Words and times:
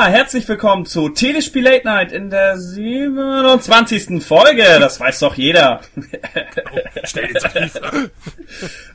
Ja, 0.00 0.06
herzlich 0.06 0.48
willkommen 0.48 0.86
zu 0.86 1.10
Telespiel 1.10 1.62
Late 1.62 1.84
Night 1.84 2.10
in 2.10 2.30
der 2.30 2.56
27. 2.56 4.24
Folge. 4.24 4.62
Das 4.80 4.98
weiß 4.98 5.18
doch 5.18 5.34
jeder. 5.34 5.82
Oh, 5.94 6.78
stell. 7.04 7.30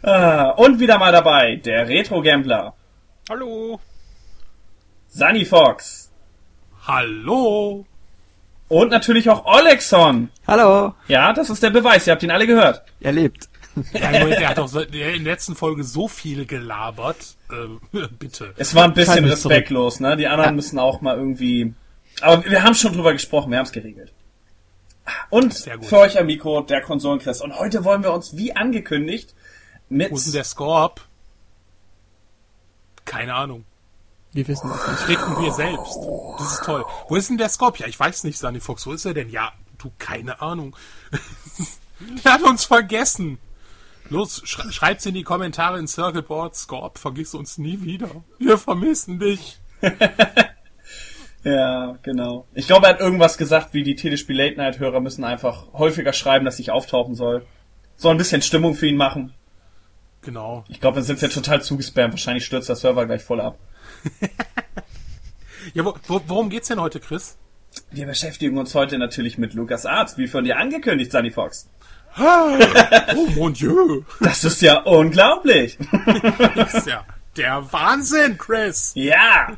Ah, 0.02 0.50
Und 0.58 0.80
wieder 0.80 0.98
mal 0.98 1.12
dabei 1.12 1.58
der 1.58 1.88
Retro 1.88 2.24
Gambler, 2.24 2.74
Hallo. 3.30 3.80
Sunny 5.08 5.46
Fox 5.46 6.10
Hallo. 6.88 7.86
und 8.68 8.90
natürlich 8.90 9.30
auch 9.30 9.46
Olexon. 9.46 10.30
Hallo, 10.48 10.96
Ja, 11.08 11.34
das 11.34 11.52
ist 11.52 11.62
der 11.62 11.70
Beweis. 11.70 12.08
Ihr 12.08 12.14
habt 12.14 12.24
ihn 12.24 12.32
alle 12.32 12.48
gehört. 12.48 12.82
er 13.00 13.12
lebt. 13.12 13.48
Der 13.94 14.50
hat 14.50 14.58
doch 14.58 14.74
in 14.74 14.92
der 14.92 15.18
letzten 15.18 15.56
Folge 15.56 15.84
so 15.84 16.08
viel 16.08 16.46
gelabert. 16.46 17.36
Ähm, 17.52 17.82
bitte. 18.20 18.54
Es 18.58 18.74
war 18.76 18.86
ein 18.86 18.94
bisschen 18.94 19.26
respektlos, 19.26 20.00
ne? 20.00 20.16
Die 20.18 20.28
anderen 20.28 20.52
Ja. 20.52 20.56
müssen 20.56 20.80
auch 20.80 21.02
mal 21.02 21.18
irgendwie. 21.18 21.74
Aber 22.22 22.46
wir 22.46 22.64
haben 22.64 22.76
schon 22.76 22.94
drüber 22.94 23.12
gesprochen, 23.14 23.52
wir 23.52 23.58
haben 23.58 23.66
es 23.66 23.72
geregelt. 23.72 24.14
Und 25.30 25.54
Sehr 25.54 25.78
gut. 25.78 25.88
für 25.88 25.98
euch 26.00 26.18
am 26.18 26.26
Mikro 26.28 26.62
der 26.62 26.82
Konsolenchrist. 26.82 27.42
Und 27.42 27.58
heute 27.60 27.84
wollen 27.84 28.02
wir 28.04 28.12
uns, 28.14 28.38
wie 28.38 28.56
angekündigt, 28.56 29.36
mit 29.90 30.12
Wo 30.12 30.16
ist 30.16 30.26
denn 30.26 30.34
der 30.34 30.44
Scorp? 30.46 31.02
Keine 33.04 33.36
Ahnung. 33.36 33.66
Wir 34.34 34.48
wissen 34.48 34.70
es 34.72 35.08
nicht. 35.08 35.20
In 35.22 35.42
mir 35.42 35.54
selbst. 35.54 35.98
Das 36.40 36.54
ist 36.54 36.64
toll. 36.66 36.84
Wo 37.08 37.16
ist 37.16 37.30
denn 37.30 37.38
der 37.38 37.50
Scorp? 37.50 37.78
Ja, 37.78 37.88
ich 37.88 38.00
weiß 38.00 38.24
nicht, 38.24 38.38
Sunny 38.38 38.60
Fox. 38.60 38.86
Wo 38.88 38.94
ist 38.94 39.06
er 39.06 39.14
denn? 39.14 39.30
Ja, 39.30 39.52
du, 39.78 39.92
keine 40.00 40.42
Ahnung. 40.42 40.76
der 42.26 42.34
hat 42.34 42.42
uns 42.42 42.66
vergessen. 42.66 43.38
Los, 44.10 44.42
sch 44.46 44.72
schreibt's 44.72 45.06
in 45.06 45.16
die 45.16 45.24
Kommentare 45.24 45.80
in 45.80 45.88
Circleboard. 45.88 46.56
Scorp, 46.56 47.00
vergiss 47.00 47.34
uns 47.34 47.58
nie 47.58 47.82
wieder. 47.82 48.10
Wir 48.40 48.58
vermissen 48.58 49.20
dich. 49.20 49.60
Ja, 51.46 52.00
genau. 52.02 52.48
Ich 52.56 52.66
glaube, 52.66 52.88
er 52.88 52.94
hat 52.94 53.00
irgendwas 53.00 53.38
gesagt, 53.38 53.76
wie 53.76 53.84
die 53.84 53.96
Telespiel 53.96 54.36
Late 54.36 54.58
Night 54.58 54.80
Hörer 54.80 55.00
müssen 55.00 55.24
einfach 55.24 55.72
häufiger 55.74 56.12
schreiben, 56.12 56.44
dass 56.44 56.58
ich 56.58 56.72
auftauchen 56.72 57.14
soll. 57.14 57.46
Soll 57.98 58.16
ein 58.16 58.18
bisschen 58.18 58.42
Stimmung 58.42 58.74
für 58.74 58.88
ihn 58.88 58.98
machen. 58.98 59.32
Genau. 60.24 60.66
Ich 60.70 60.82
glaube, 60.82 60.96
dann 60.96 61.04
sind 61.04 61.22
wir 61.22 61.30
total 61.30 61.62
zugespammt. 61.62 62.14
Wahrscheinlich 62.14 62.46
stürzt 62.46 62.68
der 62.68 62.76
Server 62.76 63.06
gleich 63.06 63.24
voll 63.24 63.40
ab. 63.40 63.60
Ja, 65.74 65.84
wo, 65.84 65.96
wo, 66.08 66.22
worum 66.28 66.52
geht's 66.52 66.68
denn 66.68 66.80
heute, 66.80 67.00
Chris? 67.00 67.40
Wir 67.90 68.06
beschäftigen 68.06 68.60
uns 68.60 68.76
heute 68.76 69.00
natürlich 69.00 69.40
mit 69.40 69.56
Lukas 69.56 69.88
Arzt, 69.88 70.20
wie 70.20 70.28
von 70.28 70.44
dir 70.44 70.58
angekündigt, 70.58 71.12
Sunny 71.12 71.32
Fox. 71.32 71.68
Oh 72.18 73.28
mon 73.36 73.54
Dieu. 73.54 74.04
Das 74.22 74.44
ist 74.44 74.62
ja 74.62 74.82
unglaublich. 74.82 75.78
Das 76.56 76.74
ist 76.74 76.88
ja 76.88 77.06
der 77.36 77.72
Wahnsinn, 77.72 78.38
Chris. 78.38 78.94
Ja! 78.96 79.58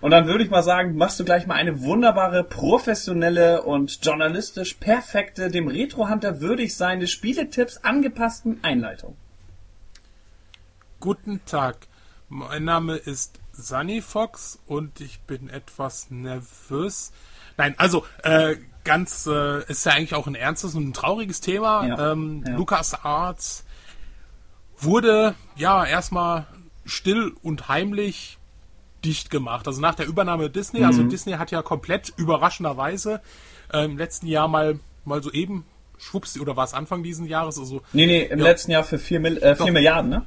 Und 0.00 0.12
dann 0.12 0.26
würde 0.26 0.44
ich 0.44 0.50
mal 0.50 0.62
sagen, 0.62 0.96
machst 0.96 1.18
du 1.18 1.24
gleich 1.24 1.46
mal 1.46 1.56
eine 1.56 1.82
wunderbare, 1.82 2.44
professionelle 2.44 3.62
und 3.62 4.04
journalistisch 4.04 4.74
perfekte, 4.74 5.50
dem 5.50 5.68
Retro-Hunter 5.68 6.40
würdig 6.40 6.76
seiende 6.76 7.08
Spieletipps 7.08 7.78
angepassten 7.78 8.60
Einleitung. 8.62 9.16
Guten 11.00 11.40
Tag. 11.46 11.88
Mein 12.28 12.64
Name 12.64 12.96
ist 12.96 13.40
Sunny 13.52 14.00
Fox 14.00 14.60
und 14.66 15.00
ich 15.00 15.20
bin 15.22 15.48
etwas 15.50 16.10
nervös. 16.10 17.12
Nein, 17.56 17.74
also 17.76 18.04
äh, 18.22 18.56
ganz 18.88 19.26
äh, 19.26 19.62
ist 19.70 19.86
ja 19.86 19.92
eigentlich 19.92 20.14
auch 20.14 20.26
ein 20.26 20.34
ernstes 20.34 20.74
und 20.74 20.88
ein 20.88 20.92
trauriges 20.92 21.40
Thema. 21.40 21.86
Ja, 21.86 22.12
Ähm, 22.12 22.42
ja. 22.46 22.56
Lucas 22.56 22.94
Arts 23.04 23.64
wurde 24.78 25.34
ja 25.56 25.84
erstmal 25.84 26.46
still 26.84 27.32
und 27.42 27.68
heimlich 27.68 28.38
dicht 29.04 29.30
gemacht. 29.30 29.66
Also 29.66 29.80
nach 29.80 29.94
der 29.94 30.06
Übernahme 30.06 30.50
Disney, 30.50 30.84
also 30.84 31.02
Mhm. 31.02 31.10
Disney 31.10 31.32
hat 31.32 31.50
ja 31.50 31.62
komplett 31.62 32.12
überraschenderweise 32.16 33.20
äh, 33.72 33.84
im 33.84 33.96
letzten 33.98 34.26
Jahr 34.26 34.48
mal 34.48 34.80
mal 35.04 35.22
so 35.22 35.30
eben 35.32 35.64
schwupps 35.98 36.38
oder 36.38 36.56
war 36.56 36.64
es 36.64 36.74
Anfang 36.74 37.02
diesen 37.02 37.26
Jahres 37.26 37.58
also 37.58 37.82
Nee, 37.92 38.06
nee, 38.06 38.22
im 38.22 38.38
Ja. 38.38 38.44
letzten 38.44 38.70
Jahr 38.72 38.84
für 38.84 38.98
4 38.98 39.20
Mil 39.20 39.36
äh. 39.38 39.70
Milliarden, 39.70 40.10
ne? 40.10 40.22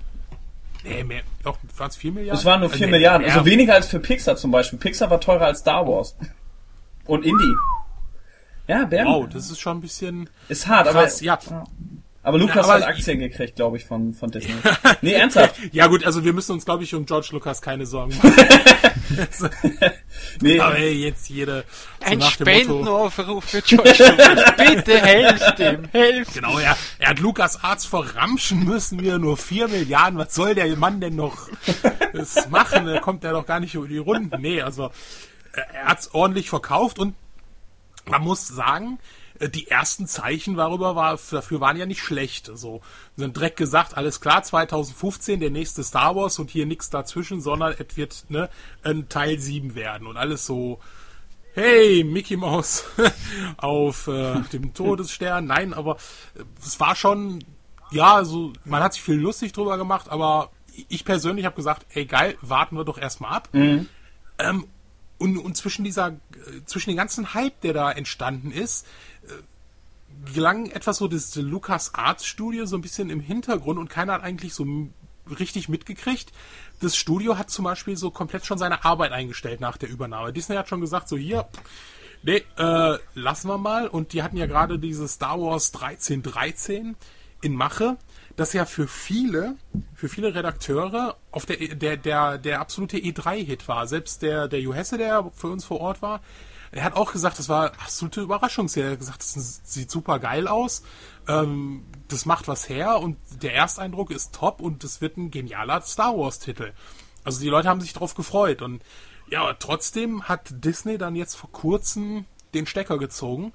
nee, 0.83 1.03
mehr 1.03 1.21
doch 1.43 1.57
waren 1.77 1.89
es 1.89 1.95
4 1.97 2.11
Milliarden. 2.11 2.39
Es 2.39 2.45
waren 2.45 2.59
nur 2.61 2.69
4 2.69 2.81
Äh, 2.81 2.85
nee, 2.85 2.91
Milliarden. 2.91 3.25
mehr. 3.27 3.33
Also 3.35 3.45
weniger 3.45 3.73
als 3.75 3.87
für 3.87 3.99
Pixar 3.99 4.35
zum 4.37 4.51
Beispiel. 4.51 4.79
Pixar 4.79 5.09
war 5.09 5.19
teurer 5.19 5.45
als 5.45 5.59
Star 5.59 5.87
Wars. 5.87 6.15
Und 7.05 7.25
Indie. 7.25 7.55
Ja, 8.67 8.85
Bären. 8.85 9.07
Wow, 9.07 9.27
das 9.29 9.49
ist 9.51 9.59
schon 9.59 9.77
ein 9.77 9.81
bisschen 9.81 10.29
Ist 10.47 10.67
hart, 10.67 10.87
krass. 10.89 11.17
aber, 11.17 11.23
Ja. 11.25 11.39
aber 12.23 12.37
Lukas 12.37 12.55
Ja, 12.55 12.61
aber- 12.63 12.73
hat 12.73 12.83
Aktien 12.83 13.19
gekriegt, 13.19 13.55
glaube 13.55 13.77
ich, 13.77 13.85
von, 13.85 14.13
von 14.13 14.29
Disney. 14.31 14.53
nee, 15.01 15.13
ernsthaft. 15.13 15.55
ja 15.71 15.87
gut, 15.87 16.05
also 16.05 16.23
wir 16.23 16.33
müssen 16.33 16.53
uns, 16.53 16.65
glaube 16.65 16.83
ich, 16.83 16.93
um 16.95 17.05
George 17.05 17.29
Lucas 17.31 17.61
keine 17.61 17.85
Sorgen 17.85 18.15
machen. 18.17 18.33
Nee, 20.39 20.59
Aber 20.59 20.75
hey, 20.75 20.93
jetzt 20.93 21.29
jede 21.29 21.65
so 21.99 22.05
Ein 22.11 22.19
nach 22.19 22.35
dem 22.37 22.47
Motto, 22.47 22.61
Spendenaufruf 22.63 23.43
für 23.43 23.61
George 23.61 23.95
Lucas. 23.99 24.55
Bitte 24.55 24.97
helft 25.01 25.59
ihm, 25.59 25.83
helft. 25.91 26.33
Genau, 26.35 26.57
er, 26.59 26.77
er 26.99 27.09
hat 27.09 27.19
Lucas 27.19 27.61
Arzt 27.61 27.87
verramschen 27.87 28.63
müssen 28.63 29.01
wir 29.01 29.17
nur 29.19 29.35
4 29.35 29.67
Milliarden. 29.67 30.17
Was 30.17 30.33
soll 30.33 30.55
der 30.55 30.73
Mann 30.77 31.01
denn 31.01 31.15
noch 31.17 31.49
das 32.13 32.49
machen? 32.49 32.85
Da 32.85 32.99
kommt 33.01 33.23
er 33.25 33.33
doch 33.33 33.45
gar 33.45 33.59
nicht 33.59 33.75
über 33.75 33.87
die 33.87 33.97
Runden. 33.97 34.41
Nee, 34.41 34.61
also 34.61 34.91
er 35.53 35.85
hat's 35.87 36.13
ordentlich 36.13 36.49
verkauft 36.49 36.97
und 36.97 37.13
man 38.11 38.23
muss 38.23 38.47
sagen, 38.47 38.99
äh, 39.39 39.49
die 39.49 39.67
ersten 39.67 40.07
Zeichen 40.07 40.55
darüber 40.55 40.95
war, 40.95 41.17
dafür 41.31 41.59
waren 41.59 41.77
ja 41.77 41.85
nicht 41.85 42.01
schlecht. 42.01 42.49
Wir 42.49 42.81
sind 43.15 43.35
direkt 43.35 43.57
gesagt, 43.57 43.97
alles 43.97 44.21
klar, 44.21 44.43
2015 44.43 45.39
der 45.39 45.49
nächste 45.49 45.83
Star 45.83 46.15
Wars 46.15 46.39
und 46.39 46.49
hier 46.49 46.65
nichts 46.65 46.89
dazwischen, 46.89 47.41
sondern 47.41 47.73
es 47.77 47.97
wird 47.97 48.25
ne, 48.29 48.49
ein 48.83 49.09
Teil 49.09 49.39
7 49.39 49.75
werden 49.75 50.07
und 50.07 50.17
alles 50.17 50.45
so, 50.45 50.79
hey, 51.53 52.03
Mickey 52.03 52.37
Mouse 52.37 52.85
auf 53.57 54.07
äh, 54.07 54.39
dem 54.53 54.73
Todesstern. 54.73 55.45
Nein, 55.45 55.73
aber 55.73 55.97
äh, 56.35 56.43
es 56.63 56.79
war 56.79 56.95
schon, 56.95 57.43
ja, 57.91 58.15
also 58.15 58.53
man 58.65 58.83
hat 58.83 58.93
sich 58.93 59.01
viel 59.01 59.15
lustig 59.15 59.53
drüber 59.53 59.77
gemacht, 59.77 60.09
aber 60.09 60.51
ich 60.87 61.03
persönlich 61.03 61.45
habe 61.45 61.55
gesagt, 61.55 61.85
ey 61.93 62.05
geil, 62.05 62.37
warten 62.41 62.77
wir 62.77 62.85
doch 62.85 62.97
erstmal 62.97 63.33
ab. 63.33 63.49
Ähm, 64.39 64.67
und, 65.21 65.37
und 65.37 65.55
zwischen 65.55 65.85
dieser, 65.85 66.07
äh, 66.09 66.65
zwischen 66.65 66.89
dem 66.89 66.97
ganzen 66.97 67.33
Hype, 67.35 67.61
der 67.61 67.73
da 67.73 67.91
entstanden 67.91 68.51
ist, 68.51 68.87
äh, 69.23 70.31
gelang 70.33 70.65
etwas 70.71 70.97
so 70.97 71.07
das 71.07 71.35
Lucas 71.35 71.93
Arts 71.93 72.25
Studio 72.25 72.65
so 72.65 72.75
ein 72.75 72.81
bisschen 72.81 73.09
im 73.11 73.19
Hintergrund 73.19 73.79
und 73.79 73.89
keiner 73.89 74.13
hat 74.13 74.23
eigentlich 74.23 74.53
so 74.53 74.65
richtig 75.39 75.69
mitgekriegt. 75.69 76.31
Das 76.79 76.97
Studio 76.97 77.37
hat 77.37 77.51
zum 77.51 77.65
Beispiel 77.65 77.95
so 77.95 78.09
komplett 78.09 78.45
schon 78.45 78.57
seine 78.57 78.83
Arbeit 78.83 79.11
eingestellt 79.11 79.61
nach 79.61 79.77
der 79.77 79.89
Übernahme. 79.89 80.33
Disney 80.33 80.55
hat 80.55 80.67
schon 80.67 80.81
gesagt, 80.81 81.07
so 81.07 81.17
hier, 81.17 81.47
nee, 82.23 82.43
äh, 82.57 82.97
lassen 83.13 83.47
wir 83.47 83.59
mal. 83.59 83.87
Und 83.87 84.13
die 84.13 84.23
hatten 84.23 84.37
ja 84.37 84.47
gerade 84.47 84.79
dieses 84.79 85.13
Star 85.13 85.39
Wars 85.39 85.71
1313 85.73 86.95
in 87.41 87.55
Mache, 87.55 87.97
das 88.41 88.53
ja 88.53 88.65
für 88.65 88.87
viele, 88.87 89.55
für 89.93 90.09
viele 90.09 90.33
Redakteure 90.33 91.15
auf 91.31 91.45
der, 91.45 91.57
der, 91.75 91.95
der, 91.95 92.37
der 92.39 92.59
absolute 92.59 92.97
E3-Hit 92.97 93.67
war. 93.67 93.87
Selbst 93.87 94.23
der, 94.23 94.47
der 94.47 94.59
Johesse, 94.59 94.97
der 94.97 95.31
für 95.35 95.47
uns 95.47 95.63
vor 95.63 95.79
Ort 95.79 96.01
war, 96.01 96.21
er 96.71 96.83
hat 96.83 96.95
auch 96.95 97.11
gesagt, 97.11 97.37
das 97.37 97.49
war 97.49 97.73
absolute 97.73 98.21
Überraschung. 98.21 98.67
Er 98.75 98.91
hat 98.91 98.99
gesagt, 98.99 99.21
das 99.21 99.61
sieht 99.63 99.91
super 99.91 100.19
geil 100.19 100.47
aus. 100.47 100.81
Ähm, 101.27 101.85
das 102.07 102.25
macht 102.25 102.47
was 102.47 102.67
her 102.67 102.99
und 102.99 103.17
der 103.43 103.53
Ersteindruck 103.53 104.09
ist 104.09 104.33
top 104.33 104.59
und 104.59 104.83
das 104.83 105.01
wird 105.01 105.17
ein 105.17 105.29
genialer 105.29 105.81
Star 105.81 106.17
Wars-Titel. 106.17 106.73
Also 107.23 107.41
die 107.41 107.49
Leute 107.49 107.69
haben 107.69 107.81
sich 107.81 107.93
darauf 107.93 108.15
gefreut 108.15 108.61
und 108.63 108.81
ja, 109.29 109.53
trotzdem 109.53 110.23
hat 110.23 110.49
Disney 110.65 110.97
dann 110.97 111.15
jetzt 111.15 111.35
vor 111.35 111.51
kurzem 111.51 112.25
den 112.53 112.65
Stecker 112.65 112.97
gezogen 112.97 113.53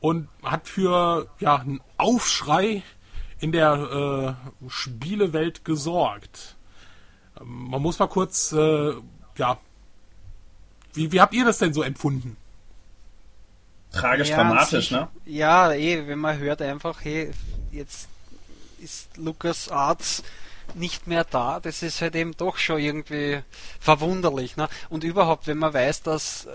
und 0.00 0.28
hat 0.42 0.66
für 0.66 1.28
ja 1.38 1.56
einen 1.56 1.80
Aufschrei 1.96 2.82
in 3.40 3.52
der 3.52 4.36
äh, 4.64 4.68
Spielewelt 4.70 5.64
gesorgt. 5.64 6.56
Man 7.42 7.82
muss 7.82 7.98
mal 7.98 8.06
kurz, 8.06 8.52
äh, 8.52 8.92
ja, 9.36 9.58
wie, 10.92 11.10
wie 11.12 11.20
habt 11.20 11.34
ihr 11.34 11.44
das 11.44 11.58
denn 11.58 11.72
so 11.74 11.82
empfunden? 11.82 12.36
tragisch 13.92 14.30
Ja, 14.30 14.38
an 14.38 14.48
dramatisch, 14.48 14.88
sich- 14.88 14.90
ne? 14.90 15.08
Ja, 15.24 15.72
eh, 15.72 16.06
wenn 16.08 16.18
man 16.18 16.38
hört 16.38 16.60
einfach, 16.62 17.04
hey, 17.04 17.30
jetzt 17.70 18.08
ist 18.80 19.16
Lucas 19.16 19.68
Arts 19.68 20.22
nicht 20.74 21.06
mehr 21.06 21.24
da, 21.24 21.60
das 21.60 21.82
ist 21.82 22.00
halt 22.00 22.16
eben 22.16 22.36
doch 22.36 22.56
schon 22.56 22.80
irgendwie 22.80 23.40
verwunderlich. 23.78 24.56
Ne? 24.56 24.68
Und 24.88 25.04
überhaupt, 25.04 25.46
wenn 25.46 25.58
man 25.58 25.72
weiß, 25.72 26.02
dass 26.02 26.46
äh, 26.46 26.50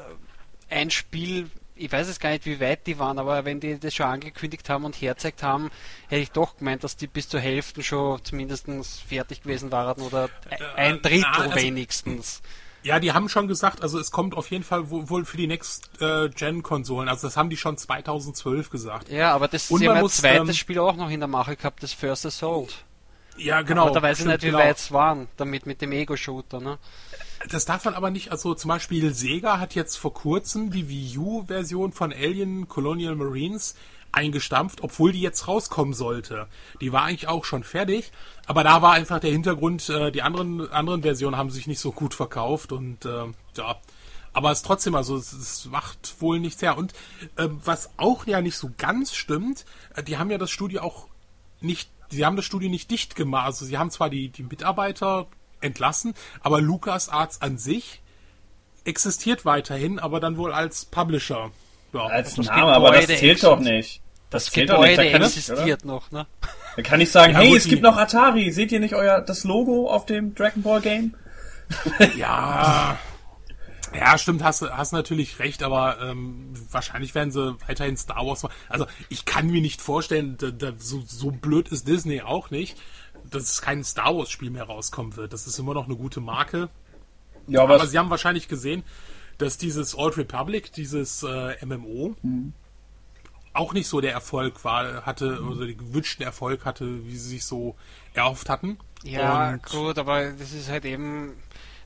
ein 0.76 0.90
Spiel, 0.92 1.50
ich 1.80 1.92
weiß 1.92 2.08
jetzt 2.08 2.20
gar 2.20 2.30
nicht, 2.32 2.46
wie 2.46 2.60
weit 2.60 2.86
die 2.88 3.00
waren, 3.00 3.18
aber 3.20 3.46
wenn 3.46 3.60
die 3.60 3.80
das 3.80 3.94
schon 3.96 4.06
angekündigt 4.06 4.70
haben 4.70 4.86
und 4.86 4.96
herzeigt 4.96 5.44
haben, 5.44 5.72
hätte 6.08 6.22
ich 6.22 6.32
doch 6.32 6.58
gemeint, 6.58 6.84
dass 6.84 6.98
die 6.98 7.08
bis 7.08 7.30
zur 7.30 7.40
Hälfte 7.40 7.82
schon 7.84 8.24
zumindest 8.24 8.68
fertig 9.08 9.42
gewesen 9.44 9.72
waren 9.72 10.02
oder 10.02 10.30
ein 10.76 11.02
Drittel 11.02 11.22
na, 11.32 11.40
also- 11.44 11.56
wenigstens. 11.56 12.42
Ja, 12.82 13.00
die 13.00 13.12
haben 13.12 13.28
schon 13.28 13.50
gesagt, 13.50 13.82
also 13.84 14.00
es 14.00 14.10
kommt 14.10 14.36
auf 14.38 14.50
jeden 14.52 14.64
Fall 14.64 14.90
wo- 14.90 15.10
wohl 15.10 15.26
für 15.26 15.36
die 15.36 15.48
Next-Gen-Konsolen. 15.48 17.10
Also 17.10 17.28
das 17.28 17.36
haben 17.36 17.50
die 17.50 17.58
schon 17.58 17.78
2012 17.78 18.70
gesagt. 18.70 19.10
Ja, 19.10 19.34
aber 19.34 19.48
das 19.50 19.70
ist 19.70 19.82
ja 19.82 19.94
mein 19.94 20.08
zweites 20.08 20.50
ähm, 20.50 20.54
Spiel 20.54 20.80
auch 20.80 20.96
noch 20.96 21.10
in 21.10 21.20
der 21.20 21.28
Mache 21.28 21.58
gehabt, 21.58 21.84
das 21.84 21.92
First 21.94 22.26
Assault. 22.26 22.86
Ja, 23.38 23.62
genau. 23.62 23.84
aber 23.84 23.96
da 23.96 24.02
weiß 24.02 24.22
ich 24.22 24.26
nicht, 24.26 24.42
wie 24.44 24.48
genau. 24.48 24.60
weit 24.60 24.78
es 24.78 24.92
waren, 24.92 25.28
damit 25.38 25.66
mit 25.66 25.82
dem 25.82 25.92
Ego-Shooter, 25.92 26.60
ne? 26.60 26.78
Das 27.48 27.66
darf 27.66 27.86
man 27.86 27.94
aber 27.94 28.12
nicht, 28.12 28.32
also 28.32 28.54
zum 28.54 28.68
Beispiel 28.68 29.14
Sega 29.14 29.60
hat 29.60 29.74
jetzt 29.74 29.96
vor 29.96 30.14
kurzem 30.14 30.72
die 30.72 30.90
Wii 30.90 31.18
U-Version 31.18 31.94
von 31.94 32.12
Alien 32.12 32.68
Colonial 32.68 33.16
Marines 33.16 33.76
eingestampft, 34.12 34.82
obwohl 34.82 35.12
die 35.12 35.22
jetzt 35.22 35.48
rauskommen 35.48 35.94
sollte. 35.94 36.48
Die 36.82 36.92
war 36.92 37.04
eigentlich 37.04 37.28
auch 37.28 37.46
schon 37.46 37.64
fertig, 37.64 38.12
aber 38.48 38.64
da 38.64 38.82
war 38.82 38.94
einfach 38.94 39.20
der 39.20 39.32
Hintergrund, 39.32 39.88
äh, 39.90 40.12
die 40.12 40.22
anderen, 40.22 40.70
anderen 40.72 41.04
Versionen 41.04 41.38
haben 41.38 41.50
sich 41.50 41.68
nicht 41.68 41.80
so 41.80 41.92
gut 41.92 42.14
verkauft 42.14 42.72
und 42.72 43.06
äh, 43.06 43.26
ja. 43.56 43.76
Aber 44.32 44.52
es 44.52 44.60
ist 44.60 44.66
trotzdem, 44.66 44.96
also 44.96 45.18
es, 45.18 45.34
es 45.34 45.66
macht 45.66 46.16
wohl 46.20 46.40
nichts 46.40 46.62
her. 46.62 46.78
Und 46.78 46.94
äh, 47.36 47.48
was 47.64 47.90
auch 47.98 48.28
ja 48.28 48.42
nicht 48.42 48.58
so 48.58 48.72
ganz 48.78 49.16
stimmt, 49.16 49.66
äh, 49.96 50.04
die 50.04 50.18
haben 50.18 50.30
ja 50.30 50.38
das 50.38 50.52
Studio 50.52 50.82
auch 50.82 51.08
nicht, 51.62 51.90
sie 52.10 52.26
haben 52.26 52.36
das 52.36 52.46
Studio 52.46 52.70
nicht 52.70 52.92
dicht 52.92 53.16
gemacht. 53.16 53.46
Also 53.46 53.66
sie 53.66 53.78
haben 53.78 53.90
zwar 53.92 54.10
die, 54.10 54.30
die 54.30 54.44
Mitarbeiter 54.44 55.28
entlassen, 55.62 56.14
aber 56.42 56.62
LucasArts 56.62 57.42
an 57.42 57.58
sich 57.58 58.02
existiert 58.86 59.46
weiterhin, 59.46 60.00
aber 60.00 60.20
dann 60.20 60.38
wohl 60.38 60.52
als 60.52 60.86
Publisher. 60.86 61.52
Ja, 61.94 62.06
als 62.06 62.38
Name, 62.38 62.74
aber 62.74 62.92
das 62.92 63.08
zählt 63.08 63.44
doch 63.44 63.60
nicht. 63.60 64.02
Das, 64.30 64.46
das 64.46 64.54
zählt 64.54 64.70
doch 64.70 64.82
nicht. 64.82 64.98
Da 64.98 65.10
kann 65.10 65.22
existiert 65.24 65.82
ich, 65.82 65.86
noch, 65.86 66.12
ne? 66.12 66.28
Da 66.76 66.82
kann 66.84 67.02
ich 67.02 67.12
sagen, 67.12 67.34
ja, 67.34 67.40
hey, 67.40 67.56
es 67.56 67.68
gibt 67.68 67.82
noch 67.82 67.98
Atari. 67.98 68.52
Seht 68.52 68.72
ihr 68.72 68.80
nicht 68.80 68.94
euer 68.94 69.22
das 69.22 69.44
Logo 69.44 69.90
auf 69.90 70.06
dem 70.06 70.36
Dragon 70.36 70.62
Ball 70.62 70.82
Game? 70.82 71.16
ja. 72.16 72.98
Ja, 73.96 74.18
stimmt, 74.20 74.44
hast, 74.44 74.62
hast 74.62 74.92
natürlich 74.92 75.40
recht, 75.40 75.64
aber 75.64 75.98
ähm, 76.00 76.54
wahrscheinlich 76.70 77.16
werden 77.16 77.32
sie 77.32 77.58
weiterhin 77.68 77.98
Star 77.98 78.26
Wars 78.26 78.44
machen. 78.44 78.54
Also 78.68 78.86
ich 79.10 79.26
kann 79.26 79.48
mir 79.48 79.62
nicht 79.62 79.82
vorstellen, 79.82 80.38
da, 80.38 80.52
da, 80.52 80.74
so, 80.78 81.02
so 81.06 81.32
blöd 81.32 81.70
ist 81.70 81.88
Disney 81.88 82.22
auch 82.22 82.52
nicht, 82.52 82.78
dass 83.30 83.44
es 83.44 83.62
kein 83.62 83.84
Star 83.84 84.16
Wars 84.16 84.30
Spiel 84.30 84.50
mehr 84.50 84.64
rauskommen 84.64 85.16
wird. 85.16 85.34
Das 85.34 85.48
ist 85.48 85.58
immer 85.60 85.74
noch 85.74 85.86
eine 85.86 85.96
gute 85.96 86.22
Marke. 86.22 86.70
Ja, 87.48 87.64
aber, 87.64 87.76
aber 87.76 87.88
sie 87.88 87.98
haben 87.98 88.10
wahrscheinlich 88.10 88.48
gesehen, 88.48 88.84
dass 89.38 89.58
dieses 89.58 89.98
Old 89.98 90.18
Republic, 90.18 90.72
dieses 90.74 91.24
äh, 91.24 91.66
MMO, 91.66 92.16
mhm. 92.22 92.54
auch 93.54 93.74
nicht 93.74 93.88
so 93.88 94.02
der 94.02 94.12
Erfolg 94.12 94.64
war, 94.64 95.06
hatte, 95.06 95.40
mhm. 95.42 95.52
oder 95.52 95.66
den 95.66 95.78
gewünschten 95.78 96.26
Erfolg 96.26 96.66
hatte, 96.66 97.06
wie 97.06 97.18
sie 97.18 97.30
sich 97.30 97.46
so 97.46 97.76
erhofft 98.14 98.50
hatten. 98.50 98.78
Ja, 99.04 99.52
Und 99.52 99.64
gut, 99.64 99.98
aber 99.98 100.32
das 100.32 100.52
ist 100.52 100.70
halt 100.70 100.86
eben 100.86 101.34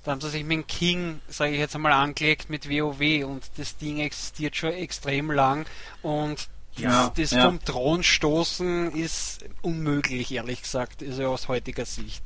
da 0.04 0.12
haben 0.12 0.22
sie 0.22 0.30
sich 0.30 0.44
mit 0.44 0.52
dem 0.52 0.68
King, 0.68 1.22
sage 1.30 1.54
ich 1.54 1.60
jetzt 1.60 1.76
einmal, 1.76 1.94
angelegt 1.94 2.50
mit 2.50 2.70
WoW 2.70 3.26
und 3.26 3.50
das 3.58 3.78
Ding 3.78 4.00
existiert 4.00 4.56
schon 4.56 4.72
extrem 4.72 5.32
lang 5.32 5.66
und 6.02 6.50
ja, 6.78 7.12
das, 7.16 7.32
ja. 7.32 7.46
vom 7.46 7.64
Thron 7.64 8.04
stoßen 8.04 8.92
ist 8.94 9.46
unmöglich, 9.62 10.32
ehrlich 10.32 10.62
gesagt, 10.64 11.04
also 11.04 11.28
aus 11.28 11.48
heutiger 11.48 11.86
Sicht. 11.86 12.24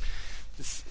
Das 0.57 0.83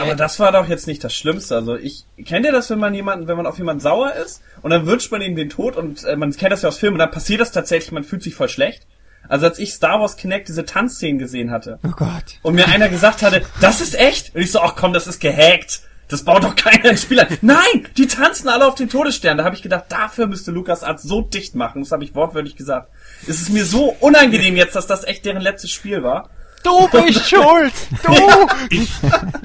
aber 0.00 0.14
das 0.14 0.40
war 0.40 0.52
doch 0.52 0.68
jetzt 0.68 0.86
nicht 0.86 1.02
das 1.04 1.14
Schlimmste. 1.14 1.54
Also 1.54 1.76
ich 1.76 2.04
kennt 2.24 2.44
ihr 2.44 2.52
das, 2.52 2.70
wenn 2.70 2.78
man 2.78 2.94
jemanden, 2.94 3.28
wenn 3.28 3.36
man 3.36 3.46
auf 3.46 3.58
jemanden 3.58 3.80
sauer 3.80 4.12
ist 4.14 4.42
und 4.62 4.70
dann 4.70 4.86
wünscht 4.86 5.12
man 5.12 5.22
ihm 5.22 5.36
den 5.36 5.48
Tod 5.48 5.76
und 5.76 6.04
äh, 6.04 6.16
man 6.16 6.32
kennt 6.32 6.52
das 6.52 6.62
ja 6.62 6.68
aus 6.68 6.78
Filmen 6.78 6.94
und 6.94 6.98
dann 7.00 7.10
passiert 7.10 7.40
das 7.40 7.52
tatsächlich, 7.52 7.92
man 7.92 8.04
fühlt 8.04 8.22
sich 8.22 8.34
voll 8.34 8.48
schlecht. 8.48 8.86
Also 9.28 9.46
als 9.46 9.58
ich 9.58 9.72
Star 9.72 10.00
Wars 10.00 10.16
Kinect 10.16 10.48
diese 10.48 10.64
Tanzszenen 10.64 11.18
gesehen 11.18 11.50
hatte 11.50 11.78
oh 11.84 11.90
Gott. 11.90 12.38
und 12.42 12.54
mir 12.54 12.68
einer 12.68 12.88
gesagt 12.88 13.22
hatte, 13.22 13.42
das 13.60 13.80
ist 13.80 13.98
echt 13.98 14.34
und 14.34 14.40
ich 14.40 14.52
so, 14.52 14.60
ach 14.60 14.74
komm, 14.76 14.92
das 14.92 15.06
ist 15.06 15.20
gehackt. 15.20 15.80
Das 16.08 16.24
baut 16.24 16.44
doch 16.44 16.54
keiner 16.54 16.90
ins 16.90 17.02
Spiel 17.02 17.18
ein. 17.18 17.38
Nein, 17.42 17.88
die 17.96 18.06
tanzen 18.06 18.48
alle 18.48 18.66
auf 18.66 18.76
den 18.76 18.88
Todesstern. 18.88 19.38
Da 19.38 19.44
habe 19.44 19.56
ich 19.56 19.62
gedacht, 19.62 19.86
dafür 19.88 20.28
müsste 20.28 20.52
Lukas 20.52 20.84
Arzt 20.84 21.06
so 21.06 21.20
dicht 21.20 21.56
machen. 21.56 21.82
Das 21.82 21.90
habe 21.90 22.04
ich 22.04 22.14
wortwörtlich 22.14 22.54
gesagt. 22.54 22.90
Es 23.22 23.40
ist 23.40 23.50
mir 23.50 23.64
so 23.64 23.96
unangenehm 24.00 24.56
jetzt, 24.56 24.76
dass 24.76 24.86
das 24.86 25.04
echt 25.04 25.24
deren 25.24 25.42
letztes 25.42 25.72
Spiel 25.72 26.04
war. 26.04 26.30
Du 26.62 26.88
bist 26.88 27.28
schuld! 27.28 27.72
Du! 28.04 28.48
Ich, 28.70 28.90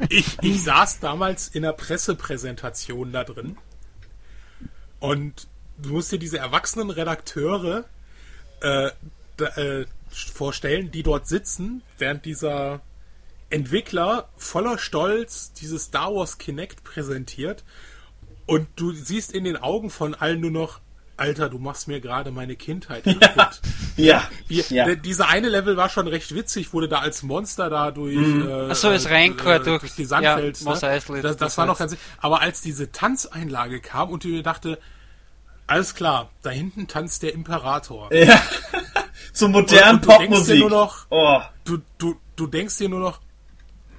ich, 0.10 0.38
ich 0.42 0.64
saß 0.64 1.00
damals 1.00 1.48
in 1.48 1.64
einer 1.66 1.74
Pressepräsentation 1.74 3.12
da 3.12 3.24
drin. 3.24 3.58
Und 5.00 5.48
du 5.80 5.90
musst 5.94 6.12
dir 6.12 6.20
diese 6.20 6.38
erwachsenen 6.38 6.92
Redakteure 6.92 7.86
äh, 8.62 8.92
da, 9.38 9.46
äh, 9.58 9.86
vorstellen, 10.12 10.92
die 10.92 11.04
dort 11.04 11.28
sitzen, 11.28 11.82
während 11.98 12.26
dieser 12.26 12.82
Entwickler 13.52 14.30
voller 14.36 14.78
Stolz 14.78 15.54
dieses 15.54 15.86
Star 15.86 16.14
Wars 16.14 16.38
Kinect 16.38 16.84
präsentiert 16.84 17.64
und 18.46 18.68
du 18.76 18.92
siehst 18.92 19.32
in 19.32 19.44
den 19.44 19.58
Augen 19.58 19.90
von 19.90 20.16
allen 20.16 20.42
nur 20.42 20.52
noch, 20.52 20.80
Alter, 21.18 21.50
du 21.50 21.60
machst 21.60 21.88
mir 21.88 22.02
gerade 22.02 22.32
meine 22.32 22.56
Kindheit 22.56 23.04
kaputt. 23.20 23.62
Ja. 23.96 24.28
Wie, 24.48 24.62
ja. 24.70 24.96
Dieser 24.96 25.30
eine 25.30 25.50
Level 25.50 25.78
war 25.78 25.90
schon 25.90 26.08
recht 26.08 26.34
witzig, 26.34 26.74
wurde 26.74 26.90
da 26.90 27.00
als 27.00 27.24
Monster 27.24 27.70
da 27.70 27.92
durch, 27.92 28.16
mhm. 28.16 28.50
äh, 28.50 28.72
Achso, 28.72 28.90
ist 28.90 29.06
äh, 29.06 29.30
durch, 29.30 29.64
durch 29.64 29.96
die 29.96 30.06
Sandfels. 30.06 30.62
Ja, 30.62 30.90
ne? 31.14 31.22
das, 31.22 31.38
das 31.38 31.58
war 31.58 31.66
noch 31.66 31.78
ganz, 31.78 31.96
aber 32.20 32.42
als 32.42 32.62
diese 32.62 32.92
Tanzeinlage 32.92 33.80
kam 33.80 34.10
und 34.10 34.24
du 34.24 34.30
mir 34.30 34.44
dachte, 34.44 34.80
alles 35.68 35.96
klar, 35.96 36.32
da 36.42 36.50
hinten 36.50 36.88
tanzt 36.88 37.24
der 37.24 37.34
Imperator. 37.34 38.14
Ja. 38.14 38.42
so 39.34 39.48
modernen 39.48 40.02
Popmusik. 40.02 40.66
oh. 41.10 41.40
du, 41.64 41.78
du, 41.98 42.16
du 42.36 42.48
denkst 42.48 42.78
dir 42.78 42.90
nur 42.90 43.00
noch, 43.00 43.22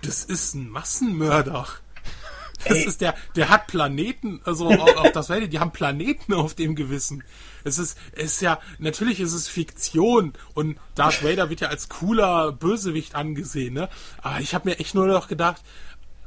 das 0.02 0.24
ist 0.24 0.54
ein 0.54 0.68
Massenmörder. 0.68 1.66
Das 2.64 2.76
Ey. 2.76 2.84
ist 2.84 3.00
der, 3.00 3.14
der 3.34 3.48
hat 3.48 3.66
Planeten, 3.66 4.40
also 4.44 4.68
auch, 4.68 4.96
auch 4.96 5.10
das 5.10 5.28
Welt, 5.28 5.52
die 5.52 5.58
haben 5.58 5.72
Planeten 5.72 6.32
auf 6.32 6.54
dem 6.54 6.76
Gewissen. 6.76 7.24
Es 7.64 7.78
ist, 7.78 7.98
es 8.12 8.34
ist 8.34 8.42
ja, 8.42 8.58
natürlich 8.78 9.20
ist 9.20 9.32
es 9.32 9.48
Fiktion 9.48 10.32
und 10.54 10.78
Darth 10.94 11.24
Vader 11.24 11.50
wird 11.50 11.60
ja 11.60 11.68
als 11.68 11.88
cooler 11.88 12.52
Bösewicht 12.52 13.14
angesehen, 13.14 13.74
ne? 13.74 13.88
Aber 14.20 14.40
ich 14.40 14.54
habe 14.54 14.68
mir 14.70 14.78
echt 14.78 14.94
nur 14.94 15.06
noch 15.06 15.28
gedacht, 15.28 15.62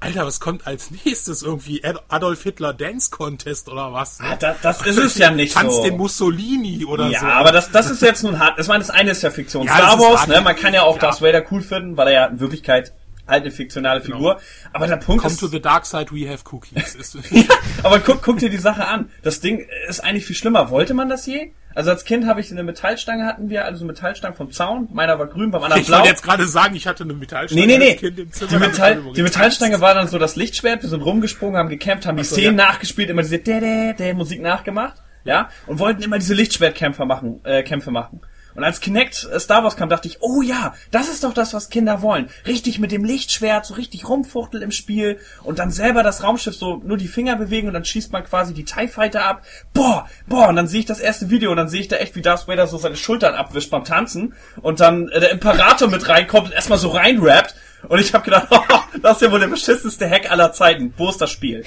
Alter, 0.02 0.26
was 0.26 0.40
kommt 0.40 0.68
als 0.68 0.92
nächstes? 0.92 1.42
Irgendwie 1.42 1.82
Adolf 2.10 2.44
Hitler 2.44 2.74
Dance 2.74 3.10
Contest 3.10 3.70
oder 3.70 3.94
was? 3.94 4.20
Ne? 4.20 4.28
Ah, 4.32 4.36
das, 4.36 4.62
das 4.62 4.86
ist 4.86 4.98
es 4.98 5.18
ja 5.18 5.32
nicht 5.32 5.54
Tanz 5.54 5.78
so. 5.78 5.84
den 5.84 5.98
Mussolini 5.98 6.86
oder 6.86 7.08
ja, 7.08 7.20
so. 7.20 7.26
Ja, 7.26 7.34
aber 7.34 7.52
das, 7.52 7.72
das 7.72 7.90
ist 7.90 8.02
jetzt 8.02 8.24
nun 8.24 8.40
hart. 8.40 8.60
Ich 8.60 8.68
meine, 8.68 8.80
das 8.80 8.90
eine 8.90 9.12
ist 9.12 9.24
ja 9.24 9.32
Fiktion. 9.32 9.66
Ja, 9.66 9.76
Star 9.76 10.00
Wars, 10.00 10.28
ne? 10.28 10.42
Man 10.42 10.56
kann 10.56 10.74
ja 10.74 10.84
auch 10.84 10.96
ja. 10.96 11.02
Darth 11.02 11.22
Vader 11.22 11.44
cool 11.50 11.62
finden, 11.62 11.98
weil 11.98 12.08
er 12.08 12.14
ja 12.14 12.26
in 12.26 12.40
Wirklichkeit 12.40 12.94
halt 13.28 13.44
eine 13.44 13.52
fiktionale 13.52 14.02
genau. 14.02 14.18
Figur. 14.18 14.40
Aber 14.74 14.88
der 14.88 14.98
Punkt 14.98 15.24
Come 15.24 15.34
ist... 15.34 15.40
to 15.40 15.48
the 15.48 15.62
dark 15.62 15.86
side, 15.86 16.08
we 16.12 16.30
have 16.30 16.44
cookies. 16.52 17.16
ja, 17.32 17.44
aber 17.84 18.00
guck, 18.00 18.22
guck 18.22 18.40
dir 18.40 18.50
die 18.50 18.58
Sache 18.58 18.88
an. 18.88 19.10
Das 19.24 19.40
Ding 19.40 19.66
ist 19.88 20.02
eigentlich 20.04 20.26
viel 20.26 20.36
schlimmer. 20.36 20.70
Wollte 20.70 20.94
man 20.94 21.10
das 21.10 21.26
je? 21.26 21.52
Also 21.76 21.92
als 21.92 22.06
Kind 22.06 22.26
habe 22.26 22.40
ich 22.40 22.50
eine 22.52 22.64
Metallstange 22.64 23.26
hatten 23.26 23.50
wir, 23.50 23.66
also 23.66 23.84
eine 23.84 23.92
Metallstange 23.92 24.34
vom 24.34 24.50
Zaun. 24.50 24.88
Meiner 24.94 25.20
war 25.20 25.28
grün, 25.28 25.52
beim 25.52 25.62
anderen 25.62 25.82
ich 25.82 25.88
blau. 25.88 25.98
Ich 25.98 26.02
wollte 26.04 26.14
jetzt 26.14 26.24
gerade 26.24 26.48
sagen, 26.48 26.74
ich 26.76 26.88
hatte 26.88 27.04
eine 27.04 27.14
Metallstange. 27.14 27.68
Nee, 27.68 27.78
nee, 27.78 27.78
nee. 27.78 27.96
Kind 27.96 28.18
im 28.18 28.32
Zimmer 28.32 28.50
die, 28.50 28.58
Metall, 28.60 29.02
die 29.14 29.22
Metallstange 29.22 29.82
war 29.82 29.94
dann 29.94 30.08
so 30.08 30.18
das 30.18 30.38
Lichtschwert. 30.38 30.84
Wir 30.84 30.90
sind 30.90 31.02
rumgesprungen, 31.02 31.58
haben 31.58 31.68
gekämpft, 31.68 32.08
haben 32.08 32.16
die 32.16 32.24
so, 32.24 32.36
Szenen 32.36 32.58
ja. 32.58 32.68
nachgespielt, 32.68 33.10
immer 33.10 33.24
diese 33.24 33.40
der, 33.40 33.60
der, 33.60 33.94
der 33.94 34.14
Musik 34.14 34.42
nachgemacht. 34.42 34.96
Ja, 35.26 35.50
und 35.66 35.80
wollten 35.80 36.04
immer 36.04 36.20
diese 36.20 36.36
Lichtschwertkämpfe 36.36 37.06
machen, 37.06 37.42
äh, 37.44 37.64
Kämpfe 37.64 37.92
machen. 37.92 38.22
Und 38.56 38.64
als 38.64 38.80
Kinect 38.80 39.28
äh, 39.32 39.40
Star 39.40 39.64
Wars 39.64 39.76
kam, 39.76 39.90
dachte 39.90 40.08
ich, 40.08 40.18
oh 40.22 40.42
ja, 40.42 40.74
das 40.92 41.10
ist 41.10 41.24
doch 41.24 41.34
das, 41.34 41.54
was 41.54 41.70
Kinder 41.70 42.02
wollen. 42.02 42.30
Richtig 42.48 42.80
mit 42.80 42.92
dem 42.92 43.04
Lichtschwert, 43.04 43.66
so 43.66 43.74
richtig 43.74 44.08
rumfuchtel 44.08 44.62
im 44.62 44.72
Spiel 44.72 45.20
und 45.44 45.60
dann 45.60 45.72
selber 45.72 46.04
das 46.04 46.24
Raumschiff 46.24 46.56
so 46.56 46.82
nur 46.84 46.98
die 46.98 47.08
Finger 47.08 47.36
bewegen 47.36 47.68
und 47.68 47.74
dann 47.74 47.86
schießt 47.86 48.12
man 48.12 48.24
quasi 48.24 48.54
die 48.54 48.64
TIE 48.64 48.88
Fighter 48.88 49.26
ab. 49.26 49.44
Boah, 49.74 50.08
boah, 50.28 50.48
und 50.48 50.56
dann 50.56 50.68
sehe 50.68 50.80
ich 50.80 50.86
das 50.86 51.00
erste 51.00 51.30
Video 51.30 51.52
und 51.52 51.58
dann 51.58 51.70
sehe 51.70 51.82
ich 51.82 51.88
da 51.90 51.98
echt, 51.98 52.16
wie 52.16 52.22
Darth 52.22 52.48
Vader 52.48 52.68
so 52.68 52.78
seine 52.78 52.96
Schultern 52.96 53.36
abwischt 53.36 53.70
beim 53.70 53.84
Tanzen 53.84 54.34
und 54.62 54.80
dann 54.80 55.10
äh, 55.10 55.20
der 55.20 55.32
Imperator 55.32 55.90
mit 55.90 56.08
reinkommt 56.08 56.48
und 56.48 56.54
erstmal 56.54 56.80
so 56.80 56.90
reinrappt. 56.90 57.56
Und 57.88 58.00
ich 58.00 58.14
habe 58.14 58.24
gedacht, 58.24 58.48
oh, 58.52 58.60
das 59.02 59.18
ist 59.18 59.22
ja 59.22 59.32
wohl 59.32 59.40
der 59.40 59.48
beschissenste 59.48 60.10
Hack 60.10 60.32
aller 60.32 60.54
Zeiten. 60.54 60.94
Wo 60.98 61.10
ist 61.10 61.20
das 61.20 61.30
Spiel? 61.32 61.66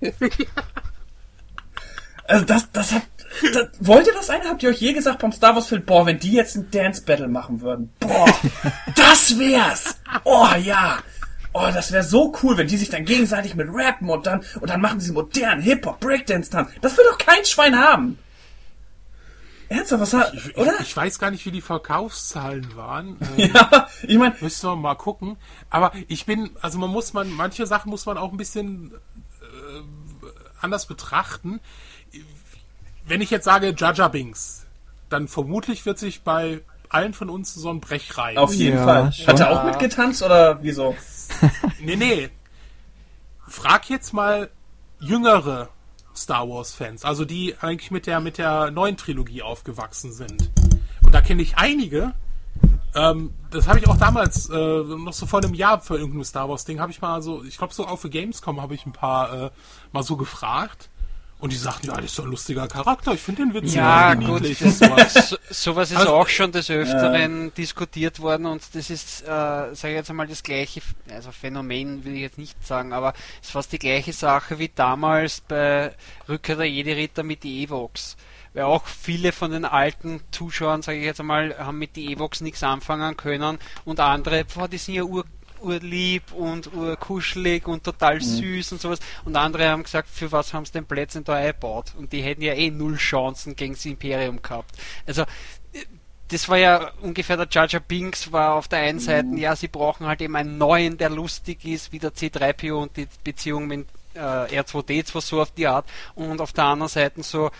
also 2.26 2.44
das, 2.44 2.70
das 2.72 2.92
hat 2.92 3.02
das, 3.52 3.68
wollt 3.80 4.06
ihr 4.06 4.12
das 4.12 4.30
eine? 4.30 4.44
Habt 4.48 4.62
ihr 4.62 4.70
euch 4.70 4.80
je 4.80 4.92
gesagt 4.92 5.20
beim 5.20 5.32
Star 5.32 5.54
Wars 5.54 5.68
Film, 5.68 5.84
boah, 5.84 6.06
wenn 6.06 6.18
die 6.18 6.32
jetzt 6.32 6.56
ein 6.56 6.70
Dance 6.70 7.02
Battle 7.02 7.28
machen 7.28 7.60
würden, 7.60 7.92
boah, 8.00 8.26
das 8.96 9.38
wär's. 9.38 9.96
Oh 10.24 10.48
ja. 10.62 10.98
Oh, 11.52 11.68
das 11.72 11.90
wäre 11.90 12.04
so 12.04 12.32
cool, 12.42 12.56
wenn 12.56 12.68
die 12.68 12.76
sich 12.76 12.90
dann 12.90 13.04
gegenseitig 13.04 13.56
mit 13.56 13.68
rappen 13.72 14.08
und 14.08 14.26
dann 14.26 14.44
und 14.60 14.70
dann 14.70 14.80
machen 14.80 15.00
sie 15.00 15.12
modernen 15.12 15.62
Hip-Hop 15.62 15.98
Breakdance 15.98 16.50
Tanz. 16.50 16.70
Das 16.80 16.96
will 16.96 17.04
doch 17.10 17.18
kein 17.18 17.44
Schwein 17.44 17.76
haben. 17.76 18.18
Ernsthaft, 19.68 20.02
was 20.02 20.12
hat, 20.14 20.34
ich, 20.34 20.56
oder? 20.56 20.74
Ich, 20.80 20.88
ich, 20.88 20.96
weiß 20.96 21.18
gar 21.20 21.30
nicht, 21.30 21.46
wie 21.46 21.52
die 21.52 21.60
Verkaufszahlen 21.60 22.76
waren. 22.76 23.16
Ähm, 23.38 23.52
ja, 23.54 23.88
ich 24.02 24.18
meine, 24.18 24.34
müssen 24.40 24.68
wir 24.68 24.76
mal 24.76 24.96
gucken. 24.96 25.36
Aber 25.70 25.92
ich 26.08 26.26
bin, 26.26 26.50
also 26.60 26.78
man 26.78 26.90
muss 26.90 27.12
man, 27.12 27.30
manche 27.30 27.66
Sachen 27.66 27.90
muss 27.90 28.06
man 28.06 28.18
auch 28.18 28.32
ein 28.32 28.36
bisschen 28.36 28.92
äh, 29.40 29.80
anders 30.60 30.86
betrachten 30.86 31.60
wenn 33.10 33.20
ich 33.20 33.30
jetzt 33.30 33.44
sage 33.44 33.74
Jaja 33.76 34.08
Binks, 34.08 34.66
dann 35.08 35.26
vermutlich 35.26 35.84
wird 35.84 35.98
sich 35.98 36.22
bei 36.22 36.60
allen 36.88 37.12
von 37.12 37.28
uns 37.28 37.52
so 37.52 37.68
ein 37.68 37.80
Brech 37.80 38.16
rein. 38.16 38.38
Auf 38.38 38.54
jeden 38.54 38.78
ja, 38.78 38.84
Fall. 38.84 39.12
Schon. 39.12 39.26
Hat 39.26 39.40
er 39.40 39.50
auch 39.50 39.64
mitgetanzt 39.64 40.22
oder 40.22 40.62
wieso? 40.62 40.96
nee, 41.80 41.96
nee. 41.96 42.30
Frag 43.46 43.90
jetzt 43.90 44.12
mal 44.12 44.48
jüngere 45.00 45.68
Star 46.14 46.48
Wars 46.48 46.72
Fans, 46.72 47.04
also 47.04 47.24
die 47.24 47.56
eigentlich 47.60 47.90
mit 47.90 48.06
der 48.06 48.20
mit 48.20 48.38
der 48.38 48.70
neuen 48.70 48.96
Trilogie 48.96 49.42
aufgewachsen 49.42 50.12
sind. 50.12 50.50
Und 51.02 51.12
da 51.12 51.20
kenne 51.20 51.42
ich 51.42 51.56
einige, 51.56 52.14
Ähm, 52.94 53.34
das 53.50 53.68
habe 53.68 53.78
ich 53.78 53.88
auch 53.88 53.96
damals, 53.96 54.48
äh, 54.50 54.54
noch 54.54 55.12
so 55.12 55.26
vor 55.26 55.42
einem 55.42 55.54
Jahr 55.54 55.80
für 55.80 55.96
irgendein 55.96 56.24
Star 56.24 56.48
Wars 56.48 56.64
Ding, 56.64 56.80
habe 56.80 56.90
ich 56.90 57.00
mal 57.00 57.22
so, 57.22 57.44
ich 57.44 57.56
glaube 57.56 57.72
so 57.72 57.86
auch 57.86 57.98
für 57.98 58.10
Gamescom 58.10 58.60
habe 58.60 58.74
ich 58.74 58.84
ein 58.84 58.92
paar 58.92 59.32
äh, 59.32 59.50
mal 59.92 60.02
so 60.02 60.16
gefragt. 60.16 60.89
Und 61.40 61.52
die 61.52 61.56
sagten, 61.56 61.86
ja, 61.86 61.94
das 61.96 62.04
ist 62.04 62.18
doch 62.18 62.24
ein 62.24 62.30
lustiger 62.30 62.68
Charakter, 62.68 63.12
ich 63.14 63.20
finde 63.20 63.42
den 63.44 63.54
witzig. 63.54 63.76
Ja, 63.76 64.12
gut, 64.14 64.44
sowas. 64.46 65.30
so, 65.30 65.36
sowas 65.48 65.90
ist 65.90 65.96
Also- 65.96 66.12
auch 66.14 66.28
schon 66.28 66.52
des 66.52 66.70
Öfteren 66.70 67.52
diskutiert 67.54 68.20
worden 68.20 68.44
und 68.46 68.62
das 68.74 68.90
ist, 68.90 69.22
äh, 69.22 69.26
sage 69.26 69.88
ich 69.88 69.94
jetzt 69.94 70.10
einmal, 70.10 70.26
das 70.26 70.42
gleiche, 70.42 70.82
also 71.10 71.32
Phänomen 71.32 72.04
will 72.04 72.14
ich 72.14 72.20
jetzt 72.20 72.36
nicht 72.38 72.66
sagen, 72.66 72.92
aber 72.92 73.14
es 73.40 73.48
ist 73.48 73.52
fast 73.52 73.72
die 73.72 73.78
gleiche 73.78 74.12
Sache 74.12 74.58
wie 74.58 74.70
damals 74.74 75.40
bei 75.40 75.94
Rückkehr 76.28 76.56
der 76.56 76.68
Jedi-Ritter 76.70 77.22
mit 77.22 77.42
die 77.42 77.64
Evox. 77.64 78.16
Weil 78.52 78.64
auch 78.64 78.84
viele 78.86 79.30
von 79.32 79.52
den 79.52 79.64
alten 79.64 80.20
Zuschauern, 80.32 80.82
sage 80.82 80.98
ich 80.98 81.04
jetzt 81.04 81.20
einmal, 81.20 81.56
haben 81.58 81.78
mit 81.78 81.94
die 81.96 82.12
Evox 82.12 82.40
nichts 82.40 82.62
anfangen 82.64 83.16
können 83.16 83.58
und 83.84 84.00
andere, 84.00 84.44
boah, 84.44 84.66
die 84.68 84.76
sind 84.78 84.94
ja 84.96 85.04
ur 85.04 85.24
urlieb 85.62 86.32
und 86.32 86.72
urkuschelig 86.74 87.66
und 87.66 87.84
total 87.84 88.20
süß 88.20 88.72
und 88.72 88.80
sowas. 88.80 89.00
Und 89.24 89.36
andere 89.36 89.68
haben 89.68 89.82
gesagt, 89.82 90.08
für 90.08 90.32
was 90.32 90.52
haben 90.54 90.64
sie 90.64 90.72
den 90.72 90.86
Plätzchen 90.86 91.24
da 91.24 91.34
eingebaut? 91.34 91.92
Und 91.96 92.12
die 92.12 92.22
hätten 92.22 92.42
ja 92.42 92.54
eh 92.54 92.70
null 92.70 92.96
Chancen 92.96 93.56
gegen 93.56 93.74
das 93.74 93.84
Imperium 93.84 94.42
gehabt. 94.42 94.76
Also, 95.06 95.22
äh, 95.22 95.84
das 96.28 96.48
war 96.48 96.58
ja 96.58 96.92
ungefähr 97.00 97.36
der 97.36 97.48
Jar 97.50 97.66
Jar 97.68 97.80
Binks 97.80 98.30
war 98.30 98.54
auf 98.54 98.68
der 98.68 98.80
einen 98.80 99.00
Seite, 99.00 99.28
ja, 99.34 99.56
sie 99.56 99.66
brauchen 99.66 100.06
halt 100.06 100.20
eben 100.20 100.36
einen 100.36 100.58
neuen, 100.58 100.96
der 100.96 101.10
lustig 101.10 101.64
ist, 101.64 101.92
wie 101.92 101.98
der 101.98 102.12
C3PO 102.12 102.74
und 102.74 102.96
die 102.96 103.08
Beziehung 103.24 103.66
mit 103.66 103.88
äh, 104.14 104.18
R2D2 104.18 105.20
so 105.20 105.40
auf 105.42 105.50
die 105.50 105.66
Art. 105.66 105.86
Und 106.14 106.40
auf 106.40 106.52
der 106.52 106.64
anderen 106.64 106.88
Seite 106.88 107.22
so 107.22 107.50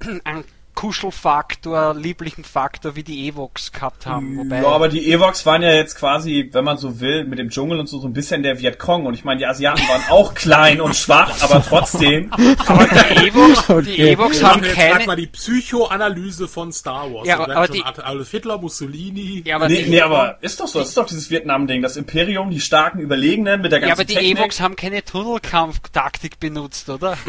einen 0.24 0.44
Kuschelfaktor, 0.74 1.94
lieblichen 1.94 2.44
Faktor, 2.44 2.96
wie 2.96 3.02
die 3.02 3.28
Evox 3.28 3.72
gehabt 3.72 4.06
haben. 4.06 4.36
Wobei, 4.38 4.62
Ja, 4.62 4.68
aber 4.68 4.88
die 4.88 5.12
Evox 5.12 5.44
waren 5.46 5.62
ja 5.62 5.72
jetzt 5.72 5.96
quasi, 5.96 6.48
wenn 6.52 6.64
man 6.64 6.78
so 6.78 7.00
will, 7.00 7.24
mit 7.24 7.38
dem 7.38 7.50
Dschungel 7.50 7.78
und 7.80 7.86
so, 7.88 7.98
so 7.98 8.06
ein 8.06 8.12
bisschen 8.12 8.42
der 8.42 8.58
Vietcong. 8.60 9.06
Und 9.06 9.14
ich 9.14 9.24
meine, 9.24 9.38
die 9.38 9.46
Asiaten 9.46 9.82
waren 9.88 10.02
auch 10.10 10.34
klein 10.34 10.80
und 10.80 10.96
schwach, 10.96 11.42
aber 11.42 11.62
trotzdem. 11.62 12.32
aber 12.32 12.86
die 12.86 13.26
Evox, 13.28 13.66
die 13.66 13.72
Okay. 13.72 14.12
Evox 14.12 14.42
haben 14.42 14.62
jetzt 14.64 14.74
keine, 14.74 15.06
mal 15.06 15.16
die 15.16 15.26
Psychoanalyse 15.26 16.48
von 16.48 16.72
Star 16.72 17.12
Wars. 17.12 17.26
Ja, 17.26 17.38
aber 17.40 17.66
schon 17.66 17.76
die- 17.76 17.84
Adolf 17.84 18.30
Hitler, 18.30 18.58
Mussolini. 18.58 19.42
ja, 19.44 19.56
aber 19.56 19.68
Nee, 19.68 19.86
nee, 19.88 20.00
aber 20.00 20.38
ist 20.40 20.60
doch 20.60 20.66
so. 20.66 20.78
Das 20.78 20.88
ist 20.88 20.96
doch 20.96 21.06
dieses 21.06 21.30
Vietnam-Ding. 21.30 21.82
Das 21.82 21.96
Imperium, 21.96 22.50
die 22.50 22.60
starken 22.60 23.00
Überlegenen 23.00 23.60
mit 23.60 23.72
der 23.72 23.80
Ja, 23.80 23.88
ganzen 23.88 24.00
aber 24.00 24.04
die 24.06 24.14
Technik. 24.14 24.38
Evox 24.38 24.60
haben 24.60 24.76
keine 24.76 25.04
Tunnelkampftaktik 25.04 26.40
benutzt, 26.40 26.88
oder? 26.88 27.16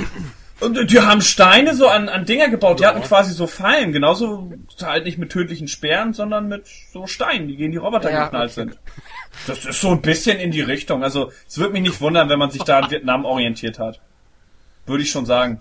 Und 0.61 0.91
die 0.91 0.99
haben 0.99 1.21
Steine 1.21 1.75
so 1.75 1.87
an, 1.87 2.07
an 2.07 2.25
Dinger 2.25 2.49
gebaut. 2.49 2.79
Die 2.79 2.83
Ja. 2.83 2.89
hatten 2.89 3.01
quasi 3.01 3.33
so 3.33 3.47
Fallen. 3.47 3.91
Genauso 3.91 4.51
halt 4.81 5.05
nicht 5.05 5.17
mit 5.17 5.31
tödlichen 5.31 5.67
Speeren, 5.67 6.13
sondern 6.13 6.47
mit 6.47 6.65
so 6.93 7.07
Steinen, 7.07 7.47
die 7.47 7.55
gegen 7.55 7.71
die 7.71 7.77
Roboter 7.79 8.11
Ja, 8.11 8.25
geknallt 8.25 8.51
okay. 8.51 8.61
sind. 8.69 8.79
Das 9.47 9.65
ist 9.65 9.81
so 9.81 9.89
ein 9.91 10.01
bisschen 10.01 10.37
in 10.39 10.51
die 10.51 10.61
Richtung. 10.61 11.03
Also, 11.03 11.31
es 11.47 11.57
würde 11.57 11.73
mich 11.73 11.81
nicht 11.81 11.99
wundern, 12.01 12.29
wenn 12.29 12.39
man 12.39 12.51
sich 12.51 12.61
da 12.63 12.79
an 12.79 12.91
Vietnam 12.91 13.25
orientiert 13.25 13.79
hat. 13.79 13.99
Würde 14.85 15.03
ich 15.03 15.09
schon 15.11 15.25
sagen. 15.25 15.59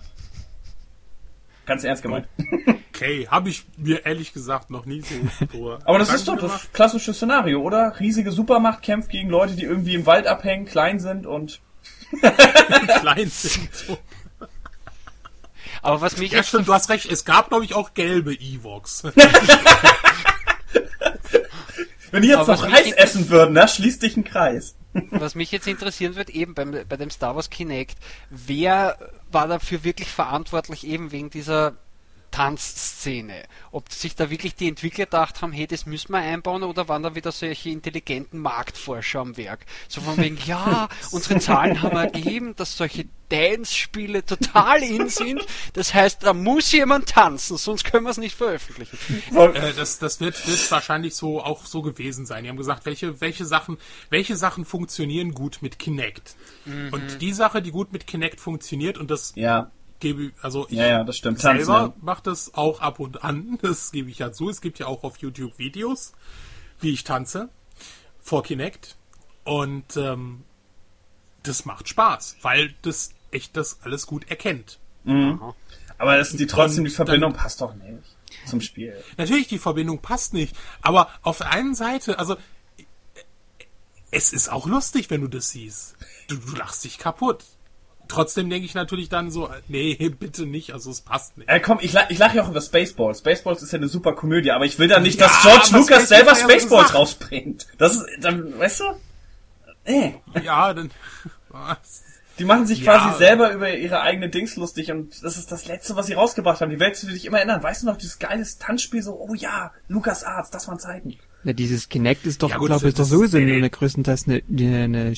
Ganz 1.65 1.83
ernst 1.83 2.03
gemeint. 2.03 2.27
Okay, 2.93 3.27
habe 3.31 3.49
ich 3.49 3.63
mir 3.77 4.05
ehrlich 4.05 4.31
gesagt 4.31 4.69
noch 4.69 4.85
nie 4.85 5.01
so 5.01 5.15
drüber 5.47 5.79
Aber 5.85 5.97
das 5.97 6.13
ist 6.13 6.27
doch 6.27 6.37
das 6.37 6.71
klassische 6.71 7.15
Szenario, 7.15 7.59
oder? 7.61 7.99
Riesige 7.99 8.31
Supermacht 8.31 8.83
kämpft 8.83 9.09
gegen 9.09 9.27
Leute, 9.27 9.55
die 9.55 9.63
irgendwie 9.63 9.95
im 9.95 10.05
Wald 10.05 10.27
abhängen, 10.27 10.65
klein 10.65 10.99
sind 10.99 11.25
und 11.25 11.61
klein 12.99 13.27
sind. 13.27 13.73
So. 13.73 13.97
Aber 15.81 16.01
was 16.01 16.17
mich 16.17 16.31
Ja, 16.31 16.39
jetzt 16.39 16.49
stimmt, 16.49 16.67
du 16.67 16.73
hast 16.73 16.89
recht. 16.89 17.05
Es 17.11 17.25
gab, 17.25 17.49
glaube 17.49 17.65
ich, 17.65 17.73
auch 17.73 17.93
gelbe 17.93 18.33
Evox. 18.33 19.03
wenn 22.11 22.21
die 22.23 22.29
jetzt 22.29 22.39
Aber 22.39 22.55
noch 22.55 22.63
inter- 22.65 22.97
essen 22.97 23.29
würden, 23.29 23.53
na, 23.53 23.67
schließt 23.67 24.01
dich 24.03 24.17
ein 24.17 24.23
Kreis. 24.23 24.75
Was 25.11 25.35
mich 25.35 25.51
jetzt 25.51 25.67
interessieren 25.67 26.15
wird, 26.15 26.29
eben 26.29 26.53
beim, 26.53 26.75
bei 26.89 26.97
dem 26.97 27.09
Star 27.09 27.35
Wars 27.35 27.49
Kinect, 27.49 27.97
wer 28.29 28.97
war 29.31 29.47
dafür 29.47 29.85
wirklich 29.85 30.09
verantwortlich, 30.09 30.85
eben 30.85 31.11
wegen 31.13 31.29
dieser 31.29 31.75
Tanzszene? 32.31 33.43
Ob 33.71 33.91
sich 33.91 34.15
da 34.15 34.29
wirklich 34.29 34.55
die 34.55 34.67
Entwickler 34.67 35.05
gedacht 35.05 35.41
haben, 35.41 35.51
hey, 35.51 35.67
das 35.67 35.85
müssen 35.85 36.11
wir 36.13 36.19
einbauen, 36.19 36.63
oder 36.63 36.87
waren 36.87 37.03
da 37.03 37.15
wieder 37.15 37.31
solche 37.31 37.69
intelligenten 37.69 38.39
Marktforscher 38.39 39.19
am 39.19 39.37
Werk? 39.37 39.65
So 39.87 40.01
von 40.01 40.17
wegen, 40.17 40.37
ja, 40.45 40.89
unsere 41.11 41.39
Zahlen 41.39 41.81
haben 41.81 41.97
ergeben, 41.97 42.55
dass 42.55 42.77
solche 42.77 43.05
Dance-Spiele 43.29 44.25
total 44.25 44.83
in 44.83 45.07
sind. 45.07 45.41
Das 45.73 45.93
heißt, 45.93 46.23
da 46.23 46.33
muss 46.33 46.71
jemand 46.71 47.07
tanzen, 47.07 47.57
sonst 47.57 47.85
können 47.85 48.03
wir 48.03 48.09
es 48.09 48.17
nicht 48.17 48.35
veröffentlichen. 48.35 48.97
Äh, 49.35 49.73
das 49.73 49.99
das 49.99 50.19
wird, 50.19 50.47
wird 50.47 50.71
wahrscheinlich 50.71 51.15
so 51.15 51.41
auch 51.41 51.65
so 51.65 51.81
gewesen 51.81 52.25
sein. 52.25 52.43
Die 52.43 52.49
haben 52.49 52.57
gesagt, 52.57 52.85
welche, 52.85 53.21
welche 53.21 53.45
Sachen, 53.45 53.77
welche 54.09 54.35
Sachen 54.35 54.65
funktionieren 54.65 55.33
gut 55.33 55.59
mit 55.61 55.79
Kinect. 55.79 56.35
Und 56.65 57.21
die 57.21 57.33
Sache, 57.33 57.61
die 57.61 57.71
gut 57.71 57.91
mit 57.91 58.05
Kinect 58.05 58.39
funktioniert, 58.39 58.97
und 58.97 59.09
das 59.09 59.33
Ja, 59.35 59.71
gebe 60.01 60.31
also 60.41 60.67
ich 60.69 60.77
ja, 60.77 60.87
ja, 60.87 61.03
das 61.05 61.17
stimmt. 61.17 61.39
Tanzen, 61.41 61.65
selber 61.65 61.81
ja. 61.81 61.93
mache 62.01 62.23
das 62.23 62.53
auch 62.53 62.81
ab 62.81 62.99
und 62.99 63.23
an, 63.23 63.57
das 63.61 63.91
gebe 63.91 64.09
ich 64.09 64.19
ja 64.19 64.33
zu. 64.33 64.49
Es 64.49 64.59
gibt 64.59 64.79
ja 64.79 64.87
auch 64.87 65.03
auf 65.03 65.17
YouTube 65.17 65.57
Videos, 65.57 66.11
wie 66.81 66.91
ich 66.91 67.05
tanze 67.05 67.49
vor 68.19 68.43
Kinect. 68.43 68.97
Und 69.43 69.97
ähm, 69.97 70.43
das 71.43 71.65
macht 71.65 71.87
Spaß, 71.87 72.37
weil 72.41 72.75
das 72.81 73.13
echt 73.31 73.55
das 73.57 73.79
alles 73.81 74.05
gut 74.05 74.29
erkennt. 74.29 74.79
Aber 75.97 76.17
das, 76.17 76.31
die 76.31 76.45
trotzdem, 76.45 76.83
die 76.83 76.91
Verbindung 76.91 77.33
passt 77.33 77.61
doch 77.61 77.73
nicht 77.73 78.15
zum 78.45 78.61
Spiel. 78.61 78.95
Natürlich, 79.17 79.47
die 79.47 79.59
Verbindung 79.59 79.99
passt 79.99 80.33
nicht. 80.33 80.55
Aber 80.81 81.09
auf 81.21 81.39
der 81.39 81.51
einen 81.51 81.75
Seite, 81.75 82.19
also 82.19 82.37
es 84.11 84.33
ist 84.33 84.49
auch 84.49 84.67
lustig, 84.67 85.09
wenn 85.09 85.21
du 85.21 85.27
das 85.27 85.51
siehst. 85.51 85.95
Du, 86.27 86.35
du 86.35 86.55
lachst 86.55 86.83
dich 86.83 86.97
kaputt. 86.97 87.45
Trotzdem 88.11 88.49
denke 88.49 88.65
ich 88.65 88.73
natürlich 88.73 89.09
dann 89.09 89.31
so, 89.31 89.49
nee, 89.67 89.95
bitte 90.19 90.45
nicht, 90.45 90.73
also 90.73 90.91
es 90.91 91.01
passt 91.01 91.37
nicht. 91.37 91.49
Äh, 91.49 91.59
komm, 91.59 91.79
ich, 91.81 91.93
la 91.93 92.09
ich 92.09 92.17
lache 92.17 92.37
ja 92.37 92.43
auch 92.43 92.49
über 92.49 92.61
Spaceballs. 92.61 93.19
Spaceballs 93.19 93.61
ist 93.63 93.71
ja 93.71 93.77
eine 93.77 93.87
super 93.87 94.13
Komödie, 94.13 94.51
aber 94.51 94.65
ich 94.65 94.77
will 94.79 94.87
dann 94.87 95.03
nicht, 95.03 95.19
Ja, 95.19 95.27
dass 95.27 95.41
George 95.41 95.67
Lucas 95.71 96.09
selber 96.09 96.35
so 96.35 96.41
Spaceballs 96.41 96.83
gesagt. 96.87 96.95
rausbringt. 96.95 97.67
Das 97.77 97.95
ist, 97.95 98.05
dann, 98.19 98.57
weißt 98.59 98.81
du? 98.81 98.83
Äh. 99.85 100.11
Ja, 100.43 100.73
dann. 100.73 100.91
was? 101.49 102.03
Die 102.39 102.45
machen 102.45 102.65
sich 102.65 102.81
Ja. 102.81 102.97
quasi 102.97 103.17
selber 103.17 103.51
über 103.51 103.73
ihre 103.73 104.01
eigene 104.01 104.29
Dings 104.29 104.55
lustig 104.55 104.91
und 104.91 105.23
das 105.23 105.37
ist 105.37 105.51
das 105.51 105.65
Letzte, 105.67 105.95
was 105.95 106.07
sie 106.07 106.13
rausgebracht 106.13 106.61
haben. 106.61 106.69
Die 106.71 106.79
Welt 106.79 107.01
wird 107.03 107.13
sich 107.13 107.25
immer 107.25 107.37
erinnern. 107.37 107.61
Weißt 107.61 107.83
du 107.83 107.87
noch, 107.87 107.97
dieses 107.97 108.19
geile 108.19 108.45
Tanzspiel 108.59 109.01
so, 109.03 109.19
oh 109.19 109.33
ja, 109.33 109.71
Lucas 109.87 110.23
Arts, 110.23 110.49
das 110.49 110.67
waren 110.67 110.79
Zeiten. 110.79 111.17
Ja, 111.43 111.53
dieses 111.53 111.89
Kinect 111.89 112.25
ist 112.27 112.43
doch, 112.43 112.49
Ja, 112.51 112.57
gut, 112.57 112.67
glaube 112.67 112.89
ich, 112.89 112.93
doch 112.93 113.05
sowieso 113.05 113.37
nee, 113.39 113.59
nur 113.59 113.69
größtenteils 113.69 114.27
eine, 114.27 114.43
eine, 114.49 115.13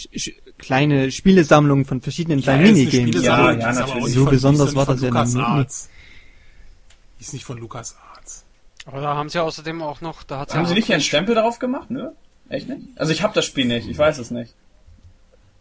kleine 0.57 1.11
Spielesammlung 1.11 1.85
von 1.85 2.01
verschiedenen 2.01 2.39
Ja, 2.39 2.43
kleinen 2.43 2.73
Minigames. 2.73 3.23
Ja, 3.23 3.51
ja, 3.51 3.73
natürlich. 3.73 4.13
So 4.13 4.23
von- 4.23 4.31
besonders 4.31 4.75
war 4.75 4.85
das 4.85 5.01
ja. 5.01 5.11
Arts. 5.13 5.89
Die 7.19 7.23
ist 7.23 7.33
nicht 7.33 7.45
von 7.45 7.57
Lucas 7.57 7.97
Arts. 8.13 8.45
Aber 8.85 9.01
da 9.01 9.15
haben 9.15 9.29
sie 9.29 9.39
außerdem 9.39 9.81
auch 9.81 10.01
noch, 10.01 10.23
da 10.23 10.39
hat 10.39 10.53
Haben 10.53 10.65
sie 10.65 10.73
nicht 10.73 10.89
ihren 10.89 11.01
Stempel 11.01 11.35
darauf 11.35 11.59
gemacht, 11.59 11.89
ne? 11.89 12.13
Echt 12.49 12.67
nicht? 12.69 12.81
Also 12.95 13.11
ich 13.11 13.23
habe 13.23 13.33
das 13.33 13.45
Spiel 13.45 13.65
nicht, 13.65 13.87
ich 13.87 13.97
weiß 13.97 14.17
es 14.17 14.31
nicht. 14.31 14.53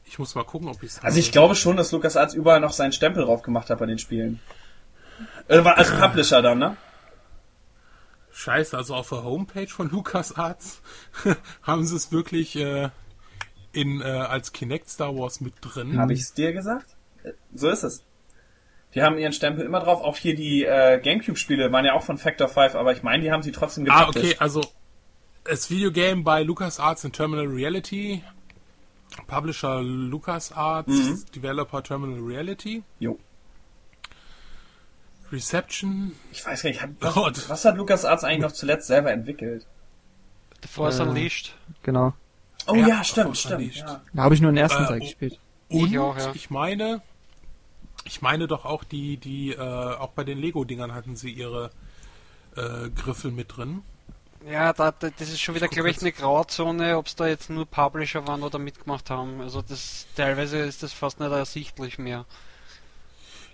Ich 0.04 0.19
muss 0.19 0.35
mal 0.35 0.45
gucken, 0.45 0.69
ob 0.69 0.83
ich 0.83 0.90
es 0.90 1.02
Also 1.02 1.19
ich 1.19 1.33
glaube 1.33 1.54
schon, 1.54 1.76
dass 1.76 1.90
Lucas 1.92 2.16
Arts 2.16 2.35
überall 2.35 2.61
noch 2.61 2.73
seinen 2.73 2.92
Stempel 2.92 3.25
drauf 3.25 3.42
gemacht 3.42 3.71
hat 3.71 3.78
bei 3.78 3.87
den 3.87 3.99
Spielen. 3.99 4.40
Äh, 5.49 5.64
war 5.64 5.78
als 5.78 5.90
Publisher 5.90 6.42
dann, 6.42 6.59
ne? 6.59 6.76
Scheiße, 8.33 8.77
also 8.77 8.95
auf 8.95 9.11
der 9.11 9.25
Homepage 9.25 9.69
von 9.69 9.91
LucasArts 9.91 10.81
haben 11.62 11.85
sie 11.85 11.97
es 11.97 12.12
wirklich 12.12 12.57
äh, 12.57 12.89
in 13.73 14.01
äh, 14.01 14.05
als 14.05 14.53
Kinect 14.53 14.89
Star 14.89 15.15
Wars 15.17 15.41
mit 15.41 15.55
drin. 15.61 15.99
Habe 15.99 16.12
ich's 16.15 16.33
dir 16.35 16.53
gesagt? 16.53 16.97
Äh, 17.25 17.33
So 17.55 17.69
ist 17.69 17.83
es. 17.83 18.05
Die 18.95 19.03
haben 19.03 19.17
ihren 19.19 19.33
Stempel 19.33 19.65
immer 19.65 19.81
drauf. 19.81 20.03
Auch 20.03 20.17
hier 20.17 20.35
die 20.35 20.65
äh, 20.65 21.01
Gamecube-Spiele 21.01 21.73
waren 21.73 21.85
ja 21.87 21.95
auch 21.95 22.03
von 22.03 22.19
Factor 22.19 22.49
5, 22.49 22.75
aber 22.75 22.93
ich 22.93 23.03
meine, 23.03 23.23
die 23.23 23.31
haben 23.33 23.43
sie 23.43 23.53
trotzdem 23.53 23.87
Ah, 23.91 24.01
gepublished. 24.07 24.33
okay, 24.35 24.37
also 24.43 24.61
das 25.45 25.71
Videogame 25.71 26.23
bei 26.23 26.43
LucasArts 26.43 27.05
in 27.05 27.12
Terminal 27.12 27.47
Reality, 27.47 28.23
Publisher 29.27 29.83
LucasArts, 29.83 30.89
Mhm. 30.89 31.25
Developer 31.35 31.83
Terminal 31.83 32.21
Reality, 32.21 32.83
Jo. 32.99 33.19
Reception, 35.33 36.12
Ich 36.31 36.45
weiß 36.45 36.62
gar 36.62 36.71
nicht, 36.71 36.83
was, 37.01 37.15
Gott. 37.15 37.49
was 37.49 37.65
hat 37.65 37.77
Lucas 37.77 38.05
Arts 38.05 38.23
eigentlich 38.25 38.43
noch 38.43 38.53
zuletzt 38.53 38.87
selber 38.87 39.11
entwickelt? 39.12 39.67
The 40.62 40.69
Force 40.69 40.99
Äh, 40.99 41.03
Unleashed. 41.03 41.55
Genau. 41.83 42.12
Oh 42.67 42.75
Ja, 42.75 42.87
ja, 42.87 43.05
stimmt, 43.05 43.37
stimmt. 43.37 43.75
Ja. 43.75 44.01
Da 44.12 44.23
habe 44.23 44.35
ich 44.35 44.41
nur 44.41 44.53
den 44.53 44.59
ersten 44.59 44.85
Äh, 44.85 44.87
Teil 44.87 44.99
oh. 44.99 45.05
gespielt. 45.05 45.39
und 45.69 45.87
Ich 45.93 45.99
auch, 45.99 46.17
ja. 46.17 46.33
ich 46.35 46.51
meine, 46.51 47.01
ich 48.05 48.23
meine 48.23 48.47
doch 48.47 48.65
auch 48.65 48.85
die, 48.85 49.17
die, 49.17 49.53
äh, 49.53 49.59
auch 49.59 50.11
bei 50.11 50.25
den 50.25 50.39
Lego-Dingern 50.39 50.95
hatten 50.95 51.17
sie 51.17 51.31
ihre 51.31 51.71
äh, 52.57 52.91
Griffel 52.91 53.31
mit 53.31 53.57
drin. 53.57 53.83
Ja, 54.49 54.73
da, 54.73 54.91
da, 54.91 55.09
das 55.11 55.29
ist 55.29 55.41
schon 55.41 55.55
wieder, 55.55 55.69
glaube 55.69 55.89
ich, 55.91 56.01
eine 56.01 56.11
Grauzone, 56.12 56.99
ob 56.99 57.07
es 57.07 57.15
da 57.15 57.27
jetzt 57.29 57.49
nur 57.49 57.65
Publisher 57.65 58.27
waren 58.27 58.43
oder 58.43 58.59
mitgemacht 58.59 59.09
haben. 59.09 59.41
Also 59.41 59.62
das 59.62 60.07
teilweise 60.17 60.59
ist 60.59 60.83
das 60.83 60.93
fast 60.93 61.21
nicht 61.21 61.31
ersichtlich 61.31 61.99
mehr. 61.99 62.25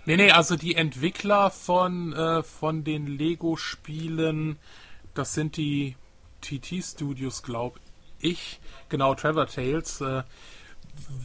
Nee, 0.09 0.17
nee, 0.17 0.31
also 0.31 0.55
die 0.55 0.73
Entwickler 0.73 1.51
von, 1.51 2.13
äh, 2.13 2.41
von 2.41 2.83
den 2.83 3.05
Lego-Spielen, 3.05 4.57
das 5.13 5.35
sind 5.35 5.55
die 5.55 5.97
TT 6.41 6.83
Studios, 6.83 7.43
glaube 7.43 7.79
ich. 8.19 8.59
Genau, 8.89 9.13
Trevor 9.13 9.45
Tales. 9.45 10.01
Äh, 10.01 10.23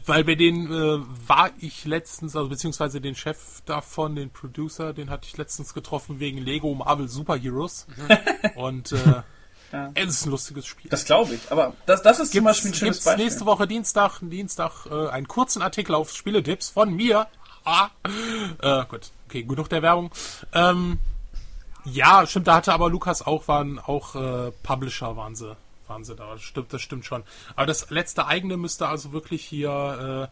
weil 0.05 0.25
bei 0.25 0.35
denen 0.35 0.67
äh, 0.67 1.03
war 1.27 1.49
ich 1.61 1.87
letztens, 1.87 2.37
also 2.37 2.51
beziehungsweise 2.51 3.01
den 3.01 3.15
Chef 3.15 3.63
davon, 3.65 4.17
den 4.17 4.29
Producer, 4.29 4.93
den 4.93 5.09
hatte 5.09 5.29
ich 5.29 5.39
letztens 5.39 5.73
getroffen 5.73 6.21
wegen 6.21 6.37
Lego 6.37 6.75
Marvel 6.75 7.09
Super 7.09 7.39
Heroes. 7.39 7.87
Mhm. 7.97 8.51
Und 8.57 8.93
äh, 8.93 8.97
ja. 9.73 9.93
es 9.95 10.11
ist 10.11 10.27
ein 10.27 10.31
lustiges 10.31 10.67
Spiel. 10.67 10.91
Das 10.91 11.07
glaube 11.07 11.37
ich. 11.37 11.51
Aber 11.51 11.73
das, 11.87 12.03
das 12.03 12.21
ist 12.21 12.33
gibt's, 12.33 12.35
zum 12.35 12.45
Beispiel 12.45 12.71
ein 12.73 12.75
schönes 12.75 12.97
gibt's 12.97 13.05
Beispiel. 13.07 13.25
nächste 13.25 13.47
Woche 13.47 13.67
Dienstag, 13.67 14.21
Dienstag 14.21 14.85
äh, 14.91 15.09
einen 15.09 15.27
kurzen 15.27 15.63
Artikel 15.63 15.95
auf 15.95 16.13
Spieletipps 16.13 16.69
von 16.69 16.95
mir. 16.95 17.29
Ah. 17.65 17.91
Äh, 18.61 18.85
gut, 18.87 19.11
okay, 19.27 19.43
genug 19.43 19.69
der 19.69 19.83
Werbung. 19.83 20.11
Ähm, 20.53 20.99
ja, 21.85 22.27
stimmt, 22.27 22.47
da 22.47 22.57
hatte 22.57 22.73
aber 22.73 22.91
Lukas 22.91 23.23
auch, 23.23 23.49
waren 23.49 23.79
auch 23.79 24.15
äh, 24.15 24.53
Publisher, 24.63 25.17
waren 25.17 25.35
sie 25.35 25.57
waren 25.89 26.05
sie 26.05 26.15
da. 26.15 26.33
Das 26.33 26.43
stimmt, 26.43 26.73
das 26.73 26.83
stimmt 26.83 27.05
schon. 27.05 27.25
Aber 27.57 27.67
das 27.67 27.91
letzte 27.91 28.27
eigene 28.27 28.57
müsste 28.57 28.89
also 28.89 29.13
wirklich 29.13 29.45
hier 29.45 30.31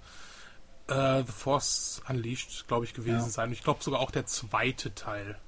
äh, 0.88 1.18
äh, 1.18 1.24
The 1.24 1.32
Force 1.32 2.02
Unleashed, 2.08 2.66
glaube 2.68 2.84
ich, 2.84 2.94
gewesen 2.94 3.24
ja. 3.24 3.28
sein. 3.28 3.52
Ich 3.52 3.62
glaube 3.62 3.82
sogar 3.82 4.00
auch 4.00 4.10
der 4.10 4.26
zweite 4.26 4.94
Teil. 4.94 5.38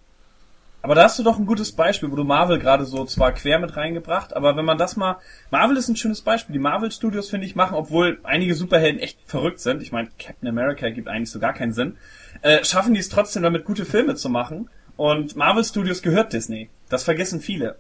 Aber 0.85 0.95
da 0.95 1.05
hast 1.05 1.19
du 1.19 1.23
doch 1.23 1.39
ein 1.39 1.47
gutes 1.47 1.73
Beispiel, 1.73 2.13
wo 2.13 2.17
du 2.17 2.25
Marvel 2.25 2.59
gerade 2.59 2.85
so 2.85 3.07
zwar 3.07 3.33
quer 3.33 3.59
mit 3.59 3.75
reingebracht, 3.75 4.37
aber 4.37 4.55
wenn 4.55 4.67
man 4.67 4.77
das 4.77 4.97
mal. 4.97 5.17
Marvel 5.51 5.79
ist 5.79 5.89
ein 5.89 5.97
schönes 5.97 6.21
Beispiel. 6.21 6.53
Die 6.53 6.59
Marvel 6.59 6.93
Studios, 6.93 7.31
finde 7.31 7.47
ich, 7.47 7.57
machen, 7.57 7.75
obwohl 7.75 8.19
einige 8.23 8.55
Superhelden 8.55 9.01
echt 9.01 9.19
verrückt 9.25 9.61
sind, 9.61 9.81
ich 9.81 9.93
meine, 9.93 10.11
Captain 10.19 10.47
America 10.47 10.91
gibt 10.91 11.09
eigentlich 11.09 11.31
so 11.31 11.41
gar 11.41 11.55
keinen 11.55 11.73
Sinn, 11.73 11.97
äh, 12.43 12.63
schaffen 12.67 12.93
die 12.93 13.01
es 13.01 13.09
trotzdem 13.09 13.43
damit, 13.43 13.65
gute 13.65 13.87
Filme 13.87 14.15
zu 14.15 14.29
machen. 14.29 14.69
Und 14.99 15.37
Marvel 15.37 15.65
Studios 15.65 16.03
gehört 16.03 16.35
Disney. 16.35 16.69
Das 16.91 17.03
vergessen 17.03 17.41
viele. 17.41 17.77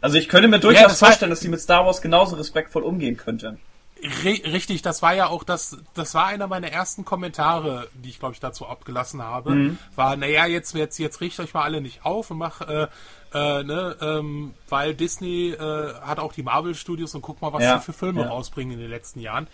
Also 0.00 0.16
ich 0.16 0.30
könnte 0.30 0.48
mir 0.48 0.58
durchaus 0.58 0.80
ja, 0.80 0.88
das 0.88 1.00
vorstellen, 1.00 1.30
dass 1.30 1.40
die 1.40 1.48
mit 1.48 1.60
Star 1.60 1.84
Wars 1.84 2.00
genauso 2.00 2.36
respektvoll 2.36 2.82
umgehen 2.82 3.18
könnten. 3.18 3.58
Richtig, 4.00 4.82
das 4.82 5.02
war 5.02 5.14
ja 5.14 5.26
auch 5.26 5.42
das, 5.42 5.78
das 5.94 6.14
war 6.14 6.26
einer 6.26 6.46
meiner 6.46 6.68
ersten 6.68 7.04
Kommentare, 7.04 7.88
die 7.94 8.10
ich 8.10 8.20
glaube 8.20 8.34
ich 8.34 8.40
dazu 8.40 8.66
abgelassen 8.66 9.22
habe. 9.22 9.50
Mhm. 9.50 9.78
War, 9.96 10.16
naja, 10.16 10.46
jetzt, 10.46 10.74
jetzt, 10.74 10.98
jetzt 10.98 11.20
richtet 11.20 11.46
euch 11.46 11.54
mal 11.54 11.62
alle 11.62 11.80
nicht 11.80 12.04
auf 12.04 12.30
und 12.30 12.38
mach, 12.38 12.60
äh, 12.60 12.86
äh, 13.34 13.62
ne, 13.64 13.96
ähm, 14.00 14.54
weil 14.68 14.94
Disney 14.94 15.50
äh, 15.50 15.94
hat 16.00 16.20
auch 16.20 16.32
die 16.32 16.42
Marvel 16.42 16.74
Studios 16.74 17.14
und 17.14 17.22
guck 17.22 17.42
mal, 17.42 17.52
was 17.52 17.62
ja. 17.62 17.78
sie 17.78 17.84
für 17.84 17.92
Filme 17.92 18.22
ja. 18.22 18.28
rausbringen 18.28 18.74
in 18.74 18.80
den 18.80 18.90
letzten 18.90 19.20
Jahren. 19.20 19.48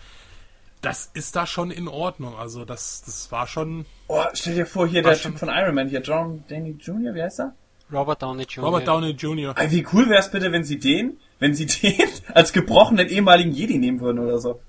Das 0.81 1.09
ist 1.13 1.35
da 1.35 1.47
schon 1.47 1.71
in 1.71 1.87
Ordnung. 1.87 2.35
Also 2.37 2.63
das, 2.63 3.01
das 3.03 3.31
war 3.31 3.47
schon. 3.47 3.85
Oh, 4.07 4.23
stell 4.33 4.53
dir 4.53 4.67
vor, 4.67 4.87
hier 4.87 5.01
der 5.01 5.17
Typ 5.17 5.39
von 5.39 5.49
Iron 5.49 5.73
Man, 5.73 5.89
hier 5.89 6.01
John 6.01 6.43
Danny 6.47 6.77
Jr., 6.79 7.15
wie 7.15 7.23
heißt 7.23 7.39
er? 7.39 7.55
Robert 7.91 8.21
Downey 8.21 8.43
Jr. 8.43 8.65
Robert 8.65 8.87
Downey 8.87 9.11
Jr. 9.11 9.55
Wie 9.69 9.85
cool 9.93 10.09
wäre 10.09 10.19
es 10.19 10.29
bitte, 10.29 10.51
wenn 10.51 10.63
sie 10.63 10.79
den, 10.79 11.17
wenn 11.39 11.53
sie 11.53 11.65
den 11.65 12.09
als 12.33 12.53
gebrochenen 12.53 13.07
ehemaligen 13.07 13.51
Jedi 13.51 13.77
nehmen 13.77 13.99
würden 14.01 14.19
oder 14.19 14.39
so. 14.39 14.61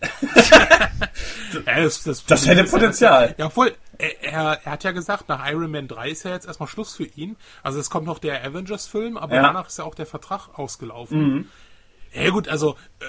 das, 1.64 2.04
das, 2.04 2.24
das 2.24 2.46
hätte 2.46 2.64
Potenzial. 2.64 3.34
Ja, 3.38 3.46
obwohl, 3.46 3.74
er, 3.98 4.22
er, 4.22 4.60
er, 4.64 4.72
hat 4.72 4.84
ja 4.84 4.92
gesagt, 4.92 5.28
nach 5.28 5.50
Iron 5.50 5.70
Man 5.70 5.88
3 5.88 6.10
ist 6.10 6.24
ja 6.24 6.30
jetzt 6.30 6.46
erstmal 6.46 6.68
Schluss 6.68 6.94
für 6.94 7.04
ihn. 7.04 7.36
Also 7.62 7.80
es 7.80 7.90
kommt 7.90 8.06
noch 8.06 8.20
der 8.20 8.44
Avengers-Film, 8.44 9.16
aber 9.16 9.34
ja. 9.34 9.42
danach 9.42 9.66
ist 9.66 9.78
ja 9.78 9.84
auch 9.84 9.94
der 9.94 10.06
Vertrag 10.06 10.56
ausgelaufen. 10.56 11.20
Mhm. 11.20 11.46
Ja 12.12 12.30
gut, 12.30 12.48
also 12.48 12.76
äh, 13.00 13.04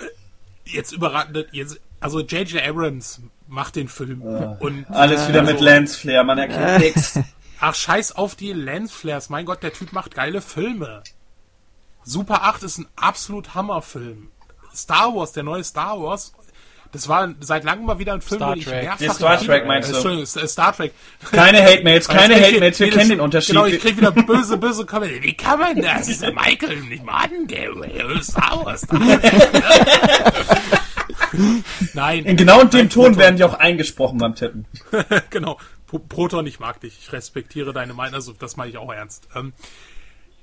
jetzt 0.65 0.91
überraschend, 0.91 1.47
jetzt, 1.51 1.79
also 1.99 2.21
J.J. 2.21 2.63
Abrams 2.67 3.21
macht 3.47 3.75
den 3.75 3.87
Film. 3.87 4.23
Ja. 4.23 4.57
Und, 4.59 4.89
Alles 4.89 5.27
wieder 5.27 5.41
also, 5.41 5.53
mit 5.53 5.61
Lance 5.61 5.97
Flair, 5.97 6.23
man 6.23 6.37
erkennt 6.37 6.79
nichts. 6.79 7.19
Ach, 7.59 7.75
scheiß 7.75 8.15
auf 8.15 8.35
die 8.35 8.53
Lensflares. 8.53 9.29
Mein 9.29 9.45
Gott, 9.45 9.63
der 9.63 9.73
Typ 9.73 9.91
macht 9.91 10.15
geile 10.15 10.41
Filme. 10.41 11.03
Super 12.09 12.43
8 12.43 12.63
ist 12.63 12.79
ein 12.79 12.87
absolut 12.95 13.53
Hammerfilm. 13.53 14.31
Star 14.73 15.13
Wars, 15.15 15.31
der 15.31 15.43
neue 15.43 15.63
Star 15.63 16.01
Wars, 16.01 16.33
das 16.91 17.07
war 17.07 17.35
seit 17.39 17.63
langem 17.63 17.85
mal 17.85 17.99
wieder 17.99 18.13
ein 18.13 18.21
Film, 18.21 18.39
Star 18.39 18.53
den 18.53 18.61
ich 18.61 18.67
mehrfach... 18.67 18.99
Ja, 18.99 19.13
Star 19.13 19.39
Trek 19.39 19.67
meinst 19.67 19.91
du? 19.91 19.93
Entschuldigung, 19.93 20.25
Star 20.25 20.75
Trek. 20.75 20.91
Keine 21.31 21.61
Hate-Mails, 21.61 22.07
keine 22.07 22.33
Hate-Mails, 22.33 22.79
wir 22.79 22.89
kennen 22.89 23.09
den 23.09 23.19
Unterschied. 23.19 23.53
Genau, 23.53 23.67
ich 23.67 23.79
krieg 23.79 23.95
wieder 23.95 24.11
böse, 24.11 24.57
böse 24.57 24.87
Kommentare. 24.87 25.21
Wie 25.21 25.35
kann 25.35 25.59
man 25.59 25.75
das? 25.75 25.99
Das 25.99 26.07
ist 26.07 26.23
der 26.23 26.33
Michael, 26.33 26.81
nicht 26.81 27.05
Mann, 27.05 27.45
der 27.45 27.69
Star 28.23 28.65
Wars. 28.65 28.81
Star 28.81 28.99
Wars. 28.99 29.21
Nein. 31.93 32.25
In 32.25 32.37
genau 32.37 32.63
dem 32.63 32.89
Ton 32.89 33.17
werden 33.17 33.35
die 33.35 33.43
auch 33.43 33.53
eingesprochen 33.53 34.17
beim 34.17 34.33
Tippen. 34.33 34.65
genau. 35.29 35.59
Proton, 35.85 36.47
ich 36.47 36.59
mag 36.59 36.79
dich, 36.81 36.97
ich 36.99 37.13
respektiere 37.13 37.71
deine 37.71 37.93
Meinung, 37.93 38.15
also 38.15 38.33
das 38.33 38.57
meine 38.57 38.71
ich 38.71 38.79
auch 38.79 38.91
ernst. 38.91 39.27
Ähm, 39.35 39.53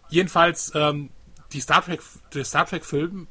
jedenfalls, 0.08 0.70
ähm, 0.76 1.10
die 1.56 1.62
Star 1.62 1.82
Trek, 1.82 2.00
der 2.34 2.44
Star 2.44 2.66
Trek 2.66 2.84
Film, 2.84 3.26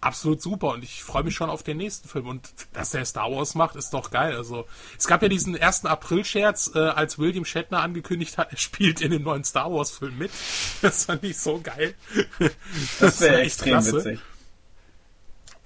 absolut 0.00 0.40
super 0.40 0.68
und 0.68 0.82
ich 0.82 1.02
freue 1.02 1.24
mich 1.24 1.34
schon 1.34 1.50
auf 1.50 1.62
den 1.62 1.76
nächsten 1.76 2.08
Film 2.08 2.26
und 2.28 2.48
dass 2.72 2.90
der 2.90 3.04
Star 3.04 3.30
Wars 3.30 3.54
macht, 3.54 3.76
ist 3.76 3.90
doch 3.90 4.10
geil. 4.10 4.34
Also 4.36 4.66
es 4.96 5.06
gab 5.06 5.20
ja 5.22 5.28
diesen 5.28 5.56
ersten 5.56 5.88
April-Scherz, 5.88 6.72
äh, 6.74 6.78
als 6.78 7.18
William 7.18 7.44
Shatner 7.44 7.82
angekündigt 7.82 8.38
hat, 8.38 8.52
er 8.52 8.56
spielt 8.56 9.00
in 9.00 9.10
dem 9.10 9.24
neuen 9.24 9.44
Star 9.44 9.70
Wars 9.70 9.90
Film 9.90 10.16
mit. 10.16 10.30
Das 10.80 11.04
fand 11.04 11.24
ich 11.24 11.38
so 11.38 11.60
geil. 11.60 11.94
Das, 13.00 13.20
wäre 13.20 13.42
extrem 13.42 13.72
klasse. 13.72 13.96
witzig. 13.96 14.20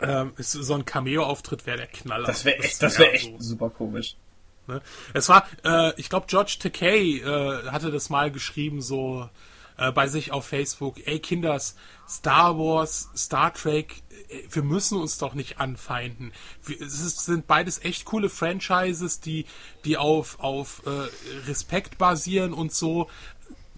Ähm, 0.00 0.32
so 0.38 0.74
ein 0.74 0.84
Cameo-Auftritt 0.84 1.66
wäre 1.66 1.76
der 1.76 1.86
Knaller. 1.86 2.26
Das 2.26 2.44
wäre 2.44 2.58
echt, 2.58 2.82
das 2.82 2.98
wäre 2.98 3.12
echt 3.12 3.30
so. 3.38 3.50
super 3.50 3.70
komisch. 3.70 4.16
Ne? 4.66 4.82
Es 5.12 5.28
war, 5.28 5.46
äh, 5.64 5.92
ich 6.00 6.08
glaube, 6.08 6.26
George 6.28 6.56
Takei 6.58 7.20
äh, 7.20 7.70
hatte 7.70 7.92
das 7.92 8.10
mal 8.10 8.32
geschrieben, 8.32 8.80
so 8.82 9.28
äh, 9.76 9.92
bei 9.92 10.06
sich 10.06 10.32
auf 10.32 10.46
Facebook, 10.46 11.06
ey 11.06 11.18
Kinders, 11.18 11.76
Star 12.08 12.58
Wars, 12.58 13.08
Star 13.16 13.52
Trek, 13.52 14.02
äh, 14.28 14.42
wir 14.50 14.62
müssen 14.62 14.98
uns 14.98 15.18
doch 15.18 15.34
nicht 15.34 15.58
anfeinden. 15.58 16.32
Wir, 16.64 16.80
es 16.80 17.00
ist, 17.00 17.24
sind 17.24 17.46
beides 17.46 17.84
echt 17.84 18.04
coole 18.04 18.28
Franchises, 18.28 19.20
die, 19.20 19.46
die 19.84 19.96
auf, 19.96 20.38
auf 20.40 20.82
äh, 20.86 21.48
Respekt 21.48 21.98
basieren 21.98 22.52
und 22.52 22.72
so. 22.72 23.08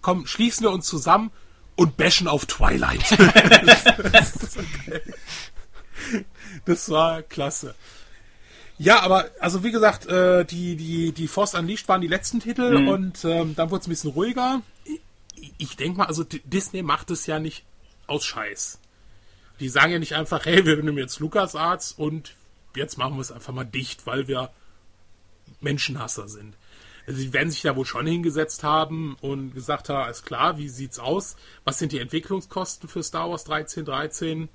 Komm, 0.01 0.27
schließen 0.27 0.63
wir 0.63 0.71
uns 0.71 0.85
zusammen 0.85 1.31
und 1.75 1.97
bashen 1.97 2.27
auf 2.27 2.45
Twilight. 2.45 3.17
das, 4.11 4.33
das 6.65 6.89
war 6.89 7.21
klasse. 7.23 7.75
Ja, 8.79 9.01
aber 9.01 9.29
also 9.39 9.63
wie 9.63 9.71
gesagt, 9.71 10.05
äh, 10.05 10.45
die 10.45 10.75
die 10.75 11.11
die 11.11 11.27
Force 11.27 11.55
Unleashed 11.55 11.87
waren 11.87 12.01
die 12.01 12.07
letzten 12.07 12.39
Titel 12.39 12.79
mhm. 12.79 12.87
und 12.87 13.25
ähm, 13.25 13.55
dann 13.55 13.71
wurde 13.71 13.81
es 13.81 13.87
ein 13.87 13.89
bisschen 13.89 14.11
ruhiger. 14.11 14.61
Ich, 15.57 15.75
denke 15.77 15.99
mal, 15.99 16.05
also 16.05 16.23
Disney 16.23 16.81
macht 16.81 17.11
es 17.11 17.25
ja 17.25 17.39
nicht 17.39 17.65
aus 18.07 18.25
Scheiß. 18.25 18.79
Die 19.59 19.69
sagen 19.69 19.91
ja 19.91 19.99
nicht 19.99 20.15
einfach, 20.15 20.45
hey, 20.45 20.65
wir 20.65 20.77
nehmen 20.77 20.97
jetzt 20.97 21.19
LucasArts 21.19 21.91
und 21.93 22.35
jetzt 22.75 22.97
machen 22.97 23.15
wir 23.15 23.21
es 23.21 23.31
einfach 23.31 23.53
mal 23.53 23.65
dicht, 23.65 24.05
weil 24.05 24.27
wir 24.27 24.51
Menschenhasser 25.61 26.27
sind. 26.27 26.55
Also 27.07 27.19
sie 27.19 27.33
werden 27.33 27.49
sich 27.49 27.61
da 27.61 27.75
wohl 27.75 27.85
schon 27.85 28.05
hingesetzt 28.05 28.63
haben 28.63 29.15
und 29.21 29.53
gesagt 29.53 29.89
haben, 29.89 30.03
alles 30.03 30.23
klar, 30.23 30.57
wie 30.57 30.67
sieht's 30.67 30.99
aus? 30.99 31.37
Was 31.63 31.79
sind 31.79 31.91
die 31.91 31.99
Entwicklungskosten 31.99 32.89
für 32.89 33.01
Star 33.01 33.29
Wars 33.29 33.49
1313? 33.49 34.49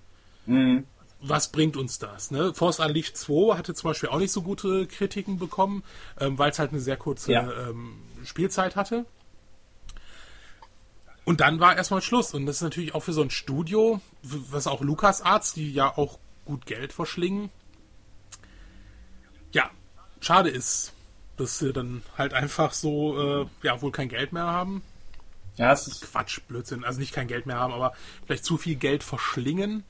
Mhm 0.46 0.84
was 1.22 1.48
bringt 1.48 1.76
uns 1.76 1.98
das? 1.98 2.30
Ne? 2.30 2.52
Force 2.52 2.80
Unleashed 2.80 3.16
2 3.16 3.56
hatte 3.56 3.74
zum 3.74 3.90
Beispiel 3.90 4.08
auch 4.08 4.18
nicht 4.18 4.32
so 4.32 4.42
gute 4.42 4.86
Kritiken 4.86 5.38
bekommen, 5.38 5.84
ähm, 6.20 6.36
weil 6.38 6.50
es 6.50 6.58
halt 6.58 6.72
eine 6.72 6.80
sehr 6.80 6.96
kurze 6.96 7.32
ja. 7.32 7.68
ähm, 7.68 7.94
Spielzeit 8.24 8.76
hatte. 8.76 9.06
Und 11.24 11.40
dann 11.40 11.60
war 11.60 11.76
erstmal 11.76 12.02
Schluss. 12.02 12.34
Und 12.34 12.46
das 12.46 12.56
ist 12.56 12.62
natürlich 12.62 12.94
auch 12.94 13.02
für 13.02 13.12
so 13.12 13.22
ein 13.22 13.30
Studio, 13.30 14.00
was 14.22 14.66
auch 14.66 14.80
LucasArts, 14.80 15.54
die 15.54 15.72
ja 15.72 15.96
auch 15.96 16.18
gut 16.44 16.66
Geld 16.66 16.92
verschlingen. 16.92 17.50
Ja, 19.52 19.70
schade 20.20 20.50
ist, 20.50 20.92
dass 21.36 21.58
sie 21.58 21.72
dann 21.72 22.02
halt 22.18 22.34
einfach 22.34 22.72
so, 22.72 23.42
äh, 23.42 23.46
ja, 23.62 23.80
wohl 23.82 23.92
kein 23.92 24.08
Geld 24.08 24.32
mehr 24.32 24.46
haben. 24.46 24.82
Ja, 25.56 25.72
es 25.72 25.86
ist 25.86 26.02
Quatsch, 26.02 26.40
Blödsinn. 26.48 26.84
Also 26.84 26.98
nicht 26.98 27.12
kein 27.12 27.28
Geld 27.28 27.46
mehr 27.46 27.58
haben, 27.58 27.72
aber 27.72 27.92
vielleicht 28.26 28.44
zu 28.44 28.56
viel 28.56 28.76
Geld 28.76 29.04
verschlingen 29.04 29.84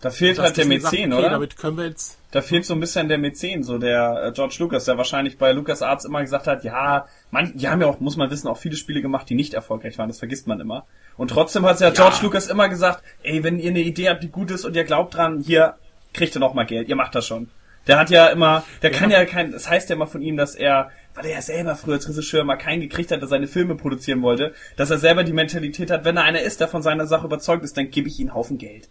da 0.00 0.10
fehlt 0.10 0.38
halt 0.38 0.56
der 0.56 0.66
Mäzen, 0.66 1.12
okay, 1.12 1.18
oder? 1.18 1.30
Damit 1.30 1.56
können 1.56 1.76
wir 1.76 1.86
jetzt. 1.86 2.18
Da 2.30 2.40
fehlt 2.40 2.64
so 2.64 2.74
ein 2.74 2.80
bisschen 2.80 3.08
der 3.08 3.18
Mäzen, 3.18 3.64
so 3.64 3.78
der 3.78 4.26
äh, 4.26 4.32
George 4.32 4.56
Lucas, 4.60 4.84
der 4.84 4.96
wahrscheinlich 4.96 5.38
bei 5.38 5.52
Lucas 5.52 5.82
Arts 5.82 6.04
immer 6.04 6.20
gesagt 6.20 6.46
hat, 6.46 6.62
ja, 6.62 7.06
man, 7.30 7.56
die 7.56 7.68
haben 7.68 7.80
ja 7.80 7.88
auch, 7.88 7.98
muss 7.98 8.16
man 8.16 8.30
wissen, 8.30 8.48
auch 8.48 8.58
viele 8.58 8.76
Spiele 8.76 9.02
gemacht, 9.02 9.28
die 9.28 9.34
nicht 9.34 9.54
erfolgreich 9.54 9.98
waren, 9.98 10.08
das 10.08 10.18
vergisst 10.18 10.46
man 10.46 10.60
immer. 10.60 10.86
Und 11.16 11.28
trotzdem 11.30 11.64
hat 11.64 11.80
ja, 11.80 11.88
ja 11.88 11.94
George 11.94 12.18
Lucas 12.22 12.48
immer 12.48 12.68
gesagt, 12.68 13.02
ey, 13.22 13.42
wenn 13.42 13.58
ihr 13.58 13.70
eine 13.70 13.80
Idee 13.80 14.08
habt, 14.08 14.22
die 14.22 14.28
gut 14.28 14.50
ist 14.50 14.64
und 14.64 14.76
ihr 14.76 14.84
glaubt 14.84 15.14
dran, 15.14 15.40
hier 15.40 15.74
kriegt 16.12 16.36
ihr 16.36 16.40
noch 16.40 16.54
mal 16.54 16.64
Geld, 16.64 16.88
ihr 16.88 16.96
macht 16.96 17.14
das 17.14 17.26
schon. 17.26 17.48
Der 17.88 17.98
hat 17.98 18.10
ja 18.10 18.26
immer, 18.28 18.64
der 18.82 18.92
ja. 18.92 18.98
kann 18.98 19.10
ja 19.10 19.24
kein, 19.24 19.50
das 19.50 19.68
heißt 19.68 19.88
ja 19.88 19.96
immer 19.96 20.06
von 20.06 20.20
ihm, 20.22 20.36
dass 20.36 20.54
er, 20.54 20.90
weil 21.14 21.24
er 21.24 21.32
ja 21.32 21.42
selber 21.42 21.74
früher 21.74 21.94
als 21.94 22.08
Regisseur 22.08 22.44
mal 22.44 22.56
keinen 22.56 22.82
gekriegt 22.82 23.10
hat, 23.10 23.20
der 23.20 23.28
seine 23.28 23.48
Filme 23.48 23.74
produzieren 23.74 24.22
wollte, 24.22 24.52
dass 24.76 24.90
er 24.90 24.98
selber 24.98 25.24
die 25.24 25.32
Mentalität 25.32 25.90
hat, 25.90 26.04
wenn 26.04 26.18
er 26.18 26.24
einer 26.24 26.42
ist, 26.42 26.60
der 26.60 26.68
von 26.68 26.82
seiner 26.82 27.06
Sache 27.06 27.26
überzeugt 27.26 27.64
ist, 27.64 27.76
dann 27.76 27.90
gebe 27.90 28.08
ich 28.08 28.20
ihm 28.20 28.28
einen 28.28 28.34
Haufen 28.34 28.58
Geld. 28.58 28.88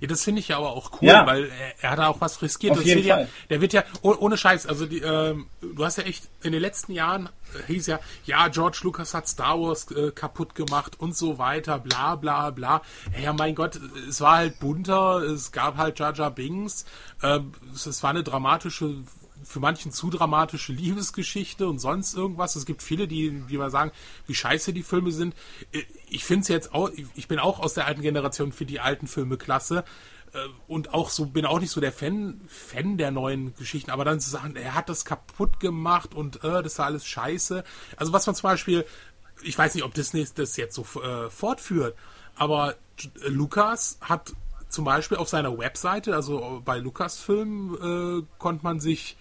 Ja, 0.00 0.08
das 0.08 0.24
finde 0.24 0.40
ich 0.40 0.48
ja 0.48 0.56
aber 0.56 0.70
auch 0.70 0.90
cool, 1.00 1.08
Ja. 1.08 1.26
weil 1.26 1.44
er, 1.44 1.84
er 1.84 1.90
hat 1.90 1.98
da 1.98 2.06
auch 2.08 2.20
was 2.20 2.40
riskiert. 2.42 2.72
Auf 2.72 2.84
jeden 2.84 2.98
wird 2.98 3.06
ja, 3.06 3.16
Fall. 3.16 3.28
der 3.50 3.60
wird 3.60 3.72
ja, 3.72 3.84
oh, 4.02 4.14
ohne 4.18 4.36
Scheiß, 4.36 4.66
also 4.66 4.86
die, 4.86 4.98
ähm, 5.00 5.46
du 5.60 5.84
hast 5.84 5.98
ja 5.98 6.04
echt, 6.04 6.28
in 6.42 6.52
den 6.52 6.60
letzten 6.60 6.92
Jahren 6.92 7.28
äh, 7.54 7.72
hieß 7.72 7.86
ja, 7.86 8.00
ja, 8.24 8.48
George 8.48 8.80
Lucas 8.82 9.12
hat 9.14 9.28
Star 9.28 9.60
Wars 9.60 9.90
äh, 9.90 10.10
kaputt 10.10 10.54
gemacht 10.54 10.98
und 10.98 11.16
so 11.16 11.38
weiter, 11.38 11.78
bla 11.78 12.16
bla 12.16 12.50
bla. 12.50 12.82
Ja, 13.22 13.32
mein 13.32 13.54
Gott, 13.54 13.78
es 14.08 14.20
war 14.20 14.36
halt 14.36 14.58
bunter, 14.58 15.18
es 15.22 15.52
gab 15.52 15.76
halt 15.76 15.98
Jar 15.98 16.14
Jar 16.14 16.30
Binks, 16.30 16.86
ähm, 17.22 17.52
es, 17.74 17.86
es 17.86 18.02
war 18.02 18.10
eine 18.10 18.22
dramatische 18.22 18.96
für 19.44 19.60
manchen 19.60 19.92
zu 19.92 20.10
dramatische 20.10 20.72
Liebesgeschichte 20.72 21.68
und 21.68 21.78
sonst 21.78 22.14
irgendwas. 22.14 22.56
Es 22.56 22.66
gibt 22.66 22.82
viele, 22.82 23.08
die, 23.08 23.42
die 23.48 23.58
mal 23.58 23.70
sagen, 23.70 23.90
wie 24.26 24.34
scheiße 24.34 24.72
die 24.72 24.82
Filme 24.82 25.12
sind. 25.12 25.34
Ich 26.08 26.24
finde 26.24 26.42
es 26.42 26.48
jetzt 26.48 26.74
auch, 26.74 26.90
ich 27.14 27.28
bin 27.28 27.38
auch 27.38 27.60
aus 27.60 27.74
der 27.74 27.86
alten 27.86 28.02
Generation 28.02 28.52
für 28.52 28.66
die 28.66 28.80
alten 28.80 29.06
Filme 29.06 29.36
klasse. 29.36 29.84
Äh, 30.32 30.38
Und 30.68 30.94
auch 30.94 31.10
so, 31.10 31.26
bin 31.26 31.44
auch 31.46 31.60
nicht 31.60 31.70
so 31.70 31.80
der 31.80 31.92
Fan, 31.92 32.40
Fan 32.46 32.98
der 32.98 33.10
neuen 33.10 33.54
Geschichten, 33.56 33.90
aber 33.90 34.04
dann 34.04 34.20
zu 34.20 34.30
sagen, 34.30 34.54
er 34.56 34.74
hat 34.74 34.88
das 34.88 35.04
kaputt 35.04 35.60
gemacht 35.60 36.14
und 36.14 36.44
äh, 36.44 36.62
das 36.62 36.78
war 36.78 36.86
alles 36.86 37.06
scheiße. 37.06 37.64
Also 37.96 38.12
was 38.12 38.26
man 38.26 38.34
zum 38.36 38.48
Beispiel, 38.48 38.84
ich 39.42 39.56
weiß 39.56 39.74
nicht, 39.74 39.84
ob 39.84 39.94
Disney 39.94 40.26
das 40.34 40.56
jetzt 40.56 40.74
so 40.74 40.86
äh, 41.00 41.30
fortführt, 41.30 41.96
aber 42.36 42.74
äh, 43.24 43.28
Lukas 43.28 43.98
hat 44.00 44.32
zum 44.70 44.84
Beispiel 44.84 45.18
auf 45.18 45.28
seiner 45.28 45.56
Webseite, 45.58 46.14
also 46.14 46.62
bei 46.64 46.78
Lucasfilm, 46.78 48.22
äh, 48.22 48.26
konnte 48.38 48.64
man 48.64 48.80
sich 48.80 49.16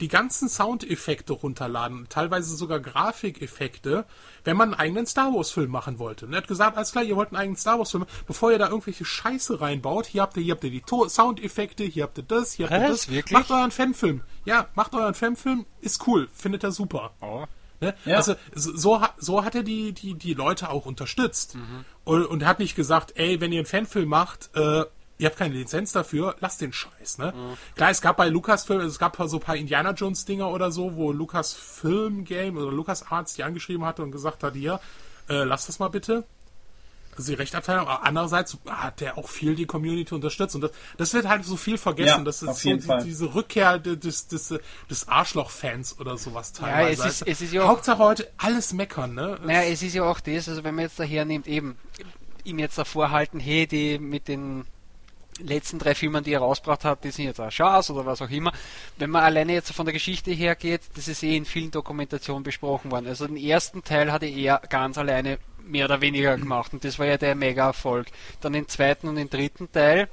die 0.00 0.08
ganzen 0.08 0.48
Soundeffekte 0.48 1.32
runterladen, 1.32 2.06
teilweise 2.08 2.56
sogar 2.56 2.80
Grafikeffekte, 2.80 4.04
wenn 4.42 4.56
man 4.56 4.70
einen 4.70 4.80
eigenen 4.80 5.06
Star 5.06 5.32
Wars 5.32 5.52
Film 5.52 5.70
machen 5.70 6.00
wollte. 6.00 6.26
Und 6.26 6.32
er 6.32 6.38
hat 6.38 6.48
gesagt, 6.48 6.76
alles 6.76 6.90
klar, 6.90 7.04
ihr 7.04 7.14
wollt 7.14 7.28
einen 7.28 7.36
eigenen 7.36 7.56
Star 7.56 7.78
Wars 7.78 7.92
Film, 7.92 8.06
bevor 8.26 8.50
ihr 8.50 8.58
da 8.58 8.68
irgendwelche 8.68 9.04
Scheiße 9.04 9.60
reinbaut, 9.60 10.06
hier 10.06 10.22
habt 10.22 10.36
ihr, 10.36 10.42
hier 10.42 10.54
habt 10.54 10.64
ihr 10.64 10.70
die 10.70 10.80
to 10.80 11.08
Soundeffekte, 11.08 11.84
hier 11.84 12.02
habt 12.02 12.18
ihr 12.18 12.24
das, 12.24 12.52
hier 12.52 12.68
habt 12.68 12.82
ihr 12.82 12.88
das. 12.88 13.08
Wirklich? 13.10 13.38
Macht 13.38 13.50
euren 13.50 13.70
Fanfilm. 13.70 14.22
Ja, 14.44 14.66
macht 14.74 14.94
euren 14.94 15.14
Fanfilm, 15.14 15.66
ist 15.80 16.06
cool, 16.06 16.28
findet 16.32 16.64
er 16.64 16.72
super. 16.72 17.12
Oh. 17.20 17.44
Ne? 17.82 17.94
Ja. 18.06 18.16
Also 18.16 18.34
so, 18.54 18.74
so 18.76 19.00
ha- 19.02 19.14
so 19.18 19.44
hat 19.44 19.54
er 19.54 19.62
die, 19.62 19.92
die, 19.92 20.14
die 20.14 20.32
Leute 20.34 20.70
auch 20.70 20.86
unterstützt. 20.86 21.56
Und, 22.04 22.24
und 22.24 22.42
er 22.42 22.48
hat 22.48 22.58
nicht 22.60 22.74
gesagt, 22.76 23.12
ey, 23.16 23.40
wenn 23.40 23.52
ihr 23.52 23.58
einen 23.58 23.66
Fanfilm 23.66 24.08
macht, 24.08 24.50
äh, 24.54 24.84
ihr 25.18 25.26
habt 25.26 25.36
keine 25.36 25.54
Lizenz 25.54 25.92
dafür, 25.92 26.34
lasst 26.40 26.60
den 26.62 26.72
Scheiß. 26.72 27.18
Ne? 27.18 27.32
Klar, 27.76 27.90
es 27.90 28.00
gab 28.00 28.16
bei 28.16 28.28
Lucasfilm, 28.28 28.80
es 28.80 28.98
gab 28.98 29.16
so 29.26 29.36
ein 29.36 29.40
paar 29.40 29.56
Indiana 29.56 29.90
Jones 29.92 30.24
Dinger 30.24 30.50
oder 30.50 30.72
so, 30.72 30.96
wo 30.96 31.12
Lucasfilm 31.12 32.24
Game 32.24 32.56
oder 32.56 32.72
Lucas 32.72 33.10
Arts 33.10 33.34
die 33.34 33.44
angeschrieben 33.44 33.84
hatte 33.84 34.02
und 34.02 34.10
gesagt 34.12 34.42
hat, 34.42 34.54
hier, 34.54 34.80
äh, 35.28 35.44
lasst 35.44 35.68
das 35.68 35.78
mal 35.78 35.88
bitte. 35.88 36.24
Also 37.16 37.32
die 37.32 37.36
Rechtabteilung, 37.36 37.86
aber 37.86 38.04
andererseits 38.04 38.56
hat 38.66 39.00
der 39.00 39.18
auch 39.18 39.28
viel 39.28 39.54
die 39.54 39.66
Community 39.66 40.14
unterstützt 40.14 40.54
und 40.54 40.62
das, 40.62 40.70
das 40.96 41.12
wird 41.12 41.28
halt 41.28 41.44
so 41.44 41.56
viel 41.56 41.76
vergessen. 41.76 42.18
Ja, 42.20 42.24
das 42.24 42.42
ist 42.42 42.60
so 42.60 42.70
die, 42.76 43.04
diese 43.04 43.34
Rückkehr 43.34 43.78
des, 43.78 44.28
des, 44.28 44.54
des 44.88 45.08
Arschloch-Fans 45.08 45.98
oder 46.00 46.16
sowas 46.16 46.52
Ja, 46.60 46.66
teilweise. 46.68 47.02
es 47.02 47.14
ist- 47.14 47.22
Also, 47.22 47.24
es 47.30 47.40
ist 47.42 47.52
ja 47.52 47.62
auch- 47.64 47.68
Hauptsache 47.68 47.98
heute 47.98 48.30
alles 48.38 48.72
meckern, 48.72 49.14
ne? 49.14 49.38
Naja, 49.44 49.62
es 49.70 49.82
ist 49.82 49.94
ja 49.94 50.04
auch 50.04 50.20
das, 50.20 50.48
also 50.48 50.64
wenn 50.64 50.74
man 50.74 50.84
jetzt 50.84 50.98
daher 50.98 51.24
nimmt, 51.26 51.46
eben 51.46 51.76
ihm 52.44 52.58
jetzt 52.58 52.78
davor 52.78 53.10
halten, 53.10 53.38
hey, 53.40 53.66
die 53.66 53.98
mit 53.98 54.26
den 54.28 54.64
letzten 55.38 55.78
drei 55.78 55.94
Filmen, 55.94 56.24
die 56.24 56.32
er 56.32 56.40
rausgebracht 56.40 56.84
hat, 56.84 57.04
die 57.04 57.10
sind 57.10 57.24
jetzt 57.24 57.40
eine 57.40 57.50
Chance 57.50 57.92
oder 57.92 58.04
was 58.06 58.20
auch 58.22 58.30
immer. 58.30 58.52
Wenn 58.98 59.10
man 59.10 59.22
alleine 59.22 59.52
jetzt 59.54 59.72
von 59.72 59.86
der 59.86 59.92
Geschichte 59.92 60.30
her 60.30 60.54
geht, 60.56 60.82
das 60.94 61.08
ist 61.08 61.22
eh 61.22 61.36
in 61.36 61.44
vielen 61.44 61.70
Dokumentationen 61.70 62.42
besprochen 62.42 62.90
worden. 62.90 63.06
Also 63.06 63.26
den 63.26 63.36
ersten 63.36 63.82
Teil 63.84 64.12
hatte 64.12 64.26
er 64.26 64.60
ganz 64.68 64.98
alleine 64.98 65.38
mehr 65.66 65.86
oder 65.86 66.00
weniger 66.00 66.36
gemacht 66.36 66.72
und 66.72 66.84
das 66.84 66.98
war 66.98 67.06
ja 67.06 67.16
der 67.18 67.34
Mega-Erfolg. 67.34 68.08
Dann 68.40 68.52
den 68.52 68.68
zweiten 68.68 69.08
und 69.08 69.16
den 69.16 69.30
dritten 69.30 69.70
Teil 69.70 70.08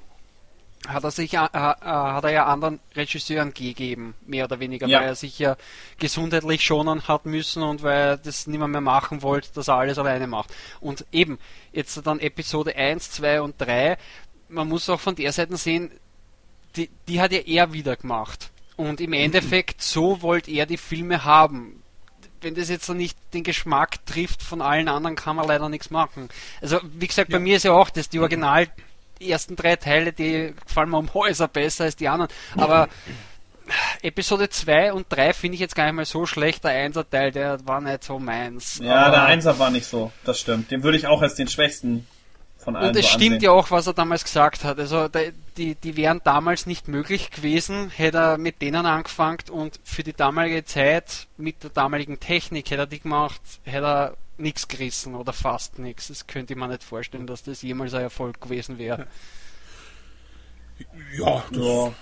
hat 0.88 1.04
er 1.04 1.12
sich 1.12 1.34
äh, 1.34 1.38
äh, 1.38 1.48
hat 1.52 2.24
er 2.24 2.32
ja 2.32 2.46
anderen 2.46 2.80
Regisseuren 2.96 3.54
gegeben, 3.54 4.16
mehr 4.26 4.46
oder 4.46 4.60
weniger, 4.60 4.88
Ja. 4.88 5.00
weil 5.02 5.08
er 5.10 5.16
sich 5.16 5.38
ja 5.38 5.58
gesundheitlich 6.00 6.64
schonen 6.64 7.08
hat 7.08 7.26
müssen 7.26 7.64
und 7.64 7.84
weil 7.84 8.00
er 8.12 8.18
das 8.18 8.48
nicht 8.48 8.60
mehr, 8.60 8.68
mehr 8.68 8.80
machen 8.82 9.22
wollte, 9.22 9.50
dass 9.54 9.68
er 9.68 9.76
alles 9.76 9.98
alleine 10.00 10.28
macht. 10.28 10.54
Und 10.80 11.06
eben, 11.12 11.38
jetzt 11.74 12.00
dann 12.08 12.20
Episode 12.20 12.76
1, 12.76 13.12
2 13.12 13.42
und 13.42 13.56
3, 13.60 13.98
man 14.48 14.68
muss 14.70 14.90
auch 14.90 15.00
von 15.02 15.16
der 15.16 15.34
Seite 15.34 15.58
sehen, 15.58 15.92
die, 16.76 16.90
die 17.08 17.20
hat 17.20 17.34
ja 17.34 17.40
er 17.40 17.74
wieder 17.74 17.96
gemacht. 17.98 18.50
Und 18.78 19.02
im 19.02 19.12
Endeffekt, 19.12 19.82
so 19.82 20.22
wollte 20.22 20.50
er 20.52 20.66
die 20.66 20.78
Filme 20.78 21.26
haben. 21.26 21.79
Wenn 22.42 22.56
das 22.56 22.70
jetzt 22.70 22.90
nicht 22.90 23.18
den 23.34 23.44
Geschmack 23.44 24.06
trifft 24.06 24.42
von 24.42 24.62
allen 24.62 24.88
anderen, 24.88 25.16
kann 25.16 25.36
man 25.36 25.48
leider 25.48 25.70
nichts 25.70 25.90
machen. 25.90 26.30
Also, 26.62 26.80
wie 26.84 27.08
gesagt, 27.08 27.32
bei 27.32 27.40
mir 27.40 27.58
ist 27.58 27.64
ja 27.64 27.74
auch 27.74 27.90
das, 27.90 28.10
die 28.10 28.20
original 28.20 28.68
ersten 29.20 29.56
drei 29.56 29.76
Teile, 29.76 30.14
die 30.14 30.54
gefallen 30.66 30.90
mir 30.90 30.98
um 30.98 31.14
Häuser 31.14 31.48
besser 31.48 31.86
als 31.86 31.96
die 31.96 32.08
anderen. 32.08 32.32
Aber 32.56 32.88
Episode 34.02 34.50
2 34.50 34.94
und 34.94 35.08
3 35.10 35.34
finde 35.34 35.56
ich 35.56 35.62
jetzt 35.62 35.76
gar 35.76 35.86
nicht 35.86 35.96
mal 35.96 36.06
so 36.06 36.26
schlecht. 36.26 36.64
Der 36.64 36.72
1er 36.90 37.06
Teil, 37.10 37.32
der 37.32 37.66
war 37.66 37.82
nicht 37.82 38.04
so 38.04 38.20
meins. 38.20 38.80
Ja, 38.82 39.10
der 39.12 39.24
Einser 39.26 39.60
war 39.60 39.72
nicht 39.72 39.86
so, 39.86 40.12
das 40.24 40.40
stimmt. 40.40 40.72
Den 40.72 40.84
würde 40.84 40.98
ich 40.98 41.08
auch 41.08 41.22
als 41.22 41.36
den 41.36 41.48
schwächsten 41.48 42.08
von 42.60 42.76
allen 42.76 42.90
Und 42.90 42.96
es 42.98 43.06
so 43.06 43.10
stimmt 43.14 43.24
ansehen. 43.36 43.42
ja 43.42 43.52
auch, 43.52 43.72
was 43.72 43.88
er 43.88 43.94
damals 43.94 44.24
gesagt 44.24 44.64
hat. 44.64 44.78
Also 44.80 45.08
die, 45.58 45.76
die 45.76 45.98
wären 45.98 46.22
damals 46.24 46.66
nicht 46.66 46.88
möglich 46.88 47.32
gewesen, 47.32 47.90
hätte 47.90 48.18
er 48.18 48.38
mit 48.38 48.62
denen 48.62 48.86
angefangen 48.86 49.40
und 49.50 49.80
für 49.84 50.04
die 50.04 50.14
damalige 50.14 50.64
Zeit 50.66 51.28
mit 51.38 51.64
der 51.64 51.70
damaligen 51.72 52.20
Technik 52.20 52.70
hätte 52.70 52.82
er 52.84 52.88
die 52.88 53.00
gemacht, 53.00 53.42
hätte 53.64 53.86
er 53.88 54.18
nichts 54.38 54.68
gerissen 54.68 55.16
oder 55.16 55.34
fast 55.34 55.80
nichts. 55.80 56.10
Das 56.10 56.28
könnte 56.28 56.54
ich 56.54 56.60
mir 56.60 56.68
nicht 56.68 56.84
vorstellen, 56.84 57.28
dass 57.28 57.44
das 57.44 57.62
jemals 57.62 57.94
ein 57.94 58.02
Erfolg 58.04 58.40
gewesen 58.42 58.78
wäre. 58.78 59.08
Ja, 61.18 61.44
das 61.52 61.62
Ja. 61.66 61.94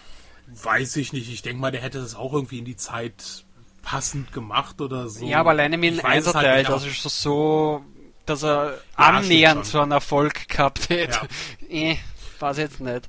weiß 0.63 0.95
ich 0.97 1.13
nicht. 1.13 1.31
Ich 1.31 1.41
denke 1.41 1.59
mal, 1.61 1.71
der 1.71 1.81
hätte 1.81 1.99
das 1.99 2.15
auch 2.15 2.33
irgendwie 2.33 2.59
in 2.59 2.65
die 2.65 2.75
Zeit 2.75 3.43
passend 3.81 4.33
gemacht 4.33 4.81
oder 4.81 5.07
so. 5.07 5.25
Ja, 5.25 5.39
aber 5.39 5.51
alleine 5.51 5.77
mit 5.77 5.93
dem 5.93 6.03
halt 6.03 6.17
Einserteil, 6.17 6.65
er 6.65 6.79
schon 6.79 7.09
so, 7.09 7.85
dass 8.29 8.43
er 8.43 8.71
Ja, 8.71 8.77
annähernd 8.95 9.65
so 9.65 9.79
einen 9.81 9.91
Erfolg 9.91 10.47
gehabt 10.49 10.89
hätte. 10.89 11.19
eh, 11.69 11.95
weiß 12.39 12.57
jetzt 12.57 12.79
nicht. 12.81 13.07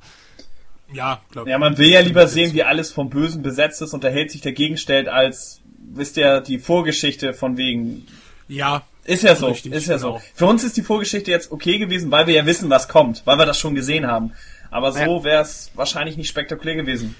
Ja, 0.92 1.20
glaube 1.30 1.50
Ja, 1.50 1.58
man 1.58 1.76
will 1.76 1.88
ja 1.90 2.00
lieber 2.00 2.26
sehen, 2.26 2.54
wie 2.54 2.62
alles 2.62 2.90
vom 2.92 3.10
Bösen 3.10 3.42
besetzt 3.42 3.82
ist 3.82 3.92
und 3.92 4.04
der 4.04 4.10
Held 4.10 4.30
sich 4.30 4.40
dagegen 4.40 4.78
stellt, 4.78 5.06
als, 5.08 5.60
wisst 5.92 6.16
ihr, 6.16 6.40
die 6.40 6.58
Vorgeschichte 6.58 7.34
von 7.34 7.56
wegen. 7.58 8.06
Ja, 8.48 8.82
Ist 9.04 9.22
ja 9.22 9.34
so, 9.36 9.48
Richtig, 9.48 9.72
ist 9.72 9.86
ja 9.86 9.96
genau. 9.96 10.18
so. 10.18 10.22
Für 10.34 10.46
uns 10.46 10.64
ist 10.64 10.76
die 10.76 10.82
Vorgeschichte 10.82 11.30
jetzt 11.30 11.50
okay 11.52 11.78
gewesen, 11.78 12.10
weil 12.10 12.26
wir 12.26 12.34
ja 12.34 12.46
wissen, 12.46 12.70
was 12.70 12.88
kommt, 12.88 13.22
weil 13.26 13.36
wir 13.38 13.44
das 13.46 13.58
schon 13.58 13.74
gesehen 13.74 14.06
haben. 14.06 14.32
Aber 14.70 14.92
so 14.92 14.98
Ja. 15.18 15.24
wäre 15.24 15.42
es 15.42 15.70
wahrscheinlich 15.74 16.16
nicht 16.16 16.28
spektakulär 16.28 16.76
gewesen. 16.76 17.14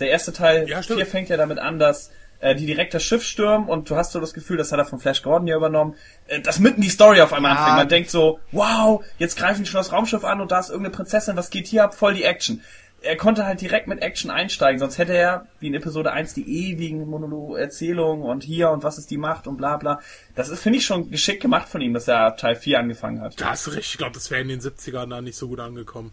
Der 0.00 0.10
erste 0.10 0.32
Teil 0.34 0.68
Ja, 0.68 0.82
stimmt. 0.82 0.98
4 1.00 1.06
fängt 1.06 1.28
ja 1.30 1.36
damit 1.38 1.58
an, 1.58 1.78
dass 1.78 2.10
die 2.54 2.66
direkt 2.66 2.92
das 2.94 3.02
Schiff 3.02 3.22
stürmen 3.22 3.68
und 3.68 3.88
du 3.90 3.96
hast 3.96 4.12
so 4.12 4.20
das 4.20 4.34
Gefühl, 4.34 4.56
das 4.56 4.70
hat 4.72 4.78
er 4.78 4.84
von 4.84 4.98
Flash 4.98 5.22
Gordon 5.22 5.46
ja 5.48 5.56
übernommen, 5.56 5.94
äh, 6.28 6.40
dass 6.40 6.58
mitten 6.58 6.80
die 6.80 6.88
Story 6.90 7.20
auf 7.20 7.32
einmal 7.32 7.52
Ja. 7.52 7.58
anfängt. 7.58 7.76
Man 7.78 7.88
denkt 7.88 8.10
so, 8.10 8.38
wow, 8.52 9.04
jetzt 9.18 9.36
greifen 9.38 9.64
die 9.64 9.68
schon 9.70 9.78
das 9.78 9.92
Raumschiff 9.92 10.24
an 10.24 10.40
und 10.40 10.50
da 10.52 10.58
ist 10.60 10.68
irgendeine 10.70 10.94
Prinzessin, 10.94 11.36
was 11.36 11.50
geht 11.50 11.66
hier 11.66 11.84
ab? 11.84 11.94
Voll 11.94 12.14
die 12.14 12.24
Action. 12.24 12.62
Er 13.02 13.16
konnte 13.16 13.46
halt 13.46 13.60
direkt 13.60 13.86
mit 13.88 14.02
Action 14.02 14.30
einsteigen, 14.30 14.78
sonst 14.80 14.98
hätte 14.98 15.12
er, 15.12 15.46
wie 15.60 15.68
in 15.68 15.74
Episode 15.74 16.12
1, 16.12 16.34
die 16.34 16.70
ewigen 16.70 17.06
Monolog-Erzählungen 17.08 18.24
und 18.24 18.42
hier 18.42 18.70
und 18.70 18.82
was 18.82 18.98
ist 18.98 19.10
die 19.10 19.18
Macht 19.18 19.46
und 19.46 19.58
bla 19.58 19.76
bla. 19.76 20.00
Das 20.34 20.48
ist, 20.48 20.60
finde 20.60 20.78
ich, 20.78 20.86
schon 20.86 21.10
geschickt 21.10 21.40
gemacht 21.42 21.68
von 21.68 21.80
ihm, 21.82 21.94
dass 21.94 22.08
er 22.08 22.20
ab 22.20 22.38
Teil 22.38 22.56
4 22.56 22.80
angefangen 22.80 23.20
hat. 23.20 23.40
da 23.40 23.50
hast 23.50 23.66
du 23.66 23.70
recht. 23.72 23.90
Ich 23.92 23.98
glaube, 23.98 24.14
das 24.14 24.30
wäre 24.30 24.40
in 24.42 24.48
den 24.48 24.60
70ern 24.60 25.08
da 25.10 25.20
nicht 25.20 25.36
so 25.36 25.46
gut 25.48 25.60
angekommen. 25.60 26.10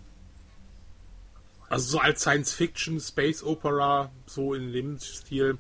Also 1.69 1.89
so 1.93 1.99
als 1.99 2.21
Science-Fiction, 2.21 2.99
Space 2.99 3.43
Opera, 3.43 4.12
so 4.27 4.53
in 4.53 4.71
dem 4.73 4.99
Stil, 4.99 5.57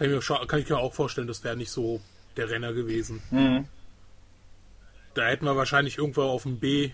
kann 0.00 0.10
ich 0.18 0.28
mir, 0.30 0.46
kann 0.46 0.60
ich 0.60 0.68
mir 0.68 0.78
auch 0.78 0.94
vorstellen, 0.94 1.26
das 1.26 1.44
wäre 1.44 1.56
nicht 1.56 1.70
so 1.70 2.00
der 2.36 2.48
Renner 2.48 2.72
gewesen. 2.72 3.22
Mhm. 3.30 3.66
Da 5.14 5.26
hätten 5.26 5.44
wir 5.44 5.56
wahrscheinlich 5.56 5.98
irgendwo 5.98 6.22
auf 6.22 6.44
dem 6.44 6.58
B, 6.58 6.90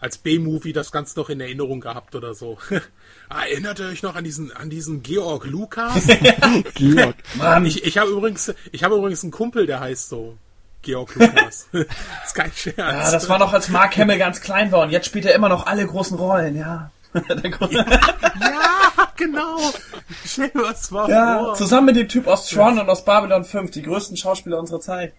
als 0.00 0.18
B-Movie 0.18 0.72
das 0.72 0.92
Ganze 0.92 1.18
noch 1.18 1.30
in 1.30 1.40
Erinnerung 1.40 1.80
gehabt 1.80 2.14
oder 2.14 2.34
so. 2.34 2.58
Erinnert 3.30 3.78
ihr 3.78 3.86
euch 3.86 4.02
noch 4.02 4.16
an 4.16 4.24
diesen, 4.24 4.52
an 4.52 4.68
diesen 4.68 5.02
Georg 5.02 5.46
Lukas? 5.46 6.06
Georg. 6.74 7.14
Mann, 7.36 7.64
ich 7.64 7.84
ich 7.84 7.96
habe 7.96 8.10
übrigens, 8.10 8.52
ich 8.72 8.84
habe 8.84 8.96
übrigens 8.96 9.22
einen 9.22 9.32
Kumpel, 9.32 9.66
der 9.66 9.80
heißt 9.80 10.08
so. 10.08 10.36
Georg 10.82 11.14
Lukas. 11.14 11.68
das 11.72 11.86
ist 12.26 12.34
kein 12.34 12.52
Scherz. 12.52 12.76
ja, 12.76 13.10
das 13.10 13.26
war 13.30 13.38
noch, 13.38 13.54
als 13.54 13.70
Mark 13.70 13.96
Hamill 13.96 14.18
ganz 14.18 14.42
klein 14.42 14.70
war 14.70 14.80
und 14.82 14.90
jetzt 14.90 15.06
spielt 15.06 15.24
er 15.24 15.34
immer 15.34 15.48
noch 15.48 15.64
alle 15.66 15.86
großen 15.86 16.18
Rollen, 16.18 16.56
ja. 16.56 16.90
Große- 17.14 18.00
Ja, 18.40 18.83
genau. 19.16 19.58
Stell 20.24 20.50
dir 20.50 20.62
was 20.62 20.90
mal 20.90 21.08
ja, 21.08 21.38
vor. 21.38 21.54
zusammen 21.54 21.86
mit 21.86 21.96
dem 21.96 22.08
Typ 22.08 22.26
aus 22.26 22.48
Tron 22.48 22.78
und 22.78 22.88
aus 22.88 23.04
Babylon 23.04 23.44
5, 23.44 23.70
die 23.70 23.82
größten 23.82 24.16
Schauspieler 24.16 24.58
unserer 24.58 24.80
Zeit. 24.80 25.14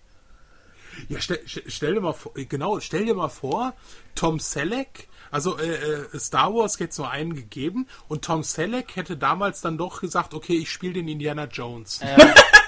Ja, 1.09 1.19
stell, 1.19 1.39
stell, 1.45 1.93
dir 1.93 2.01
mal 2.01 2.13
vor, 2.13 2.31
genau, 2.35 2.79
stell 2.79 3.05
dir 3.05 3.15
mal 3.15 3.27
vor, 3.27 3.73
Tom 4.15 4.39
Selleck, 4.39 5.09
also 5.29 5.57
äh, 5.59 5.73
äh, 5.73 6.19
Star 6.19 6.53
Wars 6.53 6.75
hätte 6.79 6.91
es 6.91 6.97
nur 6.97 7.09
einen 7.09 7.35
gegeben 7.35 7.87
und 8.07 8.23
Tom 8.23 8.43
Selleck 8.43 8.95
hätte 8.95 9.17
damals 9.17 9.59
dann 9.59 9.77
doch 9.77 9.99
gesagt, 9.99 10.33
okay, 10.33 10.55
ich 10.55 10.71
spiele 10.71 10.93
den 10.93 11.09
Indiana 11.09 11.45
Jones. 11.45 11.99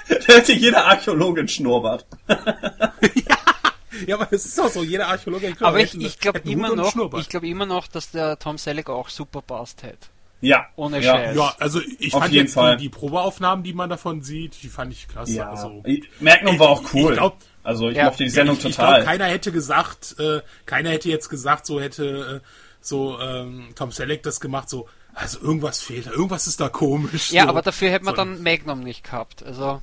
Da 0.26 0.34
hätte 0.34 0.52
jeder 0.52 0.86
Archäologe 0.86 1.40
einen 1.40 1.48
Schnurrbart. 1.48 2.06
Ja, 4.06 4.16
aber 4.16 4.28
es 4.30 4.46
ist 4.46 4.60
auch 4.60 4.70
so, 4.70 4.82
jeder 4.82 5.08
Archäologe. 5.08 5.54
Aber 5.60 5.80
ich, 5.80 5.94
ich 5.94 6.18
glaube 6.18 6.40
immer 6.40 6.74
noch, 6.74 6.94
ich 7.18 7.28
glaube 7.28 7.48
immer 7.48 7.66
noch, 7.66 7.88
dass 7.88 8.10
der 8.10 8.38
Tom 8.38 8.58
Selleck 8.58 8.88
auch 8.88 9.08
super 9.08 9.42
passt 9.42 9.82
hätte. 9.82 10.08
Ja. 10.40 10.66
Ohne 10.76 11.00
ja. 11.00 11.12
Scheiß. 11.14 11.36
Ja, 11.36 11.54
also 11.58 11.80
ich 11.98 12.14
Auf 12.14 12.20
fand 12.22 12.32
jeden 12.32 12.46
jetzt 12.46 12.54
Fall. 12.54 12.76
die, 12.76 12.84
die 12.84 12.88
Probeaufnahmen, 12.90 13.64
die 13.64 13.72
man 13.72 13.90
davon 13.90 14.22
sieht, 14.22 14.62
die 14.62 14.68
fand 14.68 14.92
ich 14.92 15.08
klasse. 15.08 15.32
Ja. 15.34 15.50
Also, 15.50 15.82
Magnum 16.20 16.58
war 16.58 16.68
auch 16.68 16.82
Ich- 16.82 16.94
cool. 16.94 17.12
ich 17.12 17.18
glaub- 17.18 17.36
also 17.64 17.88
ich 17.88 17.96
Ja. 17.96 18.04
mochte 18.04 18.24
die 18.24 18.30
Sendung 18.30 18.56
ich, 18.56 18.64
ich 18.64 18.76
total. 18.76 18.94
glaube, 18.94 19.04
keiner 19.06 19.24
hätte 19.26 19.50
gesagt, 19.52 20.14
äh, 20.18 20.40
keiner 20.64 20.90
hätte 20.90 21.08
jetzt 21.08 21.28
gesagt, 21.28 21.66
so 21.66 21.80
hätte 21.80 22.40
äh, 22.42 22.48
so 22.80 23.18
ähm, 23.20 23.70
Tom 23.74 23.90
Selleck 23.90 24.22
das 24.22 24.38
gemacht, 24.40 24.70
so, 24.70 24.88
also 25.12 25.40
irgendwas 25.40 25.80
fehlt 25.82 26.06
da, 26.06 26.12
irgendwas 26.12 26.46
ist 26.46 26.60
da 26.60 26.68
komisch. 26.68 27.32
Ja, 27.32 27.42
so. 27.42 27.48
aber 27.48 27.62
dafür 27.62 27.90
hätte 27.90 28.04
man 28.04 28.14
so. 28.14 28.18
dann 28.22 28.42
Magnum 28.42 28.80
nicht 28.80 29.02
gehabt. 29.04 29.42
Also, 29.42 29.82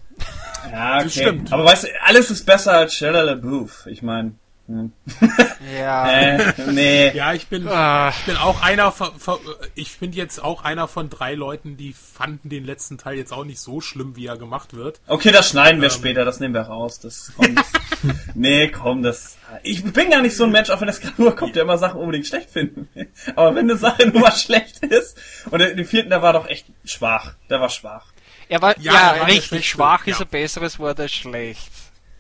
ja, 0.71 0.95
okay. 0.95 1.03
Das 1.03 1.13
stimmt. 1.13 1.51
Aber 1.53 1.65
weißt 1.65 1.83
du, 1.83 1.87
alles 2.03 2.31
ist 2.31 2.45
besser 2.45 2.71
als 2.73 2.95
Shia 2.95 3.11
LaBeouf. 3.11 3.85
Ich 3.87 4.01
meine, 4.01 4.33
ja. 4.67 6.09
äh, 6.09 6.53
nee. 6.71 7.11
Ja, 7.15 7.33
ich 7.33 7.47
bin, 7.47 7.67
Ah. 7.67 8.09
ich 8.09 8.25
bin 8.25 8.35
auch 8.37 8.61
einer 8.61 8.91
von, 8.91 9.17
von 9.19 9.37
ich 9.75 9.97
bin 9.99 10.11
jetzt 10.13 10.43
auch 10.43 10.63
einer 10.63 10.87
von 10.87 11.09
drei 11.09 11.35
Leuten, 11.35 11.77
die 11.77 11.93
fanden 11.93 12.49
den 12.49 12.65
letzten 12.65 12.97
Teil 12.97 13.15
jetzt 13.17 13.31
auch 13.31 13.43
nicht 13.45 13.59
so 13.59 13.81
schlimm, 13.81 14.15
wie 14.15 14.25
er 14.25 14.37
gemacht 14.37 14.73
wird. 14.75 15.01
Okay, 15.07 15.31
das 15.31 15.49
schneiden 15.49 15.75
Ähm. 15.77 15.81
wir 15.83 15.89
später, 15.91 16.25
das 16.25 16.39
nehmen 16.39 16.53
wir 16.53 16.61
raus. 16.61 16.99
Das 16.99 17.31
kommt. 17.35 17.61
nee, 18.33 18.69
komm, 18.69 19.03
das. 19.03 19.37
Ich 19.63 19.83
bin 19.83 20.09
gar 20.09 20.21
nicht 20.21 20.35
so 20.35 20.45
ein 20.45 20.51
Mensch, 20.51 20.69
auch 20.69 20.79
wenn 20.81 20.87
das 20.87 20.99
gerade 20.99 21.21
nur 21.21 21.35
kommt, 21.35 21.55
der 21.55 21.63
immer 21.63 21.77
Sachen 21.77 21.99
unbedingt 21.99 22.25
schlecht 22.27 22.49
finden. 22.49 22.89
will. 22.93 23.07
Aber 23.35 23.53
wenn 23.55 23.69
eine 23.69 23.77
Sache 23.77 24.07
nur 24.07 24.21
mal 24.21 24.31
schlecht 24.31 24.83
ist, 24.85 25.17
und 25.51 25.59
der, 25.59 25.75
der 25.75 25.85
vierten, 25.85 26.09
der 26.09 26.21
war 26.21 26.33
doch 26.33 26.47
echt 26.47 26.65
schwach. 26.85 27.33
Der 27.49 27.61
war 27.61 27.69
schwach. 27.69 28.07
Er 28.49 28.61
war, 28.61 28.79
Ja, 28.79 28.93
ja, 28.93 29.13
er 29.15 29.27
richtig, 29.27 29.67
schwach 29.69 30.05
ist 30.07 30.19
ja. 30.19 30.25
ein 30.25 30.29
besseres 30.29 30.77
Wort 30.79 30.99
als 30.99 31.13
schlecht. 31.13 31.71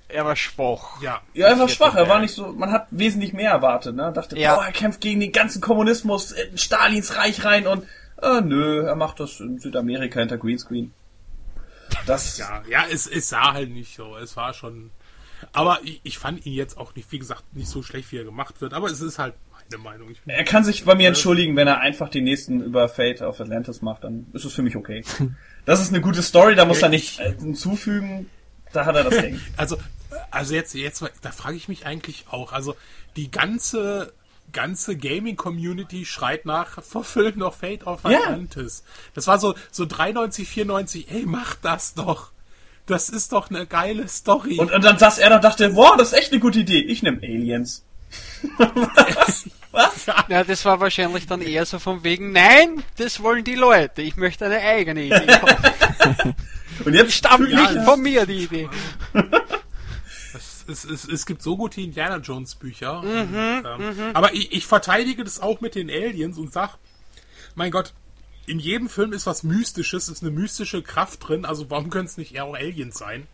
Er 0.07 0.23
war 0.25 0.35
schwach. 0.35 1.01
Ja. 1.01 1.21
Ja, 1.33 1.47
er 1.47 1.59
war 1.59 1.67
schwach, 1.67 1.95
er 1.95 2.07
war 2.07 2.19
nicht 2.19 2.33
so, 2.33 2.47
man 2.53 2.71
hat 2.71 2.87
wesentlich 2.91 3.33
mehr 3.33 3.51
erwartet, 3.51 3.95
ne? 3.95 4.11
Dachte, 4.13 4.37
Ja. 4.37 4.55
boah, 4.55 4.65
er 4.65 4.71
kämpft 4.71 5.01
gegen 5.01 5.19
den 5.19 5.31
ganzen 5.31 5.61
Kommunismus 5.61 6.31
in 6.31 6.57
Stalins 6.57 7.17
Reich 7.17 7.43
rein 7.43 7.65
und, 7.67 7.85
äh, 8.21 8.41
nö, 8.41 8.85
er 8.85 8.95
macht 8.95 9.19
das 9.19 9.39
in 9.39 9.59
Südamerika 9.59 10.19
hinter 10.19 10.37
Greenscreen. 10.37 10.93
Das, 12.05 12.37
Ja, 12.37 12.61
ja, 12.69 12.83
es, 12.91 13.07
es 13.07 13.29
sah 13.29 13.53
halt 13.53 13.71
nicht 13.71 13.95
so. 13.95 14.15
Es 14.17 14.35
war 14.37 14.53
schon. 14.53 14.91
Aber 15.53 15.79
ich, 15.83 16.01
ich 16.03 16.17
fand 16.17 16.45
ihn 16.45 16.53
jetzt 16.53 16.77
auch 16.77 16.95
nicht, 16.95 17.11
wie 17.11 17.19
gesagt, 17.19 17.43
nicht 17.53 17.67
so 17.69 17.83
schlecht, 17.83 18.11
wie 18.11 18.17
er 18.17 18.23
gemacht 18.23 18.61
wird. 18.61 18.73
Aber 18.73 18.87
es 18.87 19.01
ist 19.01 19.19
halt 19.19 19.33
meine 19.69 19.83
Meinung. 19.83 20.09
Ich, 20.11 20.19
er 20.25 20.43
kann 20.43 20.63
sich 20.63 20.85
bei 20.85 20.95
mir 20.95 21.07
entschuldigen, 21.07 21.55
wenn 21.55 21.67
er 21.67 21.79
einfach 21.79 22.09
die 22.09 22.21
nächsten 22.21 22.61
über 22.61 22.89
Fate 22.89 23.21
auf 23.21 23.39
Atlantis 23.39 23.81
macht, 23.81 24.03
dann 24.03 24.27
ist 24.33 24.45
es 24.45 24.53
für 24.53 24.61
mich 24.61 24.75
okay. 24.75 25.03
Das 25.65 25.81
ist 25.81 25.89
eine 25.89 26.01
gute 26.01 26.21
Story, 26.21 26.55
da 26.55 26.65
muss 26.65 26.81
er 26.81 26.89
nicht 26.89 27.19
äh, 27.19 27.33
hinzufügen, 27.37 28.29
da 28.73 28.85
hat 28.85 28.95
er 28.95 29.03
das 29.03 29.17
Ding. 29.21 29.39
also, 29.57 29.77
also 30.31 30.53
jetzt, 30.53 30.73
jetzt, 30.73 31.03
da 31.21 31.31
frage 31.31 31.57
ich 31.57 31.67
mich 31.67 31.85
eigentlich 31.85 32.25
auch. 32.29 32.53
Also 32.53 32.75
die 33.15 33.31
ganze 33.31 34.13
ganze 34.51 34.95
Gaming-Community 34.95 36.05
schreit 36.05 36.45
nach, 36.45 36.81
verfüllen 36.83 37.39
noch 37.39 37.55
Fate 37.55 37.85
of 37.85 38.03
Ja. 38.03 38.19
Atlantis. 38.19 38.83
Das 39.13 39.27
war 39.27 39.39
so, 39.39 39.55
so 39.71 39.85
93, 39.85 40.47
94, 40.47 41.11
ey, 41.11 41.23
mach 41.25 41.55
das 41.55 41.93
doch. 41.93 42.31
Das 42.85 43.09
ist 43.09 43.31
doch 43.31 43.49
eine 43.49 43.65
geile 43.65 44.07
Story. 44.07 44.59
Und, 44.59 44.71
und 44.71 44.83
dann 44.83 44.99
saß 44.99 45.17
er 45.17 45.29
da 45.29 45.35
und 45.37 45.43
dachte, 45.43 45.69
boah, 45.69 45.97
das 45.97 46.13
ist 46.13 46.19
echt 46.19 46.31
eine 46.31 46.39
gute 46.39 46.59
Idee, 46.59 46.79
ich 46.79 47.01
nehme 47.03 47.17
Aliens. 47.17 47.83
Was? 48.57 49.49
Was? 49.71 50.05
Ja, 50.29 50.43
das 50.43 50.63
war 50.63 50.79
wahrscheinlich 50.79 51.27
dann 51.27 51.41
eher 51.41 51.65
so 51.65 51.79
von 51.79 52.03
wegen, 52.03 52.31
nein, 52.31 52.83
das 52.97 53.21
wollen 53.21 53.43
die 53.43 53.55
Leute, 53.55 54.03
ich 54.03 54.15
möchte 54.15 54.45
eine 54.45 54.59
eigene 54.61 55.03
Idee 55.03 55.33
haben. 55.33 56.35
Und 56.85 56.93
jetzt 56.93 57.13
Stammt 57.13 57.49
ich 57.49 57.55
nicht 57.55 57.83
von 57.83 58.01
mir, 58.01 58.25
die 58.25 58.43
Idee. 58.43 58.69
Es, 60.67 60.83
es, 60.83 61.07
es, 61.07 61.25
gibt 61.25 61.41
so 61.41 61.57
gute 61.57 61.81
Indiana 61.81 62.17
Jones 62.17 62.55
Bücher. 62.55 63.01
Mhm, 63.01 63.65
und, 63.65 63.97
ähm, 63.99 64.11
Aber 64.13 64.33
ich, 64.33 64.51
ich 64.51 64.65
verteidige 64.65 65.23
das 65.23 65.39
auch 65.39 65.61
mit 65.61 65.75
den 65.75 65.89
Aliens 65.89 66.37
und 66.37 66.51
sag, 66.51 66.77
mein 67.53 67.71
Gott, 67.71 67.93
in 68.47 68.59
jedem 68.59 68.89
Film 68.89 69.13
ist 69.13 69.25
was 69.25 69.43
Mystisches, 69.43 70.09
ist 70.09 70.21
eine 70.21 70.31
mystische 70.31 70.81
Kraft 70.81 71.27
drin, 71.27 71.45
also 71.45 71.69
warum 71.69 71.89
können 71.89 72.05
es 72.05 72.17
nicht 72.17 72.35
eher 72.35 72.45
auch 72.45 72.55
Aliens 72.55 72.97
sein? 72.97 73.27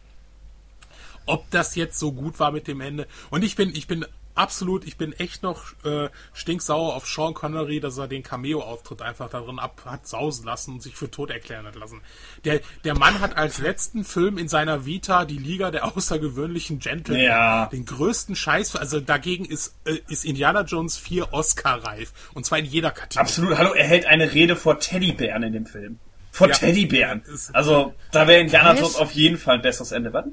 Ob 1.25 1.49
das 1.51 1.75
jetzt 1.75 1.99
so 1.99 2.11
gut 2.11 2.39
war 2.39 2.51
mit 2.51 2.67
dem 2.67 2.81
Ende. 2.81 3.07
Und 3.29 3.43
ich 3.43 3.55
bin, 3.55 3.69
ich 3.75 3.87
bin 3.87 4.05
absolut, 4.41 4.85
ich 4.85 4.97
bin 4.97 5.13
echt 5.13 5.43
noch 5.43 5.63
äh, 5.85 6.09
stinksauer 6.33 6.95
auf 6.95 7.07
Sean 7.07 7.33
Connery, 7.33 7.79
dass 7.79 7.97
er 7.97 8.07
den 8.07 8.23
Cameo-Auftritt 8.23 9.01
einfach 9.01 9.29
darin 9.29 9.59
ab 9.59 9.83
hat 9.85 10.07
sausen 10.07 10.45
lassen 10.45 10.73
und 10.73 10.81
sich 10.81 10.95
für 10.95 11.09
tot 11.11 11.29
erklären 11.29 11.65
hat 11.65 11.75
lassen. 11.75 12.01
Der, 12.43 12.61
der 12.83 12.97
Mann 12.97 13.19
hat 13.19 13.37
als 13.37 13.59
letzten 13.59 14.03
Film 14.03 14.37
in 14.37 14.47
seiner 14.47 14.85
Vita 14.85 15.25
die 15.25 15.37
Liga 15.37 15.71
der 15.71 15.85
außergewöhnlichen 15.95 16.79
Gentlemen. 16.79 17.23
Ja. 17.23 17.67
Den 17.67 17.85
größten 17.85 18.35
Scheiß, 18.35 18.75
also 18.75 18.99
dagegen 18.99 19.45
ist, 19.45 19.75
äh, 19.85 19.97
ist 20.07 20.25
Indiana 20.25 20.61
Jones 20.61 20.97
4 20.97 21.33
Oscar-reif. 21.33 22.11
Und 22.33 22.45
zwar 22.45 22.57
in 22.59 22.65
jeder 22.65 22.91
Kategorie. 22.91 23.21
Absolut, 23.21 23.57
hallo, 23.57 23.73
er 23.73 23.85
hält 23.85 24.05
eine 24.07 24.33
Rede 24.33 24.55
vor 24.55 24.79
Teddybären 24.79 25.43
in 25.43 25.53
dem 25.53 25.65
Film. 25.67 25.99
Vor 26.31 26.47
Ja. 26.47 26.55
Teddybären. 26.55 27.23
Also, 27.53 27.93
da 28.11 28.27
wäre 28.27 28.41
Indiana? 28.41 28.73
Jones 28.73 28.95
auf 28.95 29.11
jeden 29.11 29.37
Fall 29.37 29.55
ein 29.55 29.61
besseres 29.61 29.91
Ende. 29.91 30.13
Was? 30.13 30.25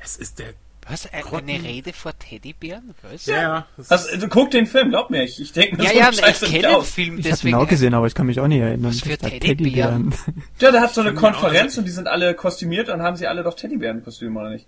Es 0.00 0.16
ist 0.16 0.38
der, 0.38 0.52
Was? 0.90 1.12
Eine 1.12 1.22
Grotten- 1.22 1.60
Rede 1.60 1.92
vor 1.92 2.12
Teddybären? 2.18 2.94
Was? 3.02 3.26
ja, 3.26 3.36
ja, 3.42 3.66
das 3.76 3.90
Also, 3.90 4.16
du 4.16 4.28
guck 4.28 4.50
den 4.50 4.66
Film, 4.66 4.90
glaub 4.90 5.10
mir, 5.10 5.24
ich, 5.24 5.40
ich 5.40 5.52
denke 5.52 5.76
mir 5.76 5.84
Ja, 5.84 5.90
so 5.90 5.96
ja, 5.98 6.10
ich 6.10 6.40
kenne 6.40 6.68
den. 6.68 6.82
Film, 6.82 6.82
Ich 6.82 7.00
habe 7.00 7.10
ihn 7.18 7.22
deswegen. 7.22 7.54
auch 7.56 7.68
gesehen, 7.68 7.94
aber 7.94 8.06
ich 8.06 8.14
kann 8.14 8.26
mich 8.26 8.40
auch 8.40 8.46
nicht 8.48 8.60
erinnern. 8.60 8.90
Was 8.92 9.00
für 9.00 9.16
da 9.16 9.28
Teddybären? 9.28 10.14
Ja, 10.60 10.70
der 10.70 10.80
hat 10.80 10.94
so 10.94 11.00
eine 11.02 11.10
ich 11.10 11.16
Konferenz 11.16 11.76
und 11.78 11.84
die 11.84 11.90
sind 11.90 12.08
alle 12.08 12.34
kostümiert 12.34 12.88
und 12.88 13.02
haben 13.02 13.16
sie 13.16 13.26
alle 13.26 13.42
doch 13.42 13.54
Teddybärenkostüme, 13.54 14.40
oder 14.40 14.50
nicht? 14.50 14.66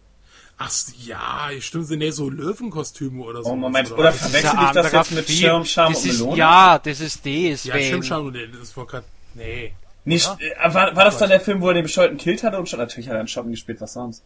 Ach 0.59 0.71
ja, 1.07 1.49
stimmt, 1.59 1.87
sind 1.87 2.01
nee, 2.01 2.11
so 2.11 2.29
Löwenkostüme 2.29 3.23
oder 3.23 3.43
so. 3.43 3.51
Oh, 3.51 3.57
Moment, 3.57 3.91
oder 3.93 4.13
verwechsel 4.13 4.43
Das 4.43 4.53
ist 4.53 4.59
ein 4.59 4.67
ich 4.67 4.73
das 4.73 4.93
jetzt 4.93 5.13
mit 5.13 5.25
Film. 5.25 5.39
Schirm, 5.39 5.65
Scham 5.65 5.93
das 5.95 6.03
und 6.05 6.11
ist, 6.11 6.19
Melone? 6.21 6.37
Ja, 6.37 6.79
das 6.79 7.01
ist 7.01 7.25
das, 7.25 7.65
Ja, 7.65 7.81
stimmt 7.81 8.05
schon, 8.05 8.33
nee, 8.33 8.47
das 8.59 8.77
war 8.77 8.87
grad, 8.87 9.05
nee. 9.35 9.73
Nicht, 10.05 10.29
äh, 10.39 10.75
war, 10.75 10.95
war 10.95 11.05
das 11.07 11.17
dann 11.17 11.31
der 11.31 11.41
Film, 11.41 11.63
wo 11.63 11.69
er 11.69 11.75
den 11.75 11.85
bescheuerten 11.85 12.19
Kilt 12.19 12.43
hatte 12.43 12.59
und 12.59 12.69
schon 12.69 12.79
natürlich 12.79 13.09
hat 13.09 13.15
er 13.15 13.21
einen 13.21 13.29
Schotten 13.29 13.51
gespielt, 13.53 13.81
was 13.81 13.95
sonst? 13.95 14.23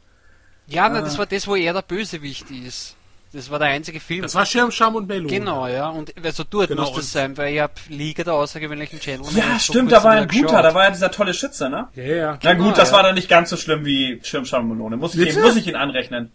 Ja, 0.66 0.88
na, 0.88 1.00
das 1.03 1.18
war 1.18 1.27
das, 1.27 1.46
wo 1.46 1.57
er 1.57 1.72
der 1.72 1.83
Bösewicht 1.83 2.50
ist. 2.50 2.96
Das 3.33 3.50
war 3.50 3.59
der 3.59 3.68
einzige 3.68 3.98
Film. 3.98 4.22
Das 4.22 4.35
war 4.37 4.46
Schirm, 4.46 4.70
Scham 4.70 4.94
und 4.94 5.09
Melone. 5.09 5.27
Genau, 5.29 5.66
ja. 5.66 5.88
Und 5.88 6.14
also 6.24 6.44
dort 6.48 6.68
Genau, 6.68 6.83
muss 6.83 6.94
das 6.94 7.12
sein, 7.12 7.37
weil 7.37 7.55
ich 7.55 7.61
hab 7.61 7.72
Liga 7.88 8.22
der 8.22 8.35
außergewöhnlichen 8.35 9.00
Gentlemen. 9.00 9.37
Ja, 9.37 9.59
stimmt, 9.59 9.90
da 9.90 10.05
war 10.05 10.12
ein 10.12 10.29
guter, 10.29 10.42
geschaut. 10.42 10.64
da 10.64 10.72
war 10.74 10.85
er 10.85 10.90
dieser 10.92 11.11
tolle 11.11 11.35
Schütze, 11.35 11.68
ne? 11.68 11.88
Ja, 11.96 12.03
ja. 12.05 12.38
Na 12.42 12.55
gut, 12.55 12.64
Genau, 12.66 12.77
das 12.77 12.90
ja. 12.90 12.96
war 12.96 13.03
dann 13.03 13.16
nicht 13.16 13.29
ganz 13.29 13.50
so 13.50 13.57
schlimm 13.57 13.85
wie 13.85 14.20
Schirm, 14.22 14.44
Scham 14.44 14.70
und 14.70 14.77
Melone. 14.79 14.96
Muss 14.96 15.16
ich, 15.16 15.35
ihn, 15.35 15.42
muss 15.42 15.57
ich 15.57 15.66
ihn 15.66 15.74
anrechnen. 15.74 16.31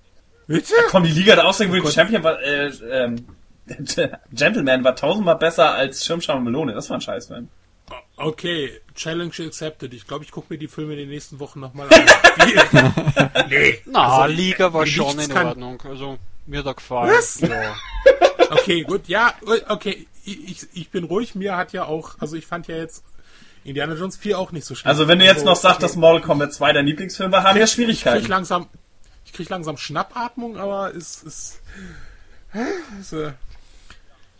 Bitte? 0.48 0.74
Komm, 0.90 1.04
die 1.04 1.12
Liga 1.12 1.36
der 1.36 1.48
außergewöhnlichen 1.48 1.90
Oh. 1.90 1.94
Champion 1.94 2.24
war, 2.24 2.42
äh, 2.42 2.68
ähm, 2.92 3.26
Gentleman 4.34 4.84
war 4.84 4.96
tausendmal 4.96 5.36
besser 5.38 5.74
als 5.74 6.06
Schirm, 6.06 6.20
Scham 6.22 6.40
und 6.40 6.44
Melone. 6.46 6.74
Das 6.74 6.90
war 6.90 6.98
ein 6.98 7.02
Scheißfilm. 7.02 7.48
Okay, 8.20 8.80
Challenge 8.96 9.32
accepted. 9.40 9.94
Ich 9.94 10.06
glaube, 10.06 10.26
ich 10.26 10.32
gucke 10.32 10.48
mir 10.54 10.58
die 10.60 10.68
Filme 10.68 10.94
in 10.94 11.00
den 11.00 11.10
nächsten 11.10 11.40
Wochen 11.40 11.60
nochmal 11.60 11.88
an. 11.92 12.06
Nee. 13.50 13.80
Na, 13.86 14.22
also, 14.24 14.34
Liga 14.36 14.74
war 14.74 14.86
schon 14.86 15.18
in 15.20 15.30
kann- 15.30 15.48
Ordnung. 15.48 15.82
Also, 15.84 16.18
mir 16.46 16.66
er 16.66 16.74
gefallen. 16.74 17.12
Was? 17.12 17.40
Ja. 17.42 17.76
Okay, 18.52 18.82
gut, 18.82 19.08
ja, 19.08 19.32
okay, 19.68 20.08
ich, 20.26 20.66
ich- 20.74 20.90
bin 20.90 21.04
ruhig. 21.04 21.36
Mir 21.36 21.56
hat 21.56 21.72
ja 21.72 21.86
auch, 21.86 22.16
also 22.20 22.36
ich 22.36 22.48
fand 22.48 22.68
ja 22.68 22.78
jetzt 22.78 23.04
Indiana 23.64 23.94
Jones 23.94 24.18
4 24.18 24.40
auch 24.40 24.52
nicht 24.52 24.66
so 24.66 24.74
schlimm. 24.74 24.90
Also 24.90 25.08
wenn 25.08 25.20
du 25.20 25.26
jetzt 25.26 25.46
noch 25.46 25.56
sagst, 25.56 25.78
okay. 25.78 25.82
dass 25.84 25.96
Mortal 25.96 26.22
Kombat 26.22 26.52
2 26.54 26.74
dein 26.74 26.88
Lieblingsfilm 26.88 27.32
war, 27.32 27.44
haben 27.44 27.56
wir 27.58 27.64
ich 27.64 27.70
krieg 27.70 27.76
Schwierigkeiten. 27.86 28.26
langsam, 28.28 28.68
ich 29.24 29.34
krieg 29.34 29.48
langsam 29.50 29.78
Schnappatmung, 29.78 30.58
aber 30.58 30.96
es 30.96 31.22
ist, 31.22 31.62
ist 33.00 33.14
äh, 33.14 33.34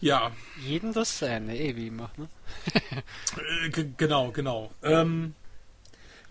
ja, 0.02 0.32
Jeden 0.66 0.94
das 0.94 1.20
seine, 1.20 1.58
eh 1.58 1.76
wie 1.76 1.88
immer. 1.88 2.10
Ne? 2.18 2.28
äh, 3.66 3.86
genau, 3.98 4.32
genau. 4.32 4.72
Ähm, 4.82 5.36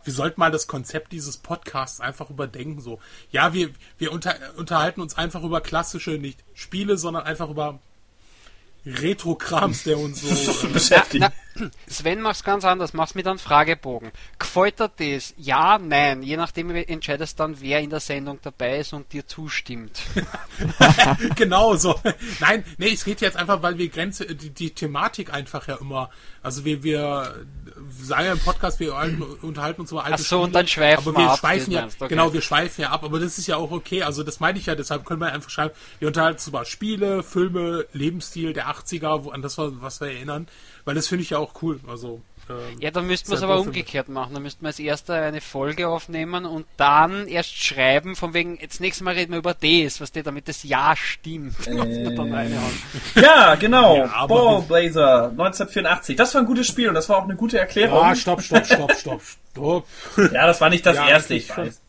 wir 0.05 0.13
sollten 0.13 0.41
mal 0.41 0.51
das 0.51 0.67
Konzept 0.67 1.13
dieses 1.13 1.37
Podcasts 1.37 2.01
einfach 2.01 2.31
überdenken. 2.31 2.81
So, 2.81 2.99
ja, 3.31 3.53
wir 3.53 3.71
wir 3.99 4.13
unter, 4.13 4.37
unterhalten 4.57 5.01
uns 5.03 5.19
einfach 5.19 5.43
über 5.43 5.61
klassische 5.61 6.13
nicht 6.13 6.43
Spiele, 6.55 6.97
sondern 6.97 7.25
einfach 7.25 7.51
über 7.51 7.79
Retro-Krams, 8.87 9.85
der 9.85 9.99
uns 9.99 10.23
so 10.23 10.67
äh, 10.67 10.71
beschäftigt. 10.73 11.21
Na, 11.21 11.33
Sven 11.89 12.21
macht's 12.21 12.45
ganz 12.45 12.65
anders, 12.65 12.93
mach's 12.93 13.15
mit 13.15 13.27
einem 13.27 13.39
Fragebogen. 13.39 14.11
Gefällt 14.39 14.81
dir 14.81 14.91
das? 14.99 15.35
Ja, 15.37 15.79
nein. 15.79 16.23
Je 16.23 16.37
nachdem 16.37 16.71
entscheidest 16.71 17.39
dann, 17.41 17.61
wer 17.61 17.81
in 17.81 17.91
der 17.91 18.01
Sendung 18.01 18.39
dabei 18.43 18.79
ist 18.79 18.93
und 18.93 19.13
dir 19.13 19.27
zustimmt. 19.27 20.01
genau 21.37 21.77
so. 21.77 21.99
Nein, 22.41 22.65
nee, 22.79 22.93
es 22.93 23.05
geht 23.05 23.21
jetzt 23.21 23.37
einfach, 23.37 23.63
weil 23.63 23.79
wir 23.79 23.89
Grenze, 23.89 24.27
die, 24.27 24.51
die 24.51 24.71
Thematik 24.71 25.33
einfach 25.33 25.69
ja 25.69 25.77
immer, 25.77 26.11
also 26.43 26.65
wir, 26.65 26.83
wir 26.83 27.35
sagen 28.01 28.27
ja 28.27 28.33
im 28.33 28.39
Podcast, 28.39 28.81
wir 28.81 28.95
alten- 28.95 29.23
unterhalten 29.23 29.81
uns 29.81 29.93
über 29.93 30.05
alte 30.05 30.17
Ach 30.21 30.25
so, 30.25 30.43
und 30.43 30.55
dann 30.55 30.67
schweifen 30.67 31.09
aber 31.09 31.19
wir 31.19 31.31
ab, 31.31 31.39
schweifen 31.39 31.73
ja, 31.73 31.85
okay. 31.85 32.09
genau, 32.09 32.33
wir 32.33 32.43
schweifen 32.43 32.83
ja 32.83 32.91
ab, 32.91 33.05
aber 33.05 33.19
das 33.21 33.39
ist 33.39 33.47
ja 33.47 33.57
auch 33.57 33.71
okay, 33.71 34.03
also 34.03 34.23
das 34.23 34.41
meine 34.41 34.59
ich 34.59 34.67
ja, 34.67 34.75
deshalb 34.75 35.05
können 35.05 35.21
wir 35.21 35.33
einfach 35.33 35.51
schreiben, 35.51 35.75
wir 35.99 36.09
unterhalten 36.09 36.37
uns 36.37 36.47
über 36.47 36.65
Spiele, 36.65 37.23
Filme, 37.23 37.87
Lebensstil 37.93 38.53
der 38.53 38.69
80er, 38.69 39.25
wo, 39.25 39.31
an 39.31 39.43
das, 39.43 39.59
was 39.59 40.01
wir 40.01 40.09
erinnern, 40.09 40.49
weil 40.89 40.95
das 40.95 41.07
finde 41.07 41.23
ich 41.23 41.29
ja 41.31 41.37
auch 41.39 41.53
cool, 41.61 41.81
also 41.87 42.23
Ähm, 42.49 42.57
Ja, 42.81 42.91
dann 42.91 43.07
müssten 43.07 43.29
wir 43.31 43.37
es 43.37 43.43
aber 43.43 43.61
umgekehrt 43.61 44.09
machen. 44.09 44.33
Dann 44.33 44.43
müssten 44.43 44.63
wir 44.63 44.69
als 44.69 44.79
erster 44.79 45.17
eine 45.21 45.43
Folge 45.43 45.87
aufnehmen 45.87 46.47
und 46.47 46.65
dann 46.79 47.29
erst 47.29 47.63
schreiben, 47.63 48.17
von 48.17 48.33
wegen, 48.33 48.59
jetzt 48.59 48.81
nächstes 48.81 49.05
Mal 49.05 49.13
reden 49.13 49.33
wir 49.33 49.39
über 49.41 49.53
das, 49.53 50.01
was 50.01 50.13
der 50.13 50.23
damit 50.23 50.49
das 50.49 50.63
Ja 50.63 50.97
stimmt. 50.97 51.55
Reinhauen. 51.67 52.83
Ja, 53.17 53.55
genau. 53.57 53.97
Ja, 53.99 54.11
aber 54.15 54.63
Ball 54.63 54.63
Blazer 54.63 55.25
1984. 55.29 56.17
Das 56.17 56.33
war 56.35 56.41
ein 56.41 56.47
gutes 56.47 56.67
Spiel 56.67 56.89
und 56.89 56.95
das 56.95 57.07
war 57.11 57.19
auch 57.19 57.25
eine 57.25 57.37
gute 57.37 57.59
Erklärung. 57.59 57.99
Ah, 58.03 58.15
stopp, 58.15 58.41
stopp, 58.41 58.65
stopp, 58.65 58.93
stopp, 58.95 59.21
stopp. 59.53 59.85
Ja, 60.33 60.47
das 60.47 60.59
war 60.63 60.71
nicht 60.71 60.87
das 60.87 60.97
Ja, 60.97 61.07
erste, 61.07 61.35
ich 61.35 61.49
schon. 61.49 61.67
weiß. 61.67 61.83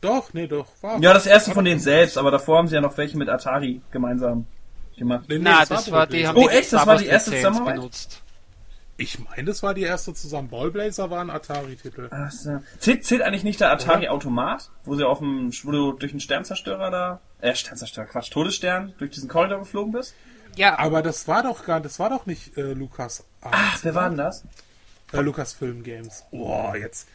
Doch, 0.00 0.32
nee, 0.34 0.46
doch. 0.46 0.66
War, 0.82 1.00
Ja, 1.00 1.14
das 1.14 1.26
erste 1.26 1.50
von 1.50 1.64
denen 1.64 1.80
selbst, 1.80 2.16
aber 2.16 2.30
davor 2.30 2.58
haben 2.58 2.68
sie 2.68 2.76
ja 2.76 2.80
noch 2.80 2.96
welche 2.96 3.18
mit 3.18 3.28
Atari 3.28 3.80
gemeinsam 3.90 4.46
gemacht. 4.96 5.24
Nee, 5.28 5.38
nee, 5.38 5.40
Na, 5.42 5.64
das 5.64 5.90
war 5.90 6.06
Ball 6.06 6.16
die, 6.16 6.26
Oh, 6.28 6.48
die 6.48 6.54
echt? 6.54 6.72
Das 6.72 6.86
war 6.86 6.96
die 6.96 7.06
erste 7.06 7.32
Zusammenarbeit? 7.32 7.74
benutzt. 7.76 8.22
Ich 8.98 9.18
meine, 9.18 9.44
das 9.44 9.62
war 9.62 9.74
die 9.74 9.82
erste 9.82 10.14
zusammen. 10.14 10.48
Ballblazer 10.48 11.10
war 11.10 11.20
ein 11.20 11.28
Atari-Titel. 11.30 12.08
Ach 12.10 12.30
so. 12.30 12.60
Zählt, 12.78 13.04
zählt 13.04 13.20
eigentlich 13.22 13.44
nicht 13.44 13.60
der 13.60 13.70
Atari-Automat, 13.70 14.70
wo 14.84 14.94
sie 14.96 15.06
auf 15.06 15.18
dem, 15.18 15.50
wo 15.64 15.70
du 15.70 15.92
durch 15.92 16.12
den 16.12 16.20
Sternzerstörer 16.20 16.90
da, 16.90 17.20
äh, 17.40 17.54
Sternzerstörer, 17.54 18.06
Quatsch, 18.06 18.30
Todesstern, 18.30 18.94
durch 18.98 19.10
diesen 19.10 19.28
Korridor 19.28 19.58
geflogen 19.58 19.92
bist? 19.92 20.14
Ja, 20.56 20.78
Aber 20.78 21.02
das 21.02 21.28
war 21.28 21.42
doch 21.42 21.66
gar, 21.66 21.80
das 21.80 21.98
war 21.98 22.08
doch 22.08 22.24
nicht 22.24 22.56
äh, 22.56 22.72
Lukas 22.72 23.24
Ach, 23.42 23.78
wer 23.82 23.94
war 23.94 24.08
denn 24.08 24.16
das? 24.16 24.44
äh, 25.12 25.20
Lukas 25.20 25.52
Film 25.52 25.82
Games. 25.82 26.24
Boah, 26.30 26.74
jetzt, 26.76 27.06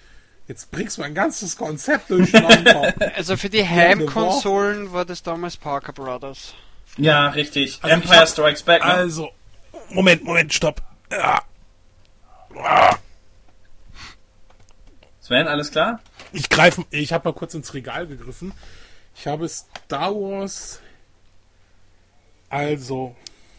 jetzt 0.48 0.70
bringst 0.70 0.98
du 0.98 1.02
mein 1.02 1.16
ganzes 1.16 1.58
Konzept 1.58 2.12
durcheinander. 2.12 2.94
also 3.16 3.38
für 3.38 3.50
die 3.50 3.68
Heimkonsolen 3.68 4.94
war 4.94 5.06
das 5.06 5.24
damals 5.24 5.58
Parker 5.58 5.94
Brothers. 5.94 6.54
Ja, 6.98 7.30
richtig. 7.30 7.80
Also 7.82 7.96
Empire 7.96 8.20
hab- 8.20 8.28
Strikes 8.28 8.62
Back. 8.62 8.84
Ne? 8.86 8.92
also, 8.92 9.30
Moment, 9.90 10.24
Moment, 10.24 10.54
stopp. 10.54 10.82
Ja. 11.12 11.42
Sven, 15.20 15.48
alles 15.48 15.72
klar? 15.72 16.00
Ich 16.34 16.50
greife, 16.50 16.86
ich 16.90 17.14
habe 17.14 17.30
mal 17.30 17.34
kurz 17.34 17.54
ins 17.54 17.74
Regal 17.74 18.08
gegriffen. 18.08 18.54
Ich 19.16 19.28
habe 19.28 19.48
Star 19.48 20.14
Wars, 20.14 20.82
also 22.50 23.16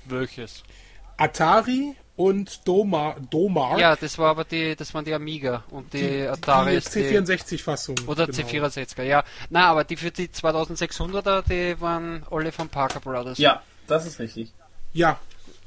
Welches? 0.06 0.62
Atari 1.16 1.94
und 2.16 2.66
Doma, 2.66 3.16
Domar. 3.30 3.78
Ja, 3.78 3.96
das 3.96 4.18
war 4.18 4.30
aber 4.30 4.44
die, 4.44 4.76
das 4.76 4.92
waren 4.92 5.04
die 5.04 5.14
Amiga 5.14 5.64
und 5.70 5.92
die, 5.92 6.22
Atari 6.22 6.72
die 6.72 6.76
ist 6.76 6.94
die, 6.94 7.04
C64-Fassung. 7.04 7.96
oder 8.06 8.26
genau. 8.26 8.38
C64er, 8.48 9.02
ja. 9.02 9.24
Na, 9.50 9.66
aber 9.68 9.84
die 9.84 9.96
für 9.96 10.10
die 10.10 10.28
2600er, 10.28 11.42
die 11.42 11.80
waren 11.80 12.24
alle 12.30 12.52
von 12.52 12.68
Parker 12.68 13.00
Brothers. 13.00 13.38
Ja, 13.38 13.62
das 13.86 14.06
ist 14.06 14.18
richtig. 14.18 14.52
Ja, 14.92 15.18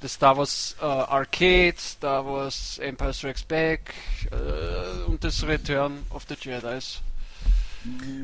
Das 0.06 0.14
Star 0.14 0.38
Wars 0.38 0.76
äh, 0.80 0.86
Arcade, 0.86 1.74
Star 1.80 2.24
Wars 2.28 2.78
Empire 2.78 3.12
Strikes 3.12 3.42
Back 3.42 3.92
äh, 4.30 5.10
und 5.10 5.24
das 5.24 5.42
Return 5.42 6.04
of 6.12 6.28
the 6.30 6.36
Jedi's. 6.40 7.02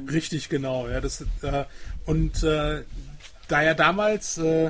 Richtig, 0.08 0.50
genau. 0.50 0.88
Ja, 0.88 1.02
das, 1.02 1.22
äh, 1.41 1.65
und 2.06 2.44
äh, 2.44 2.84
da 3.48 3.63
ja 3.63 3.74
damals 3.74 4.38
äh, 4.38 4.70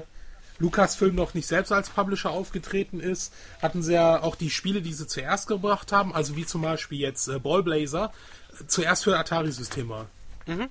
Lucasfilm 0.59 1.13
noch 1.13 1.33
nicht 1.33 1.47
selbst 1.47 1.73
als 1.73 1.89
Publisher 1.89 2.29
aufgetreten 2.29 3.01
ist, 3.01 3.33
hatten 3.61 3.83
sie 3.83 3.91
ja 3.91 4.23
auch 4.23 4.37
die 4.37 4.49
Spiele, 4.49 4.81
die 4.81 4.93
sie 4.93 5.05
zuerst 5.05 5.49
gebracht 5.49 5.91
haben, 5.91 6.15
also 6.15 6.37
wie 6.37 6.45
zum 6.45 6.61
Beispiel 6.61 6.99
jetzt 6.99 7.27
äh, 7.27 7.39
Ballblazer, 7.39 8.13
äh, 8.57 8.67
zuerst 8.67 9.03
für 9.03 9.19
Atari-Systeme 9.19 10.05
Mhm. 10.47 10.69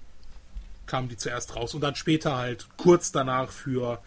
kamen 0.86 1.10
die 1.10 1.18
zuerst 1.18 1.54
raus 1.54 1.74
und 1.74 1.82
dann 1.82 1.96
später 1.96 2.38
halt 2.38 2.66
kurz 2.78 3.12
danach 3.12 3.50
für 3.50 4.00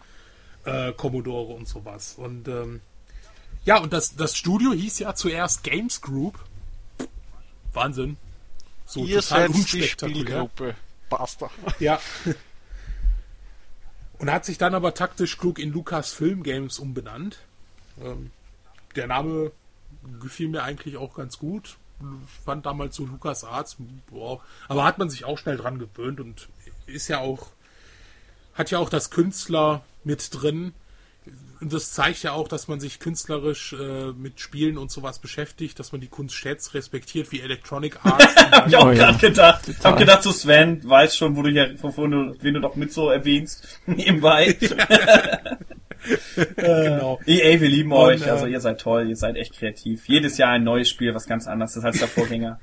äh, 0.64 0.92
Commodore 0.92 1.54
und 1.54 1.68
sowas. 1.68 2.14
Und 2.16 2.48
ähm, 2.48 2.80
ja, 3.64 3.78
und 3.78 3.92
das, 3.92 4.16
das 4.16 4.36
Studio 4.36 4.72
hieß 4.72 4.98
ja 5.00 5.14
zuerst 5.14 5.62
Games 5.62 6.00
Group. 6.00 6.38
Wahnsinn. 7.72 8.16
So 8.86 9.04
Ihr 9.04 9.20
total 9.20 9.48
unspektakulär. 9.48 10.50
Basta. 11.08 11.50
Ja. 11.78 12.00
Und 14.18 14.30
hat 14.30 14.44
sich 14.44 14.58
dann 14.58 14.74
aber 14.74 14.94
taktisch 14.94 15.38
klug 15.38 15.58
in 15.58 15.72
Lucas 15.72 16.12
Film 16.12 16.42
Games 16.42 16.78
umbenannt. 16.78 17.38
Ähm, 18.00 18.30
der 18.96 19.06
Name 19.06 19.52
gefiel 20.20 20.48
mir 20.48 20.62
eigentlich 20.62 20.96
auch 20.96 21.14
ganz 21.14 21.38
gut. 21.38 21.76
Fand 22.44 22.66
damals 22.66 22.96
so 22.96 23.06
Lucas 23.06 23.44
Arts, 23.44 23.76
boah. 24.10 24.40
aber 24.68 24.84
hat 24.84 24.98
man 24.98 25.08
sich 25.08 25.24
auch 25.24 25.38
schnell 25.38 25.56
dran 25.56 25.78
gewöhnt 25.78 26.20
und 26.20 26.48
ist 26.86 27.08
ja 27.08 27.20
auch, 27.20 27.48
hat 28.54 28.70
ja 28.70 28.78
auch 28.78 28.90
das 28.90 29.10
Künstler 29.10 29.84
mit 30.04 30.28
drin. 30.32 30.72
Und 31.60 31.72
das 31.72 31.92
zeigt 31.92 32.22
ja 32.22 32.32
auch, 32.32 32.48
dass 32.48 32.68
man 32.68 32.80
sich 32.80 33.00
künstlerisch 33.00 33.72
äh, 33.72 34.12
mit 34.12 34.38
Spielen 34.40 34.76
und 34.76 34.90
sowas 34.90 35.18
beschäftigt, 35.18 35.78
dass 35.78 35.92
man 35.92 36.00
die 36.02 36.08
Kunst 36.08 36.34
schätzt, 36.34 36.74
respektiert, 36.74 37.32
wie 37.32 37.40
Electronic 37.40 38.04
Arts. 38.04 38.36
Hab 38.36 38.68
ich 38.68 38.76
auch 38.76 38.86
Oh, 38.86 38.90
ja. 38.90 38.94
gerade 39.12 39.18
gedacht. 39.18 39.62
Hab 39.82 39.96
gedacht, 39.96 40.22
so 40.22 40.32
Sven 40.32 40.86
weiß 40.86 41.16
schon, 41.16 41.36
wo 41.36 41.42
du 41.42 41.48
hier, 41.50 41.74
wovon 41.82 42.10
du, 42.10 42.36
wen 42.42 42.54
du 42.54 42.60
noch 42.60 42.76
mit 42.76 42.92
so 42.92 43.08
erwähnst. 43.08 43.80
Nebenbei. 43.86 44.52
genau. 46.56 47.20
EA, 47.26 47.60
wir 47.60 47.68
lieben 47.68 47.92
Und, 47.92 47.98
euch. 47.98 48.26
äh, 48.26 48.30
Also 48.30 48.46
ihr 48.46 48.60
seid 48.60 48.80
toll, 48.80 49.08
ihr 49.08 49.16
seid 49.16 49.36
echt 49.36 49.54
kreativ. 49.54 50.06
Jedes 50.08 50.36
Jahr 50.36 50.50
ein 50.50 50.64
neues 50.64 50.90
Spiel, 50.90 51.14
was 51.14 51.26
ganz 51.26 51.46
anders 51.46 51.76
ist 51.76 51.84
als 51.84 51.98
der 51.98 52.08
Vorgänger. 52.08 52.60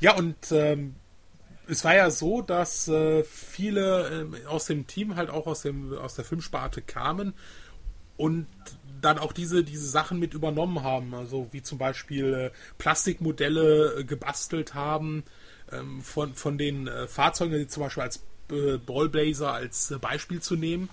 Ja, 0.00 0.14
und 0.16 0.36
ähm, 0.50 0.96
es 1.68 1.84
war 1.84 1.94
ja 1.94 2.10
so, 2.10 2.42
dass 2.42 2.88
äh, 2.88 3.24
viele 3.24 4.08
ähm, 4.08 4.36
aus 4.46 4.66
dem 4.66 4.86
Team 4.86 5.16
halt 5.16 5.30
auch 5.30 5.46
aus, 5.46 5.62
dem, 5.62 5.96
aus 5.96 6.14
der 6.14 6.24
Filmsparte 6.24 6.82
kamen 6.82 7.34
und 8.16 8.46
dann 9.00 9.18
auch 9.18 9.32
diese, 9.32 9.64
diese 9.64 9.88
Sachen 9.88 10.18
mit 10.18 10.34
übernommen 10.34 10.82
haben. 10.82 11.14
Also 11.14 11.48
wie 11.52 11.62
zum 11.62 11.78
Beispiel 11.78 12.34
äh, 12.34 12.50
Plastikmodelle 12.78 14.00
äh, 14.00 14.04
gebastelt 14.04 14.74
haben 14.74 15.24
ähm, 15.72 16.02
von, 16.02 16.34
von 16.34 16.58
den 16.58 16.86
äh, 16.86 17.08
Fahrzeugen, 17.08 17.54
die 17.54 17.68
zum 17.68 17.82
Beispiel 17.82 18.02
als 18.02 18.22
äh, 18.50 18.76
Ballblazer 18.78 19.52
als 19.52 19.90
äh, 19.90 19.98
Beispiel 19.98 20.40
zu 20.40 20.56
nehmen 20.56 20.88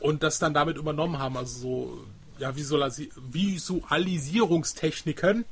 und 0.00 0.22
das 0.22 0.38
dann 0.38 0.54
damit 0.54 0.76
übernommen 0.76 1.18
haben. 1.18 1.36
Also 1.36 1.60
so 1.60 2.06
ja, 2.38 2.54
Visualisi 2.56 3.10
Visualisierungstechniken. 3.16 5.44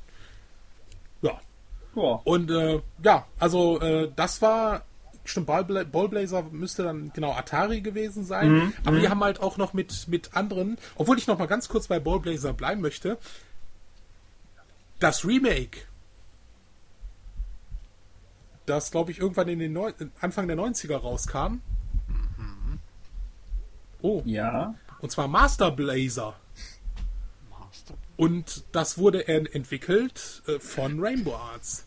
Ja, 2.03 2.21
und 2.25 2.51
äh, 2.51 2.81
ja, 3.03 3.27
also 3.39 3.81
äh, 3.81 4.11
das 4.17 4.41
war, 4.43 4.83
stimmt, 5.25 5.47
Ballbla 5.47 5.85
Ballblazer 5.85 6.43
müsste 6.45 6.83
dann 6.85 7.13
genau 7.13 7.33
Atari 7.33 7.81
gewesen 7.81 8.25
sein. 8.25 8.51
Mhm, 8.53 8.73
aber 8.85 8.99
die 9.01 9.09
haben 9.09 9.23
halt 9.25 9.41
auch 9.41 9.57
noch 9.57 9.73
mit, 9.75 10.09
mit 10.09 10.35
anderen, 10.37 10.79
obwohl 10.97 11.19
ich 11.19 11.27
noch 11.27 11.39
mal 11.39 11.47
ganz 11.47 11.69
kurz 11.69 11.87
bei 11.89 11.99
Ballblazer 12.01 12.53
bleiben 12.53 12.81
möchte, 12.81 13.19
das 15.01 15.25
Remake, 15.25 15.81
das 18.67 18.91
glaube 18.91 19.11
ich 19.13 19.19
irgendwann 19.21 19.49
in 19.49 19.59
den 19.59 19.73
Neu 19.73 19.93
Anfang 20.21 20.47
der 20.47 20.57
90er 20.57 20.97
rauskam. 20.97 21.61
Oh, 24.01 24.23
Ja. 24.25 24.75
und 25.01 25.11
zwar 25.11 25.27
Master 25.27 25.71
Blazer. 25.73 26.35
Master. 27.51 27.95
Und 28.17 28.65
das 28.73 28.97
wurde 28.99 29.27
en- 29.27 29.47
entwickelt 29.47 30.43
äh, 30.47 30.61
von 30.61 31.01
Rainbow 31.01 31.35
Arts. 31.35 31.85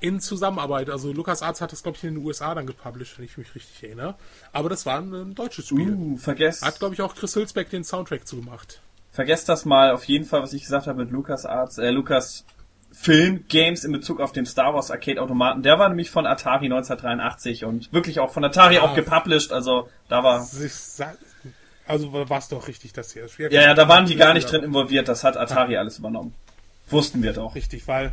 In 0.00 0.20
Zusammenarbeit. 0.20 0.90
Also 0.90 1.12
Lucas 1.12 1.42
Arts 1.42 1.60
hat 1.60 1.72
das, 1.72 1.82
glaube 1.82 1.96
ich, 1.98 2.04
in 2.04 2.14
den 2.14 2.24
USA 2.24 2.54
dann 2.54 2.66
gepublished, 2.66 3.18
wenn 3.18 3.24
ich 3.24 3.36
mich 3.36 3.54
richtig 3.54 3.82
erinnere. 3.82 4.14
Aber 4.52 4.68
das 4.68 4.86
war 4.86 4.98
ein, 4.98 5.12
ähm, 5.12 5.34
deutsches 5.34 5.66
Spiel. 5.68 5.92
Uh, 5.92 6.16
vergesst, 6.16 6.62
Hat, 6.64 6.78
glaube 6.78 6.94
ich, 6.94 7.02
auch 7.02 7.14
Chris 7.16 7.34
Hülsbeck 7.34 7.70
den 7.70 7.82
Soundtrack 7.84 8.26
zugemacht. 8.26 8.80
vergesst 9.12 9.48
das 9.48 9.64
mal 9.64 9.90
auf 9.90 10.04
jeden 10.04 10.24
Fall, 10.24 10.42
was 10.42 10.52
ich 10.52 10.62
gesagt 10.62 10.86
habe 10.86 11.02
mit 11.02 11.10
Lucas 11.10 11.44
Arts, 11.46 11.78
äh, 11.78 11.90
Lucas 11.90 12.44
Film 12.92 13.44
Games 13.48 13.84
in 13.84 13.92
Bezug 13.92 14.20
auf 14.20 14.32
den 14.32 14.46
Star 14.46 14.72
Wars 14.74 14.90
Arcade 14.90 15.20
Automaten. 15.20 15.62
Der 15.62 15.78
war 15.78 15.88
nämlich 15.88 16.10
von 16.10 16.24
Atari 16.26 16.66
1983 16.66 17.64
und 17.64 17.92
wirklich 17.92 18.18
auch 18.20 18.30
von 18.32 18.44
Atari 18.44 18.78
Ah. 18.78 18.82
auch 18.82 18.94
gepublished. 18.94 19.52
Also 19.52 19.88
da 20.08 20.22
war, 20.24 20.46
Also 21.86 22.12
war 22.12 22.38
es 22.38 22.48
doch 22.48 22.68
richtig, 22.68 22.92
dass 22.92 23.12
hier 23.12 23.22
das 23.22 23.32
Spiel. 23.32 23.52
ja, 23.52 23.62
ja, 23.62 23.74
da 23.74 23.88
waren 23.88 24.06
die 24.06 24.16
gar 24.16 24.32
nicht 24.34 24.50
drin 24.50 24.62
involviert. 24.62 25.08
Das 25.08 25.24
hat 25.24 25.36
Atari 25.36 25.76
alles 25.76 25.98
übernommen. 25.98 26.34
Wussten 26.88 27.22
wir 27.22 27.32
doch. 27.32 27.54
Richtig, 27.54 27.86
weil, 27.88 28.12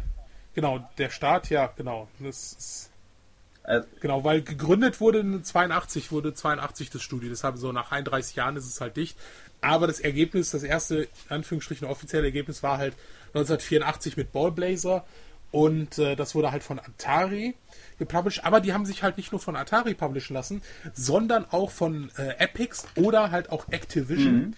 genau, 0.55 0.89
der 0.97 1.09
Start, 1.11 1.49
ja, 1.49 1.67
genau. 1.77 2.07
Das 2.19 2.53
ist, 2.53 2.91
Äh, 3.63 3.81
Genau, 3.99 4.23
weil 4.23 4.41
gegründet 4.43 4.99
wurde 5.01 5.19
in 5.19 5.43
82, 5.43 6.11
wurde 6.11 6.33
82 6.33 6.89
das 6.91 7.01
Studio. 7.01 7.29
Deshalb 7.29 7.57
so 7.57 7.71
nach 7.71 7.91
31 7.91 8.35
Jahren 8.35 8.55
ist 8.57 8.65
es 8.67 8.79
halt 8.81 8.95
dicht. 8.97 9.17
Aber 9.61 9.87
das 9.87 9.99
Ergebnis, 9.99 10.51
das 10.51 10.61
erste, 10.63 11.03
in 11.03 11.07
Anführungsstrichen 11.29 11.87
offizielle 11.87 12.25
Ergebnis 12.25 12.61
war 12.61 12.77
halt 12.77 12.93
1984 13.33 14.17
mit 14.17 14.31
Ballblazer. 14.31 15.03
Und 15.51 15.97
äh, 15.99 16.15
das 16.15 16.35
wurde 16.35 16.51
halt 16.51 16.63
von 16.63 16.79
Atari 16.79 17.55
gepublished. 17.97 18.43
Aber 18.45 18.59
die 18.59 18.73
haben 18.73 18.85
sich 18.85 19.03
halt 19.03 19.17
nicht 19.17 19.31
nur 19.31 19.39
von 19.39 19.55
Atari 19.55 19.93
publishen 19.93 20.33
lassen, 20.35 20.61
sondern 20.93 21.45
auch 21.49 21.71
von 21.71 22.11
äh, 22.17 22.35
Epics 22.39 22.85
oder 22.95 23.31
halt 23.31 23.49
auch 23.51 23.69
Activision. 23.69 24.53
Se- 24.53 24.57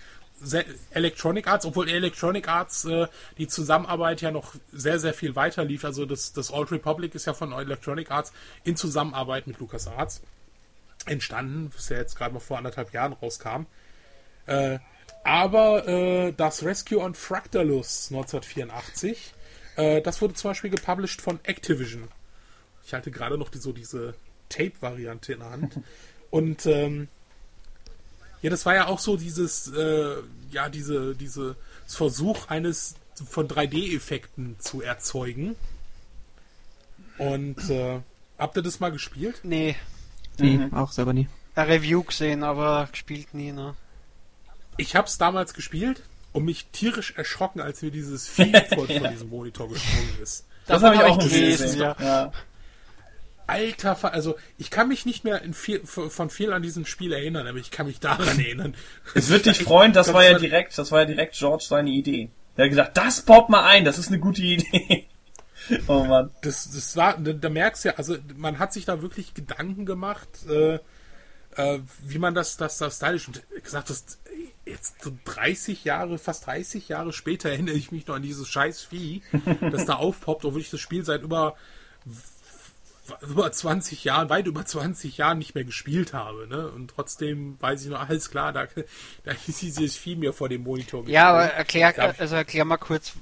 Electronic 0.92 1.48
Arts, 1.48 1.66
obwohl 1.66 1.90
Electronic 1.90 2.48
Arts 2.48 2.86
äh, 2.86 3.08
die 3.38 3.48
Zusammenarbeit 3.48 4.22
ja 4.22 4.32
noch 4.32 4.54
sehr, 4.72 5.00
sehr 5.00 5.14
viel 5.14 5.36
weiter 5.36 5.64
lief. 5.66 5.84
Also 5.84 6.06
das, 6.06 6.34
das 6.34 6.52
Old 6.52 6.72
Republic 6.72 7.16
ist 7.16 7.26
ja 7.26 7.34
von 7.34 7.52
Electronic 7.52 8.12
Arts 8.12 8.34
in 8.64 8.76
Zusammenarbeit 8.76 9.48
mit 9.48 9.60
LucasArts 9.60 10.22
entstanden, 11.06 11.72
was 11.76 11.90
ja 11.90 11.98
jetzt 11.98 12.16
gerade 12.16 12.34
mal 12.34 12.40
vor 12.40 12.58
anderthalb 12.58 12.94
Jahren 12.94 13.14
rauskam. 13.14 13.66
Äh, 14.46 14.80
Aber 15.24 15.88
äh, 15.88 16.34
das 16.34 16.64
Rescue 16.64 17.00
on 17.00 17.16
Fractalus 17.16 18.12
1984, 18.12 19.34
äh, 19.76 20.02
das 20.02 20.22
wurde 20.22 20.34
zum 20.36 20.52
Beispiel 20.52 20.70
gepublished 20.70 21.22
von 21.22 21.40
Activision. 21.44 22.08
Ich 22.86 22.94
halte 22.94 23.12
gerade 23.12 23.38
noch 23.38 23.50
die, 23.50 23.58
so 23.58 23.74
diese 23.74 24.16
Tape-Variante 24.50 25.34
in 25.34 25.40
der 25.40 25.50
Hand. 25.50 25.80
Und 26.30 26.66
ähm, 26.66 27.08
ja, 28.48 28.50
das 28.50 28.66
war 28.66 28.76
ja 28.76 28.88
auch 28.88 29.00
so 29.00 29.18
dieses, 29.18 29.68
äh, 29.74 30.16
ja, 30.52 30.70
diese, 30.70 31.14
diese 31.16 31.58
Versuch 31.86 32.48
eines 32.48 32.96
von 33.30 33.50
3D-Effekten 33.50 34.56
zu 34.60 34.82
erzeugen. 34.82 35.58
Und 37.18 37.70
äh, 37.70 38.00
habt 38.38 38.56
ihr 38.58 38.64
das 38.64 38.80
mal 38.80 38.92
gespielt? 38.92 39.42
Nee, 39.44 39.76
Nee, 40.40 40.58
Mhm. 40.58 40.74
auch 40.74 40.92
selber 40.92 41.14
nie. 41.14 41.28
ein 41.56 41.66
Review 41.68 42.04
gesehen, 42.04 42.44
aber 42.44 42.88
gespielt 42.92 43.34
nie, 43.34 43.52
ne? 43.52 43.74
Ich 44.78 44.96
hab's 44.96 45.18
damals 45.18 45.54
gespielt 45.56 46.04
und 46.32 46.46
mich 46.46 46.68
tierisch 46.72 47.14
erschrocken, 47.18 47.60
als 47.60 47.82
mir 47.82 47.90
dieses 47.92 48.28
Vieh 48.28 48.54
vor, 48.74 48.86
von 48.88 48.88
diesem 49.12 49.30
Monitor 49.30 49.68
gesprungen 49.68 50.20
ist. 50.22 50.46
Das 50.68 50.82
Davon 50.82 50.98
habe 51.00 51.08
ich 51.10 51.14
auch 51.14 51.20
gelesen, 51.20 51.80
ja. 51.80 51.96
ja. 52.00 52.32
Alter, 53.48 54.14
also 54.14 54.36
ich 54.58 54.70
kann 54.70 54.90
mich 54.90 55.06
nicht 55.06 55.24
mehr 55.24 55.42
viel, 55.54 55.86
von 55.86 56.30
viel 56.30 56.54
an 56.54 56.62
diesem 56.62 56.86
Spiel 56.86 57.14
erinnern, 57.14 57.48
aber 57.48 57.58
ich 57.58 57.72
kann 57.72 57.88
mich 57.88 58.00
daran 58.00 58.40
erinnern. 58.40 58.76
Es 59.16 59.30
wird 59.30 59.46
dich 59.46 59.62
Ich 59.62 59.66
freuen, 59.66 59.94
das 59.94 60.14
war 60.14 60.24
ja 60.24 60.38
direkt, 60.38 60.78
das 60.78 60.92
war 60.92 61.00
ja 61.00 61.06
direkt 61.06 61.36
George 61.36 61.66
seine 61.68 61.90
Idee. 61.90 62.30
Der 62.58 62.66
hat 62.66 62.70
gesagt, 62.70 62.98
das 62.98 63.22
baut 63.22 63.50
mal 63.50 63.64
ein, 63.66 63.86
das 63.86 63.98
ist 63.98 64.10
eine 64.10 64.20
gute 64.20 64.42
Idee. 64.42 65.08
oh 65.88 66.04
Mann. 66.04 66.32
Das, 66.42 66.70
das 66.72 66.96
war, 66.98 67.18
da, 67.18 67.34
da 67.34 67.50
merkst 67.50 67.86
du 67.86 67.90
ja, 67.90 67.96
also 67.96 68.18
man 68.36 68.60
hat 68.60 68.74
sich 68.74 68.86
da 68.86 69.02
wirklich 69.02 69.34
Gedanken 69.34 69.86
gemacht, 69.86 70.30
äh, 70.50 70.80
äh, 71.56 71.80
wie 72.04 72.20
man 72.20 72.36
das, 72.36 72.58
das, 72.58 72.78
das 72.78 72.98
stylisch 72.98 73.28
und 73.28 73.42
gesagt, 73.64 73.90
das 73.90 74.20
jetzt 74.66 75.02
so 75.02 75.12
30 75.26 75.84
Jahre, 75.86 76.18
fast 76.18 76.46
30 76.48 76.90
Jahre 76.90 77.14
später 77.14 77.50
erinnere 77.50 77.76
ich 77.76 77.92
mich 77.92 78.08
noch 78.08 78.16
an 78.16 78.22
dieses 78.22 78.48
scheiß 78.48 78.84
Vieh, 78.84 79.22
das 79.72 79.86
da 79.86 79.96
aufpoppt, 79.96 80.46
obwohl 80.46 80.62
ich 80.62 80.70
das 80.70 80.80
Spiel 80.80 81.04
seit 81.04 81.22
über 81.22 81.56
über 83.28 83.52
20 83.52 84.04
Jahren, 84.04 84.30
weit 84.30 84.48
über 84.48 84.66
20 84.66 85.18
Jahren 85.18 85.38
nicht 85.38 85.56
mehr 85.56 85.64
gespielt 85.64 86.14
habe, 86.14 86.48
ne? 86.48 86.70
Und 86.70 86.92
trotzdem 86.96 87.58
weiß 87.60 87.84
ich 87.84 87.90
noch, 87.90 88.08
alles 88.08 88.30
klar, 88.30 88.54
da, 88.54 88.68
da 89.24 89.32
ist 89.48 89.62
dieses 89.62 89.96
Vieh 89.96 90.16
mir 90.16 90.34
vor 90.34 90.50
dem 90.50 90.64
Monitor 90.64 91.08
Ja, 91.08 91.30
aber 91.30 91.46
erklär, 91.46 92.16
also 92.20 92.36
erklär 92.36 92.66
mal 92.66 92.78
kurz, 92.78 93.14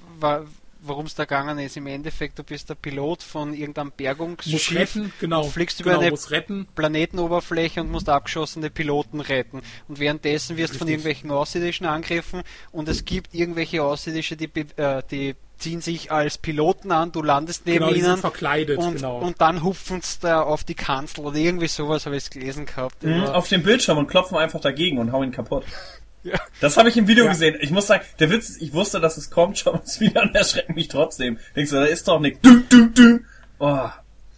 worum 0.88 1.06
es 1.06 1.16
da 1.16 1.26
gegangen 1.26 1.60
ist. 1.60 1.78
Im 1.78 1.88
Endeffekt, 1.88 2.40
du 2.40 2.44
bist 2.44 2.70
der 2.70 2.76
Pilot 2.76 3.24
von 3.24 3.54
irgendeinem 3.54 3.92
Bergungsschiff, 3.92 4.72
retten, 4.72 5.12
genau. 5.20 5.44
fliegst 5.44 5.80
genau, 5.80 5.92
über 5.92 6.02
eine 6.02 6.12
muss 6.12 6.32
retten. 6.32 6.68
Planetenoberfläche 6.76 7.82
und 7.82 7.92
musst 7.92 8.10
abgeschossene 8.10 8.70
Piloten 8.70 9.20
retten. 9.20 9.62
Und 9.88 10.00
währenddessen 10.00 10.58
wirst 10.58 10.76
du 10.76 10.80
von 10.80 10.88
irgendwelchen 10.88 11.32
Außerirdischen 11.32 11.86
angegriffen 11.86 12.44
und 12.72 12.88
es 12.90 13.06
gibt 13.06 13.34
irgendwelche 13.34 13.84
Außerirdische, 13.84 14.38
die, 14.38 14.50
äh, 14.78 15.02
die 15.10 15.36
ziehen 15.58 15.82
sich 15.82 16.12
als 16.12 16.38
Piloten 16.38 16.91
an, 16.91 17.12
du 17.12 17.22
landest 17.22 17.66
neben 17.66 17.86
Genau, 17.88 17.91
ihnen 17.97 18.18
verkleidet, 18.18 18.78
und, 18.78 18.95
genau. 18.95 19.18
und 19.20 19.39
dann 19.41 19.64
hupfen 19.64 20.01
sie 20.01 20.18
da 20.22 20.41
auf 20.41 20.64
die 20.64 20.76
Kanzel 20.76 21.26
oder 21.26 21.38
irgendwie 21.38 21.68
sowas 21.68 22.06
habe 22.06 22.18
ich 22.18 22.30
gelesen 22.30 22.66
gehabt. 22.66 23.03
Mhm, 23.03 23.24
auf 23.24 23.47
dem 23.47 23.64
Bildschirm 23.64 23.97
und 23.97 24.08
klopfen 24.08 24.38
einfach 24.38 24.60
dagegen 24.60 24.97
und 24.97 25.12
hauen 25.12 25.26
ihn 25.30 25.32
kaputt. 25.32 25.64
ja. 26.24 26.39
Das 26.60 26.78
habe 26.78 26.89
ich 26.89 26.97
im 26.97 27.08
Video 27.08 27.26
Ja. 27.26 27.32
gesehen. 27.32 27.56
Ich 27.62 27.72
muss 27.72 27.88
sagen, 27.88 28.03
der 28.20 28.30
Witz 28.32 28.49
ist, 28.49 28.62
ich 28.62 28.74
wusste, 28.74 28.99
dass 28.99 29.18
es 29.18 29.30
kommt 29.30 29.58
schon 29.60 29.80
das 29.80 29.99
Video 29.99 30.22
und 30.22 30.36
erschreckt 30.36 30.76
mich 30.76 30.88
trotzdem. 30.88 31.39
Denkst 31.56 31.72
du, 31.72 31.78
da 31.78 31.86
ist 31.86 32.08
doch 32.08 32.20
nichts. 32.20 32.39
Du, 32.41 32.60
du, 32.70 32.88
du. 32.89 33.20
Oh. 33.60 33.89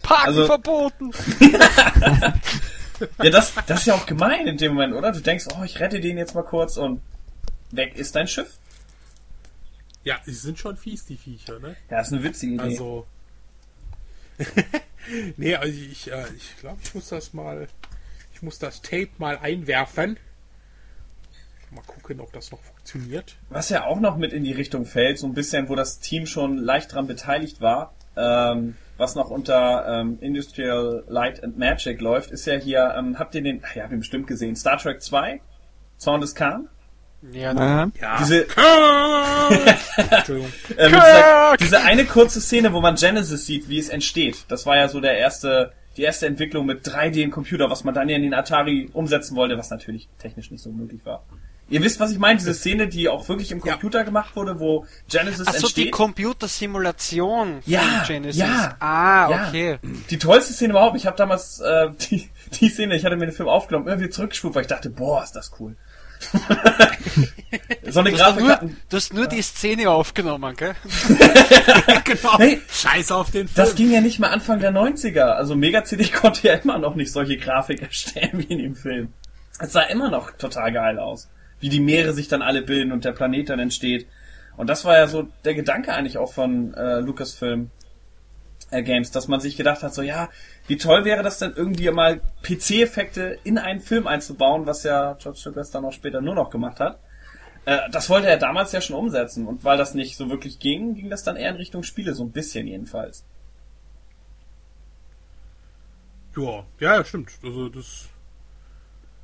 Parken 0.02 0.26
Also- 0.26 0.46
verboten! 0.46 1.10
Ja, 3.22 3.30
das, 3.30 3.52
das 3.68 3.80
ist 3.80 3.86
ja 3.86 3.94
auch 3.94 4.06
gemein 4.06 4.48
in 4.48 4.56
dem 4.56 4.74
Moment, 4.74 4.92
oder? 4.92 5.12
Du 5.12 5.20
denkst, 5.20 5.46
oh, 5.56 5.62
ich 5.62 5.78
rette 5.78 6.00
den 6.00 6.18
jetzt 6.18 6.34
mal 6.34 6.42
kurz 6.42 6.76
und 6.76 7.00
weg 7.70 7.96
ist 7.96 8.16
dein 8.16 8.26
Schiff. 8.26 8.58
Ja, 10.08 10.18
sie 10.24 10.32
sind 10.32 10.58
schon 10.58 10.78
fies, 10.78 11.04
die 11.04 11.18
Viecher, 11.18 11.58
ne? 11.60 11.76
Ja, 11.90 12.00
ist 12.00 12.14
eine 12.14 12.24
witzige 12.24 12.54
Idee. 12.54 12.62
Also. 12.62 13.06
nee, 15.36 15.54
also 15.54 15.70
ich, 15.70 16.10
äh, 16.10 16.24
ich 16.34 16.56
glaube, 16.56 16.78
ich 16.82 16.94
muss 16.94 17.10
das 17.10 17.34
mal. 17.34 17.68
Ich 18.32 18.40
muss 18.40 18.58
das 18.58 18.80
Tape 18.80 19.10
mal 19.18 19.36
einwerfen. 19.36 20.16
Mal 21.72 21.82
gucken, 21.82 22.20
ob 22.20 22.32
das 22.32 22.50
noch 22.52 22.60
funktioniert. 22.60 23.36
Was 23.50 23.68
ja 23.68 23.84
auch 23.84 24.00
noch 24.00 24.16
mit 24.16 24.32
in 24.32 24.44
die 24.44 24.52
Richtung 24.52 24.86
fällt, 24.86 25.18
so 25.18 25.26
ein 25.26 25.34
bisschen, 25.34 25.68
wo 25.68 25.74
das 25.74 25.98
Team 25.98 26.24
schon 26.24 26.56
leicht 26.56 26.94
dran 26.94 27.06
beteiligt 27.06 27.60
war, 27.60 27.92
ähm, 28.16 28.78
was 28.96 29.14
noch 29.14 29.28
unter 29.28 30.00
ähm, 30.00 30.16
Industrial 30.22 31.04
Light 31.06 31.44
and 31.44 31.58
Magic 31.58 32.00
läuft, 32.00 32.30
ist 32.30 32.46
ja 32.46 32.54
hier, 32.54 32.94
ähm, 32.96 33.18
habt 33.18 33.34
ihr 33.34 33.42
den, 33.42 33.62
ach 33.62 33.76
ja, 33.76 33.82
habt 33.82 33.92
ihr 33.92 33.98
bestimmt 33.98 34.26
gesehen, 34.26 34.56
Star 34.56 34.78
Trek 34.78 35.02
2, 35.02 35.42
Zorn 35.98 36.22
des 36.22 36.34
Khan? 36.34 36.70
Ja, 37.32 37.50
Aha. 37.52 37.90
Ja. 38.00 38.16
Diese, 38.18 38.46
Entschuldigung. 40.10 40.52
ähm, 40.76 40.92
diese, 40.92 41.56
diese 41.60 41.80
eine 41.82 42.04
kurze 42.04 42.40
Szene, 42.40 42.72
wo 42.72 42.80
man 42.80 42.94
Genesis 42.94 43.44
sieht, 43.46 43.68
wie 43.68 43.78
es 43.78 43.88
entsteht, 43.88 44.44
das 44.48 44.66
war 44.66 44.76
ja 44.76 44.88
so 44.88 45.00
der 45.00 45.18
erste, 45.18 45.72
die 45.96 46.02
erste 46.02 46.26
Entwicklung 46.26 46.66
mit 46.66 46.86
3D 46.86 47.22
im 47.22 47.30
Computer, 47.30 47.70
was 47.70 47.82
man 47.84 47.94
dann 47.94 48.08
ja 48.08 48.16
in 48.16 48.22
den 48.22 48.34
Atari 48.34 48.88
umsetzen 48.92 49.34
wollte, 49.36 49.58
was 49.58 49.70
natürlich 49.70 50.08
technisch 50.18 50.50
nicht 50.50 50.62
so 50.62 50.70
möglich 50.70 51.00
war. 51.04 51.24
Ihr 51.70 51.82
wisst, 51.82 52.00
was 52.00 52.10
ich 52.12 52.18
meine? 52.18 52.38
Diese 52.38 52.54
Szene, 52.54 52.88
die 52.88 53.10
auch 53.10 53.28
wirklich 53.28 53.52
im 53.52 53.58
Ja. 53.62 53.72
Computer 53.72 54.02
gemacht 54.04 54.34
wurde, 54.36 54.58
wo 54.58 54.86
Genesis 55.10 55.46
Achso, 55.46 55.58
die 55.58 55.64
entsteht. 55.82 55.92
Computersimulation 55.92 57.58
Ja, 57.66 57.80
von 57.80 58.06
Genesis. 58.06 58.40
ja, 58.40 58.76
ah, 58.80 59.28
ja. 59.30 59.48
okay. 59.48 59.78
Die 60.08 60.16
tollste 60.18 60.54
Szene 60.54 60.70
überhaupt. 60.70 60.96
Ich 60.96 61.06
habe 61.06 61.16
damals 61.18 61.60
äh, 61.60 61.90
die, 62.10 62.30
die 62.58 62.68
Szene, 62.70 62.96
ich 62.96 63.04
hatte 63.04 63.16
mir 63.16 63.26
den 63.26 63.34
Film 63.34 63.50
aufgenommen, 63.50 63.86
irgendwie 63.86 64.08
zurückgespult, 64.08 64.54
weil 64.54 64.62
ich 64.62 64.68
dachte, 64.68 64.88
boah, 64.88 65.22
ist 65.22 65.32
das 65.32 65.52
cool. 65.60 65.76
so 67.88 68.00
eine 68.00 68.10
Du 68.10 68.16
hast, 68.16 68.22
Grafik 68.22 68.40
nur, 68.42 68.52
hatten. 68.52 68.76
du 68.88 68.96
hast 68.96 69.14
nur 69.14 69.26
die 69.26 69.42
Szene 69.42 69.90
aufgenommen, 69.90 70.56
gell? 70.56 70.74
genau. 72.04 72.38
Hey, 72.38 72.60
Scheiß 72.70 73.12
auf 73.12 73.30
den 73.30 73.48
Film. 73.48 73.56
Das 73.56 73.74
ging 73.74 73.90
ja 73.90 74.00
nicht 74.00 74.18
mal 74.18 74.28
Anfang 74.28 74.60
der 74.60 74.72
90er. 74.72 75.20
Also 75.20 75.56
Mega 75.56 75.84
CD 75.84 76.04
konnte 76.12 76.48
ja 76.48 76.54
immer 76.54 76.78
noch 76.78 76.94
nicht 76.94 77.12
solche 77.12 77.36
Grafik 77.36 77.82
erstellen 77.82 78.32
wie 78.34 78.52
in 78.52 78.58
dem 78.58 78.76
Film. 78.76 79.12
Es 79.60 79.72
sah 79.72 79.82
immer 79.82 80.10
noch 80.10 80.32
total 80.32 80.72
geil 80.72 80.98
aus. 80.98 81.28
Wie 81.60 81.68
die 81.68 81.80
Meere 81.80 82.12
sich 82.12 82.28
dann 82.28 82.42
alle 82.42 82.62
bilden 82.62 82.92
und 82.92 83.04
der 83.04 83.12
Planet 83.12 83.50
dann 83.50 83.58
entsteht. 83.58 84.06
Und 84.56 84.68
das 84.68 84.84
war 84.84 84.96
ja 84.96 85.06
so 85.06 85.28
der 85.44 85.54
Gedanke 85.54 85.94
eigentlich 85.94 86.18
auch 86.18 86.32
von 86.32 86.74
äh, 86.74 87.00
Lucasfilm 87.00 87.70
äh, 88.70 88.82
Games, 88.82 89.10
dass 89.10 89.28
man 89.28 89.40
sich 89.40 89.56
gedacht 89.56 89.82
hat, 89.82 89.94
so 89.94 90.02
ja, 90.02 90.28
wie 90.68 90.76
toll 90.76 91.04
wäre 91.04 91.22
das 91.22 91.38
denn 91.38 91.54
irgendwie 91.56 91.90
mal 91.90 92.20
PC-Effekte 92.42 93.38
in 93.42 93.58
einen 93.58 93.80
Film 93.80 94.06
einzubauen, 94.06 94.66
was 94.66 94.84
ja 94.84 95.14
George 95.14 95.40
Lucas 95.46 95.70
dann 95.70 95.84
auch 95.84 95.92
später 95.92 96.20
nur 96.20 96.34
noch 96.34 96.50
gemacht 96.50 96.78
hat. 96.78 97.00
Äh, 97.64 97.90
das 97.90 98.08
wollte 98.10 98.28
er 98.28 98.36
damals 98.36 98.72
ja 98.72 98.80
schon 98.80 98.96
umsetzen. 98.96 99.46
Und 99.46 99.64
weil 99.64 99.78
das 99.78 99.94
nicht 99.94 100.16
so 100.16 100.30
wirklich 100.30 100.58
ging, 100.58 100.94
ging 100.94 101.10
das 101.10 101.24
dann 101.24 101.36
eher 101.36 101.50
in 101.50 101.56
Richtung 101.56 101.82
Spiele, 101.82 102.14
so 102.14 102.22
ein 102.22 102.32
bisschen 102.32 102.66
jedenfalls. 102.66 103.24
Ja, 106.36 106.64
ja, 106.78 107.04
stimmt. 107.04 107.32
Also 107.42 107.68
das, 107.68 108.08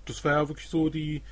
das 0.07 0.24
war 0.24 0.32
ja 0.32 0.49
wirklich 0.49 0.68
so 0.68 0.88
die, 0.88 1.22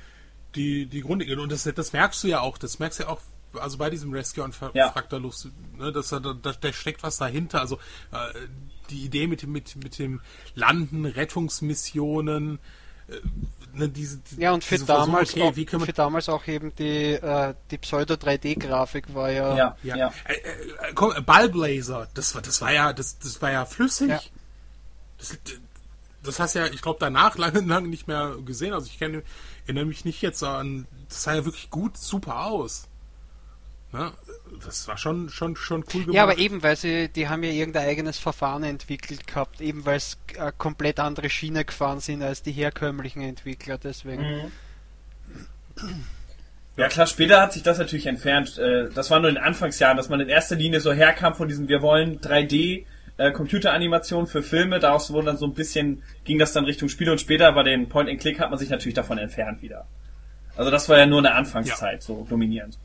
die, 0.55 0.85
die 0.85 1.01
Grundidee. 1.01 1.35
Und 1.35 1.51
das, 1.51 1.63
das 1.63 1.91
merkst 1.91 2.23
du 2.23 2.27
ja 2.27 2.39
auch. 2.39 2.57
Das 2.57 2.79
merkst 2.79 2.99
du 2.99 3.03
ja 3.03 3.09
auch, 3.09 3.21
also 3.59 3.77
bei 3.77 3.89
diesem 3.89 4.13
Rescue 4.13 4.43
und 4.43 4.55
Ja. 4.73 4.91
Fractalus, 4.91 5.49
ne, 5.77 5.91
dass 5.91 6.09
da, 6.09 6.19
da, 6.19 6.33
da 6.33 6.73
steckt 6.73 7.03
was 7.03 7.17
dahinter. 7.17 7.59
Also 7.59 7.79
äh, 8.11 8.47
die 8.89 9.03
Idee 9.05 9.27
mit 9.27 9.41
dem, 9.41 9.51
mit, 9.51 9.75
mit 9.75 9.99
dem 9.99 10.21
Landen, 10.55 11.05
Rettungsmissionen, 11.05 12.59
äh, 13.07 13.13
ne, 13.77 13.89
diese, 13.89 14.17
die- 14.17 14.41
Ja, 14.41 14.51
und 14.53 14.63
für 14.63 14.77
damals, 14.79 15.31
okay, 15.31 15.43
auch, 15.43 15.55
wie 15.55 15.65
können 15.65 15.81
wir 15.81 15.87
für 15.87 15.93
damals 15.93 16.29
auch 16.29 16.47
eben 16.47 16.73
die, 16.75 17.13
äh, 17.13 17.53
die 17.71 17.77
Pseudo-3D-Grafik 17.77 19.13
war 19.13 19.31
ja, 19.31 19.55
Ja, 19.55 19.77
Ja. 19.83 19.95
ja. 19.97 20.13
Äh, 20.25 20.33
äh, 20.33 20.93
komm, 20.95 21.13
Ballblazer, 21.25 22.07
das 22.13 22.33
war, 22.35 22.41
das 22.41 22.61
war 22.61 22.71
ja, 22.73 22.93
das, 22.93 23.19
das 23.19 23.41
war 23.41 23.51
ja 23.51 23.65
flüssig. 23.65 24.09
Ja. 24.09 24.19
Das, 25.17 25.37
das 26.23 26.39
hast 26.39 26.53
ja, 26.55 26.67
ich 26.67 26.81
glaube, 26.81 26.97
danach 26.99 27.37
lange, 27.37 27.59
lange 27.61 27.87
nicht 27.89 28.07
mehr 28.07 28.37
gesehen. 28.45 28.73
Also 28.73 28.87
ich 28.87 28.97
kenne, 28.99 29.23
erinnere 29.65 29.85
mich 29.85 30.05
nicht 30.05 30.21
jetzt 30.21 30.43
an, 30.43 30.87
das 31.09 31.23
sah 31.23 31.35
ja 31.35 31.45
wirklich 31.45 31.69
gut, 31.69 31.97
super 31.97 32.45
aus. 32.45 32.87
Ne? 33.93 34.11
Das 34.65 34.87
war 34.87 34.97
schon, 34.97 35.29
schon, 35.29 35.55
schon 35.55 35.83
cool 35.93 36.01
gemacht. 36.01 36.15
Ja, 36.15 36.23
aber 36.23 36.39
eben, 36.39 36.63
weil 36.63 36.75
sie, 36.75 37.09
die 37.09 37.29
haben 37.29 37.43
ja 37.43 37.51
irgendein 37.51 37.87
eigenes 37.87 38.17
Verfahren 38.17 38.63
entwickelt 38.63 39.27
gehabt, 39.27 39.61
eben 39.61 39.85
weil 39.85 39.97
es 39.97 40.17
äh, 40.35 40.51
komplett 40.57 40.99
andere 40.99 41.29
Schiene 41.29 41.63
gefahren 41.63 41.99
sind 41.99 42.23
als 42.23 42.41
die 42.41 42.51
herkömmlichen 42.51 43.21
Entwickler, 43.21 43.77
deswegen. 43.77 44.23
Mhm. 44.23 44.51
Ja 46.75 46.87
klar, 46.87 47.05
später 47.05 47.39
hat 47.39 47.53
sich 47.53 47.61
das 47.61 47.77
natürlich 47.77 48.07
entfernt. 48.07 48.57
Äh, 48.57 48.89
Das 48.89 49.11
war 49.11 49.19
nur 49.19 49.29
in 49.29 49.35
den 49.35 49.43
Anfangsjahren, 49.43 49.95
dass 49.95 50.09
man 50.09 50.19
in 50.19 50.29
erster 50.29 50.55
Linie 50.55 50.79
so 50.79 50.91
herkam 50.91 51.35
von 51.35 51.47
diesem, 51.47 51.67
wir 51.67 51.83
wollen 51.83 52.19
3D 52.19 52.85
äh, 53.17 53.31
Computeranimation 53.31 54.25
für 54.25 54.41
Filme, 54.41 54.79
daraus 54.79 55.13
wurden 55.13 55.27
dann 55.27 55.37
so 55.37 55.45
ein 55.45 55.53
bisschen, 55.53 56.01
ging 56.23 56.39
das 56.39 56.51
dann 56.51 56.65
Richtung 56.65 56.89
Spiele 56.89 57.11
und 57.11 57.21
später 57.21 57.51
bei 57.51 57.61
den 57.61 57.89
Point-and-Click 57.89 58.39
hat 58.39 58.49
man 58.49 58.57
sich 58.57 58.69
natürlich 58.69 58.95
davon 58.95 59.19
entfernt 59.19 59.61
wieder. 59.61 59.85
Also 60.55 60.71
das 60.71 60.89
war 60.89 60.97
ja 60.97 61.05
nur 61.05 61.19
eine 61.19 61.33
Anfangszeit 61.33 62.01
so 62.01 62.25
dominierend. 62.27 62.79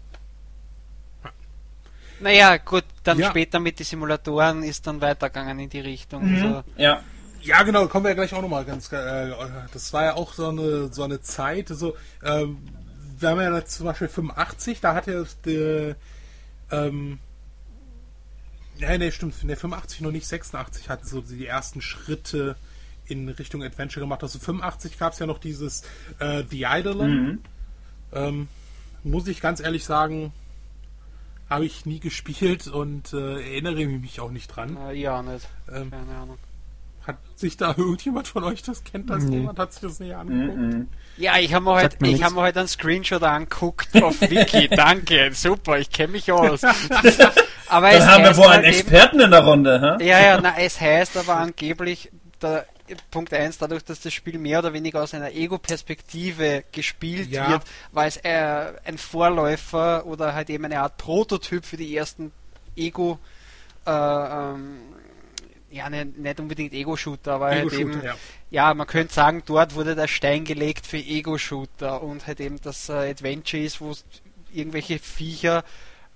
Naja, 2.21 2.57
gut, 2.59 2.85
dann 3.05 3.19
Ja. 3.19 3.31
später 3.31 3.61
mit 3.61 3.79
den 3.79 3.85
Simulatoren 3.87 4.63
ist 4.63 4.87
dann 4.87 5.01
weitergegangen 5.01 5.59
in 5.59 5.71
die 5.71 5.81
Richtung. 5.81 6.23
Also, 6.35 6.65
Ja, 6.77 7.03
Ja, 7.41 7.63
genau, 7.63 7.87
kommen 7.87 8.05
wir 8.05 8.11
ja 8.11 8.15
gleich 8.17 8.35
auch 8.35 8.43
nochmal 8.43 8.65
ganz. 8.65 8.91
Äh, 8.93 9.33
das 9.73 9.93
war 9.93 10.05
ja 10.05 10.15
auch 10.15 10.33
so 10.35 10.49
eine 10.49 10.93
so 10.93 11.05
eine 11.05 11.21
Zeit, 11.21 11.69
so 11.69 11.97
ähm, 12.23 12.59
wir 13.21 13.29
haben 13.31 13.41
ja 13.41 13.65
zum 13.65 13.87
Beispiel 13.87 14.09
85, 14.09 14.81
da 14.81 14.95
hat 14.95 15.09
er 15.09 15.25
der, 15.45 15.97
ähm, 16.71 17.19
ja, 18.79 18.97
nee, 18.97 19.11
stimmt, 19.11 19.43
ne, 19.45 19.57
85 19.57 20.01
noch 20.03 20.11
nicht, 20.13 20.27
86 20.27 20.89
hatten 20.89 21.07
so 21.07 21.21
die 21.21 21.47
ersten 21.47 21.81
Schritte 21.81 22.57
in 23.07 23.29
Richtung 23.29 23.63
Adventure 23.63 24.01
gemacht. 24.05 24.23
Also 24.23 24.39
85 24.39 24.99
gab 24.99 25.13
es 25.15 25.19
ja 25.19 25.27
noch 25.27 25.39
dieses 25.39 25.83
äh, 26.19 26.45
The 26.49 26.67
Eidolon. 26.67 27.11
Mhm. 27.11 27.39
Ähm, 28.13 28.49
muss 29.05 29.27
ich 29.29 29.41
ganz 29.41 29.61
ehrlich 29.61 29.85
sagen, 29.85 30.33
habe 31.49 31.65
ich 31.65 31.87
nie 31.87 32.01
gespielt 32.01 32.67
und 32.67 33.13
äh, 33.13 33.41
erinnere 33.41 33.87
mich 33.87 34.21
auch 34.21 34.31
nicht 34.31 34.49
dran. 34.49 34.77
Äh, 34.89 34.95
ja, 34.95 35.23
nicht. 35.23 35.49
Ähm, 35.73 35.91
Keine 35.91 36.19
Ahnung. 36.19 36.39
Hat 37.07 37.17
sich 37.37 37.57
da 37.57 37.75
irgendjemand 37.77 38.29
von 38.29 38.45
euch 38.45 38.63
das 38.63 38.85
kennt? 38.85 39.09
Das 39.09 39.25
nee. 39.25 39.39
jemand 39.39 39.59
hat 39.59 39.73
sich 39.73 39.83
das 39.83 39.99
nicht 39.99 40.15
angeguckt? 40.15 40.59
Mhm. 40.59 40.89
Ja, 41.17 41.39
ich 41.39 41.55
habe 41.55 41.65
mir 41.65 41.73
heute 41.73 41.97
halt, 42.01 42.23
hab 42.23 42.33
mir 42.33 42.43
halt 42.43 42.57
einen 42.57 42.69
Screenshot 42.69 43.23
angeguckt 43.23 44.03
auf 44.03 44.21
Wiki. 44.31 44.69
Danke, 44.69 45.31
super, 45.33 45.79
ich 45.79 45.91
kenne 45.91 46.13
mich 46.13 46.31
aus. 46.31 46.63
aber 47.69 47.91
Dann 47.91 48.07
haben 48.07 48.25
wir 48.25 48.37
wohl 48.37 48.49
einen 48.49 48.65
Experten 48.65 49.21
in 49.21 49.31
der 49.31 49.45
Runde, 49.45 49.99
hä? 49.99 50.05
Ja, 50.05 50.21
ja, 50.21 50.41
na, 50.41 50.59
es 50.59 50.81
heißt 50.81 51.17
aber 51.17 51.37
angeblich, 51.37 52.11
der 52.43 52.67
Punkt 53.11 53.33
1, 53.33 53.59
dadurch, 53.59 53.85
dass 53.85 54.01
das 54.01 54.13
Spiel 54.13 54.39
mehr 54.39 54.61
oder 54.61 54.73
weniger 54.73 55.03
aus 55.03 55.15
einer 55.15 55.33
Ego-Perspektive 55.33 56.65
gespielt 56.73 57.31
ja. 57.31 57.51
wird, 57.51 57.63
war 57.93 58.07
es 58.07 58.17
äh, 58.19 58.73
ein 58.85 58.99
Vorläufer 58.99 60.07
oder 60.07 60.35
halt 60.35 60.51
eben 60.51 60.65
eine 60.65 60.81
Art 60.81 60.97
Prototyp 60.97 61.65
für 61.65 61.77
die 61.77 61.97
ersten 61.97 62.33
Ego- 62.77 63.19
äh, 63.87 63.91
ähm, 63.91 64.79
ja, 65.71 65.91
ne, 65.91 66.07
nicht 66.07 66.41
unbedingt 66.41 66.73
Ego-Shooter, 66.73 67.35
aber 67.35 67.53
Ego 67.53 67.71
halt 67.71 67.81
eben, 67.81 68.03
ja. 68.03 68.15
ja. 68.51 68.75
man 68.75 68.87
könnte 68.87 69.13
sagen, 69.13 69.43
dort 69.45 69.75
wurde 69.75 69.95
der 69.95 70.09
Stein 70.09 70.45
gelegt 70.45 70.87
für 70.87 70.97
Ego-Shooter 70.99 72.03
und 72.03 72.27
halt 72.27 72.41
eben 72.41 72.61
das 72.61 72.89
äh, 72.89 73.11
Adventure 73.11 73.63
ist, 73.63 73.81
wo 73.81 73.93
irgendwelche 74.53 74.99
Viecher 74.99 75.65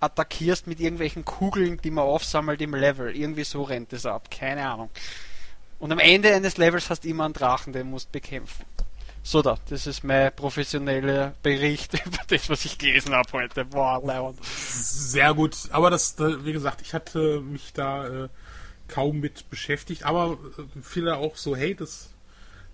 attackierst 0.00 0.66
mit 0.66 0.80
irgendwelchen 0.80 1.24
Kugeln, 1.24 1.80
die 1.82 1.90
man 1.90 2.04
aufsammelt 2.04 2.60
im 2.60 2.74
Level. 2.74 3.14
Irgendwie 3.14 3.44
so 3.44 3.62
rennt 3.62 3.92
es 3.92 4.04
ab, 4.04 4.30
keine 4.30 4.68
Ahnung. 4.68 4.90
Und 5.82 5.90
am 5.90 5.98
Ende 5.98 6.32
eines 6.32 6.58
Levels 6.58 6.90
hast 6.90 7.02
du 7.02 7.08
immer 7.08 7.24
einen 7.24 7.34
Drachen, 7.34 7.72
den 7.72 7.90
musst 7.90 8.12
bekämpfen. 8.12 8.64
So 9.24 9.42
da, 9.42 9.58
das 9.68 9.88
ist 9.88 10.04
mein 10.04 10.32
professioneller 10.32 11.34
Bericht 11.42 11.94
über 12.06 12.18
das, 12.28 12.48
was 12.48 12.64
ich 12.64 12.78
gelesen 12.78 13.12
habe 13.12 13.32
heute. 13.32 13.64
Boah, 13.64 14.00
Leon. 14.00 14.38
Sehr 14.44 15.34
gut, 15.34 15.56
aber 15.72 15.90
das, 15.90 16.14
wie 16.20 16.52
gesagt, 16.52 16.82
ich 16.82 16.94
hatte 16.94 17.40
mich 17.40 17.72
da 17.72 18.06
äh, 18.06 18.28
kaum 18.86 19.18
mit 19.18 19.50
beschäftigt, 19.50 20.04
aber 20.04 20.38
äh, 20.56 20.62
viele 20.82 21.16
auch 21.16 21.34
so, 21.34 21.56
hey, 21.56 21.74
das, 21.74 22.10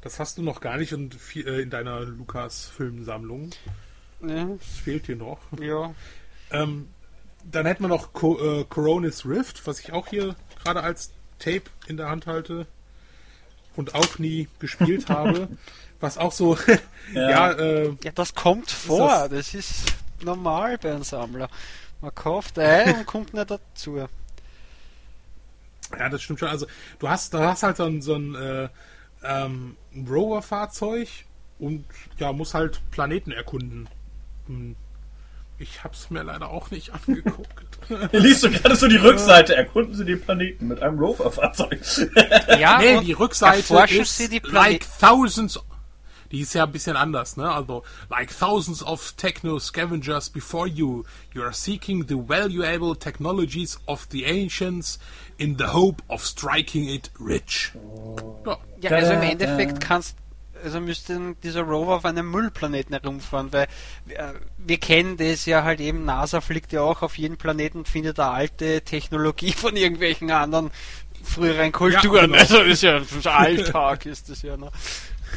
das 0.03 0.21
hast 0.21 0.37
du 0.37 0.43
noch 0.43 0.61
gar 0.61 0.77
nicht 0.77 0.93
und 0.93 1.15
viel, 1.15 1.49
äh, 1.49 1.63
in 1.63 1.71
deiner 1.71 2.01
Lukas-Filmsammlung. 2.01 3.53
Ja. 4.21 4.45
Das 4.45 4.69
fehlt 4.85 5.09
dir 5.09 5.17
noch. 5.17 5.41
Ja. 5.59 5.95
Ähm, 6.51 6.89
dann 7.51 7.65
hätten 7.65 7.85
wir 7.85 7.89
noch 7.89 8.13
Co 8.13 8.39
äh, 8.39 8.65
Coronis 8.69 9.25
Rift, 9.25 9.67
was 9.67 9.81
ich 9.81 9.95
auch 9.95 10.09
hier 10.09 10.37
gerade 10.63 10.83
als 10.83 11.15
Tape 11.39 11.71
in 11.87 11.97
der 11.97 12.11
Hand 12.11 12.27
halte 12.27 12.67
und 13.79 13.95
auch 13.95 14.19
nie 14.19 14.49
gespielt 14.59 15.09
habe. 15.09 15.49
Was 16.01 16.19
auch 16.19 16.33
so, 16.33 16.57
ja, 17.15 17.31
ja, 17.31 17.53
äh, 17.53 17.97
ja, 18.03 18.13
das 18.13 18.35
kommt 18.35 18.71
vor. 18.71 19.29
Das, 19.29 19.53
das, 19.53 19.55
ist 19.55 19.85
normal 20.23 20.79
bei 20.79 20.91
einem 20.91 21.05
Sammler. 21.05 21.49
Man 22.01 22.15
kauft 22.15 22.59
ein 22.59 22.97
und 22.97 23.07
kommt 23.07 23.35
nicht 23.35 23.51
dazu. 23.51 23.97
Ja, 25.97 26.09
das 26.09 26.23
stimmt 26.23 26.41
schon. 26.41 26.49
Also 26.49 26.67
du 26.99 27.09
hast, 27.09 27.35
da 27.35 27.51
hast 27.51 27.63
halt 27.63 27.77
so 27.77 27.85
ein, 27.85 28.03
so 28.03 28.15
ein 28.15 28.35
äh, 28.35 28.69
ähm, 29.23 29.77
Rover-Fahrzeug 30.09 31.09
und 31.59 31.85
ja, 32.19 32.33
muss 32.33 32.55
halt 32.55 32.81
Planeten 32.91 33.33
erkunden. 33.33 33.89
Hm. 34.47 34.77
Ich 35.59 35.83
hab's 35.83 36.11
mir 36.11 36.23
leider 36.23 36.49
auch 36.49 36.71
nicht 36.71 36.93
angeguckt. 37.07 37.79
Hier 38.11 38.21
liest 38.21 38.45
du 38.45 38.51
gerade 38.51 38.77
so 38.77 38.87
die 38.87 38.97
Rückseite. 38.97 39.57
Erkunden 39.57 39.95
Sie 39.95 40.05
den 40.05 40.21
Planeten 40.21 40.69
mit 40.69 40.83
einem 40.83 40.99
Rover-Fahrzeug. 40.99 41.81
ja, 42.59 42.79
nee, 42.79 43.01
die 43.01 43.13
Rückseite 43.13 43.87
ist 43.95 44.17
Sie 44.17 44.29
die 44.29 44.41
like 44.45 44.87
thousands 45.01 45.59
die 46.31 46.41
ist 46.41 46.55
ja 46.55 46.65
ein 46.65 46.73
bisschen 46.73 46.97
anders, 46.97 47.37
ne? 47.37 47.51
Also, 47.51 47.85
like 48.11 48.31
thousands 48.37 48.83
of 48.83 49.13
techno 49.17 49.59
scavengers 49.59 50.29
before 50.29 50.67
you, 50.67 51.05
you 51.33 51.43
are 51.43 51.53
seeking 51.53 52.07
the 52.07 52.17
valuable 52.17 52.95
technologies 52.95 53.79
of 53.87 54.07
the 54.11 54.27
ancients 54.27 54.99
in 55.39 55.57
the 55.57 55.69
hope 55.69 56.03
of 56.09 56.25
striking 56.25 56.89
it 56.89 57.11
rich. 57.19 57.73
Ja, 58.45 58.59
ja 58.81 58.91
also 58.91 59.13
im 59.15 59.23
Endeffekt 59.23 59.81
kannst 59.81 60.17
also 60.63 60.81
müsste 60.81 61.37
dieser 61.43 61.63
Rover 61.63 61.97
auf 61.97 62.05
einem 62.05 62.31
Müllplaneten 62.31 62.95
herumfahren, 62.95 63.53
weil 63.53 63.67
äh, 64.09 64.33
wir 64.59 64.79
kennen 64.79 65.17
das 65.17 65.47
ja 65.47 65.65
halt 65.65 65.81
eben, 65.81 66.05
NASA 66.05 66.41
fliegt 66.41 66.73
ja 66.73 66.83
auch 66.83 67.03
auf 67.03 67.19
jeden 67.19 67.37
Planeten 67.37 67.79
und 67.79 67.89
findet 67.89 68.19
da 68.19 68.33
alte 68.33 68.83
Technologie 68.83 69.53
von 69.53 69.77
irgendwelchen 69.77 70.31
anderen 70.31 70.71
früheren 71.23 71.73
Kulturen. 71.73 72.33
Ja, 72.33 72.39
genau. 72.39 72.39
Also 72.39 72.61
ist 72.63 72.83
ja 72.83 73.01
Alltag 73.25 74.07
ist 74.07 74.29
das 74.29 74.43
ja. 74.43 74.57
Ne? 74.57 74.71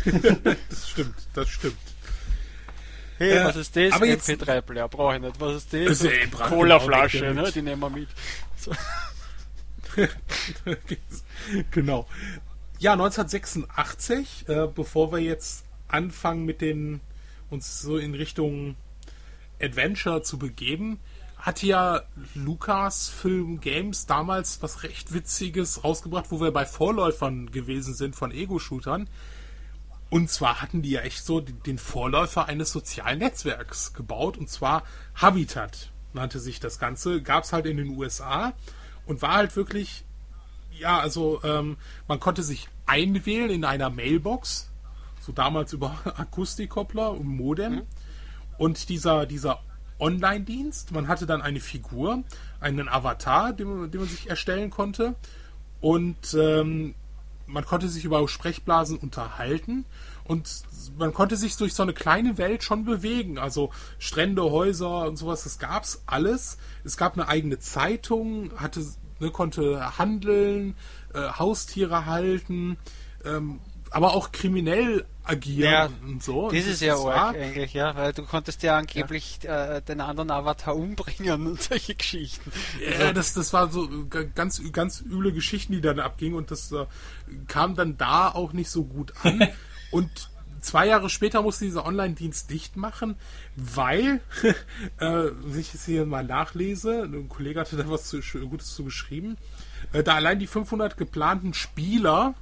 das 0.70 0.90
stimmt, 0.90 1.16
das 1.34 1.50
stimmt. 1.50 1.78
Hey, 3.18 3.38
äh, 3.38 3.46
was 3.46 3.56
ist 3.56 3.76
das? 3.76 3.94
Aber 3.94 4.06
MP3-Player, 4.06 4.88
brauche 4.88 5.16
ich 5.16 5.22
nicht. 5.22 5.40
Was 5.40 5.58
ist 5.58 5.74
das? 5.74 6.00
das 6.00 6.02
ist 6.02 6.32
Cola-Flasche, 6.32 7.34
ne? 7.34 7.52
die 7.52 7.62
nehmen 7.62 7.82
wir 7.82 7.90
mit. 7.90 8.10
So. 8.58 8.72
genau. 11.72 12.08
Ja, 12.82 12.94
1986, 12.94 14.50
äh, 14.50 14.68
bevor 14.74 15.12
wir 15.12 15.20
jetzt 15.20 15.66
anfangen 15.88 16.46
mit 16.46 16.62
den 16.62 17.00
uns 17.52 17.80
so 17.80 18.00
in 18.00 18.16
Richtung 18.16 18.76
Adventure 19.62 20.24
zu 20.24 20.40
begeben, 20.40 21.00
hat 21.38 21.62
ja 21.62 22.02
Lucas 22.34 23.08
Film 23.08 23.62
Games 23.62 24.08
damals 24.08 24.64
was 24.64 24.82
recht 24.82 25.14
Witziges 25.14 25.84
rausgebracht, 25.84 26.32
wo 26.32 26.42
wir 26.42 26.50
bei 26.50 26.66
Vorläufern 26.66 27.52
gewesen 27.52 27.94
sind 27.94 28.16
von 28.16 28.32
Ego-Shootern. 28.32 29.08
Und 30.10 30.32
zwar 30.32 30.60
hatten 30.60 30.82
die 30.82 30.90
ja 30.90 31.02
echt 31.02 31.24
so 31.24 31.40
den 31.40 31.78
Vorläufer 31.78 32.48
eines 32.48 32.72
sozialen 32.72 33.20
Netzwerks 33.20 33.94
gebaut, 33.94 34.40
und 34.40 34.50
zwar 34.50 34.86
Habitat 35.14 35.92
nannte 36.14 36.40
sich 36.40 36.60
das 36.60 36.80
Ganze. 36.80 37.22
Gab 37.22 37.44
es 37.44 37.54
halt 37.54 37.68
in 37.68 37.78
den 37.78 37.90
USA 37.90 38.54
und 39.06 39.22
war 39.22 39.36
halt 39.36 39.56
wirklich, 39.56 40.04
ja, 40.72 41.00
also 41.00 41.44
ähm, 41.44 41.78
man 42.08 42.20
konnte 42.20 42.42
sich 42.42 42.71
einwählen 42.86 43.50
in 43.50 43.66
einer 43.66 43.90
Mailbox, 43.90 44.70
so 45.22 45.32
damals 45.32 45.74
über 45.74 45.96
Akustikkoppler 46.18 47.12
und 47.12 47.28
Modem. 47.28 47.74
Mhm. 47.74 47.82
Und 48.58 48.90
dieser, 48.90 49.26
dieser 49.26 49.60
Online-Dienst, 50.00 50.92
man 50.92 51.08
hatte 51.08 51.26
dann 51.26 51.42
eine 51.42 51.60
Figur, 51.60 52.24
einen 52.60 52.90
Avatar, 52.90 53.54
den, 53.54 53.92
den 53.92 54.02
man 54.02 54.10
sich 54.10 54.30
erstellen 54.30 54.70
konnte. 54.70 55.16
Und 55.80 56.34
ähm, 56.34 56.96
man 57.48 57.66
konnte 57.66 57.88
sich 57.90 58.06
über 58.06 58.28
Sprechblasen 58.28 58.98
unterhalten 58.98 59.86
und 60.24 60.64
man 60.98 61.14
konnte 61.14 61.36
sich 61.36 61.58
durch 61.58 61.74
so 61.74 61.84
eine 61.84 61.94
kleine 61.94 62.38
Welt 62.38 62.64
schon 62.64 62.86
bewegen. 62.86 63.38
Also 63.38 63.72
Strände, 64.00 64.44
Häuser 64.44 65.08
und 65.08 65.18
sowas, 65.18 65.44
das 65.44 65.60
gab's 65.60 66.04
alles. 66.06 66.58
Es 66.84 66.98
gab 66.98 67.14
eine 67.14 67.28
eigene 67.28 67.60
Zeitung, 67.60 68.52
hatte, 68.58 68.86
ne, 69.20 69.32
konnte 69.32 69.98
handeln, 69.98 70.76
äh, 71.14 71.32
Haustiere 71.40 72.06
halten, 72.06 72.78
ähm, 73.26 73.60
aber 73.90 74.14
auch 74.14 74.32
kriminell 74.32 75.06
agieren 75.24 75.72
ja, 75.72 75.90
und 76.08 76.24
so. 76.24 76.50
Das, 76.50 76.66
ist 76.66 76.82
ja 76.82 76.96
arg 76.96 77.36
eigentlich, 77.36 77.74
ja, 77.74 77.96
weil 77.96 78.14
du 78.14 78.24
konntest 78.24 78.64
ja 78.64 78.78
angeblich 78.78 79.40
ja. 79.44 79.78
Äh, 79.78 79.82
den 79.82 80.02
anderen 80.02 80.32
Avatar 80.32 80.76
umbringen 80.76 81.48
und 81.48 81.62
solche 81.70 81.96
Geschichten. 81.96 82.52
Ja, 82.84 83.00
also, 83.00 83.14
das, 83.14 83.34
das 83.34 83.54
war 83.54 83.72
so 83.72 83.88
ganz, 84.34 84.62
ganz 84.72 85.02
üble 85.02 85.32
Geschichten, 85.32 85.74
die 85.74 85.82
dann 85.82 86.00
abgingen 86.00 86.36
und 86.36 86.52
das 86.52 86.72
äh, 86.72 86.86
kam 87.48 87.76
dann 87.76 87.98
da 87.98 88.30
auch 88.30 88.54
nicht 88.54 88.70
so 88.70 88.84
gut 88.84 89.14
an. 89.24 89.48
und 89.92 90.32
zwei 90.62 90.88
Jahre 90.88 91.10
später 91.10 91.42
musste 91.42 91.66
dieser 91.66 91.86
Online-Dienst 91.86 92.50
dicht 92.50 92.78
machen, 92.78 93.16
weil, 93.56 94.22
äh, 94.98 95.30
wenn 95.44 95.60
ich 95.60 95.74
es 95.74 95.86
hier 95.86 96.06
mal 96.06 96.24
nachlese, 96.24 97.04
ein 97.04 97.30
Kollege 97.30 97.60
hatte 97.60 97.76
da 97.76 97.90
was 97.90 98.06
zu, 98.06 98.22
Gutes 98.22 98.74
zu 98.74 98.84
geschrieben, 98.84 99.38
da 99.92 100.16
allein 100.16 100.40
die 100.40 100.48
500 100.48 100.98
geplanten 100.98 101.54
Spieler 101.54 102.36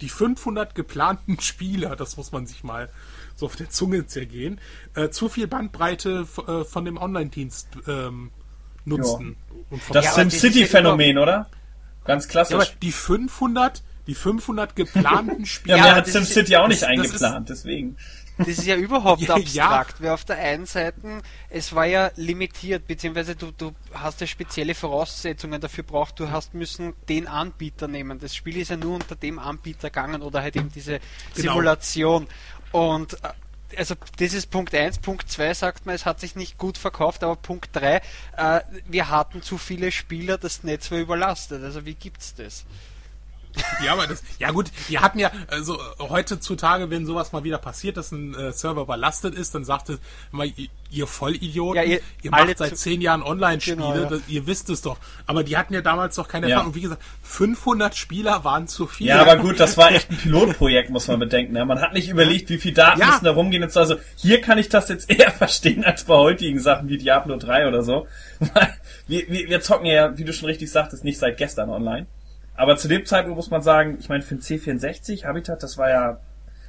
die 0.00 0.08
500 0.08 0.74
geplanten 0.74 1.38
Spieler, 1.40 1.96
das 1.96 2.16
muss 2.16 2.32
man 2.32 2.46
sich 2.46 2.64
mal 2.64 2.88
so 3.36 3.46
auf 3.46 3.56
der 3.56 3.70
Zunge 3.70 4.06
zergehen, 4.06 4.60
äh, 4.94 5.08
zu 5.08 5.28
viel 5.28 5.46
Bandbreite 5.46 6.26
äh, 6.46 6.64
von 6.64 6.84
dem 6.84 6.96
Online-Dienst 6.96 7.68
ähm, 7.88 8.30
nutzten. 8.84 9.36
Das 9.90 10.04
ja, 10.04 10.12
SimCity-Phänomen, 10.12 11.18
oder? 11.18 11.48
Ganz 12.04 12.28
klassisch. 12.28 12.52
Ja, 12.52 12.60
aber 12.60 12.70
die 12.82 12.92
500, 12.92 13.82
die 14.06 14.14
500 14.14 14.76
geplanten 14.76 15.46
Spieler. 15.46 15.76
ja, 15.78 15.82
mehr 15.82 15.94
hat 15.96 16.06
SimCity 16.06 16.56
auch 16.56 16.68
nicht 16.68 16.84
eingeplant, 16.84 17.48
deswegen. 17.48 17.96
Das 18.38 18.48
ist 18.48 18.66
ja 18.66 18.76
überhaupt 18.76 19.28
abstrakt, 19.30 20.00
ja. 20.00 20.04
weil 20.04 20.10
auf 20.10 20.24
der 20.24 20.38
einen 20.38 20.66
Seite, 20.66 21.22
es 21.50 21.74
war 21.74 21.86
ja 21.86 22.10
limitiert, 22.16 22.86
beziehungsweise 22.86 23.36
du, 23.36 23.52
du 23.52 23.72
hast 23.92 24.20
ja 24.20 24.26
spezielle 24.26 24.74
Voraussetzungen 24.74 25.60
dafür 25.60 25.84
braucht, 25.84 26.18
du 26.18 26.30
hast 26.30 26.54
müssen 26.54 26.94
den 27.08 27.26
Anbieter 27.26 27.88
nehmen. 27.88 28.18
Das 28.18 28.34
Spiel 28.34 28.56
ist 28.56 28.70
ja 28.70 28.76
nur 28.76 28.94
unter 28.94 29.14
dem 29.14 29.38
Anbieter 29.38 29.90
gegangen 29.90 30.22
oder 30.22 30.42
halt 30.42 30.56
eben 30.56 30.70
diese 30.72 31.00
genau. 31.34 31.52
Simulation. 31.52 32.26
Und 32.72 33.14
äh, 33.22 33.28
also 33.76 33.94
das 34.18 34.32
ist 34.34 34.50
Punkt 34.50 34.74
1. 34.74 34.98
Punkt 34.98 35.30
2 35.30 35.54
sagt 35.54 35.86
man, 35.86 35.94
es 35.94 36.06
hat 36.06 36.20
sich 36.20 36.36
nicht 36.36 36.58
gut 36.58 36.78
verkauft, 36.78 37.22
aber 37.24 37.36
Punkt 37.36 37.70
3, 37.72 38.00
äh, 38.36 38.60
wir 38.86 39.10
hatten 39.10 39.42
zu 39.42 39.58
viele 39.58 39.92
Spieler, 39.92 40.38
das 40.38 40.62
Netz 40.62 40.90
war 40.90 40.98
überlastet. 40.98 41.62
Also 41.62 41.84
wie 41.84 41.94
gibt's 41.94 42.34
das? 42.34 42.64
Ja, 43.84 43.92
aber 43.92 44.06
das, 44.06 44.22
ja 44.38 44.50
gut, 44.50 44.66
die 44.88 44.98
hatten 44.98 45.18
ja, 45.18 45.30
also 45.48 45.78
heutzutage, 45.98 46.90
wenn 46.90 47.06
sowas 47.06 47.32
mal 47.32 47.44
wieder 47.44 47.58
passiert, 47.58 47.96
dass 47.96 48.12
ein 48.12 48.34
äh, 48.34 48.52
Server 48.52 48.82
überlastet 48.82 49.34
ist, 49.34 49.54
dann 49.54 49.64
sagt 49.64 49.88
es 49.90 49.98
immer, 50.32 50.44
ihr, 50.44 50.68
ihr 50.90 51.06
Vollidioten, 51.06 51.76
Ja, 51.76 51.82
ihr- 51.82 52.00
ihr, 52.22 52.30
macht 52.30 52.56
seit 52.58 52.76
zehn 52.78 53.00
Jahren 53.00 53.22
Online-Spiele, 53.22 53.76
Genau, 53.76 53.94
ja. 53.94 54.04
das- 54.06 54.20
ihr 54.28 54.46
wisst 54.46 54.70
es 54.70 54.82
doch. 54.82 54.96
Aber 55.26 55.44
die 55.44 55.56
hatten 55.56 55.74
ja 55.74 55.80
damals 55.82 56.16
noch 56.16 56.28
keine 56.28 56.46
Ja. 56.48 56.52
Erfahrung. 56.56 56.72
Und 56.72 56.76
wie 56.76 56.80
gesagt, 56.82 57.02
500 57.22 57.94
Spieler 57.96 58.44
waren 58.44 58.66
zu 58.68 58.86
viel. 58.86 59.08
Ja, 59.08 59.20
aber 59.20 59.36
gut, 59.36 59.58
das 59.60 59.76
war 59.76 59.90
echt 59.92 60.10
ein 60.10 60.16
Pilotprojekt, 60.16 60.90
muss 60.90 61.08
man 61.08 61.18
bedenken. 61.18 61.52
Ne? 61.52 61.64
Man 61.64 61.80
hat 61.80 61.92
nicht 61.92 62.08
überlegt, 62.08 62.48
wie 62.50 62.58
viel 62.58 62.72
Daten 62.74 63.00
Ja. 63.00 63.06
müssen 63.06 63.24
da 63.24 63.32
rumgehen. 63.32 63.62
Und 63.62 63.72
so. 63.72 63.80
Also 63.80 63.96
hier 64.16 64.40
kann 64.40 64.58
ich 64.58 64.68
das 64.68 64.88
jetzt 64.88 65.10
eher 65.10 65.30
verstehen 65.32 65.84
als 65.84 66.04
bei 66.04 66.14
heutigen 66.14 66.58
Sachen 66.60 66.88
wie 66.88 66.98
Diablo 66.98 67.36
3 67.36 67.68
oder 67.68 67.82
so. 67.82 68.06
Weil 68.38 68.74
wir, 69.08 69.28
wir, 69.28 69.48
wir 69.48 69.60
zocken 69.60 69.86
ja, 69.86 70.16
wie 70.16 70.24
du 70.24 70.32
schon 70.32 70.46
richtig 70.46 70.70
sagtest, 70.70 71.04
nicht 71.04 71.18
seit 71.18 71.36
gestern 71.36 71.70
online. 71.70 72.06
Aber 72.56 72.76
zu 72.76 72.88
dem 72.88 73.04
Zeitpunkt 73.04 73.36
muss 73.36 73.50
man 73.50 73.62
sagen, 73.62 73.96
ich 73.98 74.08
meine, 74.08 74.22
für 74.22 74.34
ein 74.36 74.40
C64 74.40 75.24
Habitat, 75.24 75.62
das 75.62 75.76
war 75.76 75.90
ja 75.90 76.20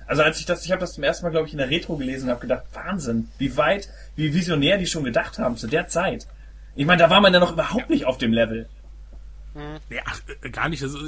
also 0.07 0.21
als 0.21 0.39
ich 0.39 0.45
das, 0.45 0.63
ich 0.65 0.71
habe 0.71 0.81
das 0.81 0.93
zum 0.93 1.03
ersten 1.03 1.25
Mal, 1.25 1.31
glaube 1.31 1.47
ich, 1.47 1.53
in 1.53 1.57
der 1.57 1.69
Retro 1.69 1.97
gelesen 1.97 2.25
und 2.25 2.31
habe 2.31 2.41
gedacht, 2.41 2.63
Wahnsinn, 2.73 3.29
wie 3.38 3.57
weit, 3.57 3.89
wie 4.15 4.33
visionär 4.33 4.77
die 4.77 4.86
schon 4.86 5.03
gedacht 5.03 5.39
haben 5.39 5.57
zu 5.57 5.67
der 5.67 5.88
Zeit. 5.88 6.27
Ich 6.75 6.86
meine, 6.86 7.01
da 7.01 7.09
war 7.09 7.21
man 7.21 7.33
ja 7.33 7.39
noch 7.39 7.53
überhaupt 7.53 7.89
nicht 7.89 8.05
auf 8.05 8.17
dem 8.17 8.31
Level. 8.31 8.69
Ja, 9.89 10.01
ach, 10.05 10.21
äh, 10.41 10.49
gar 10.49 10.69
nicht. 10.69 10.83
Also, 10.83 10.99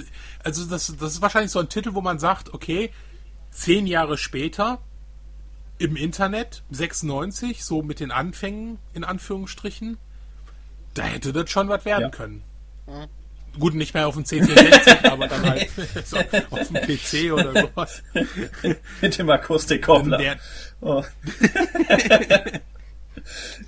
also 0.44 0.66
das, 0.66 0.96
das 1.00 1.14
ist 1.14 1.22
wahrscheinlich 1.22 1.52
so 1.52 1.60
ein 1.60 1.70
Titel, 1.70 1.94
wo 1.94 2.02
man 2.02 2.18
sagt, 2.18 2.54
okay, 2.54 2.92
zehn 3.52 3.86
Jahre 3.86 4.18
später 4.18 4.80
im 5.80 5.96
Internet, 5.96 6.64
96, 6.72 7.64
so 7.66 7.84
mit 7.84 8.00
den 8.00 8.10
Anfängen, 8.10 8.80
in 8.94 9.04
Anführungsstrichen, 9.04 9.98
da 10.94 11.04
hätte 11.04 11.34
das 11.34 11.50
schon 11.52 11.68
was 11.68 11.86
werden 11.86 12.04
Ja. 12.04 12.10
können. 12.10 12.42
Gut, 13.60 13.74
nicht 13.74 13.94
mehr 13.94 14.08
auf 14.08 14.16
dem 14.16 14.24
C64, 14.24 15.06
aber 15.10 15.28
dann 15.28 15.44
halt 15.44 15.70
so 16.06 16.18
auf 16.18 16.68
dem 16.68 16.76
PC 16.76 17.34
oder 17.34 17.62
sowas. 17.62 18.04
Mit 19.02 19.18
dem 19.18 19.30
Akustikkoppler. 19.30 20.38
Oh. 20.82 21.04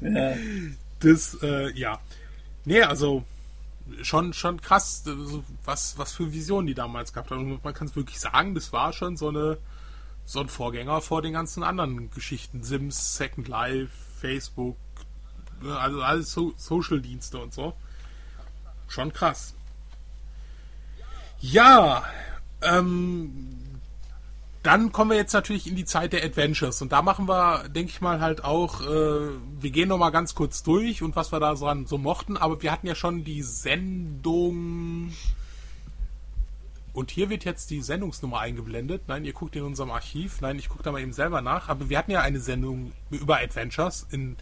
ja. 0.02 0.34
das, 1.00 1.38
äh, 1.42 1.72
ja. 1.74 2.00
Nee, 2.66 2.82
also 2.84 3.24
schon, 4.04 4.34
schon 4.34 4.62
krass, 4.62 5.04
also, 5.06 5.44
was, 5.66 5.98
was 5.98 6.14
für 6.14 6.32
Visionen 6.32 6.68
die 6.68 6.76
damals 6.76 7.14
gehabt 7.14 7.32
haben. 7.32 7.52
Und 7.52 7.64
man 7.64 7.74
kann 7.74 7.88
es 7.88 7.96
wirklich 7.96 8.20
sagen, 8.20 8.56
das 8.56 8.72
war 8.74 8.94
schon 8.94 9.18
so 9.18 9.30
eine 9.30 9.58
so 10.30 10.42
ein 10.42 10.48
Vorgänger 10.48 11.02
vor 11.02 11.24
den 11.24 11.34
ganzen 11.34 11.64
anderen 11.64 12.12
Geschichten. 12.12 12.62
Sims, 12.62 13.18
Second 13.18 13.48
Life, 13.48 13.90
Facebook, 14.20 14.78
ne, 15.60 15.76
also 15.76 16.04
alles 16.04 16.32
so 16.32 16.54
Social-Dienste 16.56 17.40
und 17.40 17.52
so. 17.52 17.74
Schon 18.88 19.12
krass. 19.12 19.56
Ja, 21.42 22.04
ähm, 22.62 23.50
dann 24.64 24.92
kommen 24.92 25.12
wir 25.12 25.18
jetzt 25.18 25.34
natürlich 25.34 25.68
in 25.68 25.76
die 25.76 25.86
Zeit 25.86 26.12
der 26.12 26.24
Adventures 26.24 26.82
und 26.82 26.92
da 26.92 27.02
machen 27.02 27.28
wir, 27.28 27.70
denke 27.70 27.92
ich 27.92 28.02
mal, 28.02 28.20
halt 28.20 28.44
auch, 28.44 28.82
äh, 28.82 29.30
wir 29.60 29.72
gehen 29.72 29.88
noch 29.90 29.98
mal 29.98 30.10
ganz 30.10 30.36
kurz 30.36 30.64
durch 30.64 31.02
und 31.02 31.16
was 31.16 31.32
wir 31.32 31.40
da 31.40 31.56
so, 31.56 31.68
an, 31.68 31.86
so 31.86 31.98
mochten, 31.98 32.36
aber 32.36 32.62
wir 32.62 32.72
hatten 32.72 32.88
ja 32.88 32.96
schon 32.96 33.24
die 33.24 33.42
Sendung 33.42 35.14
und 36.94 37.12
hier 37.12 37.30
wird 37.30 37.46
jetzt 37.46 37.70
die 37.70 37.82
Sendungsnummer 37.82 38.40
eingeblendet. 38.40 39.04
Nein, 39.08 39.24
ihr 39.24 39.32
guckt 39.32 39.56
in 39.56 39.64
unserem 39.64 39.92
Archiv. 39.92 40.42
Nein, 40.42 40.60
ich 40.60 40.68
gucke 40.68 40.84
da 40.84 40.92
mal 40.92 41.00
eben 41.00 41.14
selber 41.14 41.42
nach. 41.42 41.70
Aber 41.70 41.88
wir 41.90 41.98
hatten 41.98 42.12
ja 42.12 42.22
eine 42.22 42.40
Sendung 42.40 42.92
über 43.10 43.38
Adventures, 43.38 44.08
in 44.12 44.36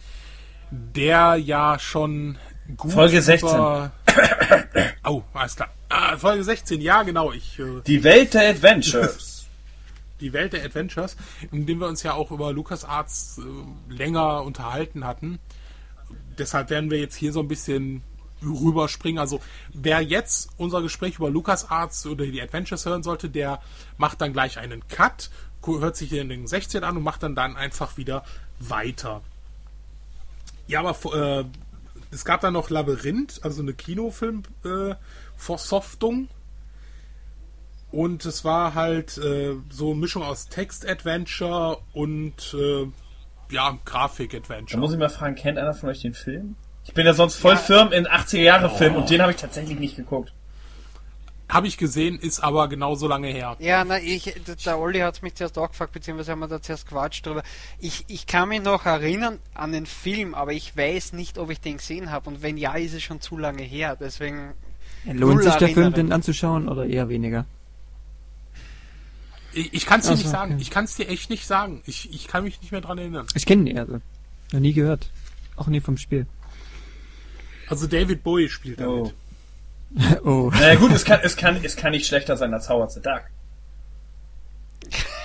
der 0.70 1.36
ja 1.36 1.78
schon 1.78 2.38
gut 2.76 2.92
Folge 2.92 3.22
16. 3.22 3.48
Über 3.48 3.92
oh, 5.04 5.22
alles 5.34 5.54
klar. 5.54 5.68
Ah, 5.88 6.16
Folge 6.16 6.44
16, 6.44 6.80
ja 6.80 7.02
genau. 7.02 7.32
Ich 7.32 7.58
äh, 7.58 7.80
Die 7.86 8.04
Welt 8.04 8.34
der 8.34 8.50
Adventures. 8.50 9.46
die 10.20 10.32
Welt 10.32 10.52
der 10.52 10.64
Adventures, 10.64 11.16
in 11.52 11.66
dem 11.66 11.78
wir 11.80 11.86
uns 11.86 12.02
ja 12.02 12.14
auch 12.14 12.30
über 12.30 12.52
LucasArts 12.52 13.38
äh, 13.38 13.92
länger 13.92 14.42
unterhalten 14.42 15.04
hatten. 15.04 15.38
Deshalb 16.36 16.70
werden 16.70 16.90
wir 16.90 16.98
jetzt 16.98 17.16
hier 17.16 17.32
so 17.32 17.40
ein 17.40 17.48
bisschen 17.48 18.02
rüberspringen. 18.42 19.18
Also 19.18 19.40
wer 19.72 20.00
jetzt 20.00 20.50
unser 20.56 20.82
Gespräch 20.82 21.16
über 21.16 21.30
LucasArts 21.30 22.06
oder 22.06 22.26
die 22.26 22.40
Adventures 22.40 22.86
hören 22.86 23.02
sollte, 23.02 23.28
der 23.30 23.60
macht 23.96 24.20
dann 24.20 24.32
gleich 24.32 24.58
einen 24.58 24.86
Cut, 24.88 25.30
hört 25.66 25.96
sich 25.96 26.10
den 26.10 26.46
16 26.46 26.82
an 26.82 26.96
und 26.96 27.02
macht 27.02 27.22
dann 27.22 27.34
dann 27.34 27.56
einfach 27.56 27.96
wieder 27.96 28.24
weiter. 28.58 29.22
Ja, 30.66 30.80
aber 30.80 31.40
äh, 31.40 31.44
es 32.10 32.24
gab 32.24 32.40
dann 32.40 32.54
noch 32.54 32.70
Labyrinth, 32.70 33.40
also 33.42 33.60
eine 33.60 33.74
Kinofilm-Versoftung. 33.74 34.92
Äh, 34.92 34.96
Versoftung. 35.38 36.28
Und 37.90 38.26
es 38.26 38.44
war 38.44 38.74
halt 38.74 39.16
äh, 39.16 39.54
so 39.70 39.92
eine 39.92 40.00
Mischung 40.00 40.22
aus 40.22 40.48
Text-Adventure 40.48 41.78
und 41.94 42.54
äh, 42.54 42.82
ja, 43.50 43.70
Da 43.72 43.78
Grafik-Adventure. 43.84 44.78
muss 44.78 44.92
ich 44.92 44.98
mal 44.98 45.08
fragen, 45.08 45.36
kennt 45.36 45.56
einer 45.56 45.72
von 45.72 45.88
euch 45.88 46.02
den 46.02 46.12
Film? 46.12 46.54
Ich 46.84 46.92
bin 46.92 47.06
ja 47.06 47.14
sonst 47.14 47.36
voll 47.36 47.56
firm 47.56 47.92
in 47.92 48.06
80er-Jahre-Film 48.06 48.96
und 48.96 49.08
den 49.08 49.22
habe 49.22 49.32
ich 49.32 49.38
tatsächlich 49.38 49.78
nicht 49.78 49.96
geguckt. 49.96 50.34
Habe 51.48 51.66
ich 51.66 51.78
gesehen, 51.78 52.18
ist 52.18 52.40
aber 52.40 52.68
genauso 52.68 53.08
lange 53.08 53.28
her. 53.28 53.56
Ja, 53.58 53.82
na, 53.82 53.98
ich, 53.98 54.34
der 54.66 54.78
Olli 54.78 54.98
hat 54.98 55.22
mich 55.22 55.34
zuerst 55.34 55.56
auch 55.56 55.70
gefragt, 55.70 55.92
beziehungsweise 55.92 56.32
haben 56.32 56.40
wir 56.40 56.48
da 56.48 56.60
zuerst 56.60 56.86
quatscht 56.86 57.24
drüber. 57.24 57.42
Ich, 57.78 58.04
ich 58.08 58.26
kann 58.26 58.50
mich 58.50 58.60
noch 58.60 58.84
erinnern 58.84 59.38
an 59.54 59.72
den 59.72 59.86
Film, 59.86 60.34
aber 60.34 60.52
ich 60.52 60.76
weiß 60.76 61.14
nicht, 61.14 61.38
ob 61.38 61.48
ich 61.48 61.60
den 61.60 61.78
gesehen 61.78 62.10
habe. 62.10 62.28
Und 62.28 62.42
wenn 62.42 62.58
ja, 62.58 62.74
ist 62.74 62.92
es 62.92 63.02
schon 63.02 63.22
zu 63.22 63.38
lange 63.38 63.62
her. 63.62 63.96
Deswegen. 63.98 64.52
Lohnt 65.04 65.42
sich 65.42 65.54
der 65.54 65.68
Film 65.68 65.92
denn 65.92 66.12
anzuschauen 66.12 66.68
oder 66.68 66.86
eher 66.86 67.08
weniger? 67.08 67.46
Ich, 69.52 69.72
ich 69.72 69.86
kann 69.86 70.00
es 70.00 70.06
dir 70.06 70.12
Ach 70.12 70.16
nicht 70.18 70.28
sagen. 70.28 70.52
okay. 70.54 70.62
Ich 70.62 70.70
kann 70.70 70.84
es 70.84 70.94
dir 70.94 71.08
echt 71.08 71.30
nicht 71.30 71.46
sagen. 71.46 71.82
Ich, 71.86 72.12
ich 72.12 72.28
kann 72.28 72.44
mich 72.44 72.60
nicht 72.60 72.72
mehr 72.72 72.80
dran 72.80 72.98
erinnern. 72.98 73.26
Ich 73.34 73.46
kenne 73.46 73.68
ihn 73.70 73.78
also. 73.78 74.00
Noch 74.52 74.60
nie 74.60 74.72
gehört. 74.72 75.10
Auch 75.56 75.66
nie 75.66 75.80
vom 75.80 75.96
Spiel. 75.96 76.26
Also 77.68 77.86
David 77.86 78.22
Bowie 78.22 78.48
spielt 78.48 78.80
damit. 78.80 79.14
Oh. 80.24 80.24
oh. 80.24 80.50
Naja 80.52 80.76
gut, 80.76 80.92
es 80.92 81.04
kann, 81.04 81.20
es 81.22 81.36
kann, 81.36 81.62
es 81.62 81.76
kann 81.76 81.92
nicht 81.92 82.06
schlechter 82.06 82.36
sein 82.36 82.52
als 82.54 82.68
Howard 82.68 82.92
the 82.92 83.00
Duck. 83.00 83.22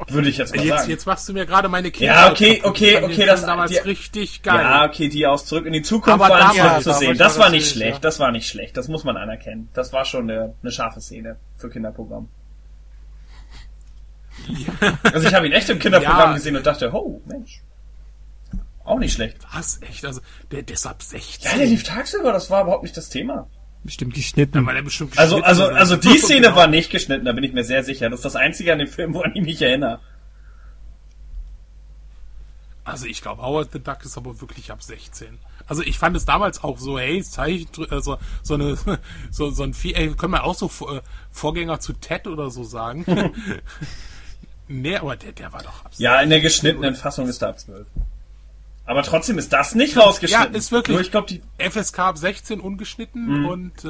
Würde 0.08 0.28
ich 0.28 0.38
jetzt 0.38 0.54
mal 0.54 0.64
Jetzt, 0.64 0.78
sagen. 0.78 0.90
jetzt 0.90 1.06
machst 1.06 1.28
du 1.28 1.32
mir 1.32 1.44
gerade 1.46 1.68
meine 1.68 1.90
Kinder. 1.90 2.14
Ja, 2.14 2.30
okay, 2.30 2.60
okay, 2.64 3.02
okay, 3.02 3.26
das- 3.26 3.44
damals 3.44 3.70
die- 3.70 3.78
richtig 3.78 4.42
geil. 4.42 4.60
Ja, 4.60 4.84
okay, 4.86 5.08
die 5.08 5.26
aus 5.26 5.44
Zurück 5.46 5.66
in 5.66 5.72
die 5.72 5.82
Zukunft 5.82 6.20
Aber 6.20 6.28
waren 6.32 6.56
damals- 6.56 6.74
schön 6.74 6.82
zu 6.84 6.90
ja, 6.90 6.94
sehen. 6.96 7.18
Das 7.18 7.36
war 7.36 7.44
war 7.46 7.50
nicht 7.50 7.68
schlecht, 7.70 7.94
ja. 7.94 7.98
das 8.00 8.18
war 8.20 8.30
nicht 8.30 8.48
schlecht. 8.48 8.76
Das 8.76 8.88
muss 8.88 9.04
man 9.04 9.16
anerkennen. 9.16 9.68
Das 9.74 9.92
war 9.92 10.04
schon 10.04 10.30
eine, 10.30 10.54
eine 10.62 10.70
scharfe 10.72 11.00
Szene 11.00 11.36
für 11.56 11.68
Kinderprogramm. 11.70 12.28
Also 15.12 15.26
ich 15.28 15.34
habe 15.34 15.46
ihn 15.46 15.52
echt 15.52 15.68
im 15.68 15.78
Kinderprogramm 15.78 16.30
Ja. 16.30 16.34
gesehen 16.34 16.56
und 16.56 16.64
dachte, 16.66 16.90
oh, 16.94 17.20
Mensch. 17.26 17.62
Auch 18.84 18.98
nicht 18.98 19.12
schlecht. 19.14 19.36
Was? 19.52 19.82
Echt? 19.82 20.04
Also, 20.06 20.20
der, 20.50 20.62
der 20.62 20.74
ist 20.74 20.86
ab 20.86 21.02
16. 21.02 21.50
Ja, 21.50 21.58
der 21.58 21.66
lief 21.66 21.82
tagsüber, 21.82 22.32
das 22.32 22.48
war 22.50 22.62
überhaupt 22.62 22.84
nicht 22.84 22.96
das 22.96 23.08
Thema. 23.10 23.46
Bestimmt 23.84 24.14
geschnitten. 24.14 24.66
Er 24.68 24.82
bestimmt 24.82 25.18
Also, 25.18 25.36
geschnitten 25.36 25.48
also, 25.48 25.68
also 25.68 25.94
so. 25.94 26.00
die 26.00 26.18
Szene 26.18 26.40
Genau. 26.42 26.56
war 26.56 26.66
nicht 26.66 26.90
geschnitten, 26.90 27.24
da 27.24 27.32
bin 27.32 27.44
ich 27.44 27.52
mir 27.52 27.64
sehr 27.64 27.84
sicher. 27.84 28.10
Das 28.10 28.18
ist 28.20 28.24
das 28.24 28.36
Einzige 28.36 28.72
an 28.72 28.78
dem 28.80 28.88
Film, 28.88 29.14
woran 29.14 29.32
ich 29.34 29.42
mich 29.42 29.62
erinnere. 29.62 30.00
Also 32.84 33.06
ich 33.06 33.20
glaube, 33.20 33.42
Howard 33.42 33.70
the 33.72 33.80
Duck 33.80 34.04
ist 34.04 34.16
aber 34.16 34.40
wirklich 34.40 34.72
ab 34.72 34.82
16. 34.82 35.38
Also 35.66 35.82
ich 35.82 35.98
fand 35.98 36.16
es 36.16 36.24
damals 36.24 36.64
auch 36.64 36.78
so, 36.78 36.98
hey, 36.98 37.22
Zeichen, 37.22 37.68
also 37.90 38.16
so 38.42 38.54
eine, 38.54 38.78
so, 39.30 39.50
so 39.50 39.62
ein 39.62 39.74
Vieh, 39.74 39.92
ey, 39.94 40.14
können 40.14 40.32
wir 40.32 40.44
auch 40.44 40.54
so 40.54 40.66
äh, 40.90 41.00
Vorgänger 41.30 41.80
zu 41.80 41.92
Ted 41.92 42.26
oder 42.26 42.50
so 42.50 42.64
sagen. 42.64 43.04
nee, 44.68 44.96
aber 44.96 45.16
der, 45.16 45.32
der 45.32 45.52
war 45.52 45.62
doch 45.62 45.84
ab 45.84 45.94
16. 45.94 46.04
Ja, 46.04 46.20
in 46.22 46.30
der 46.30 46.40
geschnittenen 46.40 46.94
Fassung 46.94 47.28
ist 47.28 47.42
er 47.42 47.50
ab 47.50 47.58
12. 47.60 47.86
Aber 48.88 49.02
trotzdem 49.02 49.36
ist 49.36 49.52
das 49.52 49.74
nicht 49.74 49.98
rausgeschnitten. 49.98 50.54
Ja, 50.54 50.58
ist 50.58 50.72
wirklich. 50.72 50.94
Nur 50.94 51.02
ich 51.02 51.10
glaube, 51.10 51.26
die, 51.28 51.42
FSK 51.58 51.98
ab 51.98 52.16
16 52.16 52.58
ungeschnitten 52.58 53.40
Mhm. 53.40 53.46
und 53.46 53.84
äh, 53.84 53.88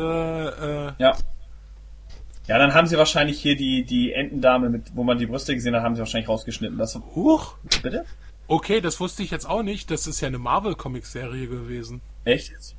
äh, 0.89 0.93
ja. 0.99 1.17
Ja, 2.49 2.59
dann 2.59 2.75
haben 2.75 2.89
sie 2.89 2.99
wahrscheinlich 2.99 3.41
hier 3.41 3.55
die, 3.55 3.85
die 3.85 4.13
Entendame, 4.13 4.71
mit, 4.71 4.97
wo 4.97 5.05
man 5.05 5.17
die 5.17 5.27
Brüste 5.27 5.55
gesehen 5.55 5.77
hat, 5.77 5.85
haben 5.85 5.95
sie 5.95 6.01
wahrscheinlich 6.01 6.29
rausgeschnitten. 6.29 6.79
Das, 6.79 6.97
huch, 7.15 7.55
bitte? 7.81 8.07
okay, 8.49 8.81
das 8.81 8.99
wusste 8.99 9.23
ich 9.23 9.31
jetzt 9.31 9.49
auch 9.49 9.63
nicht. 9.63 9.89
Das 9.93 10.09
ist 10.09 10.21
ja 10.21 10.27
eine 10.27 10.39
Marvel-Comic-Serie 10.39 11.47
gewesen. 11.47 12.01
Echt 12.25 12.51
jetzt? 12.51 12.75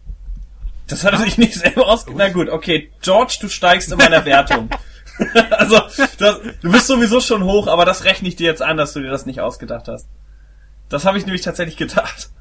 Das 0.88 1.05
hat 1.05 1.13
er 1.13 1.20
sich 1.20 1.38
nicht 1.38 1.53
selber 1.53 1.88
ausge... 1.88 2.11
Na 2.17 2.28
gut, 2.28 2.49
okay. 2.49 2.91
George, 3.01 3.38
du 3.39 3.47
steigst 3.47 3.93
in 3.93 3.97
meiner 3.97 4.26
Wertung. 4.26 4.70
also, 5.51 5.78
das, 6.17 6.39
du 6.61 6.70
bist 6.70 6.88
sowieso 6.88 7.22
schon 7.22 7.45
hoch, 7.45 7.67
aber 7.67 7.86
das 7.86 8.03
rechne 8.03 8.28
ich 8.28 8.36
dir 8.36 8.47
jetzt 8.47 8.61
an, 8.61 8.76
dass 8.76 8.91
du 8.91 8.99
dir 8.99 9.09
das 9.09 9.26
nicht 9.26 9.39
ausgedacht 9.39 9.88
hast. 9.88 10.07
Das 10.89 11.05
habe 11.05 11.17
ich 11.17 11.25
nämlich 11.25 11.43
tatsächlich 11.43 11.77
gedacht. 11.77 12.31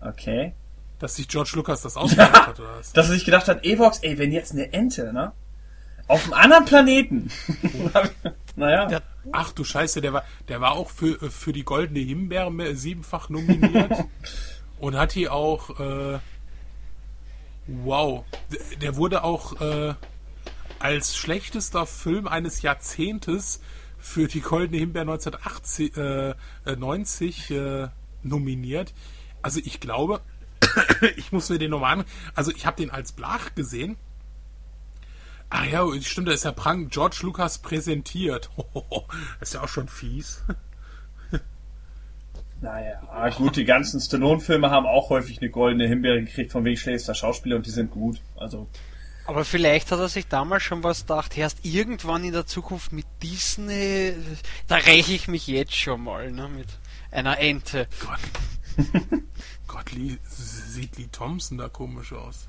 Okay. 0.00 0.54
Dass 0.98 1.16
sich 1.16 1.28
George 1.28 1.52
Lucas 1.54 1.82
das 1.82 1.96
ausgedacht 1.96 2.46
hat, 2.46 2.60
oder 2.60 2.76
was? 2.76 2.92
Dass 2.92 3.08
er 3.08 3.14
sich 3.14 3.24
gedacht 3.24 3.48
hat, 3.48 3.64
Evox, 3.64 3.98
ey, 3.98 4.18
wenn 4.18 4.32
jetzt 4.32 4.52
eine 4.52 4.72
Ente, 4.72 5.12
ne? 5.12 5.32
Auf 6.06 6.24
einem 6.24 6.34
anderen 6.34 6.64
Planeten. 6.64 7.30
naja. 8.56 8.86
Der, 8.86 9.02
Ach 9.32 9.52
du 9.52 9.64
Scheiße, 9.64 10.00
der 10.00 10.12
war, 10.12 10.24
der 10.48 10.60
war 10.60 10.72
auch 10.72 10.90
für, 10.90 11.30
für 11.30 11.52
die 11.52 11.62
Goldene 11.62 12.00
Himbeere 12.00 12.74
siebenfach 12.74 13.28
nominiert. 13.28 13.92
und 14.80 14.96
hat 14.96 15.14
die 15.14 15.28
auch, 15.28 15.78
äh, 15.78 16.18
wow, 17.66 18.24
der 18.80 18.96
wurde 18.96 19.22
auch 19.22 19.60
äh, 19.60 19.94
als 20.80 21.16
schlechtester 21.16 21.86
Film 21.86 22.26
eines 22.26 22.62
Jahrzehntes 22.62 23.60
für 24.00 24.26
die 24.28 24.40
Goldene 24.40 24.78
Himbeere 24.78 25.02
1980, 25.02 25.96
äh, 25.96 26.34
90 26.76 27.50
äh, 27.50 27.88
nominiert. 28.22 28.92
Also 29.42 29.60
ich 29.62 29.80
glaube, 29.80 30.20
ich 31.16 31.32
muss 31.32 31.48
mir 31.48 31.58
den 31.58 31.70
nochmal 31.70 32.00
an. 32.00 32.04
Also 32.34 32.50
ich 32.50 32.66
habe 32.66 32.76
den 32.76 32.90
als 32.90 33.12
Blach 33.12 33.54
gesehen. 33.54 33.96
Ah 35.48 35.64
ja, 35.64 35.84
stimmt, 36.00 36.28
da 36.28 36.32
ist 36.32 36.44
ja 36.44 36.52
Prank 36.52 36.92
George 36.92 37.18
Lucas 37.22 37.58
präsentiert. 37.58 38.50
das 39.40 39.48
ist 39.48 39.54
ja 39.54 39.62
auch 39.62 39.68
schon 39.68 39.88
fies. 39.88 40.44
Naja, 42.62 43.30
gut, 43.36 43.56
die 43.56 43.64
ganzen 43.64 44.00
Stallone-Filme 44.00 44.70
haben 44.70 44.84
auch 44.84 45.08
häufig 45.08 45.40
eine 45.40 45.48
goldene 45.48 45.88
Himbeere 45.88 46.22
gekriegt 46.22 46.52
von 46.52 46.62
wegen 46.64 46.76
schlechtester 46.76 47.14
Schauspieler 47.14 47.56
und 47.56 47.64
die 47.66 47.70
sind 47.70 47.90
gut. 47.90 48.20
Also. 48.36 48.68
Aber 49.30 49.44
vielleicht 49.44 49.92
hat 49.92 50.00
er 50.00 50.08
sich 50.08 50.26
damals 50.26 50.64
schon 50.64 50.82
was 50.82 51.02
gedacht, 51.02 51.38
erst 51.38 51.64
irgendwann 51.64 52.24
in 52.24 52.32
der 52.32 52.46
Zukunft 52.46 52.90
mit 52.90 53.06
Disney, 53.22 54.12
da 54.66 54.74
räche 54.74 55.12
ich 55.12 55.28
mich 55.28 55.46
jetzt 55.46 55.76
schon 55.76 56.02
mal, 56.02 56.32
ne, 56.32 56.48
mit 56.48 56.66
einer 57.12 57.38
Ente. 57.38 57.86
Gott. 58.00 58.18
Gott, 59.68 59.92
Lee, 59.92 60.18
sieht 60.24 60.98
Lee 60.98 61.06
Thompson 61.12 61.58
da 61.58 61.68
komisch 61.68 62.12
aus. 62.12 62.48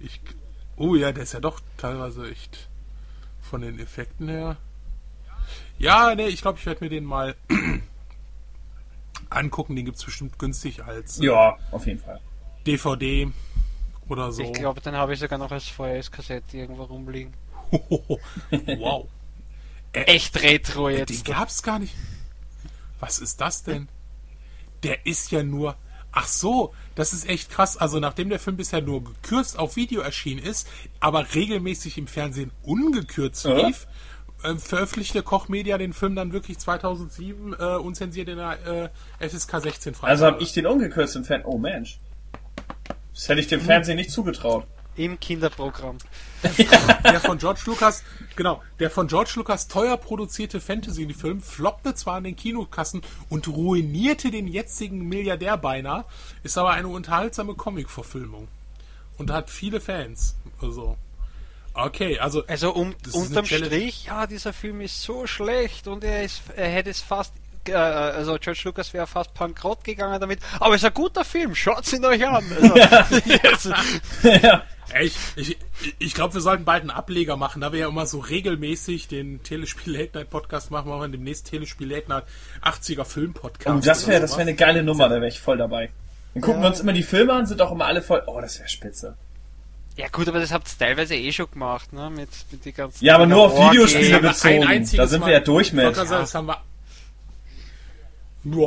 Ich, 0.00 0.22
oh 0.76 0.94
ja, 0.94 1.12
der 1.12 1.24
ist 1.24 1.34
ja 1.34 1.40
doch 1.40 1.60
teilweise 1.76 2.30
echt 2.30 2.70
von 3.42 3.60
den 3.60 3.78
Effekten 3.78 4.30
her. 4.30 4.56
Ja, 5.78 6.14
ne, 6.14 6.28
ich 6.28 6.40
glaube, 6.40 6.58
ich 6.58 6.64
werde 6.64 6.82
mir 6.82 6.88
den 6.88 7.04
mal 7.04 7.36
angucken. 9.28 9.76
Den 9.76 9.84
gibt 9.84 9.98
es 9.98 10.04
bestimmt 10.06 10.38
günstig 10.38 10.82
als 10.82 11.18
ja, 11.18 11.58
auf 11.72 11.86
jeden 11.86 12.00
Fall. 12.00 12.22
DVD 12.66 13.30
oder 14.08 14.32
so. 14.32 14.42
Ich 14.42 14.52
glaube, 14.52 14.80
den 14.80 14.94
habe 14.94 15.14
ich 15.14 15.20
sogar 15.20 15.38
noch 15.38 15.50
als 15.50 15.68
VHS-Kassette 15.68 16.56
irgendwo 16.56 16.84
rumliegen. 16.84 17.34
wow. 18.78 19.06
Echt 19.92 20.42
retro 20.42 20.88
jetzt. 20.88 21.10
Den 21.10 21.34
gab's 21.34 21.62
gar 21.62 21.78
nicht. 21.78 21.94
Was 23.00 23.18
ist 23.18 23.40
das 23.40 23.62
denn? 23.62 23.88
Der 24.82 25.06
ist 25.06 25.30
ja 25.30 25.42
nur. 25.42 25.76
Ach 26.10 26.26
so, 26.26 26.74
das 26.94 27.12
ist 27.12 27.28
echt 27.28 27.50
krass. 27.50 27.76
Also 27.76 28.00
nachdem 28.00 28.30
der 28.30 28.38
Film 28.38 28.56
bisher 28.56 28.80
nur 28.80 29.04
gekürzt 29.04 29.58
auf 29.58 29.76
Video 29.76 30.00
erschienen 30.00 30.42
ist, 30.42 30.66
aber 31.00 31.34
regelmäßig 31.34 31.98
im 31.98 32.06
Fernsehen 32.06 32.50
ungekürzt 32.62 33.44
ja. 33.44 33.66
lief, 33.66 33.86
äh, 34.42 34.54
veröffentlichte 34.54 35.22
Koch 35.22 35.48
Media 35.48 35.78
den 35.78 35.92
Film 35.92 36.16
dann 36.16 36.32
wirklich 36.32 36.58
2007 36.58 37.52
äh, 37.52 37.56
unzensiert 37.76 38.28
in 38.28 38.38
der 38.38 38.90
äh, 39.20 39.28
FSK 39.28 39.60
16 39.60 39.94
frei. 39.94 40.08
Also 40.08 40.26
habe 40.26 40.42
ich 40.42 40.52
den 40.52 40.66
ungekürzt 40.66 41.14
im 41.16 41.24
Fernsehen. 41.24 41.52
Oh 41.52 41.58
Mensch. 41.58 41.98
Das 43.18 43.28
hätte 43.28 43.40
ich 43.40 43.48
dem 43.48 43.60
Fernsehen 43.60 43.96
nicht 43.96 44.12
zugetraut. 44.12 44.64
Im 44.94 45.18
Kinderprogramm. 45.18 45.98
der 47.04 47.18
von 47.18 47.36
George 47.38 47.62
Lucas, 47.66 48.04
genau, 48.36 48.62
der 48.78 48.92
von 48.92 49.08
George 49.08 49.32
Lucas 49.34 49.66
teuer 49.66 49.96
produzierte 49.96 50.60
Fantasy-Film 50.60 51.40
floppte 51.40 51.96
zwar 51.96 52.18
in 52.18 52.24
den 52.24 52.36
Kinokassen 52.36 53.02
und 53.28 53.48
ruinierte 53.48 54.30
den 54.30 54.46
jetzigen 54.46 55.08
Milliardär 55.08 55.56
beinahe, 55.56 56.04
ist 56.44 56.56
aber 56.58 56.70
eine 56.70 56.86
unterhaltsame 56.86 57.54
Comic-Verfilmung. 57.54 58.46
Und 59.16 59.32
hat 59.32 59.50
viele 59.50 59.80
Fans. 59.80 60.36
Also. 60.62 60.96
Okay, 61.74 62.20
also. 62.20 62.46
Also 62.46 62.72
um, 62.72 62.94
unterm 63.12 63.46
Strich, 63.46 64.04
ja, 64.04 64.28
dieser 64.28 64.52
Film 64.52 64.80
ist 64.80 65.02
so 65.02 65.26
schlecht 65.26 65.88
und 65.88 66.04
er 66.04 66.22
ist, 66.22 66.42
er 66.54 66.68
hätte 66.68 66.90
es 66.90 67.00
fast 67.00 67.32
äh, 67.68 67.74
also 67.74 68.36
George 68.40 68.62
Lucas 68.64 68.92
wäre 68.92 69.06
fast 69.06 69.34
bankrott 69.34 69.84
gegangen 69.84 70.20
damit, 70.20 70.40
aber 70.60 70.74
es 70.74 70.82
ist 70.82 70.86
ein 70.86 70.94
guter 70.94 71.24
Film, 71.24 71.54
schaut 71.54 71.92
ihn 71.92 72.04
euch 72.04 72.26
an. 72.26 72.44
Also, 73.42 73.72
ja. 74.22 74.62
Ich, 75.00 75.16
ich, 75.36 75.58
ich 75.98 76.14
glaube, 76.14 76.34
wir 76.34 76.40
sollten 76.40 76.64
bald 76.64 76.80
einen 76.80 76.90
Ableger 76.90 77.36
machen, 77.36 77.60
da 77.60 77.72
wir 77.72 77.80
ja 77.80 77.88
immer 77.88 78.06
so 78.06 78.20
regelmäßig 78.20 79.06
den 79.06 79.42
Telespiel 79.42 79.94
Late 79.94 80.16
Night 80.16 80.30
Podcast 80.30 80.70
machen, 80.70 80.88
machen 80.88 81.00
wir 81.00 81.08
demnächst 81.08 81.46
Telespiel 81.46 81.90
Late 81.90 82.08
Night 82.08 82.24
80er 82.62 83.04
Film 83.04 83.34
Podcast. 83.34 83.74
Und 83.74 83.86
das 83.86 84.06
wäre 84.06 84.20
das 84.20 84.32
wäre 84.32 84.42
eine 84.42 84.54
geile 84.54 84.82
Nummer, 84.82 85.08
da 85.08 85.16
wäre 85.16 85.28
ich 85.28 85.40
voll 85.40 85.58
dabei. 85.58 85.90
Dann 86.34 86.42
gucken 86.42 86.60
ja. 86.60 86.66
wir 86.66 86.70
uns 86.70 86.80
immer 86.80 86.92
die 86.92 87.02
Filme 87.02 87.34
an, 87.34 87.46
sind 87.46 87.60
auch 87.60 87.72
immer 87.72 87.86
alle 87.86 88.00
voll, 88.00 88.22
oh, 88.26 88.40
das 88.40 88.58
wäre 88.58 88.68
spitze. 88.68 89.16
Ja 89.98 90.06
gut, 90.08 90.28
aber 90.28 90.38
das 90.38 90.52
habt 90.52 90.68
ihr 90.68 90.78
teilweise 90.78 91.16
eh 91.16 91.32
schon 91.32 91.50
gemacht, 91.50 91.92
ne? 91.92 92.08
Mit, 92.08 92.28
mit 92.52 92.64
die 92.64 92.72
ganzen 92.72 93.04
ja, 93.04 93.16
aber 93.16 93.26
nur 93.26 93.46
auf 93.46 93.58
Videospiele 93.58 94.20
bezogen. 94.20 94.88
Da 94.96 95.06
sind 95.08 95.26
wir 95.26 95.32
ja 95.32 95.40
durch 95.40 95.72
mit. 95.72 95.84
Ja. 95.84 96.04
Das 96.04 96.34
haben 96.34 96.46
wir 96.46 96.62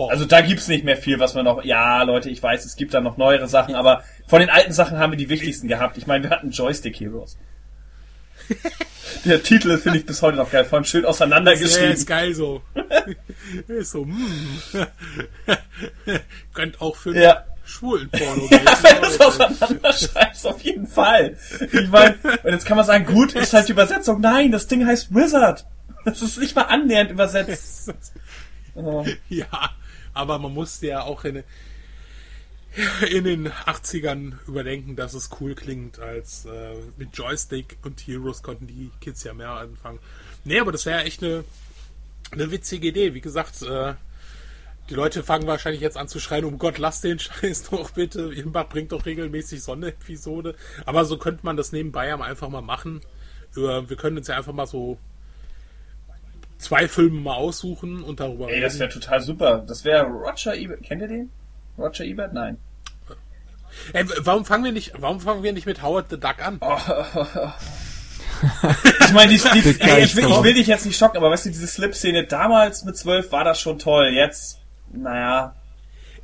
also 0.09 0.25
da 0.25 0.41
gibt's 0.41 0.67
nicht 0.67 0.83
mehr 0.83 0.97
viel, 0.97 1.19
was 1.19 1.33
wir 1.35 1.43
noch. 1.43 1.63
Ja, 1.63 2.03
Leute, 2.03 2.29
ich 2.29 2.41
weiß, 2.43 2.65
es 2.65 2.75
gibt 2.75 2.93
da 2.93 3.01
noch 3.01 3.17
neuere 3.17 3.47
Sachen, 3.47 3.75
aber 3.75 4.03
von 4.27 4.39
den 4.39 4.49
alten 4.49 4.73
Sachen 4.73 4.97
haben 4.97 5.11
wir 5.11 5.17
die 5.17 5.29
wichtigsten 5.29 5.67
gehabt. 5.67 5.97
Ich 5.97 6.07
meine, 6.07 6.23
wir 6.23 6.29
hatten 6.29 6.51
Joystick 6.51 6.99
Heroes. 6.99 7.37
Der 9.25 9.43
Titel 9.43 9.77
finde 9.77 9.99
ich 9.99 10.05
bis 10.05 10.21
heute 10.21 10.37
noch 10.37 10.51
geil, 10.51 10.65
vor 10.65 10.77
allem 10.77 10.85
schön 10.85 11.05
auseinandergeschrieben. 11.05 11.89
Ja, 11.89 11.93
ist 11.93 12.07
geil 12.07 12.33
so. 12.33 12.61
ist 13.67 13.91
so, 13.91 14.05
mm. 14.05 14.61
Könnt 16.53 16.81
auch 16.81 16.95
für 16.95 17.15
ja. 17.15 17.43
schwulen 17.65 18.09
Porno 18.09 18.47
ja, 18.49 18.59
wenn 18.81 19.01
du 19.01 19.07
es 19.07 19.19
auseinanderschreibst, 19.19 20.47
auf 20.47 20.61
jeden 20.61 20.87
Fall. 20.87 21.37
Ich 21.71 21.89
meine, 21.89 22.15
und 22.43 22.51
jetzt 22.51 22.65
kann 22.65 22.77
man 22.77 22.85
sagen, 22.85 23.05
gut 23.05 23.33
ist 23.33 23.53
halt 23.53 23.67
die 23.67 23.73
Übersetzung. 23.73 24.21
Nein, 24.21 24.51
das 24.51 24.67
Ding 24.67 24.85
heißt 24.85 25.13
Wizard. 25.13 25.65
Das 26.05 26.21
ist 26.21 26.39
nicht 26.39 26.55
mal 26.55 26.63
annähernd 26.63 27.11
übersetzt. 27.11 27.93
Ja, 29.29 29.71
aber 30.13 30.39
man 30.39 30.53
musste 30.53 30.87
ja 30.87 31.03
auch 31.03 31.23
in, 31.23 31.43
in 33.09 33.23
den 33.23 33.49
80ern 33.49 34.33
überdenken, 34.47 34.95
dass 34.95 35.13
es 35.13 35.29
cool 35.39 35.55
klingt, 35.55 35.99
als 35.99 36.45
äh, 36.45 36.75
mit 36.97 37.17
Joystick 37.17 37.77
und 37.83 37.99
Heroes 38.01 38.43
konnten 38.43 38.67
die 38.67 38.91
Kids 39.01 39.23
ja 39.23 39.33
mehr 39.33 39.51
anfangen. 39.51 39.99
Nee, 40.43 40.59
aber 40.59 40.71
das 40.71 40.85
wäre 40.85 40.99
ja 40.99 41.05
echt 41.05 41.23
eine, 41.23 41.43
eine 42.31 42.51
witzige 42.51 42.87
Idee. 42.87 43.13
Wie 43.13 43.21
gesagt, 43.21 43.61
äh, 43.61 43.93
die 44.89 44.95
Leute 44.95 45.23
fangen 45.23 45.47
wahrscheinlich 45.47 45.81
jetzt 45.81 45.97
an 45.97 46.07
zu 46.07 46.19
schreien, 46.19 46.45
um 46.45 46.57
Gott, 46.57 46.77
lass 46.77 47.01
den 47.01 47.19
Scheiß 47.19 47.69
doch 47.69 47.91
bitte. 47.91 48.33
Imbach 48.33 48.67
bringt 48.69 48.91
doch 48.91 49.05
regelmäßig 49.05 49.63
Sonne-Episode. 49.63 50.55
Aber 50.85 51.05
so 51.05 51.17
könnte 51.17 51.45
man 51.45 51.57
das 51.57 51.71
nebenbei 51.71 52.13
einfach 52.13 52.49
mal 52.49 52.61
machen. 52.61 53.01
Wir 53.53 53.97
können 53.97 54.17
uns 54.17 54.27
ja 54.27 54.37
einfach 54.37 54.53
mal 54.53 54.65
so 54.67 54.97
zwei 56.61 56.87
Filme 56.87 57.19
mal 57.19 57.35
aussuchen 57.35 58.03
und 58.03 58.19
darüber 58.19 58.47
Ey, 58.47 58.53
reden. 58.53 58.63
das 58.63 58.79
wäre 58.79 58.89
total 58.89 59.21
super. 59.21 59.63
Das 59.67 59.83
wäre 59.83 60.05
Roger 60.05 60.55
Ebert. 60.55 60.83
Kennt 60.83 61.01
ihr 61.01 61.07
den? 61.07 61.31
Roger 61.77 62.05
Ebert? 62.05 62.33
Nein. 62.33 62.57
Ey, 63.93 64.05
warum 64.19 64.45
fangen 64.45 64.63
wir 64.65 64.71
nicht, 64.71 64.93
warum 64.97 65.19
fangen 65.19 65.43
wir 65.43 65.53
nicht 65.53 65.65
mit 65.65 65.81
Howard 65.81 66.09
the 66.09 66.19
Duck 66.19 66.45
an? 66.45 66.57
Oh, 66.61 66.77
ich 68.99 69.13
meine, 69.13 69.31
die, 69.31 69.37
die, 69.39 69.81
ey, 69.81 70.03
ich, 70.03 70.15
will, 70.15 70.25
ich 70.25 70.43
will 70.43 70.53
dich 70.53 70.67
jetzt 70.67 70.85
nicht 70.85 70.97
schocken, 70.97 71.17
aber 71.17 71.31
weißt 71.31 71.45
du, 71.45 71.49
diese 71.49 71.67
Slip-Szene 71.67 72.25
damals 72.25 72.83
mit 72.83 72.97
zwölf 72.97 73.31
war 73.31 73.43
das 73.43 73.61
schon 73.61 73.79
toll. 73.79 74.09
Jetzt, 74.13 74.59
naja, 74.91 75.55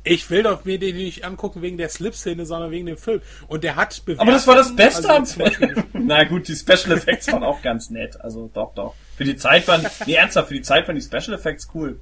ich 0.04 0.28
will 0.30 0.42
doch 0.42 0.64
mir 0.64 0.78
den 0.78 0.96
nicht 0.96 1.24
angucken 1.24 1.62
wegen 1.62 1.78
der 1.78 1.88
Slip-Szene, 1.88 2.46
sondern 2.46 2.70
wegen 2.70 2.86
dem 2.86 2.96
Film. 2.96 3.22
Und 3.46 3.64
der 3.64 3.76
hat. 3.76 4.02
Aber 4.18 4.32
das 4.32 4.46
war 4.46 4.54
das 4.54 4.74
Beste 4.76 5.08
also 5.08 5.42
am 5.42 5.50
Film. 5.50 5.84
Na 5.92 6.24
gut, 6.24 6.48
die 6.48 6.54
Special 6.54 6.92
Effects 6.92 7.32
waren 7.32 7.44
auch 7.44 7.62
ganz 7.62 7.90
nett. 7.90 8.20
Also 8.20 8.50
doch, 8.52 8.74
doch. 8.74 8.94
Für 9.18 9.24
die 9.24 9.34
Zeit 9.34 9.66
waren, 9.66 9.84
nee, 10.06 10.14
ernsthaft, 10.14 10.46
für 10.46 10.54
die 10.54 10.62
Zeit 10.62 10.86
waren 10.86 10.94
die 10.94 11.02
Special 11.02 11.36
Effects 11.36 11.68
cool. 11.74 11.98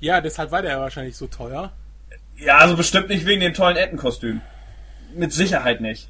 Ja, 0.00 0.22
deshalb 0.22 0.50
war 0.52 0.62
der 0.62 0.70
ja 0.70 0.80
wahrscheinlich 0.80 1.14
so 1.14 1.26
teuer. 1.26 1.70
Ja, 2.38 2.56
also 2.56 2.78
bestimmt 2.78 3.10
nicht 3.10 3.26
wegen 3.26 3.42
dem 3.42 3.52
tollen 3.52 3.76
Entenkostüm. 3.76 4.40
Mit 5.14 5.34
Sicherheit 5.34 5.82
nicht. 5.82 6.08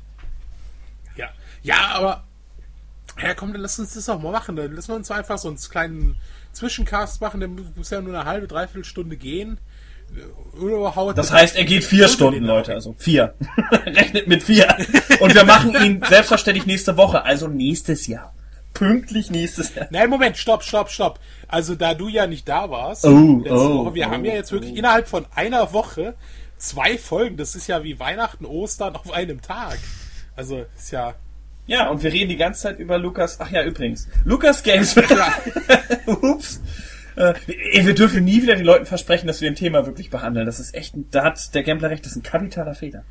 Ja, 1.16 1.30
ja, 1.64 1.74
aber 1.94 2.22
ja, 3.20 3.34
komm, 3.34 3.52
dann 3.52 3.60
lass 3.62 3.76
uns 3.80 3.94
das 3.94 4.08
auch 4.08 4.22
mal 4.22 4.30
machen. 4.30 4.54
Dann 4.54 4.72
lassen 4.72 4.86
wir 4.86 4.94
uns 4.94 5.10
einfach 5.10 5.36
so 5.36 5.48
einen 5.48 5.56
kleinen 5.56 6.14
Zwischencast 6.52 7.20
machen. 7.20 7.40
Der 7.40 7.48
muss 7.48 7.90
ja 7.90 8.00
nur 8.00 8.14
eine 8.14 8.26
halbe, 8.26 8.46
dreiviertel 8.46 8.84
Stunde 8.84 9.16
gehen. 9.16 9.58
Das 11.16 11.32
heißt, 11.32 11.56
er 11.56 11.64
geht 11.64 11.82
vier 11.82 12.06
Stunden, 12.06 12.44
Leute, 12.44 12.72
also 12.72 12.94
vier. 12.96 13.34
Rechnet 13.72 14.28
mit 14.28 14.44
vier. 14.44 14.76
Und 15.18 15.34
wir 15.34 15.44
machen 15.44 15.74
ihn 15.74 16.04
selbstverständlich 16.08 16.66
nächste 16.66 16.96
Woche, 16.96 17.24
also 17.24 17.48
nächstes 17.48 18.06
Jahr. 18.06 18.32
Pünktlich 18.80 19.30
nächstes 19.30 19.74
Jahr. 19.74 19.88
Nein, 19.90 20.08
Moment, 20.08 20.38
stopp, 20.38 20.62
stopp, 20.62 20.88
stopp. 20.88 21.20
Also 21.48 21.74
da 21.74 21.92
du 21.92 22.08
ja 22.08 22.26
nicht 22.26 22.48
da 22.48 22.70
warst, 22.70 23.04
oh, 23.04 23.10
oh, 23.10 23.84
Woche, 23.84 23.94
wir 23.94 24.06
oh, 24.06 24.10
haben 24.10 24.24
ja 24.24 24.32
jetzt 24.32 24.52
wirklich 24.52 24.72
oh. 24.72 24.76
innerhalb 24.76 25.06
von 25.06 25.26
einer 25.34 25.74
Woche 25.74 26.14
zwei 26.56 26.96
Folgen. 26.96 27.36
Das 27.36 27.54
ist 27.54 27.66
ja 27.66 27.84
wie 27.84 28.00
Weihnachten, 28.00 28.46
Ostern 28.46 28.96
auf 28.96 29.12
einem 29.12 29.42
Tag. 29.42 29.76
Also 30.34 30.64
ist 30.78 30.92
ja. 30.92 31.12
Ja, 31.66 31.90
und 31.90 32.02
wir 32.02 32.10
reden 32.10 32.30
die 32.30 32.38
ganze 32.38 32.62
Zeit 32.62 32.78
über 32.78 32.96
Lukas. 32.96 33.38
Ach 33.38 33.50
ja, 33.50 33.62
übrigens. 33.64 34.08
Lukas 34.24 34.62
Games. 34.62 34.96
Ups. 36.06 36.62
Äh, 37.16 37.34
wir 37.46 37.94
dürfen 37.94 38.24
nie 38.24 38.40
wieder 38.40 38.56
den 38.56 38.64
Leuten 38.64 38.86
versprechen, 38.86 39.26
dass 39.26 39.42
wir 39.42 39.50
ein 39.50 39.56
Thema 39.56 39.84
wirklich 39.84 40.08
behandeln. 40.08 40.46
Das 40.46 40.58
ist 40.58 40.74
echt, 40.74 40.94
da 41.10 41.24
hat 41.24 41.54
der 41.54 41.64
Gambler 41.64 41.90
recht, 41.90 42.06
das 42.06 42.12
ist 42.12 42.16
ein 42.16 42.22
kapitaler 42.22 42.74
Fehler. 42.74 43.04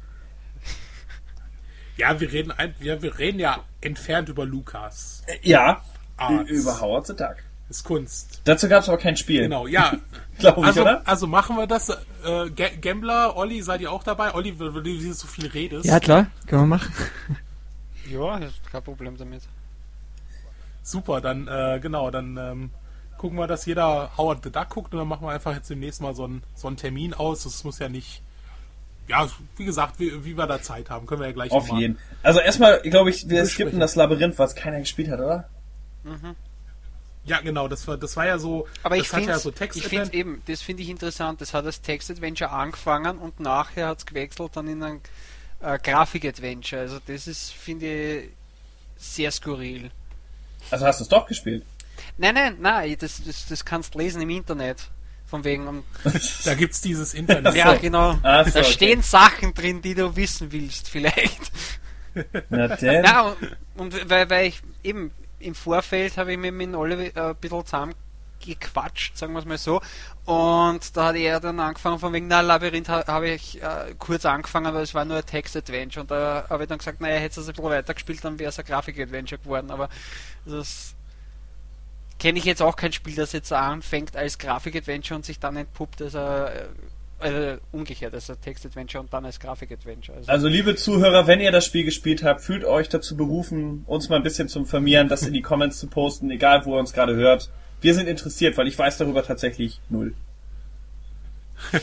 Ja, 2.00 2.20
wir 2.20 2.32
reden, 2.32 2.52
ein, 2.52 2.74
ja, 2.80 3.02
wir 3.02 3.18
reden 3.20 3.39
ja 3.39 3.60
entfernt 3.82 4.30
über 4.30 4.45
Lukas. 4.45 5.24
Äh, 5.28 5.38
ja. 5.43 5.84
Arts. 6.18 6.50
Über 6.50 6.80
Howard 6.82 7.08
the 7.08 7.16
Duck. 7.16 7.36
Ist 7.70 7.84
Kunst. 7.84 8.41
Dazu 8.45 8.68
gab 8.68 8.82
es 8.84 8.89
aber 8.89 8.97
kein 8.97 9.16
Spiel. 9.16 9.41
Genau, 9.43 9.68
ja. 9.68 9.93
Glaube 10.39 10.62
ich, 10.62 10.66
Also, 10.68 10.82
oder? 10.82 11.02
also 11.06 11.28
machen 11.28 11.56
wir 11.58 11.68
das. 11.68 11.89
Äh, 11.89 12.50
Ga- 12.56 12.76
Gambler, 12.82 13.36
Olli, 13.38 13.62
seid 13.62 13.82
ihr 13.82 13.91
auch 13.91 14.04
dabei? 14.04 14.34
Olli, 14.34 14.58
weil 14.60 14.72
du 14.82 15.14
so 15.14 15.28
viel 15.28 15.47
redest. 15.47 15.86
Ja, 15.86 16.00
klar, 16.00 16.28
können 16.47 16.64
wir 16.64 16.68
machen. 16.68 16.93
Ja, 18.10 18.38
ist 18.38 18.60
kein 18.72 18.82
Problem 18.84 19.18
damit. 19.18 19.43
Super, 20.82 21.22
dann, 21.22 21.47
äh, 21.47 21.80
genau, 21.80 22.10
dann 22.10 22.38
ähm, 22.38 22.70
gucken 23.20 23.38
wir, 23.38 23.45
dass 23.45 23.68
jeder 23.68 24.10
Howard 24.18 24.43
the 24.43 24.52
Duck 24.52 24.70
guckt 24.70 24.93
und 24.93 25.00
dann 25.00 25.08
machen 25.08 25.28
wir 25.28 25.32
einfach 25.32 25.54
jetzt 25.54 25.70
demnächst 25.70 26.02
mal 26.02 26.16
so 26.16 26.24
einen, 26.24 26.41
so 26.56 26.68
einen 26.68 26.78
Termin 26.78 27.14
aus. 27.14 27.43
Das 27.43 27.64
muss 27.64 27.78
ja 27.78 27.88
nicht. 27.88 28.24
Ja, 29.10 29.28
wie 29.57 29.66
gesagt, 29.66 29.99
wie, 29.99 30.24
wie 30.24 30.38
wir 30.38 30.45
da 30.45 30.62
Zeit 30.62 30.89
haben, 30.89 31.07
können 31.07 31.22
wir 31.22 31.28
ja 31.28 31.34
gleich 31.34 31.51
Auf 31.51 31.68
jeden. 31.70 31.97
Also 32.22 32.39
erstmal, 32.39 32.80
glaube 32.82 33.10
ich, 33.10 33.24
wir 33.28 33.41
Besprechen. 33.41 33.49
skippen 33.49 33.80
das 33.80 33.95
Labyrinth, 33.95 34.38
was 34.38 34.55
keiner 34.55 34.80
gespielt 34.80 35.10
hat, 35.10 35.20
oder? 35.20 35.49
Ja, 37.26 37.41
genau, 37.41 37.68
das 37.68 37.88
war, 37.88 37.97
das 37.97 38.16
war 38.16 38.28
ja 38.28 38.38
so. 38.38 38.68
Aber 38.84 38.97
das 38.97 39.05
ich 39.05 39.10
finde 39.10 39.30
ja 39.30 39.39
so 39.39 39.51
Text 39.51 39.78
ich 39.78 39.88
find's 39.88 40.10
eben, 40.12 40.41
das 40.47 40.62
finde 40.62 40.84
ich 40.84 40.89
interessant. 40.89 41.41
Das 41.41 41.53
hat 41.53 41.66
als 41.66 41.82
Text-Adventure 41.82 42.51
angefangen 42.51 43.18
und 43.18 43.39
nachher 43.39 43.88
hat 43.88 43.99
es 43.99 44.05
gewechselt 44.05 44.51
dann 44.55 44.68
in 44.68 44.82
ein 44.84 45.01
äh, 45.62 45.78
Grafik-Adventure. 45.80 46.82
Also 46.82 46.99
das 47.05 47.28
ist, 47.28 47.51
finde 47.51 47.86
ich, 47.86 48.30
sehr 48.97 49.32
skurril. 49.32 49.91
Also 50.72 50.86
hast 50.86 50.99
du 50.99 51.03
es 51.03 51.10
doch 51.10 51.28
gespielt. 51.28 51.66
Nein, 52.18 52.36
nein, 52.36 52.57
nein, 52.60 52.95
das, 52.99 53.22
das, 53.24 53.47
das 53.47 53.66
kannst 53.66 53.95
lesen 53.95 54.22
im 54.22 54.30
Internet. 54.30 54.89
Von 55.30 55.44
wegen, 55.44 55.68
um, 55.68 55.84
Da 56.46 56.56
gibt's 56.56 56.82
dieses 56.82 57.14
Internet. 57.14 57.54
ja 57.56 57.76
genau, 57.76 58.18
Ach 58.24 58.46
so, 58.48 58.54
da 58.54 58.60
okay. 58.62 58.64
stehen 58.72 59.02
Sachen 59.04 59.54
drin, 59.54 59.82
die 59.82 59.94
du 59.94 60.16
wissen 60.16 60.52
willst, 60.52 60.90
vielleicht. 60.90 61.52
Na 62.50 62.68
denn. 62.70 63.04
Ja, 63.04 63.36
und, 63.76 63.94
und 63.94 64.10
weil, 64.10 64.30
weil 64.30 64.48
ich 64.48 64.62
eben 64.84 65.12
im 65.40 65.54
Vorfeld 65.56 66.18
habe 66.18 66.32
ich 66.34 66.38
mir 66.38 66.52
mit 66.52 66.74
Oliver 66.74 67.04
äh, 67.04 67.30
ein 67.30 67.36
bisschen 67.36 67.66
zusammen 67.66 67.94
gequatscht, 68.44 69.18
sagen 69.18 69.34
wir 69.34 69.40
es 69.40 69.46
mal 69.46 69.58
so. 69.58 69.82
Und 70.26 70.96
da 70.96 71.08
hat 71.08 71.16
er 71.16 71.40
dann 71.40 71.60
angefangen 71.60 72.00
von 72.00 72.14
wegen, 72.14 72.28
na, 72.28 72.40
Labyrinth 72.42 72.88
ha- 72.90 73.06
habe 73.06 73.30
ich 73.30 73.62
äh, 73.62 73.94
kurz 74.00 74.26
angefangen, 74.26 74.74
weil 74.74 74.84
es 74.84 74.94
war 74.94 75.04
nur 75.06 75.18
ein 75.18 75.26
Text-Adventure. 75.26 76.02
Und 76.02 76.12
da 76.12 76.46
habe 76.50 76.64
ich 76.64 76.70
dann 76.70 76.78
gesagt, 76.78 77.02
naja, 77.02 77.20
hätte 77.20 77.42
es 77.42 77.48
ein 77.48 77.54
bisschen 77.54 77.70
weitergespielt, 77.70 78.24
dann 78.24 78.40
wäre 78.40 78.50
es 78.50 78.58
ein 78.60 78.66
Grafik-Adventure 78.66 79.40
geworden. 79.42 79.70
Aber 79.72 79.90
das 80.46 80.96
kenne 82.20 82.38
ich 82.39 82.45
jetzt 82.45 82.61
auch 82.61 82.76
kein 82.76 82.91
Spiel, 82.93 83.15
das 83.15 83.32
jetzt 83.32 83.51
anfängt 83.53 84.15
als 84.15 84.38
Grafik-Adventure 84.38 85.15
und 85.17 85.26
sich 85.26 85.39
dann 85.39 85.55
entpuppt 85.55 86.01
als 86.01 86.15
ein, 86.15 86.22
äh, 86.22 86.65
also 87.20 87.57
umgekehrt, 87.72 88.13
als 88.13 88.30
ein 88.30 88.39
Text-Adventure 88.41 89.01
und 89.03 89.11
dann 89.13 89.26
als 89.26 89.39
Grafik-Adventure. 89.39 90.17
Also, 90.17 90.32
Also 90.32 90.47
liebe 90.47 90.76
Zuhörer, 90.76 91.28
wenn 91.28 91.39
ihr 91.39 91.51
das 91.51 91.65
Spiel 91.65 91.84
gespielt 91.86 92.24
habt, 92.24 92.41
fühlt 92.41 92.63
euch 92.65 92.88
dazu 92.89 93.17
berufen, 93.17 93.84
uns 93.88 94.09
mal 94.09 94.17
ein 94.17 94.24
bisschen 94.24 94.47
zu 94.49 94.59
informieren, 94.59 95.07
das 95.09 95.24
in 95.24 95.34
die 95.34 95.41
Comments 95.49 95.78
zu 95.78 95.88
posten, 95.88 96.30
egal 96.32 96.65
wo 96.65 96.76
ihr 96.76 96.80
uns 96.80 96.93
gerade 96.93 97.15
hört. 97.15 97.49
Wir 97.82 97.93
sind 97.93 98.07
interessiert, 98.07 98.57
weil 98.57 98.67
ich 98.67 98.78
weiß 98.78 98.97
darüber 98.97 99.24
tatsächlich 99.24 99.80
null. 99.89 100.13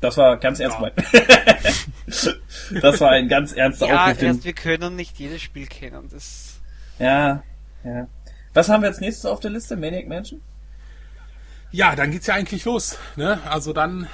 Das 0.00 0.16
war 0.16 0.36
ganz 0.36 0.58
ernst 0.58 0.78
Ja. 0.80 0.90
das 2.82 3.00
war 3.00 3.10
ein 3.10 3.28
ganz 3.28 3.52
ernster 3.52 3.86
ja, 3.86 4.04
Aufruf. 4.06 4.18
den- 4.18 4.26
erst 4.28 4.44
wir 4.44 4.52
können 4.52 4.96
nicht 4.96 5.18
jedes 5.20 5.40
Spiel 5.42 5.66
kennen. 5.68 6.08
Das 6.10 6.58
Ja, 6.98 7.44
ja. 7.84 8.06
Was 8.54 8.68
haben 8.68 8.82
wir 8.82 8.88
als 8.88 9.00
nächstes 9.00 9.26
auf 9.26 9.40
der 9.40 9.50
Liste? 9.50 9.76
Maniac 9.76 10.06
Mansion? 10.06 10.42
Ja, 11.70 11.96
dann 11.96 12.10
geht's 12.10 12.26
ja 12.26 12.34
eigentlich 12.34 12.64
los. 12.64 12.98
Ne? 13.16 13.40
Also 13.48 13.72
dann 13.72 14.06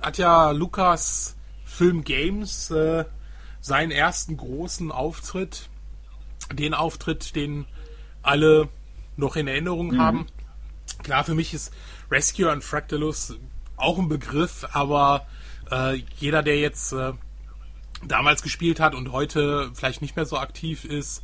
hat 0.00 0.18
ja 0.18 0.50
Lukas 0.50 1.36
Film 1.64 2.02
Games 2.02 2.70
äh, 2.70 3.04
seinen 3.60 3.92
ersten 3.92 4.36
großen 4.36 4.90
Auftritt, 4.90 5.68
den 6.52 6.74
Auftritt, 6.74 7.36
den 7.36 7.66
alle 8.22 8.68
noch 9.16 9.36
in 9.36 9.46
Erinnerung 9.46 9.98
haben. 9.98 10.26
Klar, 11.02 11.24
für 11.24 11.34
mich 11.34 11.54
ist 11.54 11.72
Rescue 12.10 12.50
und 12.50 12.64
Fractalus 12.64 13.36
auch 13.76 13.98
ein 13.98 14.08
Begriff, 14.08 14.66
aber 14.72 15.26
äh, 15.70 16.02
jeder, 16.18 16.42
der 16.42 16.58
jetzt 16.58 16.92
äh, 16.92 17.12
damals 18.06 18.42
gespielt 18.42 18.80
hat 18.80 18.94
und 18.94 19.12
heute 19.12 19.70
vielleicht 19.74 20.02
nicht 20.02 20.16
mehr 20.16 20.26
so 20.26 20.38
aktiv 20.38 20.84
ist, 20.84 21.22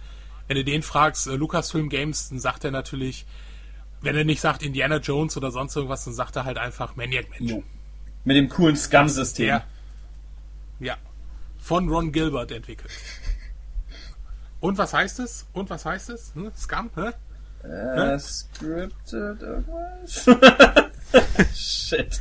wenn 0.49 0.57
du 0.57 0.65
den 0.65 0.83
fragst, 0.83 1.27
äh, 1.27 1.35
Lucasfilm 1.35 1.89
Games, 1.89 2.29
dann 2.31 2.39
sagt 2.41 2.65
er 2.65 2.71
natürlich, 2.71 3.27
wenn 4.01 4.17
er 4.17 4.25
nicht 4.25 4.41
sagt 4.41 4.63
Indiana 4.63 4.97
Jones 4.97 5.37
oder 5.37 5.51
sonst 5.51 5.77
irgendwas, 5.77 6.05
dann 6.05 6.15
sagt 6.15 6.37
er 6.37 6.45
halt 6.45 6.59
einfach 6.59 6.97
Maniac 6.97 7.29
Mansion. 7.31 7.49
Jo. 7.61 7.65
Mit 8.25 8.37
dem 8.37 8.49
coolen 8.49 8.77
Scum-System. 8.77 9.47
Der, 9.47 9.65
ja, 10.81 10.97
von 11.59 11.89
Ron 11.89 12.11
Gilbert 12.13 12.51
entwickelt. 12.51 12.91
Und 14.61 14.79
was 14.79 14.93
heißt 14.95 15.19
es? 15.21 15.47
Und 15.53 15.71
was 15.71 15.85
heißt 15.85 16.11
es? 16.11 16.33
Hm? 16.35 16.51
Scum? 16.57 16.91
Hä? 16.95 17.11
Äh, 17.67 18.19
scripted 18.19 19.41
irgendwas? 19.43 20.27
Shit. 21.55 22.21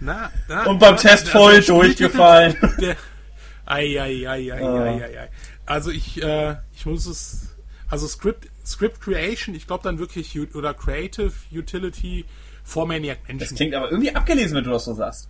Na, 0.00 0.30
na, 0.48 0.64
Und 0.66 0.78
beim 0.78 0.94
na, 0.94 1.00
Test 1.00 1.26
also 1.26 1.38
voll 1.38 1.52
Spieltitel- 1.62 1.66
durchgefallen. 1.78 2.56
Der, 2.80 2.96
ei, 3.66 4.00
ei, 4.00 4.26
ei, 4.28 4.52
ei, 4.52 4.62
Ah. 4.62 4.84
ei, 4.84 5.02
ei, 5.04 5.18
ei. 5.20 5.28
Also 5.64 5.90
ich, 5.90 6.20
äh, 6.22 6.56
ich 6.74 6.84
muss 6.86 7.06
es, 7.06 7.51
also 7.92 8.08
Script, 8.08 8.48
Script 8.64 9.02
Creation, 9.02 9.54
ich 9.54 9.66
glaube 9.66 9.84
dann 9.84 9.98
wirklich, 9.98 10.34
oder 10.54 10.72
Creative 10.72 11.30
Utility 11.52 12.24
for 12.64 12.86
Maniac 12.86 13.18
Das 13.26 13.36
Mansion. 13.36 13.56
klingt 13.56 13.74
aber 13.74 13.90
irgendwie 13.90 14.14
abgelesen, 14.14 14.56
wenn 14.56 14.64
du 14.64 14.70
das 14.70 14.86
so 14.86 14.94
sagst. 14.94 15.28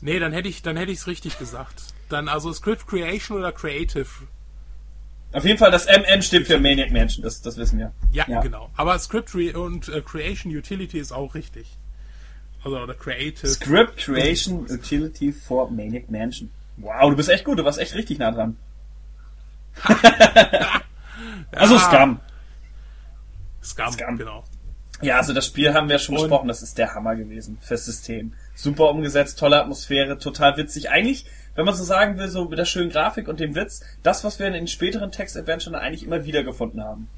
Nee, 0.00 0.18
dann 0.18 0.32
hätte 0.32 0.48
ich, 0.48 0.60
dann 0.62 0.76
hätte 0.76 0.90
ich 0.90 0.98
es 0.98 1.06
richtig 1.06 1.38
gesagt. 1.38 1.84
Dann 2.08 2.26
also 2.28 2.52
Script 2.52 2.88
Creation 2.88 3.38
oder 3.38 3.52
Creative. 3.52 4.06
Auf 5.32 5.44
jeden 5.44 5.56
Fall, 5.58 5.70
das 5.70 5.86
MN 5.86 6.20
steht 6.22 6.48
für 6.48 6.58
Maniac 6.58 6.90
Mansion, 6.90 7.22
das, 7.22 7.42
das 7.42 7.56
wissen 7.58 7.78
wir. 7.78 7.92
Ja, 8.10 8.24
Ja. 8.28 8.40
genau. 8.40 8.70
Aber 8.76 8.98
Script 8.98 9.32
und 9.34 9.88
äh, 9.88 10.00
Creation 10.00 10.52
Utility 10.54 10.98
ist 10.98 11.12
auch 11.12 11.36
richtig. 11.36 11.76
Also 12.64 12.76
oder 12.80 12.94
Creative. 12.94 13.46
Script 13.46 13.98
Creation 13.98 14.66
Utility 14.68 15.32
for 15.32 15.70
Maniac 15.70 16.10
Mansion. 16.10 16.50
Wow, 16.76 17.10
du 17.10 17.16
bist 17.16 17.28
echt 17.28 17.44
gut, 17.44 17.56
du 17.60 17.64
warst 17.64 17.78
echt 17.78 17.94
richtig 17.94 18.18
nah 18.18 18.32
dran. 18.32 18.56
also 21.52 21.78
Scum. 21.78 22.20
Scum, 23.62 23.92
Scum. 23.92 24.18
genau. 24.18 24.44
Ja, 25.02 25.18
also 25.18 25.34
das 25.34 25.46
Spiel 25.46 25.74
haben 25.74 25.88
wir 25.88 25.98
schon 25.98 26.14
Und- 26.16 26.22
besprochen, 26.22 26.48
das 26.48 26.62
ist 26.62 26.78
der 26.78 26.94
Hammer 26.94 27.16
gewesen 27.16 27.58
fürs 27.60 27.84
System. 27.84 28.32
Super 28.54 28.88
umgesetzt, 28.90 29.38
tolle 29.38 29.60
Atmosphäre, 29.60 30.18
total 30.18 30.56
witzig. 30.56 30.88
Eigentlich, 30.90 31.26
wenn 31.54 31.66
man 31.66 31.74
so 31.74 31.84
sagen 31.84 32.16
will, 32.18 32.28
so 32.28 32.46
mit 32.48 32.58
der 32.58 32.64
schönen 32.64 32.90
Grafik 32.90 33.28
und 33.28 33.38
dem 33.40 33.54
Witz, 33.54 33.82
das, 34.02 34.24
was 34.24 34.38
wir 34.38 34.46
in 34.46 34.54
den 34.54 34.68
späteren 34.68 35.12
Text-Adventuren 35.12 35.74
eigentlich 35.74 36.04
immer 36.04 36.24
wieder 36.24 36.44
gefunden 36.44 36.82
haben. 36.82 37.08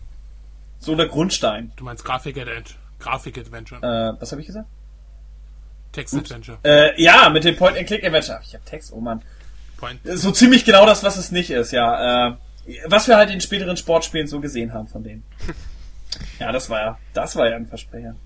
So 0.81 0.95
der 0.97 1.07
Grundstein. 1.07 1.73
Du 1.77 1.85
meinst 1.85 2.05
Grafik-Adventure. 2.05 2.79
Grafik-Adventure. 2.99 3.81
Äh, 4.17 4.21
was 4.21 4.33
habe 4.33 4.41
ich 4.41 4.47
gesagt? 4.49 4.67
Text-Adventure. 5.93 6.59
Äh, 6.65 7.01
ja, 7.01 7.29
mit 7.31 7.45
dem 7.45 7.57
Point-and-Click-Adventure. 7.57 8.41
Ich 8.43 8.55
hab 8.55 8.65
Text, 8.67 8.93
oh 8.93 9.01
Mann. 9.01 9.23
Point. 9.77 10.01
So 10.05 10.33
ziemlich 10.33 10.65
genau 10.65 10.85
das, 10.87 11.05
was 11.05 11.17
es 11.17 11.31
nicht 11.31 11.51
ist, 11.51 11.71
ja. 11.71 12.31
Äh, 12.31 12.37
was 12.87 13.09
wir 13.09 13.17
halt 13.17 13.31
in 13.31 13.41
späteren 13.41 13.77
Sportspielen 13.77 14.27
so 14.27 14.41
gesehen 14.41 14.73
haben 14.73 14.89
von 14.89 15.03
denen. 15.03 15.25
Ja, 16.39 16.51
das 16.53 16.71
war 16.71 16.81
ja, 16.81 16.99
das 17.13 17.37
war 17.37 17.51
ja 17.51 17.57
ein 17.57 17.67
Versprecher. 17.67 18.17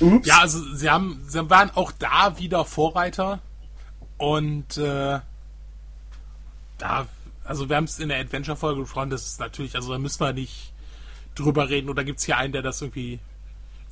Ups. 0.00 0.26
Ja, 0.26 0.40
also 0.40 0.74
sie 0.74 0.90
haben, 0.90 1.22
sie 1.28 1.50
waren 1.50 1.70
auch 1.74 1.92
da 1.92 2.38
wieder 2.38 2.64
Vorreiter 2.64 3.40
und 4.16 4.78
äh, 4.78 5.20
da, 6.78 7.06
also 7.44 7.68
wir 7.68 7.76
haben 7.76 7.84
es 7.84 7.98
in 7.98 8.08
der 8.08 8.20
Adventure-Folge 8.20 8.80
gesprochen, 8.80 9.10
das 9.10 9.26
ist 9.26 9.40
natürlich, 9.40 9.76
also 9.76 9.92
da 9.92 9.98
müssen 9.98 10.20
wir 10.20 10.32
nicht 10.32 10.72
drüber 11.34 11.68
reden 11.68 11.90
oder 11.90 12.04
gibt 12.04 12.20
es 12.20 12.24
hier 12.24 12.38
einen, 12.38 12.52
der 12.52 12.62
das 12.62 12.80
irgendwie 12.80 13.20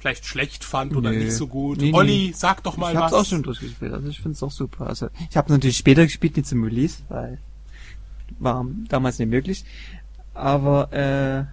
vielleicht 0.02 0.26
schlecht 0.26 0.64
fand 0.64 0.94
oder 0.96 1.10
Nee. 1.12 1.18
nicht 1.24 1.32
so 1.36 1.46
gut? 1.46 1.78
Nee, 1.78 1.92
nee. 1.92 1.96
Olli, 1.96 2.32
sag 2.36 2.62
doch 2.64 2.76
mal 2.76 2.92
ich 2.92 2.98
hab's 2.98 3.12
was. 3.12 3.20
auch 3.20 3.24
schon 3.30 3.42
durchgespielt, 3.44 3.92
also 3.92 4.08
ich 4.08 4.16
finde 4.20 4.32
es 4.36 4.42
auch 4.42 4.50
super. 4.50 4.88
Also 4.88 5.08
ich 5.30 5.36
habe 5.36 5.52
natürlich 5.52 5.76
später 5.76 6.02
gespielt, 6.02 6.36
nicht 6.36 6.48
zum 6.48 6.64
Release, 6.64 6.98
weil 7.08 7.38
war 8.40 8.66
damals 8.88 9.18
nicht 9.20 9.28
möglich. 9.30 9.64
Aber 10.34 10.92
äh, 10.92 11.44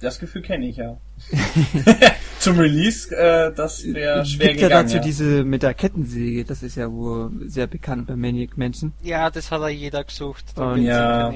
Das 0.00 0.18
Gefühl 0.20 0.42
kenne 0.42 0.68
ich 0.68 0.76
ja. 0.76 0.96
Zum 2.38 2.58
Release, 2.58 3.10
äh, 3.16 3.52
das 3.54 3.82
wäre 3.92 4.20
es 4.20 4.30
schwer 4.30 4.48
gibt 4.50 4.60
ja 4.60 4.68
gegangen. 4.68 4.86
dazu 4.86 4.96
ja. 4.98 5.02
diese 5.02 5.42
mit 5.44 5.62
der 5.62 5.74
Kettensäge, 5.74 6.44
das 6.44 6.62
ist 6.62 6.76
ja 6.76 6.92
wohl 6.92 7.30
sehr 7.48 7.66
bekannt 7.66 8.06
bei 8.06 8.14
Maniac 8.14 8.56
Mansion. 8.56 8.92
Ja, 9.02 9.30
das 9.30 9.50
hat 9.50 9.62
ja 9.62 9.68
jeder 9.68 10.04
gesucht, 10.04 10.56
der 10.56 10.64
Oh, 10.64 10.74
ja. 10.76 11.32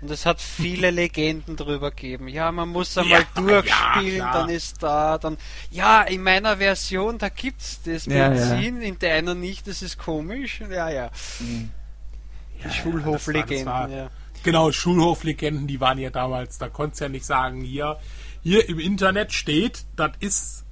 Und 0.00 0.10
es 0.10 0.24
hat 0.26 0.40
viele 0.40 0.90
Legenden 0.90 1.56
drüber 1.56 1.90
gegeben. 1.90 2.28
Ja, 2.28 2.50
man 2.52 2.68
muss 2.68 2.96
einmal 2.96 3.20
Ja, 3.20 3.26
durchspielen, 3.42 4.18
ja, 4.18 4.32
dann 4.32 4.48
ist 4.48 4.82
da, 4.82 5.18
dann, 5.18 5.36
ja, 5.70 6.02
in 6.02 6.22
meiner 6.22 6.56
Version, 6.56 7.18
da 7.18 7.28
gibt's 7.28 7.80
das 7.84 8.06
Ja, 8.06 8.28
Benzin, 8.28 8.80
in 8.80 8.98
deiner 8.98 9.34
nicht, 9.34 9.66
das 9.66 9.82
ist 9.82 9.98
komisch. 9.98 10.60
Ja, 10.70 10.88
ja. 10.90 11.10
Die 11.40 12.70
Schulhoflegenden, 12.70 13.92
ja. 13.92 14.10
Genau, 14.42 14.72
Schulhoflegenden, 14.72 15.66
die 15.66 15.80
waren 15.80 15.98
ja 15.98 16.10
damals, 16.10 16.56
da 16.58 16.68
konntest 16.68 17.00
du 17.00 17.04
ja 17.04 17.08
nicht 17.10 17.26
sagen, 17.26 17.60
hier, 17.60 17.98
hier 18.42 18.66
im 18.68 18.78
Internet 18.78 19.32
steht, 19.32 19.84
das 19.96 20.12
ist, 20.20 20.64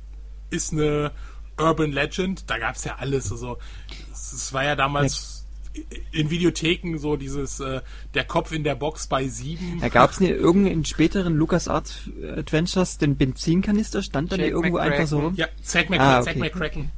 ist 0.49 0.73
eine 0.73 1.13
Urban 1.59 1.93
Legend, 1.93 2.49
da 2.49 2.59
gab's 2.59 2.85
ja 2.85 2.97
alles, 2.97 3.31
also, 3.31 3.59
es 4.11 4.33
es 4.33 4.53
war 4.55 4.65
ja 4.65 4.75
damals 4.75 5.38
in 6.13 6.31
Videotheken 6.31 6.99
so 6.99 7.17
dieses 7.17 7.61
äh, 7.61 7.81
der 8.15 8.25
Kopf 8.25 8.53
in 8.53 8.65
der 8.65 8.75
Box 8.75 9.07
bei 9.07 9.27
sieben. 9.29 9.79
Da 9.81 9.89
gab 9.89 10.11
es 10.11 10.21
nicht 10.21 10.31
irgendeinen 10.33 10.85
späteren 10.85 11.35
LucasArts 11.37 12.11
Adventures 12.37 12.99
den 12.99 13.17
Benzinkanister, 13.17 14.03
stand 14.03 14.33
dann 14.33 14.41
irgendwo 14.41 14.77
McCracken. 14.79 14.93
einfach 14.93 15.07
so 15.07 15.21
rum? 15.21 15.35
Ja, 15.37 15.47
Zack, 15.63 15.91
Mc 15.91 16.01
Ah, 16.01 16.23
Zack 16.23 16.37
okay. 16.37 16.41
McCracken. 16.41 16.91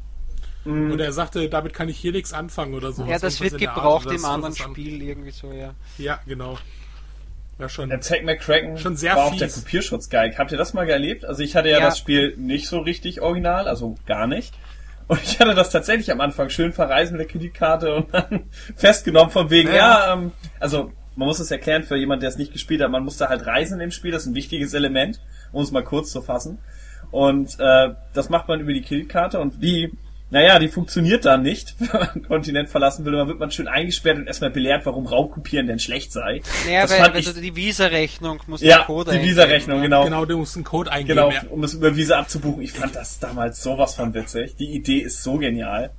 Und 0.64 1.00
er 1.00 1.12
sagte, 1.12 1.48
damit 1.48 1.72
kann 1.72 1.88
ich 1.88 1.96
hier 1.96 2.12
nichts 2.12 2.34
anfangen 2.34 2.74
oder 2.74 2.92
so. 2.92 3.04
Ja, 3.06 3.18
das 3.18 3.40
wird 3.40 3.56
gebraucht 3.56 4.10
im 4.10 4.24
anderen 4.26 4.54
Spiel. 4.54 5.00
Irgendwie 5.02 5.30
so, 5.30 5.52
ja. 5.52 5.72
Ja, 5.96 6.20
genau. 6.26 6.58
Ja, 7.58 7.68
schon. 7.68 7.88
Der 7.88 8.00
Zack 8.02 8.24
McCracken 8.24 8.76
Schon 8.78 8.96
sehr 8.96 9.16
war 9.16 9.24
auch 9.26 9.36
der 9.36 9.48
Kopierschutz-Geig. 9.48 10.38
Habt 10.38 10.52
ihr 10.52 10.58
das 10.58 10.74
mal 10.74 10.88
erlebt? 10.88 11.24
Also 11.24 11.42
ich 11.42 11.56
hatte 11.56 11.68
ja, 11.70 11.78
Ja. 11.78 11.84
das 11.86 11.98
Spiel 11.98 12.34
nicht 12.36 12.68
so 12.68 12.80
richtig 12.80 13.20
original, 13.22 13.68
also 13.68 13.96
gar 14.06 14.26
nicht. 14.26 14.54
Und 15.10 15.20
ich 15.24 15.40
hatte 15.40 15.56
das 15.56 15.70
tatsächlich 15.70 16.12
am 16.12 16.20
Anfang 16.20 16.50
schön 16.50 16.72
verreisen 16.72 17.16
mit 17.16 17.26
der 17.26 17.32
Kreditkarte 17.32 17.92
und 17.96 18.14
dann 18.14 18.44
festgenommen 18.76 19.32
von 19.32 19.50
wegen, 19.50 19.68
Ja. 19.70 19.74
ja, 20.06 20.12
ähm, 20.12 20.30
also 20.60 20.92
man 21.16 21.26
muss 21.26 21.40
es 21.40 21.50
erklären 21.50 21.82
für 21.82 21.96
jemanden, 21.96 22.20
der 22.20 22.28
es 22.30 22.38
nicht 22.38 22.52
gespielt 22.52 22.80
hat, 22.80 22.92
man 22.92 23.02
musste 23.02 23.28
halt 23.28 23.44
reisen 23.44 23.80
im 23.80 23.90
Spiel, 23.90 24.12
das 24.12 24.22
ist 24.22 24.28
ein 24.28 24.34
wichtiges 24.36 24.72
Element, 24.72 25.20
um 25.50 25.64
es 25.64 25.72
mal 25.72 25.82
kurz 25.82 26.12
zu 26.12 26.22
fassen. 26.22 26.58
Und 27.10 27.58
äh, 27.58 27.88
das 28.12 28.28
macht 28.28 28.46
man 28.46 28.60
über 28.60 28.72
die 28.72 28.82
Kreditkarte 28.82 29.40
und 29.40 29.60
die, 29.60 29.92
naja, 30.30 30.58
die 30.60 30.68
funktioniert 30.68 31.24
dann 31.24 31.42
nicht, 31.42 31.74
wenn 31.80 32.00
man 32.00 32.12
den 32.14 32.22
Kontinent 32.22 32.68
verlassen 32.70 33.04
will. 33.04 33.12
Dann 33.12 33.28
wird 33.28 33.38
man 33.40 33.50
schön 33.50 33.66
eingesperrt 33.68 34.16
und 34.18 34.26
erstmal 34.26 34.50
belehrt, 34.50 34.86
warum 34.86 35.06
Raubkopieren 35.06 35.66
denn 35.66 35.78
schlecht 35.78 36.12
sei. 36.12 36.40
Naja, 36.66 36.82
das 36.82 36.90
weil, 36.92 36.98
fand 37.00 37.14
weil 37.14 37.20
ich, 37.20 37.32
du 37.32 37.40
die 37.40 37.56
Visa-Rechnung 37.56 38.40
musst 38.46 38.62
ja, 38.62 38.78
den 38.78 38.86
Code 38.86 39.10
die 39.10 39.16
eingeben, 39.16 39.30
Visa-Rechnung, 39.30 39.76
ja. 39.78 39.82
genau. 39.82 40.04
Genau, 40.04 40.24
du 40.24 40.38
musst 40.38 40.54
einen 40.56 40.64
Code 40.64 40.90
eingeben. 40.92 41.16
Genau, 41.16 41.30
Ja. 41.30 41.42
um 41.50 41.64
es 41.64 41.74
über 41.74 41.96
Visa 41.96 42.18
abzubuchen. 42.18 42.62
Ich 42.62 42.72
fand 42.72 42.94
das 42.94 43.18
damals 43.18 43.62
sowas 43.62 43.96
von 43.96 44.14
witzig. 44.14 44.56
Die 44.56 44.70
Idee 44.70 44.98
ist 44.98 45.22
so 45.22 45.38
genial. 45.38 45.90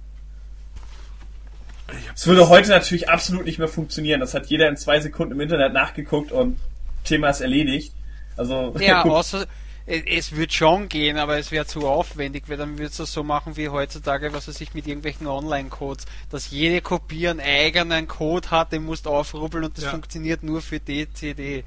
Es 2.15 2.25
würde 2.25 2.47
heute 2.47 2.69
natürlich 2.69 3.09
absolut 3.09 3.45
nicht 3.45 3.59
mehr 3.59 3.67
funktionieren. 3.67 4.21
Das 4.21 4.33
hat 4.33 4.45
jeder 4.47 4.69
in 4.69 4.77
zwei 4.77 4.99
Sekunden 5.01 5.33
im 5.33 5.41
Internet 5.41 5.73
nachgeguckt 5.73 6.31
und 6.31 6.57
Thema 7.03 7.29
ist 7.29 7.41
erledigt. 7.41 7.93
Also, 8.37 8.73
Ja, 8.79 9.03
außer 9.05 9.45
es, 9.85 10.03
es 10.05 10.35
wird 10.35 10.53
schon 10.53 10.89
gehen, 10.89 11.17
aber 11.17 11.37
es 11.37 11.51
wäre 11.51 11.65
zu 11.65 11.87
aufwendig, 11.87 12.43
weil 12.47 12.57
dann 12.57 12.77
würdest 12.77 12.99
du 12.99 13.05
so 13.05 13.23
machen 13.23 13.57
wie 13.57 13.69
heutzutage, 13.69 14.33
was 14.33 14.47
weiß 14.47 14.61
ich, 14.61 14.73
mit 14.73 14.87
irgendwelchen 14.87 15.27
Online-Codes, 15.27 16.05
dass 16.29 16.49
jede 16.51 16.81
Kopie 16.81 17.27
einen 17.27 17.39
eigenen 17.39 18.07
Code 18.07 18.51
hat, 18.51 18.71
den 18.71 18.83
musst 18.83 19.05
du 19.05 19.09
aufrubbeln 19.09 19.63
und 19.65 19.77
das 19.77 19.85
Ja. 19.85 19.91
funktioniert 19.91 20.43
nur 20.43 20.61
für 20.61 20.79
DCD. 20.79 21.63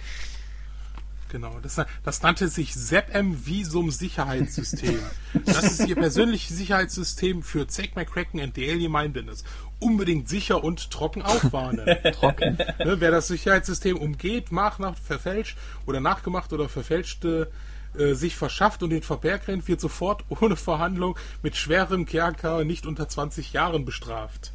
Genau, 1.31 1.59
das, 1.61 1.81
das 2.05 2.23
nannte 2.23 2.47
sich 2.47 2.75
ZepM 2.75 3.45
Visum 3.45 3.91
Sicherheitssystem. 3.91 5.01
Das 5.45 5.65
ist 5.65 5.89
Ihr 5.89 5.97
persönliches 5.97 6.57
Sicherheitssystem 6.57 7.43
für 7.43 7.67
Zack 7.67 7.97
McCracken 7.97 8.41
and 8.41 8.55
the 8.55 8.71
Alien 8.71 8.93
Mindedness. 8.93 9.43
Unbedingt 9.81 10.29
sicher 10.29 10.63
und 10.63 10.93
trocken 10.93 11.23
aufwarnen. 11.23 11.85
trocken. 12.13 12.57
Ne, 12.79 13.01
wer 13.01 13.11
das 13.11 13.27
Sicherheitssystem 13.27 13.97
umgeht, 13.97 14.53
macht, 14.53 14.79
nach, 14.79 14.97
verfälscht 14.97 15.59
oder 15.87 15.99
nachgemacht 15.99 16.53
oder 16.53 16.69
verfälschte 16.69 17.51
äh, 17.51 17.74
sich 18.15 18.37
verschafft 18.37 18.83
und 18.83 18.91
den 18.91 19.03
Verberg 19.03 19.49
rennt, 19.49 19.69
wird 19.69 19.81
sofort 19.81 20.25
ohne 20.29 20.57
Verhandlung 20.57 21.19
mit 21.43 21.57
schwerem 21.57 22.07
Kerker 22.07 22.65
nicht 22.65 22.87
unter 22.87 23.09
20 23.09 23.53
Jahren 23.53 23.85
bestraft. 23.85 24.53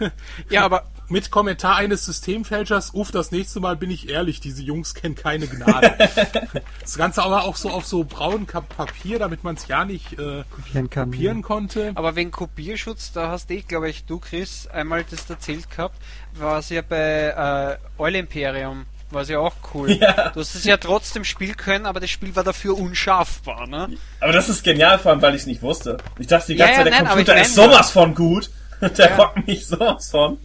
Ja, 0.50 0.64
aber 0.64 0.84
Mit 1.08 1.30
Kommentar 1.30 1.76
eines 1.76 2.04
Systemfälschers, 2.04 2.92
uff, 2.92 3.12
das 3.12 3.30
nächste 3.30 3.60
Mal 3.60 3.76
bin 3.76 3.92
ich 3.92 4.08
ehrlich, 4.08 4.40
diese 4.40 4.60
Jungs 4.60 4.92
kennen 4.94 5.14
keine 5.14 5.46
Gnade. 5.46 5.94
das 6.80 6.96
Ganze 6.96 7.22
aber 7.22 7.44
auch 7.44 7.54
so 7.54 7.70
auf 7.70 7.86
so 7.86 8.02
braunem 8.02 8.46
Papier, 8.46 9.20
damit 9.20 9.44
man 9.44 9.54
es 9.54 9.68
ja 9.68 9.84
nicht 9.84 10.14
äh, 10.14 10.42
Kopieren 10.50 10.90
kann. 10.90 11.10
kopieren 11.12 11.42
konnte. 11.42 11.92
Aber 11.94 12.16
wegen 12.16 12.32
Kopierschutz, 12.32 13.12
da 13.12 13.30
hast 13.30 13.52
eh, 13.52 13.60
glaube 13.60 13.88
ich, 13.88 14.04
du, 14.04 14.18
Chris, 14.18 14.66
einmal 14.66 15.04
das 15.08 15.30
erzählt 15.30 15.70
gehabt, 15.70 15.96
war 16.34 16.58
es 16.58 16.70
ja 16.70 16.82
bei 16.82 17.78
äh, 17.78 18.02
Oil 18.02 18.16
Imperium, 18.16 18.86
war 19.16 19.22
es 19.22 19.28
ja 19.28 19.40
auch 19.40 19.54
cool. 19.74 19.90
Ja. 19.90 20.30
Du 20.30 20.38
hast 20.40 20.54
es 20.54 20.62
ja 20.64 20.76
trotzdem 20.76 21.24
spielen 21.24 21.56
können, 21.56 21.86
aber 21.86 21.98
das 21.98 22.10
Spiel 22.10 22.36
war 22.36 22.44
dafür 22.44 22.78
unschaffbar, 22.78 23.66
ne? 23.66 23.88
aber 24.20 24.32
das 24.32 24.48
ist 24.48 24.62
genial, 24.62 24.98
vor 25.00 25.10
allem, 25.10 25.22
weil 25.22 25.34
ich 25.34 25.40
es 25.40 25.46
nicht 25.48 25.62
wusste. 25.62 25.96
Ich 26.20 26.28
dachte 26.28 26.52
die 26.52 26.56
ganze 26.56 26.72
Ja, 26.72 26.76
Zeit, 26.78 26.86
der 26.86 26.92
nein, 27.00 27.08
Computer 27.08 27.40
ist 27.40 27.54
sowas 27.56 27.90
von 27.90 28.14
gut. 28.14 28.50
Der 28.80 29.08
Ja. 29.10 29.16
rockt 29.16 29.46
mich 29.48 29.66
sowas 29.66 30.10
von. 30.10 30.38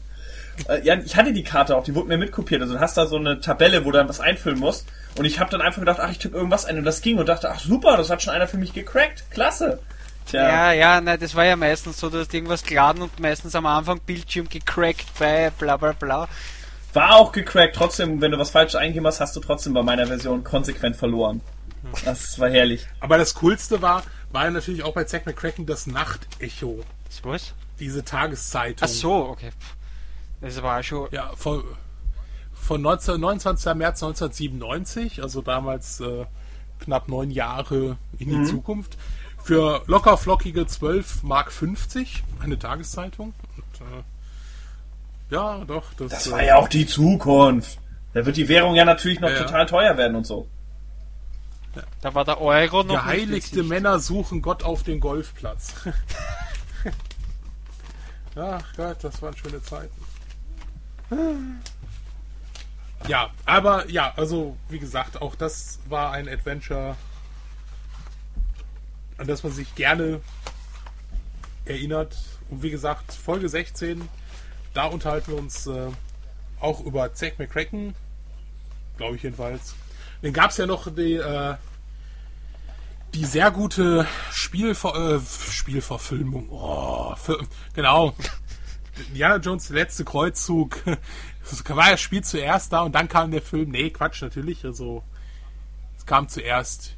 Äh, 0.70 0.82
Ja, 0.84 0.96
ich 0.96 1.16
hatte 1.18 1.34
die 1.34 1.44
Karte 1.44 1.76
auch, 1.76 1.84
die 1.84 1.94
wurde 1.94 2.08
mir 2.08 2.18
mitkopiert. 2.18 2.62
Also 2.62 2.76
du 2.76 2.80
hast 2.80 2.98
da 2.98 3.06
so 3.06 3.18
eine 3.18 3.42
Tabelle, 3.42 3.84
wo 3.86 3.92
du 3.92 3.98
dann 3.98 4.08
was 4.10 4.22
einfüllen 4.22 4.58
musst. 4.58 4.88
Und 5.18 5.26
ich 5.26 5.40
habe 5.42 5.52
dann 5.52 5.62
einfach 5.62 5.82
gedacht, 5.82 6.00
ach, 6.02 6.10
ich 6.10 6.18
tippe 6.20 6.38
irgendwas 6.38 6.64
ein 6.66 6.78
und 6.78 6.86
das 6.86 7.02
ging 7.02 7.18
und 7.18 7.28
dachte, 7.28 7.52
ach 7.52 7.60
super, 7.60 7.98
das 7.98 8.10
hat 8.10 8.22
schon 8.24 8.34
einer 8.34 8.48
für 8.48 8.56
mich 8.58 8.72
gecrackt. 8.74 9.26
Klasse. 9.32 9.80
Tja. 10.28 10.48
Ja, 10.48 10.72
ja, 10.72 11.02
nein, 11.02 11.20
das 11.20 11.36
war 11.36 11.44
ja 11.44 11.56
meistens 11.58 12.00
so, 12.00 12.10
du 12.10 12.20
hast 12.20 12.34
irgendwas 12.34 12.64
geladen 12.64 13.02
und 13.02 13.20
meistens 13.20 13.54
am 13.56 13.66
Anfang 13.66 14.00
Bildschirm 14.00 14.48
gecrackt 14.48 15.08
bei 15.20 15.50
bla 15.58 15.76
bla 15.76 15.92
bla. 15.92 16.30
War 16.94 17.16
auch 17.16 17.32
gecrackt, 17.32 17.76
trotzdem, 17.76 18.20
wenn 18.22 18.32
du 18.32 18.38
was 18.38 18.50
falsch 18.50 18.76
eingegeben 18.76 19.08
hast, 19.08 19.20
hast 19.22 19.36
du 19.36 19.40
trotzdem 19.40 19.74
bei 19.74 19.82
meiner 19.82 20.08
Version 20.08 20.44
konsequent 20.44 20.96
verloren. 20.96 21.42
Das 22.06 22.38
war 22.40 22.50
herrlich. 22.50 22.88
Aber 23.00 23.18
das 23.18 23.34
Coolste 23.36 23.82
war, 23.82 24.04
war 24.32 24.46
ja 24.46 24.52
natürlich 24.52 24.84
auch 24.84 24.94
bei 24.94 25.04
Zack 25.06 25.26
McCracken 25.26 25.66
das 25.66 25.88
Nachtecho, 25.88 26.84
Das 27.08 27.24
was? 27.24 27.54
diese 27.80 28.04
Tageszeitung. 28.04 28.88
Ach 28.90 28.94
so, 28.94 29.14
okay. 29.30 29.52
Das 30.42 30.62
war 30.62 30.82
schon. 30.84 31.08
Ja, 31.12 31.32
von, 31.36 31.64
von 32.54 32.82
19, 32.82 33.20
29. 33.20 33.74
März 33.76 34.04
1997, 34.04 35.22
also 35.22 35.42
damals 35.42 36.00
äh, 36.02 36.26
knapp 36.80 37.08
neun 37.08 37.32
Jahre 37.32 37.98
in 38.20 38.30
die 38.30 38.44
Zukunft. 38.50 38.98
Für 39.44 39.82
locker 39.88 40.18
flockige 40.18 40.68
12 40.68 41.24
Mark 41.24 41.52
50, 41.52 42.24
eine 42.42 42.60
Tageszeitung. 42.60 43.34
Und, 43.58 43.82
äh, 43.88 44.04
ja, 45.32 45.64
doch. 45.66 45.94
Das, 45.98 46.12
Das 46.12 46.28
äh, 46.28 46.32
war 46.32 46.44
ja 46.44 46.56
auch 46.58 46.68
die 46.68 46.86
Zukunft. 46.86 47.80
Da 48.14 48.26
wird 48.26 48.38
die 48.38 48.48
Währung 48.48 48.76
ja 48.76 48.86
natürlich 48.86 49.20
noch 49.20 49.30
Ja, 49.30 49.36
ja. 49.36 49.44
total 49.44 49.66
teuer 49.66 49.98
werden 49.98 50.16
und 50.18 50.28
so. 50.28 50.48
Da 52.02 52.14
war 52.14 52.26
der 52.26 52.42
Euro 52.42 52.84
noch. 52.84 53.06
nicht 53.06 53.06
Geheiligte. 53.06 53.64
Männer 53.64 54.00
suchen 54.00 54.42
Gott 54.42 54.64
auf 54.64 54.84
den 54.84 55.00
Golfplatz. 55.00 55.74
Ach 58.36 58.74
Gott, 58.76 58.98
das 59.04 59.22
waren 59.22 59.36
schöne 59.36 59.62
Zeiten. 59.62 59.96
Ja, 63.08 63.30
aber 63.46 63.90
ja, 63.90 64.14
also 64.16 64.58
wie 64.70 64.80
gesagt, 64.80 65.22
auch 65.22 65.36
das 65.36 65.80
war 65.88 66.12
ein 66.12 66.30
Adventure, 66.30 66.96
an 69.18 69.28
das 69.28 69.44
man 69.44 69.52
sich 69.52 69.74
gerne 69.76 70.22
erinnert. 71.66 72.18
Und 72.50 72.64
wie 72.64 72.70
gesagt, 72.70 73.14
Folge 73.14 73.50
16, 73.50 74.08
da 74.74 74.86
unterhalten 74.86 75.32
wir 75.32 75.38
uns 75.38 75.68
äh, 75.68 75.88
auch 76.60 76.82
über 76.82 77.14
Zack 77.14 77.40
McCracken, 77.40 77.96
glaube 78.98 79.16
ich 79.16 79.24
jedenfalls. 79.24 79.76
Dann 80.22 80.34
gab 80.34 80.52
es 80.52 80.58
ja 80.58 80.66
noch 80.66 80.94
die, 80.94 81.16
äh, 81.16 81.56
die 83.14 83.26
sehr 83.26 83.52
gute 83.52 84.08
Spielver 84.32 85.16
äh, 85.16 85.20
Spielverfilmung. 85.52 86.50
Oh, 86.50 87.16
für, 87.16 87.40
genau. 87.74 88.16
Indiana 89.08 89.38
Jones, 89.38 89.70
letzte 89.70 90.06
Kreuzzug. 90.06 90.78
Es 91.44 91.68
war 91.70 91.90
das 91.90 92.00
Spiel 92.00 92.24
zuerst 92.24 92.72
da 92.72 92.82
und 92.82 92.94
dann 92.94 93.08
kam 93.08 93.32
der 93.32 93.42
Film. 93.42 93.72
Nee, 93.72 93.90
Quatsch, 93.90 94.22
natürlich. 94.22 94.64
Also, 94.64 95.04
es 95.98 96.06
kam 96.06 96.30
zuerst 96.30 96.96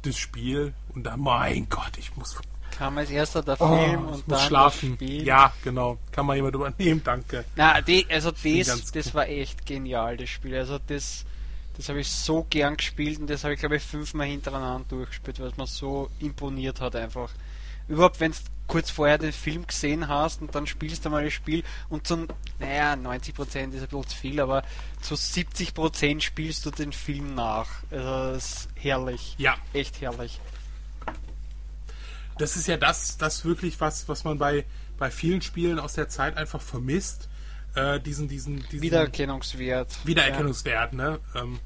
das 0.00 0.16
Spiel 0.16 0.72
und 0.94 1.04
dann, 1.04 1.20
mein 1.20 1.68
Gott, 1.68 1.98
ich 1.98 2.16
muss, 2.16 2.40
Kam 2.76 2.98
als 2.98 3.10
erster 3.10 3.42
der 3.42 3.60
oh, 3.60 3.76
Film 3.76 4.06
und 4.06 4.24
dann 4.26 4.38
schlafen. 4.40 4.90
das 4.90 5.08
Spiel. 5.08 5.26
Ja, 5.26 5.52
genau. 5.62 5.98
Kann 6.10 6.26
man 6.26 6.36
jemand 6.36 6.54
übernehmen, 6.54 7.02
danke. 7.04 7.44
Na, 7.54 7.80
die, 7.80 8.06
also 8.10 8.30
das, 8.30 8.92
das 8.92 9.14
war 9.14 9.28
echt 9.28 9.64
genial, 9.66 10.16
das 10.16 10.30
Spiel. 10.30 10.56
Also 10.56 10.78
das, 10.86 11.24
das 11.76 11.88
habe 11.88 12.00
ich 12.00 12.10
so 12.10 12.46
gern 12.48 12.76
gespielt 12.76 13.20
und 13.20 13.30
das 13.30 13.44
habe 13.44 13.54
ich 13.54 13.60
glaube 13.60 13.76
ich 13.76 13.82
fünfmal 13.82 14.26
hintereinander 14.26 14.86
durchgespielt, 14.88 15.40
weil 15.40 15.48
es 15.48 15.56
mir 15.56 15.66
so 15.66 16.10
imponiert 16.18 16.80
hat 16.80 16.96
einfach. 16.96 17.30
Überhaupt, 17.88 18.20
wenn 18.20 18.32
du 18.32 18.38
kurz 18.66 18.90
vorher 18.90 19.18
den 19.18 19.32
Film 19.32 19.66
gesehen 19.66 20.08
hast 20.08 20.40
und 20.40 20.54
dann 20.54 20.66
spielst 20.66 21.04
du 21.04 21.10
mal 21.10 21.24
das 21.24 21.34
Spiel 21.34 21.62
und 21.90 22.06
so, 22.06 22.26
naja, 22.58 22.94
90% 22.94 23.38
ist 23.38 23.56
ein 23.56 23.70
bisschen 23.70 24.06
zu 24.06 24.16
viel, 24.16 24.40
aber 24.40 24.62
zu 25.00 25.14
70% 25.14 26.20
spielst 26.20 26.64
du 26.64 26.70
den 26.70 26.92
Film 26.92 27.34
nach. 27.34 27.68
Also 27.90 28.32
das 28.32 28.36
ist 28.36 28.68
herrlich. 28.76 29.34
Ja, 29.36 29.56
Echt 29.74 30.00
herrlich. 30.00 30.40
Das 32.38 32.56
ist 32.56 32.66
ja 32.68 32.76
das, 32.76 33.16
das 33.18 33.44
wirklich 33.44 33.80
was, 33.80 34.08
was 34.08 34.24
man 34.24 34.38
bei, 34.38 34.64
bei 34.98 35.10
vielen 35.10 35.42
Spielen 35.42 35.78
aus 35.78 35.94
der 35.94 36.08
Zeit 36.08 36.36
einfach 36.36 36.60
vermisst. 36.60 37.28
Äh, 37.74 38.00
diesen, 38.00 38.28
diesen, 38.28 38.62
diesen 38.68 38.82
Wiedererkennungswert. 38.82 39.98
Wiedererkennungswert, 40.06 40.92
ne? 40.92 41.18
Ähm, 41.34 41.58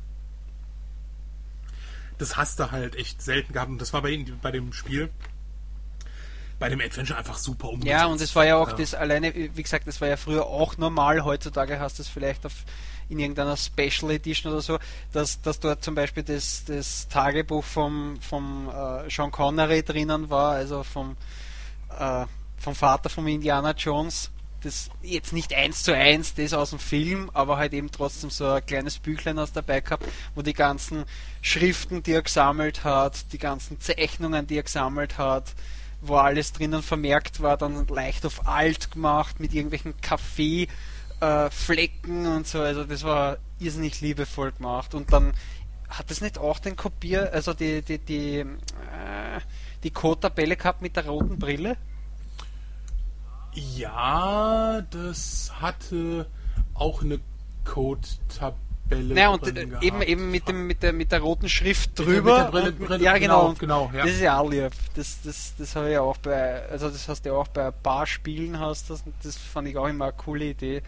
das 2.19 2.37
hast 2.37 2.59
du 2.61 2.71
halt 2.71 2.97
echt 2.97 3.21
selten 3.23 3.53
gehabt 3.53 3.71
und 3.71 3.81
das 3.81 3.93
war 3.93 4.03
bei, 4.03 4.11
ihnen- 4.11 4.39
bei 4.41 4.51
dem 4.51 4.73
Spiel, 4.73 5.11
bei 6.59 6.69
dem 6.71 6.81
Adventure 6.81 7.19
einfach 7.19 7.37
super 7.37 7.69
umgesetzt. 7.69 7.91
Ja, 7.91 8.07
und 8.07 8.21
es 8.21 8.35
war 8.35 8.47
ja 8.47 8.57
auch 8.57 8.71
Ja. 8.71 8.77
das 8.77 8.95
alleine, 8.95 9.35
wie 9.35 9.62
gesagt, 9.62 9.87
das 9.87 10.01
war 10.01 10.09
ja 10.09 10.17
früher 10.17 10.47
auch 10.47 10.79
normal. 10.79 11.25
Heutzutage 11.25 11.79
hast 11.79 11.99
du 11.99 12.03
es 12.03 12.09
vielleicht 12.09 12.47
auf, 12.47 12.55
in 13.09 13.18
irgendeiner 13.18 13.57
Special 13.57 14.11
Edition 14.11 14.52
oder 14.52 14.61
so, 14.61 14.78
dass, 15.12 15.40
dass 15.40 15.61
dort 15.61 15.84
zum 15.84 15.94
Beispiel 15.94 16.22
das, 16.22 16.64
das 16.66 17.09
Tagebuch 17.09 17.64
vom, 17.64 18.18
vom 18.20 18.68
äh, 18.68 19.11
Sean 19.11 19.30
Connery 19.30 19.82
drinnen 19.82 20.28
war, 20.30 20.52
also 20.52 20.82
vom, 20.82 21.16
äh, 21.98 22.26
vom 22.59 22.74
Vater 22.74 23.09
von 23.09 23.26
Indiana 23.26 23.72
Jones. 23.72 24.30
das 24.62 24.90
jetzt 25.02 25.32
nicht 25.32 25.54
eins 25.54 25.84
zu 25.84 25.94
eins 25.94 26.34
das 26.34 26.52
aus 26.52 26.70
dem 26.70 26.78
Film, 26.78 27.30
aber 27.32 27.59
halt 27.59 27.72
eben 27.72 27.90
trotzdem 27.90 28.30
so 28.30 28.46
ein 28.46 28.66
kleines 28.66 28.98
Büchlein 28.98 29.38
aus 29.38 29.52
dabei 29.52 29.80
gehabt, 29.80 30.04
wo 30.34 30.42
die 30.42 30.54
ganzen 30.54 31.04
Schriften, 31.42 32.02
die 32.02 32.12
er 32.12 32.22
gesammelt 32.22 32.82
hat, 32.82 33.32
die 33.32 33.38
ganzen 33.38 33.80
Zeichnungen, 33.80 34.46
die 34.46 34.59
er 34.59 34.64
gesammelt 34.64 35.18
hat, 35.18 35.54
wo 36.00 36.16
alles 36.16 36.52
drinnen 36.52 36.82
vermerkt 36.82 37.40
war, 37.40 37.57
dann 37.57 37.86
leicht 37.86 38.26
auf 38.26 38.46
alt 38.46 38.90
gemacht 38.90 39.38
mit 39.38 39.54
irgendwelchen 39.54 40.00
Kaffee 40.00 40.68
äh, 41.21 41.51
Flecken 41.51 42.27
und 42.27 42.47
so, 42.47 42.61
also 42.61 42.85
das 42.85 43.05
war 43.05 43.39
irrsinnig 43.59 44.01
liebevoll 44.01 44.53
gemacht 44.53 44.95
und 44.95 45.12
dann 45.12 45.33
hat 45.89 46.11
es 46.11 46.21
nicht 46.21 46.39
auch 46.39 46.59
den 46.59 46.77
Kopier, 46.77 47.33
also 47.33 47.55
die 47.55 47.83
die 47.83 47.99
die 47.99 48.39
äh, 48.41 49.41
die 49.83 49.91
Code-Tabelle 49.91 50.57
gehabt 50.57 50.83
mit 50.83 50.97
der 50.97 51.07
roten 51.07 51.39
Brille? 51.39 51.77
Ja, 53.53 54.83
das 54.91 55.53
hatte 55.61 56.27
auch 56.75 57.03
eine 57.03 57.21
Code-Tabelle. 57.64 58.66
Naja, 58.89 59.30
und 59.30 59.57
äh, 59.57 59.66
eben, 59.80 60.01
eben 60.03 60.30
mit, 60.30 60.49
dem, 60.49 60.66
mit, 60.66 60.82
der, 60.82 60.93
mit 60.93 61.11
der 61.11 61.20
roten 61.20 61.49
Schrift 61.49 61.99
drüber. 61.99 62.51
Brille, 62.51 62.68
und, 62.68 62.78
Brille, 62.78 63.05
ja, 63.05 63.18
genau. 63.18 63.53
genau, 63.59 63.91
ja. 63.93 64.05
Das 64.05 64.12
ist 64.12 64.20
ja 64.20 64.39
auch 64.39 64.49
lieb. 64.49 64.70
Das, 64.95 65.18
das, 65.24 65.55
das 65.59 65.74
habe 65.74 65.91
ich 65.91 65.99
auch 65.99 66.16
bei, 66.18 66.62
also 66.68 66.89
das 66.89 67.09
hast 67.09 67.24
du 67.24 67.30
ja 67.30 67.34
auch 67.34 67.49
bei 67.49 67.66
ein 67.66 67.74
paar 67.82 68.07
Spielen 68.07 68.61
hast 68.61 68.91
das, 68.91 69.03
das 69.22 69.37
fand 69.37 69.68
ich 69.68 69.76
auch 69.76 69.89
immer 69.89 70.07
eine 70.07 70.14
coole 70.14 70.45
Idee. 70.47 70.82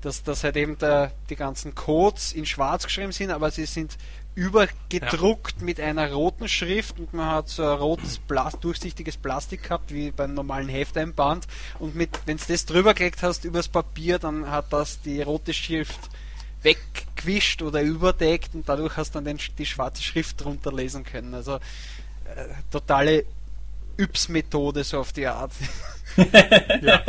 Dass, 0.00 0.22
dass 0.22 0.44
halt 0.44 0.56
eben 0.56 0.76
der, 0.78 1.12
die 1.30 1.36
ganzen 1.36 1.74
Codes 1.74 2.32
in 2.32 2.44
schwarz 2.44 2.84
geschrieben 2.84 3.12
sind, 3.12 3.30
aber 3.30 3.50
sie 3.50 3.64
sind 3.64 3.96
übergedruckt 4.34 5.56
ja. 5.60 5.64
mit 5.64 5.80
einer 5.80 6.12
roten 6.12 6.48
Schrift 6.48 6.98
und 6.98 7.14
man 7.14 7.30
hat 7.30 7.48
so 7.48 7.62
ein 7.62 7.78
rotes 7.78 8.18
Plast 8.18 8.62
durchsichtiges 8.62 9.16
Plastik 9.16 9.62
gehabt, 9.62 9.94
wie 9.94 10.10
beim 10.10 10.34
normalen 10.34 10.68
Hefteinband 10.68 11.46
und 11.78 11.94
mit 11.94 12.10
wenn 12.26 12.36
du 12.36 12.44
das 12.48 12.66
drüber 12.66 12.92
gelegt 12.94 13.22
hast 13.22 13.44
übers 13.44 13.68
Papier, 13.68 14.18
dann 14.18 14.50
hat 14.50 14.72
das 14.72 15.00
die 15.00 15.22
rote 15.22 15.54
Schrift 15.54 16.10
weggewischt 16.64 17.62
oder 17.62 17.80
überdeckt 17.82 18.54
und 18.54 18.68
dadurch 18.68 18.96
hast 18.96 19.14
du 19.14 19.18
dann 19.18 19.24
den, 19.24 19.38
die 19.58 19.66
schwarze 19.66 20.02
Schrift 20.02 20.42
drunter 20.42 20.72
lesen 20.72 21.04
können. 21.04 21.34
Also 21.34 21.56
äh, 21.56 21.60
totale 22.70 23.24
Yps-Methode 23.96 24.82
so 24.82 25.00
auf 25.00 25.12
die 25.12 25.26
Art. 25.26 25.52
ja. 26.16 27.02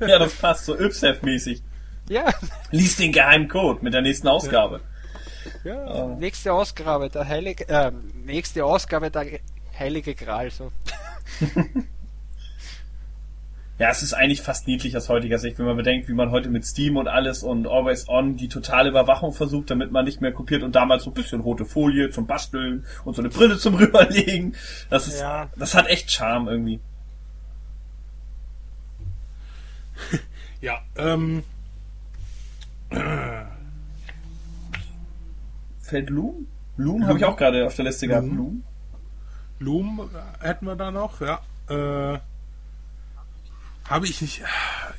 ja, 0.00 0.18
das 0.18 0.34
passt 0.34 0.64
so 0.64 0.74
Yps-mäßig. 0.74 1.60
Ja. 2.08 2.32
Lies 2.70 2.96
den 2.96 3.12
geheimen 3.12 3.48
Code 3.48 3.80
mit 3.82 3.92
der 3.92 4.02
nächsten 4.02 4.28
Ausgabe. 4.28 4.76
Ja. 4.76 4.96
Ja, 5.64 6.04
oh. 6.04 6.16
nächste 6.16 6.52
Ausgabe, 6.52 7.08
der 7.08 7.26
Heilige, 7.26 7.68
äh, 7.68 7.92
nächste 8.24 8.64
Ausgabe 8.64 9.10
der 9.10 9.26
Heilige 9.78 10.14
Gral, 10.14 10.50
so. 10.50 10.72
ja, 13.78 13.90
es 13.90 14.02
ist 14.02 14.14
eigentlich 14.14 14.40
fast 14.40 14.66
niedlich 14.66 14.96
aus 14.96 15.10
heutiger 15.10 15.38
Sicht, 15.38 15.58
wenn 15.58 15.66
man 15.66 15.76
bedenkt, 15.76 16.08
wie 16.08 16.14
man 16.14 16.30
heute 16.30 16.48
mit 16.48 16.64
Steam 16.64 16.96
und 16.96 17.08
alles 17.08 17.42
und 17.42 17.66
Always 17.66 18.08
On 18.08 18.36
die 18.36 18.48
totale 18.48 18.88
Überwachung 18.88 19.32
versucht, 19.32 19.70
damit 19.70 19.92
man 19.92 20.06
nicht 20.06 20.22
mehr 20.22 20.32
kopiert 20.32 20.62
und 20.62 20.74
damals 20.74 21.04
so 21.04 21.10
ein 21.10 21.14
bisschen 21.14 21.40
rote 21.40 21.66
Folie 21.66 22.10
zum 22.10 22.26
Basteln 22.26 22.86
und 23.04 23.14
so 23.14 23.20
eine 23.22 23.28
Brille 23.28 23.58
zum 23.58 23.74
rüberlegen. 23.78 24.54
Das 24.88 25.06
ist, 25.06 25.20
ja. 25.20 25.50
das 25.56 25.74
hat 25.74 25.88
echt 25.88 26.10
Charme 26.10 26.48
irgendwie. 26.48 26.80
ja, 30.62 30.80
ähm, 30.96 31.42
Fällt 35.80 36.10
Loom? 36.10 36.46
Loom 36.76 37.06
habe 37.06 37.18
ich 37.18 37.24
auch 37.24 37.36
gerade 37.36 37.66
auf 37.66 37.76
der 37.76 37.84
Liste 37.84 38.08
gehabt. 38.08 38.26
Loom. 38.26 38.64
Loom 39.58 40.10
hätten 40.40 40.66
wir 40.66 40.76
da 40.76 40.90
noch, 40.90 41.20
ja. 41.20 41.40
Äh, 41.68 42.18
habe 43.88 44.06
ich 44.06 44.20
nicht. 44.20 44.42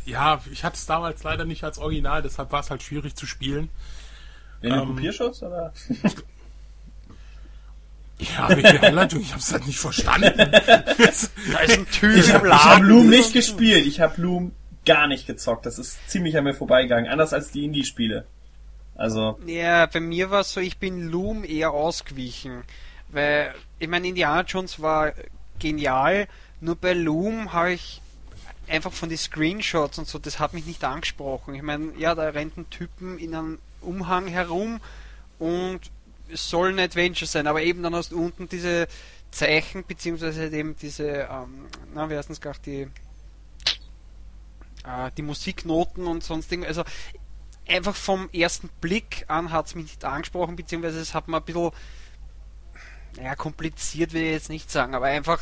Ja, 0.05 0.41
ich 0.51 0.63
hatte 0.63 0.75
es 0.75 0.85
damals 0.85 1.23
leider 1.23 1.45
nicht 1.45 1.63
als 1.63 1.77
Original, 1.77 2.21
deshalb 2.21 2.51
war 2.51 2.61
es 2.61 2.69
halt 2.69 2.81
schwierig 2.81 3.15
zu 3.15 3.25
spielen. 3.25 3.69
In 4.61 4.73
ähm, 4.73 4.87
Kopierschutz 4.87 5.43
oder? 5.43 5.73
Ja, 8.19 8.49
welche 8.49 8.81
Anleitung? 8.81 9.21
Ich 9.21 9.29
habe 9.29 9.41
es 9.41 9.53
halt 9.53 9.67
nicht 9.67 9.77
verstanden. 9.77 10.33
da 10.51 11.03
ist 11.03 11.31
ein 11.77 11.87
Typ. 11.91 12.17
Ich 12.17 12.33
habe 12.33 12.49
hab 12.49 12.81
Loom 12.81 13.09
nicht 13.09 13.31
gespielt. 13.31 13.85
Ich 13.85 13.99
habe 14.01 14.19
Loom 14.19 14.53
gar 14.85 15.07
nicht 15.07 15.27
gezockt. 15.27 15.65
Das 15.67 15.77
ist 15.77 16.09
ziemlich 16.09 16.35
an 16.35 16.45
mir 16.45 16.55
vorbeigegangen. 16.55 17.11
Anders 17.11 17.33
als 17.33 17.51
die 17.51 17.63
Indie-Spiele. 17.63 18.25
Also. 18.95 19.37
Ja, 19.45 19.85
bei 19.85 19.99
mir 19.99 20.31
war 20.31 20.41
es 20.41 20.51
so, 20.51 20.59
ich 20.59 20.79
bin 20.79 21.09
Loom 21.09 21.43
eher 21.43 21.71
ausgewichen. 21.71 22.63
Weil, 23.09 23.53
ich 23.77 23.87
meine, 23.87 24.07
Indiana 24.07 24.41
Jones 24.41 24.81
war 24.81 25.13
genial, 25.59 26.27
nur 26.59 26.75
bei 26.75 26.93
Loom 26.93 27.53
habe 27.53 27.73
ich 27.73 28.01
einfach 28.67 28.91
von 28.93 29.09
den 29.09 29.17
Screenshots 29.17 29.97
und 29.97 30.07
so, 30.07 30.19
das 30.19 30.39
hat 30.39 30.53
mich 30.53 30.65
nicht 30.65 30.83
angesprochen. 30.83 31.55
Ich 31.55 31.61
meine, 31.61 31.93
ja, 31.97 32.15
da 32.15 32.23
rennt 32.29 32.57
ein 32.57 32.69
Typen 32.69 33.17
in 33.17 33.33
einem 33.33 33.59
Umhang 33.81 34.27
herum 34.27 34.81
und 35.39 35.79
es 36.29 36.49
soll 36.49 36.69
ein 36.69 36.79
Adventure 36.79 37.27
sein, 37.27 37.47
aber 37.47 37.61
eben 37.61 37.83
dann 37.83 37.95
hast 37.95 38.11
du 38.11 38.19
unten 38.19 38.49
diese 38.49 38.87
Zeichen, 39.31 39.85
beziehungsweise 39.85 40.47
eben 40.49 40.75
diese, 40.77 41.27
ähm, 41.29 41.67
na, 41.93 42.09
wie 42.09 42.17
heißt 42.17 42.29
das 42.29 42.41
gerade, 42.41 42.59
die, 42.65 42.87
äh, 44.83 45.11
die 45.17 45.21
Musiknoten 45.21 46.07
und 46.07 46.23
sonst 46.23 46.51
irgendwas. 46.51 46.77
Also 46.77 46.89
einfach 47.67 47.95
vom 47.95 48.29
ersten 48.31 48.69
Blick 48.81 49.25
an 49.27 49.51
hat 49.51 49.67
es 49.67 49.75
mich 49.75 49.85
nicht 49.85 50.05
angesprochen, 50.05 50.55
beziehungsweise 50.55 50.99
es 50.99 51.13
hat 51.13 51.27
mir 51.27 51.37
ein 51.37 51.43
bisschen, 51.43 51.71
naja, 53.15 53.35
kompliziert 53.35 54.13
will 54.13 54.23
ich 54.23 54.31
jetzt 54.31 54.49
nicht 54.49 54.71
sagen, 54.71 54.95
aber 54.95 55.07
einfach, 55.07 55.41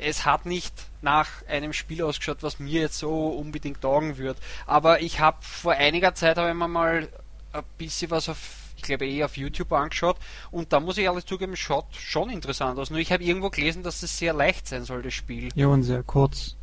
es 0.00 0.24
hat 0.24 0.46
nicht 0.46 0.74
nach 1.02 1.28
einem 1.46 1.72
Spiel 1.72 2.02
ausgeschaut, 2.02 2.42
was 2.42 2.58
mir 2.58 2.82
jetzt 2.82 2.98
so 2.98 3.28
unbedingt 3.28 3.80
taugen 3.82 4.18
wird. 4.18 4.38
Aber 4.66 5.00
ich 5.00 5.20
habe 5.20 5.38
vor 5.40 5.72
einiger 5.72 6.14
Zeit 6.14 6.38
habe 6.38 6.48
ich 6.48 6.54
mir 6.54 6.68
mal 6.68 7.08
ein 7.52 7.62
bisschen 7.78 8.10
was 8.10 8.28
auf, 8.28 8.38
ich 8.76 8.82
glaube 8.82 9.06
eh 9.06 9.24
auf 9.24 9.36
YouTube 9.36 9.72
angeschaut 9.72 10.16
und 10.50 10.72
da 10.72 10.80
muss 10.80 10.98
ich 10.98 11.08
alles 11.08 11.26
zugeben, 11.26 11.56
schaut 11.56 11.94
schon 11.94 12.30
interessant 12.30 12.78
aus. 12.78 12.90
Nur 12.90 13.00
ich 13.00 13.12
habe 13.12 13.22
irgendwo 13.22 13.50
gelesen, 13.50 13.82
dass 13.82 14.02
es 14.02 14.18
sehr 14.18 14.32
leicht 14.32 14.66
sein 14.66 14.84
soll, 14.84 15.02
das 15.02 15.14
Spiel. 15.14 15.48
Ja, 15.54 15.66
und 15.66 15.82
sehr 15.82 16.02
kurz. 16.02 16.56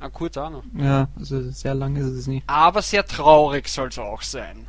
Ah, 0.00 0.08
kurz 0.10 0.36
auch 0.36 0.50
noch. 0.50 0.62
Ja, 0.76 1.08
also 1.16 1.50
sehr 1.50 1.74
lang 1.74 1.96
ist 1.96 2.06
es 2.06 2.26
nicht. 2.28 2.44
Aber 2.48 2.82
sehr 2.82 3.04
traurig 3.04 3.68
soll 3.68 3.88
es 3.88 3.98
auch 3.98 4.22
sein. 4.22 4.68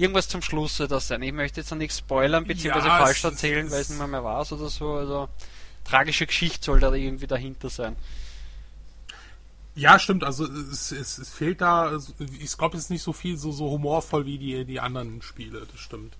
Irgendwas 0.00 0.28
zum 0.28 0.40
Schluss 0.40 0.78
soll 0.78 0.88
das 0.88 1.08
sein. 1.08 1.22
Ich 1.22 1.32
möchte 1.32 1.60
jetzt 1.60 1.70
noch 1.70 1.76
nichts 1.76 1.98
spoilern, 1.98 2.46
beziehungsweise 2.46 2.88
ja, 2.88 2.98
falsch 2.98 3.22
erzählen, 3.22 3.70
weil 3.70 3.80
es 3.80 3.90
nicht 3.90 3.98
mehr, 3.98 4.06
mehr 4.06 4.24
war 4.24 4.40
oder 4.50 4.68
so. 4.70 4.94
Also, 4.94 5.28
tragische 5.84 6.26
Geschichte 6.26 6.64
soll 6.64 6.80
da 6.80 6.90
irgendwie 6.92 7.26
dahinter 7.26 7.68
sein. 7.68 7.96
Ja, 9.74 9.98
stimmt. 9.98 10.24
Also 10.24 10.46
es, 10.46 10.90
es, 10.90 11.18
es 11.18 11.28
fehlt 11.30 11.60
da, 11.60 11.98
ich 12.18 12.56
glaube, 12.56 12.78
es 12.78 12.84
ist 12.84 12.90
nicht 12.90 13.02
so 13.02 13.12
viel 13.12 13.36
so, 13.36 13.52
so 13.52 13.70
humorvoll 13.70 14.24
wie 14.24 14.38
die, 14.38 14.64
die 14.64 14.80
anderen 14.80 15.20
Spiele. 15.20 15.66
Das 15.70 15.80
stimmt. 15.80 16.16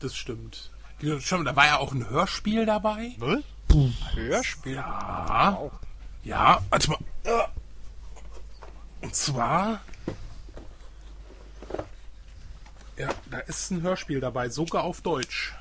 Das 0.00 0.16
stimmt. 0.16 0.70
Schon, 1.20 1.44
da 1.44 1.54
war 1.54 1.66
ja 1.66 1.78
auch 1.78 1.92
ein 1.92 2.08
Hörspiel 2.08 2.64
dabei. 2.64 3.12
Was? 3.18 3.42
Hörspiel? 4.14 4.76
Ja. 4.76 5.58
Wow. 5.60 5.72
Ja, 6.24 6.62
warte 6.70 6.90
mal. 6.90 6.98
Und 9.02 9.14
zwar. 9.14 9.80
Ja, 12.96 13.08
da 13.30 13.38
ist 13.40 13.70
ein 13.70 13.82
Hörspiel 13.82 14.20
dabei, 14.20 14.48
sogar 14.48 14.84
auf 14.84 15.00
Deutsch. 15.02 15.54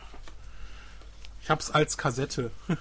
Ich 1.42 1.50
hab's 1.50 1.72
als 1.72 1.98
Kassette. 1.98 2.52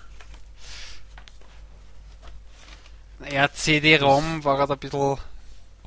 Ja, 3.30 3.50
CD-ROM 3.50 4.44
war 4.44 4.56
gerade 4.56 4.74
ein 4.74 4.78
bisschen 4.78 5.16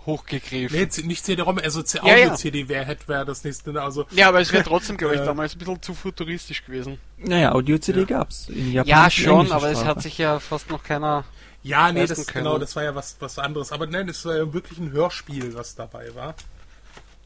hochgegriffen. 0.06 0.76
Nee, 0.76 1.08
nicht 1.08 1.24
CD-ROM, 1.24 1.60
also 1.60 1.82
Audio-CD 1.82 2.62
ja, 2.62 2.70
wäre 2.70 2.98
wär 3.06 3.26
das 3.26 3.44
nächste. 3.44 3.74
Ne? 3.74 3.82
Also, 3.82 4.06
ja, 4.12 4.30
aber 4.30 4.40
es 4.40 4.52
wäre 4.52 4.64
trotzdem, 4.64 4.98
glaube 4.98 5.16
ich, 5.16 5.22
äh, 5.22 5.26
damals 5.26 5.54
ein 5.54 5.60
bisschen 5.60 5.82
zu 5.82 5.94
futuristisch 5.94 6.66
gewesen. 6.66 6.98
Naja, 7.18 7.52
Audio-CD 7.52 8.00
ja. 8.00 8.06
gab's. 8.06 8.50
In 8.50 8.72
Japan 8.72 8.90
ja, 8.90 9.10
schon, 9.10 9.52
aber 9.52 9.70
es 9.70 9.84
hat 9.86 10.02
sich 10.02 10.18
ja 10.18 10.40
fast 10.40 10.70
noch 10.70 10.84
keiner. 10.84 11.26
Ja, 11.64 11.92
nee, 11.92 12.08
das, 12.08 12.26
können. 12.28 12.46
genau, 12.46 12.58
das 12.58 12.76
war 12.76 12.84
ja 12.84 12.96
was, 12.96 13.18
was 13.20 13.38
anderes. 13.38 13.72
Aber 13.72 13.86
nein, 13.88 14.08
es 14.10 14.24
war 14.26 14.38
ja 14.38 14.54
wirklich 14.54 14.80
ein 14.80 14.92
Hörspiel, 14.92 15.54
was 15.54 15.76
dabei 15.76 16.16
war. 16.16 16.34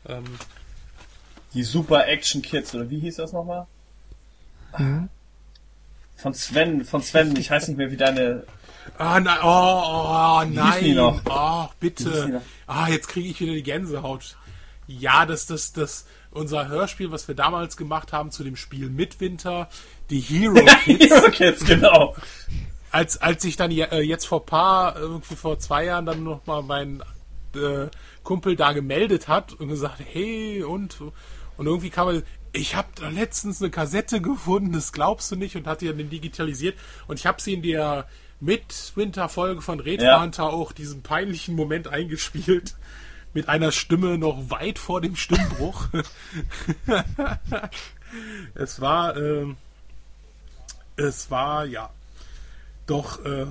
Ähm, 0.07 0.25
die 1.53 1.63
Super 1.63 2.07
Action 2.07 2.41
Kids, 2.41 2.73
oder 2.75 2.89
wie 2.89 2.99
hieß 2.99 3.17
das 3.17 3.33
nochmal? 3.33 3.67
Mhm. 4.77 5.09
Von 6.15 6.33
Sven, 6.33 6.85
von 6.85 7.01
Sven, 7.01 7.35
ich 7.35 7.49
weiß 7.49 7.67
nicht 7.67 7.77
mehr, 7.77 7.91
wie 7.91 7.97
deine 7.97 8.43
Ah, 8.97 9.19
nein, 9.19 9.37
oh, 9.43 9.47
oh 9.47 10.43
nein. 10.49 10.95
Noch? 10.95 11.21
Oh, 11.29 11.69
bitte. 11.79 12.41
Ah, 12.67 12.87
jetzt 12.87 13.07
kriege 13.07 13.29
ich 13.29 13.39
wieder 13.39 13.53
die 13.53 13.63
Gänsehaut. 13.63 14.37
Ja, 14.87 15.25
das, 15.25 15.45
das, 15.45 15.73
das, 15.73 16.05
unser 16.31 16.67
Hörspiel, 16.67 17.11
was 17.11 17.27
wir 17.27 17.35
damals 17.35 17.77
gemacht 17.77 18.13
haben 18.13 18.31
zu 18.31 18.43
dem 18.43 18.55
Spiel 18.55 18.89
Midwinter, 18.89 19.69
die 20.09 20.19
Hero 20.19 20.65
Kids. 20.83 21.05
Hero 21.05 21.31
Kids, 21.31 21.65
genau. 21.65 22.15
Als, 22.91 23.21
als 23.21 23.43
ich 23.45 23.55
dann 23.55 23.71
äh, 23.71 24.01
jetzt 24.01 24.25
vor 24.25 24.45
paar, 24.45 24.97
irgendwie 24.97 25.35
vor 25.35 25.59
zwei 25.59 25.85
Jahren 25.85 26.05
dann 26.05 26.23
nochmal 26.23 26.61
mein 26.63 27.01
äh, 27.55 27.87
Kumpel 28.23 28.55
da 28.55 28.73
gemeldet 28.73 29.27
hat 29.27 29.53
und 29.53 29.69
gesagt, 29.69 30.01
hey, 30.03 30.63
und, 30.63 30.97
und 31.57 31.67
irgendwie 31.67 31.89
kam 31.89 32.09
er, 32.09 32.23
ich 32.53 32.75
habe 32.75 32.89
da 32.95 33.09
letztens 33.09 33.61
eine 33.61 33.71
Kassette 33.71 34.21
gefunden, 34.21 34.73
das 34.73 34.91
glaubst 34.91 35.31
du 35.31 35.35
nicht, 35.35 35.55
und 35.55 35.67
hat 35.67 35.81
die 35.81 35.87
dann 35.87 36.09
digitalisiert 36.09 36.77
und 37.07 37.19
ich 37.19 37.25
habe 37.25 37.41
sie 37.41 37.53
in 37.53 37.61
der 37.61 38.07
mit 38.41 38.93
Winterfolge 38.95 39.61
von 39.61 39.79
Retro 39.79 40.05
Ja. 40.05 40.21
Hunter 40.21 40.45
auch 40.45 40.71
diesen 40.71 41.03
peinlichen 41.03 41.55
Moment 41.55 41.87
eingespielt. 41.87 42.75
Mit 43.33 43.47
einer 43.47 43.71
Stimme 43.71 44.17
noch 44.17 44.49
weit 44.49 44.77
vor 44.77 44.99
dem 44.99 45.15
Stimmbruch. 45.15 45.87
es 48.55 48.81
war, 48.81 49.15
ähm, 49.15 49.55
es 50.97 51.31
war, 51.31 51.65
ja, 51.65 51.91
doch 52.87 53.23
äh, 53.23 53.45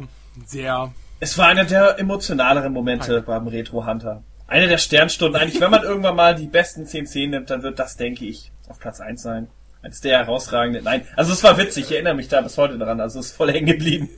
sehr 0.44 0.92
Es 1.18 1.38
war 1.38 1.46
einer 1.46 1.64
der 1.64 1.98
emotionaleren 1.98 2.74
Momente 2.74 3.22
beim 3.22 3.46
Retro 3.46 3.86
Hunter. 3.86 4.22
Eine 4.50 4.66
der 4.66 4.78
Sternstunden. 4.78 5.40
Eigentlich, 5.40 5.60
wenn 5.60 5.70
man 5.70 5.84
irgendwann 5.84 6.16
mal 6.16 6.34
die 6.34 6.48
besten 6.48 6.84
10 6.84 7.06
Szenen 7.06 7.30
nimmt, 7.30 7.50
dann 7.50 7.62
wird 7.62 7.78
das, 7.78 7.96
denke 7.96 8.24
ich, 8.24 8.50
auf 8.68 8.80
Platz 8.80 9.00
1 9.00 9.22
sein. 9.22 9.48
Als 9.80 10.00
der 10.00 10.18
herausragende. 10.18 10.82
Nein, 10.82 11.06
also 11.16 11.32
es 11.32 11.42
war 11.42 11.56
witzig, 11.56 11.84
ich 11.84 11.92
erinnere 11.92 12.14
mich 12.14 12.28
da 12.28 12.40
bis 12.42 12.58
heute 12.58 12.76
daran. 12.76 13.00
Also 13.00 13.20
es 13.20 13.26
ist 13.26 13.36
voll 13.36 13.50
hängen 13.52 13.66
geblieben. 13.66 14.10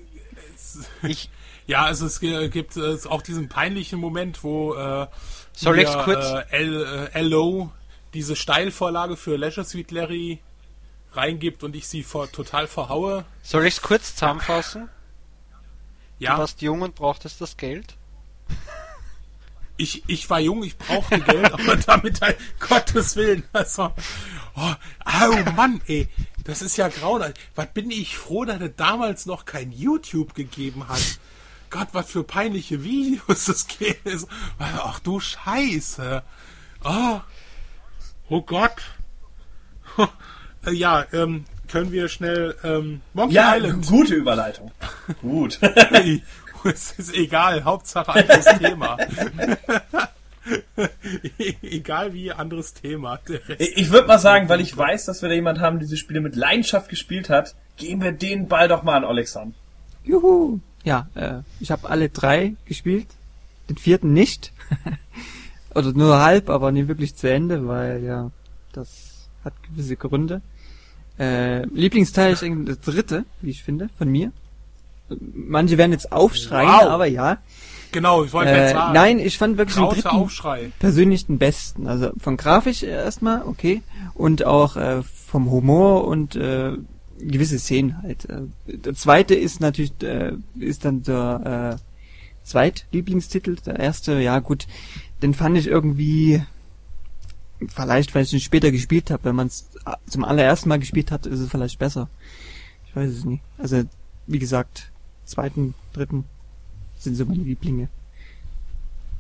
Ich, 1.02 1.28
Ja, 1.66 1.84
also 1.84 2.06
es 2.06 2.18
gibt 2.18 2.76
äh, 2.76 2.96
auch 3.09 3.20
diesen 3.22 3.48
peinlichen 3.48 4.00
Moment, 4.00 4.42
wo 4.42 4.74
äh, 4.74 5.06
Soll 5.52 5.76
hier? 5.78 6.44
Äh, 6.50 6.56
L, 6.56 7.10
äh, 7.12 7.20
LO 7.20 7.70
diese 8.14 8.36
Steilvorlage 8.36 9.16
für 9.16 9.36
Leisure 9.36 9.66
Suite 9.66 9.90
Larry 9.90 10.40
reingibt 11.12 11.62
und 11.62 11.76
ich 11.76 11.86
sie 11.88 12.02
vor, 12.02 12.30
total 12.32 12.66
verhaue. 12.66 13.24
soll 13.42 13.66
ich's 13.66 13.82
kurz 13.82 14.14
zusammenfassen? 14.14 14.88
Ja, 16.18 16.34
Du 16.34 16.40
warst 16.40 16.62
jung 16.62 16.82
und 16.82 16.94
brauchtest 16.94 17.40
das 17.40 17.56
Geld. 17.56 17.96
Ich, 19.77 20.03
ich 20.07 20.28
war 20.31 20.40
jung, 20.40 20.62
ich 20.62 20.77
brauchte 20.77 21.20
Geld, 21.20 21.53
aber 21.53 21.77
damit 21.77 22.20
halt, 22.20 22.36
Gottes 22.61 23.16
Willen, 23.16 23.44
also, 23.53 23.93
oh, 24.57 24.74
au 25.05 25.51
Mann, 25.57 25.81
ey, 25.86 26.09
das 26.44 26.62
ist 26.62 26.77
ja 26.77 26.89
grauenhaft. 26.89 27.39
Was 27.55 27.73
bin 27.73 27.90
ich 27.90 28.16
froh, 28.16 28.44
dass 28.44 28.61
es 28.61 28.73
damals 28.77 29.27
noch 29.27 29.44
kein 29.44 29.70
YouTube 29.73 30.35
gegeben 30.35 30.89
hat. 30.89 31.19
Gott, 31.70 31.89
was 31.93 32.11
für 32.11 32.23
peinliche 32.24 32.82
Videos 32.85 33.47
das 33.47 33.66
geht. 33.66 33.99
Ach 34.59 34.99
du 35.01 35.20
Scheiße. 35.20 36.23
Oh, 36.85 37.20
oh 38.28 38.43
Gott. 38.43 38.77
Ja, 40.70 41.05
ähm, 41.12 41.44
können 41.66 41.90
wir 41.90 42.09
schnell, 42.09 42.55
ähm, 42.62 43.01
Monkey 43.15 43.35
Ja, 43.35 43.57
Island. 43.57 43.85
gute 43.85 44.15
Überleitung. 44.15 44.70
Gut. 45.20 45.59
es 46.64 46.93
ist 46.93 47.14
egal, 47.14 47.64
Hauptsache 47.64 48.12
anderes 48.12 48.44
Thema. 48.59 48.97
egal 51.62 52.12
wie, 52.12 52.32
anderes 52.32 52.74
Thema. 52.74 53.18
Der 53.28 53.60
Ich 53.60 53.90
würde 53.90 54.09
mal 54.09 54.18
sagen, 54.18 54.48
weil 54.48 54.60
ich 54.60 54.76
weiß, 54.76 55.06
dass 55.06 55.22
wir 55.22 55.28
da 55.28 55.34
jemand 55.34 55.60
haben, 55.60 55.78
der 55.78 55.86
diese 55.86 55.97
Spiele 55.97 56.20
mit 56.20 56.36
Leidenschaft 56.36 56.89
gespielt 56.89 57.30
hat, 57.30 57.55
geben 57.76 58.02
wir 58.02 58.12
den 58.12 58.48
Ball 58.48 58.68
doch 58.68 58.82
mal 58.82 58.97
an 58.97 59.05
Alexander. 59.05 59.55
Juhu. 60.05 60.60
Ja, 60.84 61.09
äh, 61.14 61.40
ich 61.60 61.70
habe 61.70 61.89
alle 61.89 62.09
drei 62.09 62.55
gespielt. 62.66 63.06
Den 63.68 63.76
vierten 63.76 64.12
nicht. 64.12 64.52
Oder 65.74 65.93
nur 65.93 66.20
halb, 66.20 66.51
aber 66.51 66.72
nie 66.72 66.89
wirklich 66.89 67.14
zu 67.14 67.30
Ende, 67.30 67.68
weil 67.68 68.02
ja, 68.02 68.30
das 68.72 69.28
hat 69.44 69.55
gewisse 69.62 69.97
Gründe. 69.97 70.43
Äh, 71.18 71.64
Lieblingsteil 71.66 72.32
ist 72.32 72.43
irgendwie 72.43 72.72
das 72.72 72.80
dritte, 72.80 73.24
wie 73.40 73.51
ich 73.51 73.62
finde, 73.62 73.89
von 73.97 74.09
mir. 74.09 74.32
Manche 75.20 75.78
werden 75.78 75.93
jetzt 75.93 76.12
aufschreien, 76.12 76.68
Wow. 76.68 76.82
aber 76.90 77.06
ja. 77.06 77.39
Genau, 77.93 78.24
ich 78.24 78.32
wollte 78.32 78.51
jetzt 78.52 78.70
Äh, 78.70 78.74
sagen. 78.74 78.94
nein, 78.94 79.18
ich 79.18 79.36
fand 79.36 79.59
wirklich 79.59 79.76
den 79.76 79.89
dritten 79.89 80.09
Aufschrei. 80.09 80.72
persönlich 80.78 81.26
den 81.26 81.39
besten. 81.39 81.86
Also 81.86 82.10
von 82.18 82.36
grafisch 82.39 82.82
erstmal, 82.82 83.43
okay. 83.43 83.82
Und 84.14 84.44
auch 84.44 84.76
äh, 84.76 85.02
vom 85.02 85.51
Humor 85.51 86.06
und 86.06 86.34
äh, 86.36 86.72
gewisse 87.18 87.59
Szenen 87.59 88.01
halt. 88.02 88.24
Äh, 88.30 88.43
der 88.66 88.94
zweite 88.94 89.34
ist 89.34 89.60
natürlich, 89.60 89.93
äh, 90.02 90.32
ist 90.59 90.84
dann 90.86 91.02
der 91.02 91.78
äh, 91.78 92.47
Zweitlieblingstitel. 92.48 93.56
Der 93.66 93.78
erste, 93.78 94.20
ja 94.20 94.39
gut, 94.39 94.66
den 95.22 95.34
fand 95.34 95.56
ich 95.59 95.66
irgendwie, 95.66 96.43
vielleicht 97.68 98.14
weil 98.14 98.22
ich 98.24 98.32
ihn 98.32 98.40
später 98.40 98.70
gespielt 98.70 99.10
habe, 99.10 99.24
wenn 99.24 99.36
man 99.36 99.48
es 99.48 99.68
zum 100.09 100.24
allerersten 100.24 100.68
Mal 100.68 100.78
gespielt 100.78 101.10
hat, 101.10 101.26
ist 101.26 101.40
es 101.40 101.51
vielleicht 101.51 101.78
besser. 101.78 102.09
Ich 102.89 102.97
weiß 102.97 103.10
es 103.10 103.24
nicht. 103.24 103.43
Also, 103.59 103.82
wie 104.26 104.39
gesagt, 104.39 104.91
zweiten, 105.32 105.74
dritten 105.92 106.24
sind 106.98 107.16
so 107.16 107.24
meine 107.26 107.42
Lieblinge. 107.42 107.88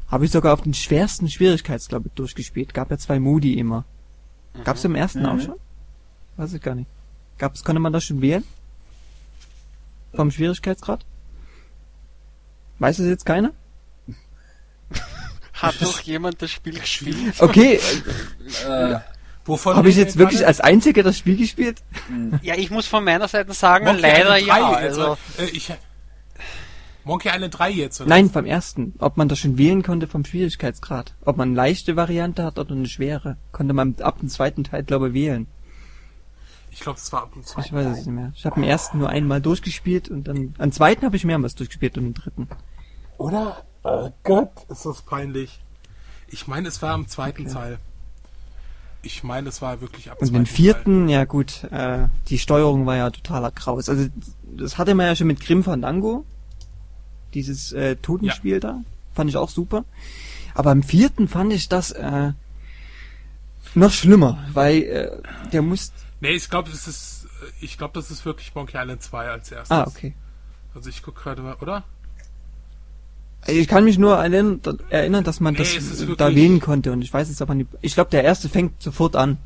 Habe 0.08 0.24
ich 0.26 0.30
sogar 0.30 0.52
auf 0.54 0.60
den 0.62 0.74
schwersten 0.74 1.28
Schwierigkeitsgrad 1.28 2.02
durchgespielt. 2.14 2.74
Gab 2.74 2.90
ja 2.90 2.98
zwei 2.98 3.18
Modi 3.18 3.54
immer. 3.58 3.84
Gab's 4.64 4.84
im 4.84 4.94
ersten 4.94 5.24
auch 5.26 5.34
Mhm. 5.34 5.40
schon? 5.40 5.54
Weiß 6.36 6.52
ich 6.52 6.62
gar 6.62 6.74
nicht. 6.74 6.88
Gab's, 7.38 7.64
konnte 7.64 7.80
man 7.80 7.92
das 7.92 8.04
schon 8.04 8.20
wählen? 8.20 8.44
Vom 10.14 10.30
Schwierigkeitsgrad? 10.30 11.04
Weiß 12.78 12.98
es 12.98 13.08
jetzt 13.08 13.24
keiner? 13.26 13.52
Hat 15.54 15.80
doch 15.80 16.00
jemand 16.00 16.42
das 16.42 16.50
Spiel 16.50 16.78
gespielt? 16.78 17.34
Okay, 17.40 17.78
Äh, 18.68 18.98
Wovon 19.44 19.74
habe 19.76 19.88
ich 19.88 19.96
jetzt 19.96 20.14
wir 20.16 20.20
wirklich 20.20 20.40
gerade? 20.40 20.48
als 20.48 20.60
Einziger 20.60 21.02
das 21.02 21.18
Spiel 21.18 21.36
gespielt? 21.36 21.82
Ja, 22.42 22.54
ich 22.56 22.70
muss 22.70 22.86
von 22.86 23.02
meiner 23.04 23.26
Seite 23.28 23.52
sagen, 23.54 23.86
Monkey 23.86 24.02
leider 24.02 24.38
Island 24.38 24.48
3, 24.50 24.58
ja. 24.60 24.70
Also, 24.72 25.02
Also, 25.02 25.18
äh, 25.38 25.46
ich, 25.46 25.72
Monkey 27.04 27.28
Island 27.28 27.58
3 27.58 27.70
jetzt, 27.70 28.00
oder? 28.00 28.08
Nein, 28.08 28.30
vom 28.30 28.44
ersten. 28.44 28.94
Ob 28.98 29.16
man 29.16 29.28
das 29.28 29.38
schon 29.38 29.58
wählen 29.58 29.82
konnte 29.82 30.06
vom 30.06 30.24
Schwierigkeitsgrad. 30.24 31.14
Ob 31.24 31.36
man 31.36 31.48
eine 31.48 31.56
leichte 31.56 31.96
Variante 31.96 32.44
hat 32.44 32.58
oder 32.58 32.72
eine 32.72 32.86
schwere. 32.86 33.36
Konnte 33.50 33.74
man 33.74 33.96
ab 34.00 34.20
dem 34.20 34.28
zweiten 34.28 34.64
Teil, 34.64 34.84
glaube 34.84 35.08
ich, 35.08 35.14
wählen. 35.14 35.46
Ich 36.70 36.80
glaube, 36.80 36.98
das 36.98 37.12
war 37.12 37.24
ab 37.24 37.32
dem 37.34 37.44
zweiten. 37.44 37.66
Ich 37.66 37.72
weiß 37.72 37.86
es 37.86 38.06
nicht 38.06 38.14
mehr. 38.14 38.32
Ich 38.34 38.46
habe 38.46 38.54
den 38.54 38.64
ersten 38.64 38.98
nur 38.98 39.10
einmal 39.10 39.40
durchgespielt 39.40 40.08
und 40.08 40.24
dann, 40.24 40.54
am 40.58 40.72
zweiten 40.72 41.04
habe 41.04 41.16
ich 41.16 41.24
mehrmals 41.24 41.54
durchgespielt 41.54 41.98
und 41.98 42.04
den 42.04 42.14
dritten. 42.14 42.48
Oder? 43.18 43.64
Oh 43.82 44.10
Gott, 44.22 44.50
ist 44.68 44.86
das 44.86 45.02
peinlich. 45.02 45.60
Ich 46.28 46.46
meine, 46.46 46.68
es 46.68 46.80
war 46.80 46.94
am 46.94 47.08
zweiten 47.08 47.46
Teil. 47.46 47.78
Ich 49.02 49.22
meine, 49.24 49.48
es 49.48 49.60
war 49.60 49.80
wirklich 49.80 50.10
ab 50.10 50.22
Und 50.22 50.32
den 50.32 50.46
vierten, 50.46 51.08
ja 51.08 51.24
gut, 51.24 51.64
äh, 51.64 52.06
die 52.28 52.38
Steuerung 52.38 52.86
war 52.86 52.96
ja 52.96 53.10
totaler 53.10 53.50
Kraus. 53.50 53.88
Also 53.88 54.06
das 54.56 54.78
hatte 54.78 54.94
man 54.94 55.06
ja 55.06 55.16
schon 55.16 55.26
mit 55.26 55.40
Grim 55.40 55.64
Fandango, 55.64 56.24
dieses 57.34 57.72
äh, 57.72 57.96
Totenspiel 57.96 58.60
da, 58.60 58.80
fand 59.14 59.30
ich 59.30 59.36
auch 59.36 59.48
super. 59.50 59.84
Aber 60.54 60.72
im 60.72 60.82
vierten 60.82 61.28
fand 61.28 61.52
ich 61.52 61.68
das 61.68 61.90
äh, 61.92 62.32
noch 63.74 63.90
schlimmer, 63.92 64.44
weil 64.52 64.82
äh, 64.82 65.10
der 65.52 65.62
muss. 65.62 65.92
Nee, 66.20 66.32
ich 66.32 66.48
glaube, 66.50 66.70
das 66.70 66.86
ist, 66.86 67.26
äh, 67.42 67.64
ich 67.64 67.78
glaube, 67.78 67.94
das 67.94 68.10
ist 68.10 68.24
wirklich 68.24 68.54
Monkey 68.54 68.76
Island 68.76 69.02
2 69.02 69.28
als 69.30 69.50
erstes. 69.50 69.70
Ah, 69.70 69.84
okay. 69.86 70.14
Also 70.74 70.88
ich 70.90 71.02
gucke 71.02 71.22
gerade 71.22 71.42
mal, 71.42 71.54
oder? 71.54 71.84
Ich 73.46 73.66
kann 73.66 73.84
mich 73.84 73.98
nur 73.98 74.14
erinnern, 74.16 74.60
dass 75.24 75.40
man 75.40 75.54
Nee, 75.54 75.58
das 75.58 75.74
es 75.74 76.06
da 76.16 76.32
wählen 76.34 76.60
konnte 76.60 76.92
und 76.92 77.02
ich 77.02 77.12
weiß 77.12 77.28
jetzt 77.28 77.42
aber 77.42 77.54
nicht. 77.56 77.68
Ich 77.80 77.94
glaube, 77.94 78.10
der 78.10 78.22
erste 78.22 78.48
fängt 78.48 78.80
sofort 78.80 79.16
an. 79.16 79.38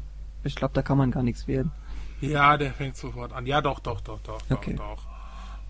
Ich 0.45 0.55
glaube, 0.55 0.75
da 0.75 0.83
kann 0.83 0.99
man 0.99 1.11
gar 1.11 1.23
nichts 1.23 1.49
wählen. 1.49 1.71
Ja, 2.21 2.57
der 2.59 2.73
fängt 2.75 2.97
sofort 2.97 3.33
an. 3.33 3.47
Ja, 3.47 3.61
doch, 3.63 3.81
doch, 3.81 4.01
doch, 4.03 4.21
doch, 4.21 4.41
Okay. 4.51 4.75
doch, 4.75 4.99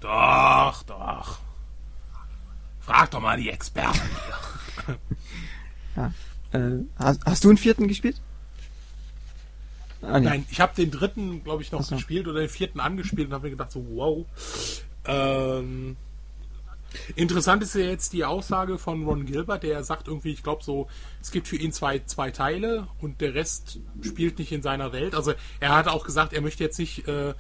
doch. 0.00 0.82
Doch, 0.82 0.82
doch. 0.82 1.38
Frag 2.86 3.10
doch 3.10 3.20
mal 3.20 3.36
die 3.36 3.50
Experten 3.50 4.00
hier. 5.96 6.12
Äh, 6.52 6.84
hast, 6.96 7.20
hast 7.26 7.42
du 7.42 7.48
einen 7.48 7.58
vierten 7.58 7.88
gespielt? 7.88 8.20
Ah, 10.02 10.20
nee. 10.20 10.26
Nein, 10.26 10.46
ich 10.50 10.60
habe 10.60 10.72
den 10.76 10.92
dritten, 10.92 11.42
glaube 11.42 11.62
ich, 11.62 11.72
noch 11.72 11.82
so. 11.82 11.96
gespielt 11.96 12.28
oder 12.28 12.38
den 12.40 12.48
vierten 12.48 12.78
angespielt 12.78 13.28
und 13.28 13.34
habe 13.34 13.46
mir 13.46 13.50
gedacht 13.50 13.72
so, 13.72 13.84
wow. 13.90 14.24
Ähm, 15.04 15.96
interessant 17.16 17.64
ist 17.64 17.74
ja 17.74 17.82
jetzt 17.82 18.12
die 18.12 18.24
Aussage 18.24 18.78
von 18.78 19.04
Ron 19.04 19.26
Gilbert, 19.26 19.64
der 19.64 19.82
sagt 19.82 20.06
irgendwie, 20.06 20.32
ich 20.32 20.44
glaube 20.44 20.62
so, 20.62 20.86
es 21.20 21.32
gibt 21.32 21.48
für 21.48 21.56
ihn 21.56 21.72
zwei, 21.72 21.98
zwei 22.00 22.30
Teile 22.30 22.86
und 23.00 23.20
der 23.20 23.34
Rest 23.34 23.80
spielt 24.02 24.38
nicht 24.38 24.52
in 24.52 24.62
seiner 24.62 24.92
Welt. 24.92 25.16
Also 25.16 25.34
er 25.58 25.74
hat 25.74 25.88
auch 25.88 26.04
gesagt, 26.04 26.32
er 26.32 26.40
möchte 26.40 26.62
jetzt 26.62 26.78
nicht 26.78 27.08
äh, 27.08 27.34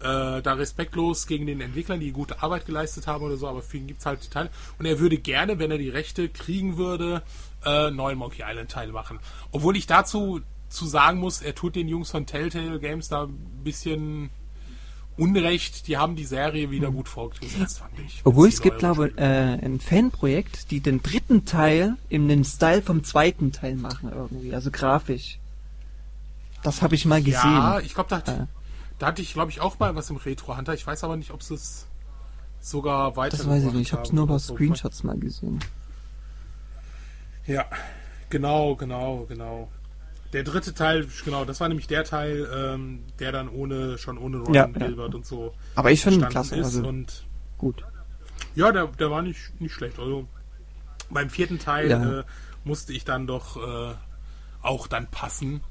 äh, 0.00 0.40
da 0.42 0.52
respektlos 0.54 1.26
gegen 1.26 1.46
den 1.46 1.60
Entwicklern, 1.60 1.98
die 2.00 2.12
gute 2.12 2.42
Arbeit 2.42 2.66
geleistet 2.66 3.06
haben 3.06 3.24
oder 3.24 3.36
so, 3.36 3.48
aber 3.48 3.62
für 3.62 3.78
ihn 3.78 3.86
gibt's 3.88 4.06
halt 4.06 4.24
die 4.24 4.28
Teile. 4.30 4.50
Und 4.78 4.86
er 4.86 4.98
würde 5.00 5.18
gerne, 5.18 5.58
wenn 5.58 5.70
er 5.70 5.78
die 5.78 5.88
Rechte 5.90 6.28
kriegen 6.28 6.76
würde, 6.76 7.22
äh, 7.64 7.90
neuen 7.90 8.18
Monkey 8.18 8.42
Island 8.46 8.70
Teil 8.70 8.92
machen. 8.92 9.18
Obwohl 9.50 9.76
ich 9.76 9.86
dazu 9.86 10.40
zu 10.68 10.86
sagen 10.86 11.18
muss, 11.18 11.40
er 11.42 11.54
tut 11.54 11.74
den 11.76 11.88
Jungs 11.88 12.10
von 12.10 12.26
Telltale 12.26 12.78
Games 12.78 13.08
da 13.08 13.24
ein 13.24 13.34
bisschen 13.64 14.30
Unrecht. 15.16 15.88
Die 15.88 15.96
haben 15.96 16.14
die 16.14 16.24
Serie 16.26 16.70
wieder 16.70 16.92
gut 16.92 17.08
fortgesetzt, 17.08 17.78
fand 17.80 17.98
ich. 18.06 18.16
Hm. 18.18 18.20
Obwohl 18.24 18.48
es 18.48 18.62
gibt, 18.62 18.78
glaube 18.78 19.08
ich, 19.08 19.18
äh, 19.18 19.54
ein 19.64 19.80
Fanprojekt, 19.80 20.70
die 20.70 20.78
den 20.80 21.02
dritten 21.02 21.44
Teil 21.44 21.96
in 22.08 22.28
den 22.28 22.44
Style 22.44 22.82
vom 22.82 23.02
zweiten 23.02 23.50
Teil 23.50 23.74
machen 23.74 24.12
irgendwie, 24.14 24.54
also 24.54 24.70
grafisch. 24.70 25.38
Das 26.62 26.82
habe 26.82 26.94
ich 26.94 27.04
mal 27.04 27.20
gesehen. 27.22 27.32
Ja, 27.34 27.80
ich 27.80 27.94
glaube, 27.94 28.10
da, 28.10 28.16
hat- 28.18 28.28
Äh. 28.28 28.46
Da 28.98 29.06
hatte 29.08 29.22
ich, 29.22 29.32
glaube 29.32 29.50
ich, 29.50 29.60
auch 29.60 29.78
mal 29.78 29.94
was 29.94 30.10
im 30.10 30.16
Retro 30.16 30.56
Hunter. 30.56 30.74
Ich 30.74 30.86
weiß 30.86 31.04
aber 31.04 31.16
nicht, 31.16 31.30
ob 31.30 31.42
sie 31.42 31.54
es 31.54 31.86
sogar 32.60 33.16
weiter. 33.16 33.36
das 33.36 33.48
weiß 33.48 33.64
ich 33.64 33.72
nicht. 33.72 33.82
Ich 33.88 33.92
habe 33.92 34.02
es 34.02 34.12
nur 34.12 34.26
bei. 34.26 34.38
Screenshots 34.38 35.02
mal 35.04 35.18
gesehen. 35.18 35.60
Ja, 37.46 37.64
genau, 38.30 38.74
genau, 38.76 39.24
genau. 39.28 39.68
Der 40.34 40.42
dritte 40.42 40.74
Teil, 40.74 41.06
genau, 41.24 41.46
das 41.46 41.60
war 41.60 41.68
nämlich 41.68 41.86
der 41.86 42.04
Teil, 42.04 42.46
ähm, 42.54 43.02
der 43.18 43.32
dann 43.32 43.48
ohne 43.48 43.96
schon 43.96 44.18
ohne 44.18 44.38
Ron 44.38 44.52
Ja, 44.52 44.66
ja. 44.66 44.86
Gilbert 44.86 45.14
und 45.14 45.24
so 45.24 45.54
Aber 45.74 45.90
ich 45.90 46.02
finde 46.02 46.26
klasse, 46.26 46.56
ist 46.56 46.66
also 46.66 46.86
und 46.86 47.24
gut. 47.56 47.82
Ja, 48.54 48.70
der, 48.70 48.88
der 48.88 49.10
war 49.10 49.22
nicht, 49.22 49.58
nicht 49.58 49.72
schlecht. 49.72 49.98
Also 49.98 50.26
beim 51.08 51.30
vierten 51.30 51.58
Teil 51.58 51.88
Ja. 51.88 52.18
äh, 52.20 52.24
musste 52.64 52.92
ich 52.92 53.06
dann 53.06 53.26
doch 53.26 53.56
äh, 53.56 53.94
auch 54.60 54.86
dann 54.86 55.06
passen. 55.06 55.62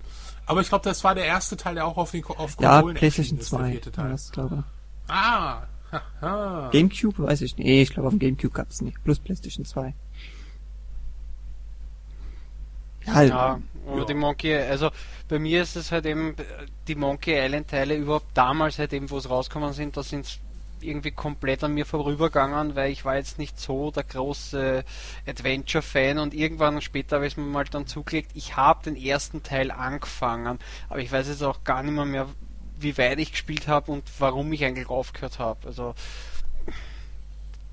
Aber 0.47 0.61
ich 0.61 0.69
glaube, 0.69 0.83
das 0.85 1.03
war 1.03 1.13
der 1.13 1.25
erste 1.25 1.55
Teil, 1.57 1.75
der 1.75 1.85
auch 1.85 1.97
auf 1.97 2.11
den 2.11 2.23
auf 2.25 2.55
Ja, 2.59 2.77
Konsolen 2.77 2.95
PlayStation 2.95 3.37
ist, 3.37 3.51
der 3.51 3.59
2. 3.59 3.71
vierte 3.71 3.95
war 3.97 4.03
Teil. 4.05 4.11
das, 4.13 4.31
glaube 4.31 4.63
Ah, 5.09 5.61
haha. 5.91 6.65
ich. 6.67 6.71
Gamecube, 6.71 7.23
weiß 7.23 7.41
ich 7.41 7.55
nicht. 7.57 7.65
Nee, 7.67 7.81
ich 7.83 7.93
glaube 7.93 8.07
auf 8.07 8.13
dem 8.13 8.19
Gamecube 8.19 8.53
gab's 8.53 8.81
nicht. 8.81 9.01
Plus 9.03 9.19
PlayStation 9.19 9.65
2. 9.65 9.93
Ja, 13.05 13.21
Ja, 13.23 13.59
oder 13.85 13.99
Ja. 13.99 14.05
die 14.05 14.13
Monkey, 14.13 14.53
also 14.55 14.89
bei 15.29 15.39
mir 15.39 15.61
ist 15.61 15.75
es 15.75 15.91
halt 15.91 16.05
eben, 16.05 16.31
äh, 16.37 16.43
die 16.87 16.95
Monkey 16.95 17.33
Island 17.37 17.69
Teile 17.69 17.95
überhaupt 17.95 18.27
damals 18.33 18.79
halt 18.79 18.91
eben, 18.93 19.09
wo 19.09 19.17
es 19.17 19.29
rausgekommen 19.29 19.73
sind, 19.73 19.95
da 19.95 20.03
sind 20.03 20.39
irgendwie 20.81 21.11
komplett 21.11 21.63
an 21.63 21.73
mir 21.73 21.85
vorübergegangen, 21.85 22.75
weil 22.75 22.91
ich 22.91 23.05
war 23.05 23.15
jetzt 23.15 23.37
nicht 23.39 23.59
so 23.59 23.91
der 23.91 24.03
große 24.03 24.83
Adventure-Fan 25.27 26.19
und 26.19 26.33
irgendwann 26.33 26.81
später 26.81 27.17
habe 27.17 27.27
ich 27.27 27.33
es 27.33 27.37
mir 27.37 27.43
mal 27.43 27.65
dann 27.65 27.87
zugelegt. 27.87 28.31
Ich 28.33 28.55
habe 28.55 28.83
den 28.83 28.95
ersten 28.95 29.43
Teil 29.43 29.71
angefangen, 29.71 30.59
aber 30.89 30.99
ich 30.99 31.11
weiß 31.11 31.27
jetzt 31.27 31.43
auch 31.43 31.63
gar 31.63 31.83
nicht 31.83 31.93
mehr, 31.93 32.05
mehr 32.05 32.27
wie 32.79 32.97
weit 32.97 33.19
ich 33.19 33.31
gespielt 33.31 33.67
habe 33.67 33.91
und 33.91 34.03
warum 34.19 34.51
ich 34.53 34.63
eigentlich 34.63 34.89
aufgehört 34.89 35.39
habe. 35.39 35.67
Also 35.67 35.95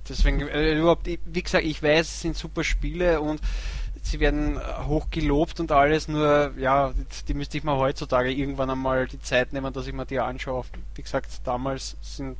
deswegen, 0.08 0.40
äh, 0.40 0.78
überhaupt, 0.78 1.06
wie 1.06 1.42
gesagt, 1.42 1.64
ich 1.64 1.82
weiß, 1.82 2.06
es 2.06 2.20
sind 2.22 2.36
super 2.36 2.64
Spiele 2.64 3.20
und 3.20 3.40
sie 4.02 4.20
werden 4.20 4.60
hoch 4.86 5.08
gelobt 5.10 5.60
und 5.60 5.72
alles, 5.72 6.08
nur 6.08 6.52
ja, 6.58 6.92
die 7.26 7.34
müsste 7.34 7.58
ich 7.58 7.64
mir 7.64 7.76
heutzutage 7.76 8.30
irgendwann 8.30 8.70
einmal 8.70 9.06
die 9.06 9.20
Zeit 9.20 9.52
nehmen, 9.52 9.72
dass 9.72 9.86
ich 9.86 9.94
mir 9.94 10.06
die 10.06 10.20
anschaue. 10.20 10.64
Wie 10.94 11.02
gesagt, 11.02 11.28
damals 11.44 11.96
sind 12.02 12.36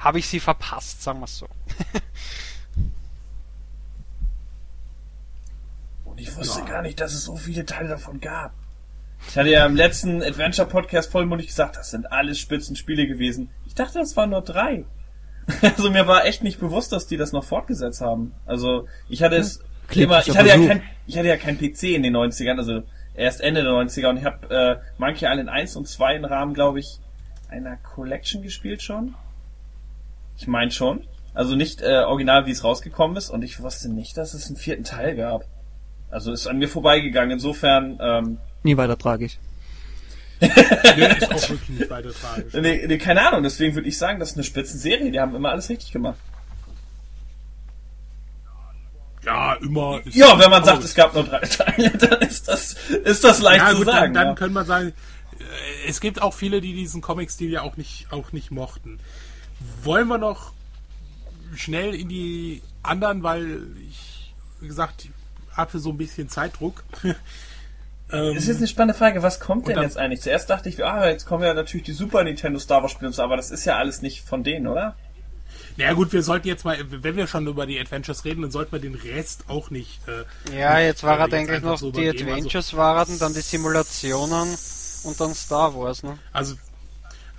habe 0.00 0.18
ich 0.18 0.26
sie 0.26 0.40
verpasst, 0.40 1.02
sagen 1.02 1.20
wir 1.20 1.26
es 1.26 1.38
so. 1.38 1.46
Und 6.04 6.18
ich 6.18 6.34
wusste 6.36 6.64
gar 6.64 6.82
nicht, 6.82 6.98
dass 7.00 7.12
es 7.12 7.24
so 7.24 7.36
viele 7.36 7.64
Teile 7.64 7.90
davon 7.90 8.20
gab. 8.20 8.52
Ich 9.28 9.36
hatte 9.36 9.50
ja 9.50 9.66
im 9.66 9.76
letzten 9.76 10.22
Adventure-Podcast 10.22 11.12
vollmundig 11.12 11.48
gesagt, 11.48 11.76
das 11.76 11.90
sind 11.90 12.10
alles 12.10 12.38
Spitzenspiele 12.38 13.06
gewesen. 13.06 13.50
Ich 13.66 13.74
dachte, 13.74 13.98
das 13.98 14.16
waren 14.16 14.30
nur 14.30 14.42
drei. 14.42 14.84
Also 15.62 15.90
mir 15.90 16.06
war 16.06 16.26
echt 16.26 16.42
nicht 16.44 16.60
bewusst, 16.60 16.92
dass 16.92 17.06
die 17.08 17.16
das 17.16 17.32
noch 17.32 17.42
fortgesetzt 17.44 18.00
haben. 18.00 18.34
Also 18.46 18.86
ich 19.08 19.22
hatte 19.22 19.36
es 19.36 19.56
immer, 19.92 20.20
Kläglicher 20.20 20.30
ich 20.30 20.38
hatte 20.38 20.48
ja 20.48 20.66
kein, 20.66 20.82
ich 21.06 21.18
hatte 21.18 21.28
ja 21.28 21.36
kein 21.36 21.58
PC 21.58 21.82
in 21.84 22.04
den 22.04 22.16
90ern, 22.16 22.56
also 22.56 22.82
erst 23.14 23.40
Ende 23.40 23.64
der 23.64 23.72
90er 23.72 24.08
und 24.10 24.18
ich 24.18 24.24
habe 24.24 24.54
äh, 24.54 24.76
Monkey 24.98 25.26
Island 25.26 25.48
1 25.48 25.74
und 25.76 25.88
2 25.88 26.16
im 26.16 26.24
Rahmen, 26.24 26.54
glaube 26.54 26.78
ich, 26.78 27.00
einer 27.48 27.76
Collection 27.78 28.42
gespielt 28.42 28.80
schon. 28.80 29.16
Ich 30.40 30.46
meine 30.46 30.70
schon. 30.70 31.06
Also 31.34 31.54
nicht 31.54 31.82
äh, 31.82 31.98
original, 31.98 32.46
wie 32.46 32.50
es 32.50 32.64
rausgekommen 32.64 33.16
ist 33.16 33.28
und 33.30 33.42
ich 33.42 33.60
wusste 33.60 33.88
nicht, 33.90 34.16
dass 34.16 34.32
es 34.34 34.46
einen 34.46 34.56
vierten 34.56 34.84
Teil 34.84 35.14
gab. 35.14 35.44
Also 36.10 36.32
ist 36.32 36.46
an 36.46 36.58
mir 36.58 36.68
vorbeigegangen. 36.68 37.32
Insofern, 37.32 37.98
ähm, 38.00 38.38
nie 38.62 38.76
weiter 38.76 38.96
tragisch. 38.98 39.38
Nee, 40.40 40.48
ist 40.48 41.30
auch 41.30 41.50
wirklich 41.50 41.68
nicht 41.68 41.90
weiter 41.90 42.10
tragisch. 42.12 42.54
nee, 42.54 42.84
nee, 42.86 42.96
keine 42.98 43.28
Ahnung. 43.28 43.42
Deswegen 43.42 43.74
würde 43.74 43.86
ich 43.88 43.98
sagen, 43.98 44.18
das 44.18 44.30
ist 44.30 44.36
eine 44.36 44.44
Spitzenserie. 44.44 45.10
Die 45.10 45.20
haben 45.20 45.34
immer 45.36 45.50
alles 45.50 45.68
richtig 45.68 45.92
gemacht. 45.92 46.18
Ja, 49.22 49.54
immer. 49.54 50.00
ist- 50.04 50.16
Ja, 50.16 50.38
wenn 50.38 50.50
man 50.50 50.64
sagt, 50.64 50.82
es 50.82 50.94
gab 50.94 51.12
nur 51.14 51.24
drei 51.24 51.40
Teile, 51.40 51.90
dann 51.90 52.22
ist 52.22 52.48
das, 52.48 52.72
ist 53.04 53.22
das 53.22 53.40
leicht 53.42 53.58
ja, 53.62 53.70
zu 53.72 53.76
gut, 53.76 53.86
sagen. 53.86 54.14
dann, 54.14 54.14
dann 54.14 54.26
ja. 54.28 54.34
können 54.34 54.54
wir 54.54 54.64
sagen, 54.64 54.94
äh, 55.38 55.88
es 55.88 56.00
gibt 56.00 56.22
auch 56.22 56.32
viele, 56.32 56.62
die 56.62 56.72
diesen 56.72 57.02
Comic-Stil 57.02 57.50
ja 57.50 57.60
auch 57.62 57.76
nicht, 57.76 58.06
auch 58.10 58.32
nicht 58.32 58.50
mochten. 58.50 58.98
Wollen 59.82 60.08
wir 60.08 60.18
noch 60.18 60.52
schnell 61.54 61.94
in 61.94 62.08
die 62.08 62.62
anderen, 62.82 63.22
weil 63.22 63.62
ich, 63.88 64.32
wie 64.60 64.68
gesagt, 64.68 65.08
hatte 65.52 65.78
so 65.78 65.90
ein 65.90 65.96
bisschen 65.96 66.28
Zeitdruck. 66.28 66.82
ähm, 68.12 68.36
Es 68.36 68.48
ist 68.48 68.58
eine 68.58 68.68
spannende 68.68 68.94
Frage, 68.94 69.22
was 69.22 69.40
kommt 69.40 69.68
denn 69.68 69.74
dann- 69.76 69.84
jetzt 69.84 69.96
eigentlich? 69.98 70.22
Zuerst 70.22 70.48
dachte 70.50 70.68
ich, 70.68 70.84
ah, 70.84 71.08
jetzt 71.08 71.26
kommen 71.26 71.44
ja 71.44 71.54
natürlich 71.54 71.84
die 71.84 71.92
Super 71.92 72.24
Nintendo 72.24 72.58
Star 72.58 72.82
Wars 72.82 72.92
Spiele 72.92 73.08
und 73.08 73.12
so, 73.14 73.22
aber 73.22 73.36
das 73.36 73.50
ist 73.50 73.64
ja 73.64 73.76
alles 73.76 74.02
nicht 74.02 74.22
von 74.24 74.44
denen, 74.44 74.66
oder? 74.66 74.96
naja 75.76 75.94
gut, 75.94 76.12
wir 76.12 76.22
sollten 76.22 76.46
jetzt 76.46 76.64
mal, 76.64 76.76
wenn 76.90 77.16
wir 77.16 77.26
schon 77.26 77.46
über 77.46 77.64
die 77.66 77.78
Adventures 77.80 78.24
reden, 78.24 78.42
dann 78.42 78.50
sollten 78.50 78.72
wir 78.72 78.80
den 78.80 78.94
Rest 78.94 79.44
auch 79.48 79.70
nicht. 79.70 80.00
Äh, 80.06 80.56
Ja, 80.58 80.78
jetzt 80.78 81.02
war 81.02 81.16
äh, 81.16 81.20
halt 81.20 81.34
eigentlich 81.34 81.62
noch 81.62 81.78
so 81.78 81.90
die. 81.90 82.08
Also, 82.08 82.24
Adventures 82.24 82.76
waren, 82.76 83.18
dann 83.18 83.32
die 83.32 83.40
Simulationen 83.40 84.56
und 85.04 85.20
dann 85.20 85.34
Star 85.34 85.74
Wars, 85.74 86.02
ne? 86.02 86.18
Also, 86.32 86.56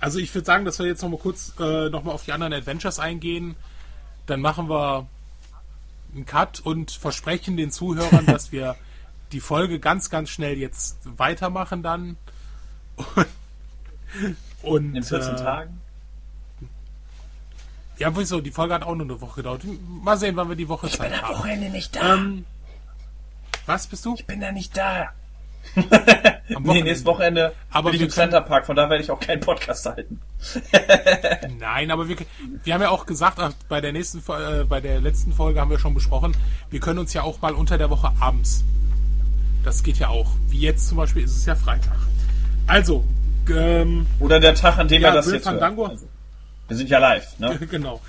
also 0.02 0.18
ich 0.18 0.34
würde 0.34 0.44
sagen, 0.44 0.64
dass 0.64 0.80
wir 0.80 0.86
jetzt 0.86 1.00
noch 1.02 1.10
mal 1.10 1.18
kurz 1.18 1.54
äh, 1.60 1.88
noch 1.88 2.02
mal 2.02 2.10
auf 2.10 2.24
die 2.24 2.32
anderen 2.32 2.52
Adventures 2.52 2.98
eingehen. 2.98 3.54
Dann 4.26 4.40
machen 4.40 4.68
wir 4.68 5.06
einen 6.12 6.26
Cut 6.26 6.58
und 6.58 6.90
versprechen 6.90 7.56
den 7.56 7.70
Zuhörern, 7.70 8.26
dass 8.26 8.50
wir 8.50 8.74
die 9.30 9.38
Folge 9.38 9.78
ganz, 9.78 10.10
ganz 10.10 10.28
schnell 10.28 10.58
jetzt 10.58 10.98
weitermachen 11.04 11.84
dann. 11.84 12.16
Und, 14.62 14.86
In 14.86 14.94
den 14.94 15.04
14 15.04 15.34
äh, 15.34 15.36
Tagen? 15.36 15.80
Ja, 17.98 18.16
wieso? 18.16 18.40
Die 18.40 18.50
Folge 18.50 18.74
hat 18.74 18.82
auch 18.82 18.96
nur 18.96 19.06
eine 19.06 19.20
Woche 19.20 19.36
gedauert. 19.36 19.62
Mal 19.88 20.16
sehen, 20.16 20.34
wann 20.34 20.48
wir 20.48 20.56
die 20.56 20.68
Woche 20.68 20.88
Ich 20.88 20.98
bin 20.98 21.10
Zeit 21.10 21.22
am 21.22 21.28
haben. 21.28 21.38
Wochenende 21.38 21.70
nicht 21.70 21.94
da. 21.94 22.14
Ähm, 22.14 22.44
was 23.66 23.86
bist 23.86 24.04
du? 24.04 24.14
ich 24.14 24.26
bin 24.26 24.40
da 24.40 24.50
nicht 24.50 24.76
da. 24.76 25.12
Am 25.74 25.84
Nee, 25.84 26.54
Wochenende. 26.68 26.84
nächstes 26.84 27.06
Wochenende 27.06 27.52
Aber 27.70 27.90
bin 27.90 27.96
ich 27.96 28.02
im 28.06 28.10
Center 28.10 28.40
Park, 28.42 28.66
von 28.66 28.76
da 28.76 28.90
werde 28.90 29.02
ich 29.02 29.10
auch 29.10 29.20
keinen 29.20 29.40
Podcast 29.40 29.86
halten. 29.86 30.20
Nein, 31.58 31.90
aber 31.90 32.08
wir, 32.08 32.16
wir 32.64 32.74
haben 32.74 32.82
ja 32.82 32.90
auch 32.90 33.06
gesagt, 33.06 33.38
bei 33.68 33.80
der 33.80 33.92
nächsten, 33.92 34.18
äh, 34.18 34.64
bei 34.64 34.80
der 34.80 35.00
letzten 35.00 35.32
Folge 35.32 35.60
haben 35.60 35.70
wir 35.70 35.78
schon 35.78 35.94
besprochen, 35.94 36.36
wir 36.70 36.80
können 36.80 36.98
uns 36.98 37.14
ja 37.14 37.22
auch 37.22 37.40
mal 37.40 37.54
unter 37.54 37.78
der 37.78 37.88
Woche 37.90 38.10
abends. 38.20 38.64
Das 39.64 39.82
geht 39.82 39.98
ja 39.98 40.08
auch. 40.08 40.30
Wie 40.48 40.58
jetzt 40.60 40.88
zum 40.88 40.98
Beispiel 40.98 41.22
ist 41.22 41.36
es 41.36 41.46
ja 41.46 41.54
Freitag. 41.54 41.96
Also, 42.66 43.04
ähm, 43.48 44.06
Oder 44.20 44.40
der 44.40 44.54
Tag, 44.54 44.78
an 44.78 44.88
dem 44.88 45.02
Ja, 45.02 45.08
er 45.08 45.14
das 45.14 45.26
Bill 45.26 45.34
jetzt. 45.36 45.44
Fandango. 45.44 45.86
Also, 45.86 46.06
wir 46.68 46.76
sind 46.76 46.90
ja 46.90 46.98
live, 46.98 47.38
ne? 47.38 47.58
genau. 47.70 48.00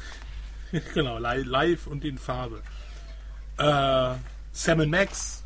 genau, 0.94 1.18
li 1.20 1.44
live 1.44 1.88
und 1.88 2.04
in 2.04 2.18
Farbe. 2.18 2.62
Äh, 3.58 4.16
Sam 4.52 4.90
Max 4.90 5.43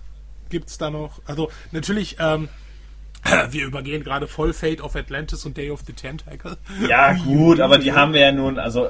gibt's 0.50 0.78
da 0.78 0.90
noch. 0.90 1.22
Also, 1.26 1.50
natürlich, 1.72 2.18
ähm, 2.20 2.50
wir 3.52 3.66
übergehen 3.66 4.04
gerade 4.04 4.28
voll 4.28 4.54
Fate 4.54 4.82
of 4.82 4.96
Atlantis 4.96 5.46
und 5.46 5.58
Day 5.58 5.72
of 5.72 5.82
the 5.86 5.94
Tentacle. 5.94 6.58
Ja, 6.88 7.14
gut, 7.14 7.60
aber 7.60 7.78
die 7.78 7.94
haben 7.94 8.14
wir 8.14 8.22
ja 8.22 8.32
nun, 8.32 8.60
also 8.60 8.90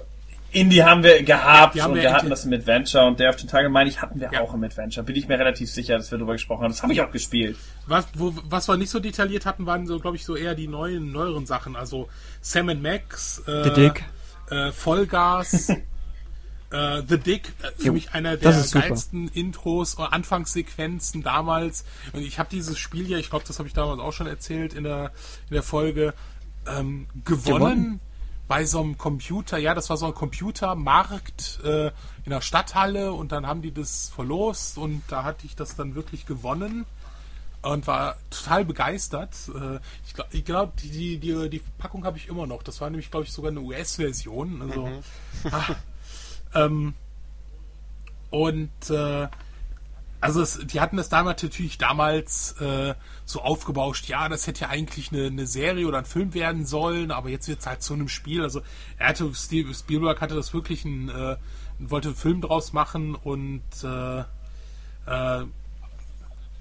Indie 0.52 0.82
haben 0.84 1.04
wir 1.04 1.24
gehabt 1.24 1.76
die 1.76 1.82
haben 1.82 1.92
und 1.92 1.98
wir 1.98 2.04
wir 2.04 2.14
hatten 2.14 2.30
das 2.30 2.46
im 2.46 2.54
Adventure 2.54 3.06
und 3.06 3.20
der 3.20 3.30
auf 3.32 3.36
den 3.36 3.50
Tage 3.50 3.68
meine 3.68 3.90
ich, 3.90 4.02
hatten 4.02 4.20
wir 4.22 4.30
Ja. 4.32 4.42
auch 4.42 4.54
im 4.54 4.64
Adventure. 4.64 5.06
Bin 5.06 5.16
ich 5.16 5.28
mir 5.28 5.38
relativ 5.38 5.70
sicher, 5.70 5.98
dass 5.98 6.10
wir 6.10 6.18
darüber 6.18 6.34
gesprochen 6.34 6.64
haben. 6.64 6.72
Das 6.72 6.82
habe 6.84 6.94
ich 6.94 7.02
auch 7.02 7.12
gespielt. 7.12 7.58
Was, 7.86 8.08
wo, 8.14 8.34
was 8.46 8.68
wir 8.70 8.78
nicht 8.78 8.90
so 8.90 9.00
detailliert 9.00 9.46
hatten, 9.46 9.66
waren 9.66 9.86
so, 9.88 10.00
glaube 10.00 10.16
ich, 10.16 10.24
so 10.26 10.36
eher 10.38 10.56
die 10.56 10.68
neuen, 10.70 11.12
neueren 11.12 11.46
Sachen. 11.46 11.76
Also 11.76 12.08
Sam 12.42 12.68
Max, 12.82 13.40
äh, 13.46 13.64
The 13.66 13.70
Dick. 13.74 14.04
Äh, 14.50 14.72
Vollgas, 14.72 15.68
äh, 16.72 17.02
The 17.08 17.18
Dick, 17.18 17.54
äh, 17.62 17.72
für 17.78 17.88
Jo, 17.88 17.94
mich 17.94 18.12
einer 18.14 18.38
der 18.38 18.64
super. 18.64 18.88
geilsten 18.88 19.28
Intros, 19.30 19.98
äh, 20.00 20.04
Anfangssequenzen 20.04 21.24
damals. 21.24 21.86
Und 22.14 22.22
ich 22.22 22.40
habe 22.40 22.50
dieses 22.50 22.78
Spiel 22.78 23.10
ja, 23.10 23.18
ich 23.18 23.30
glaube, 23.30 23.46
das 23.48 23.60
habe 23.60 23.68
ich 23.68 23.74
damals 23.74 24.00
auch 24.00 24.14
schon 24.14 24.28
erzählt 24.28 24.74
in 24.74 24.84
der, 24.84 25.12
in 25.50 25.54
der 25.54 25.64
Folge, 25.64 26.14
ähm, 26.68 27.08
gewonnen, 27.24 27.44
Gewonnen? 27.46 28.00
bei 28.48 28.66
so 28.66 28.82
einem 28.82 28.98
Computer, 28.98 29.58
ja, 29.58 29.74
das 29.74 29.90
war 29.90 29.98
so 29.98 30.06
ein 30.08 30.14
Computermarkt 30.14 31.60
äh, 31.64 31.88
in 32.26 32.32
der 32.32 32.42
Stadthalle 32.42 33.14
und 33.14 33.32
dann 33.32 33.48
haben 33.48 33.62
die 33.62 33.72
das 33.74 34.10
verlost 34.10 34.78
und 34.78 35.04
da 35.08 35.24
hatte 35.24 35.46
ich 35.46 35.56
das 35.56 35.76
dann 35.76 35.96
wirklich 35.96 36.26
gewonnen 36.26 36.86
und 37.62 37.88
war 37.88 38.18
total 38.30 38.66
begeistert. 38.66 39.34
Äh, 39.54 39.80
Ich 40.06 40.14
glaube, 40.14 40.42
glaub, 40.42 40.78
die, 40.78 40.90
die, 40.90 41.18
die, 41.20 41.50
die 41.50 41.62
Packung 41.78 42.06
habe 42.06 42.18
ich 42.18 42.28
immer 42.28 42.48
noch. 42.48 42.64
Das 42.64 42.80
war 42.82 42.90
nämlich, 42.90 43.12
glaube 43.12 43.26
ich, 43.26 43.32
sogar 43.32 43.52
eine 43.52 43.62
US-Version. 43.62 44.62
Also, 44.62 44.90
ah, 45.52 45.76
ähm, 46.58 46.94
und 48.30 48.90
äh, 48.90 49.28
also 50.20 50.42
es, 50.42 50.60
die 50.66 50.82
hatten 50.82 50.98
das 50.98 51.10
damals 51.10 51.44
natürlich 51.44 51.78
damals 51.78 52.54
äh, 52.60 52.96
so 53.26 53.42
aufgebauscht, 53.42 54.08
ja, 54.08 54.28
das 54.30 54.48
hätte 54.48 54.62
ja 54.62 54.70
eigentlich 54.70 55.12
eine, 55.12 55.28
eine, 55.28 55.46
Serie 55.46 55.88
oder 55.88 56.00
ein 56.00 56.06
Film 56.06 56.34
werden 56.34 56.66
sollen, 56.66 57.12
aber 57.12 57.30
jetzt 57.30 57.48
wird 57.48 57.60
es 57.60 57.68
halt 57.68 57.84
zu 57.84 57.94
einem 57.94 58.10
Spiel. 58.10 58.42
Also 58.42 58.62
er 58.98 59.10
hatte, 59.10 59.32
Steve 59.36 59.74
Spielberg 59.74 60.20
hatte 60.20 60.36
das 60.36 60.54
wirklich 60.54 60.86
ein, 60.86 61.10
äh, 61.10 61.38
wollte 61.80 62.10
einen 62.10 62.18
Film 62.18 62.42
draus 62.42 62.74
machen 62.74 63.16
und 63.16 63.62
äh, 63.84 64.20
äh, 64.20 65.46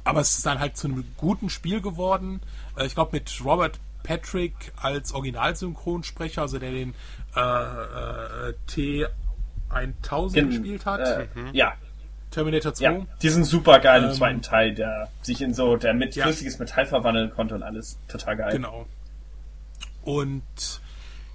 aber 0.04 0.20
es 0.20 0.38
ist 0.38 0.46
dann 0.46 0.60
halt 0.60 0.76
zu 0.76 0.86
einem 0.88 1.04
guten 1.16 1.50
Spiel 1.50 1.80
geworden. 1.80 2.40
Äh, 2.76 2.86
ich 2.86 2.94
glaube 2.94 3.12
mit 3.12 3.42
Robert 3.42 3.80
Patrick 4.02 4.72
als 4.76 5.12
Originalsynchronsprecher, 5.12 6.42
also 6.42 6.58
der 6.58 6.70
den 6.70 6.94
äh, 7.34 8.52
T 8.66 9.06
1000 9.76 10.34
Gen 10.34 10.50
gespielt 10.50 10.86
hat. 10.86 11.00
Äh, 11.00 11.28
mhm. 11.34 11.50
Ja. 11.52 11.74
Terminator 12.30 12.74
2. 12.74 12.84
Ja, 12.84 13.06
diesen 13.22 13.44
super 13.44 13.78
geilen 13.78 14.10
ähm, 14.10 14.12
zweiten 14.12 14.42
Teil, 14.42 14.74
der 14.74 15.08
sich 15.22 15.40
in 15.40 15.54
so, 15.54 15.76
der 15.76 15.94
mit 15.94 16.16
ja. 16.16 16.24
flüssiges 16.24 16.58
Metall 16.58 16.84
verwandeln 16.86 17.30
konnte 17.30 17.54
und 17.54 17.62
alles 17.62 17.98
total 18.08 18.36
geil. 18.36 18.52
Genau. 18.52 18.86
Und 20.02 20.42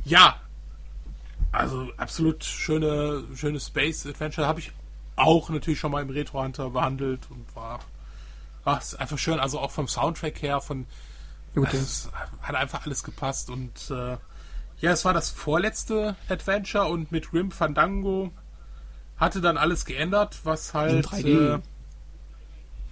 ja, 0.05 0.35
also 1.51 1.89
absolut 1.97 2.43
schöne, 2.43 3.23
schöne 3.35 3.59
Space 3.59 4.05
Adventure. 4.05 4.47
Habe 4.47 4.59
ich 4.59 4.72
auch 5.15 5.49
natürlich 5.49 5.80
schon 5.80 5.91
mal 5.91 6.01
im 6.01 6.09
Retro 6.09 6.43
Hunter 6.43 6.69
behandelt 6.69 7.27
und 7.30 7.55
war 7.55 7.80
ach, 8.65 8.81
ist 8.81 8.99
einfach 8.99 9.18
schön. 9.18 9.39
Also 9.39 9.59
auch 9.59 9.72
vom 9.72 9.88
Soundtrack 9.88 10.41
her, 10.41 10.61
von 10.61 10.85
Gut, 11.53 11.68
also, 11.68 12.09
hat 12.41 12.55
einfach 12.55 12.85
alles 12.85 13.03
gepasst 13.03 13.49
und 13.49 13.91
äh, 13.91 14.18
ja, 14.81 14.91
es 14.91 15.05
war 15.05 15.13
das 15.13 15.29
vorletzte 15.29 16.15
Adventure 16.27 16.87
und 16.87 17.11
mit 17.11 17.29
Grim 17.29 17.51
Fandango 17.51 18.31
hatte 19.17 19.39
dann 19.39 19.57
alles 19.57 19.85
geändert, 19.85 20.39
was 20.43 20.73
halt 20.73 20.93
In 20.93 21.01
3D. 21.03 21.55
Äh, 21.55 21.59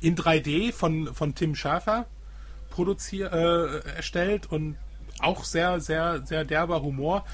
in 0.02 0.16
3D 0.16 0.72
von, 0.72 1.14
von 1.14 1.36
Tim 1.36 1.56
Schafer 1.56 2.06
produziert, 2.70 3.34
äh, 3.34 3.80
erstellt 3.96 4.50
und 4.52 4.78
auch 5.20 5.44
sehr, 5.44 5.82
sehr, 5.82 6.26
sehr 6.26 6.46
derber 6.46 6.82
Humor. 6.82 7.26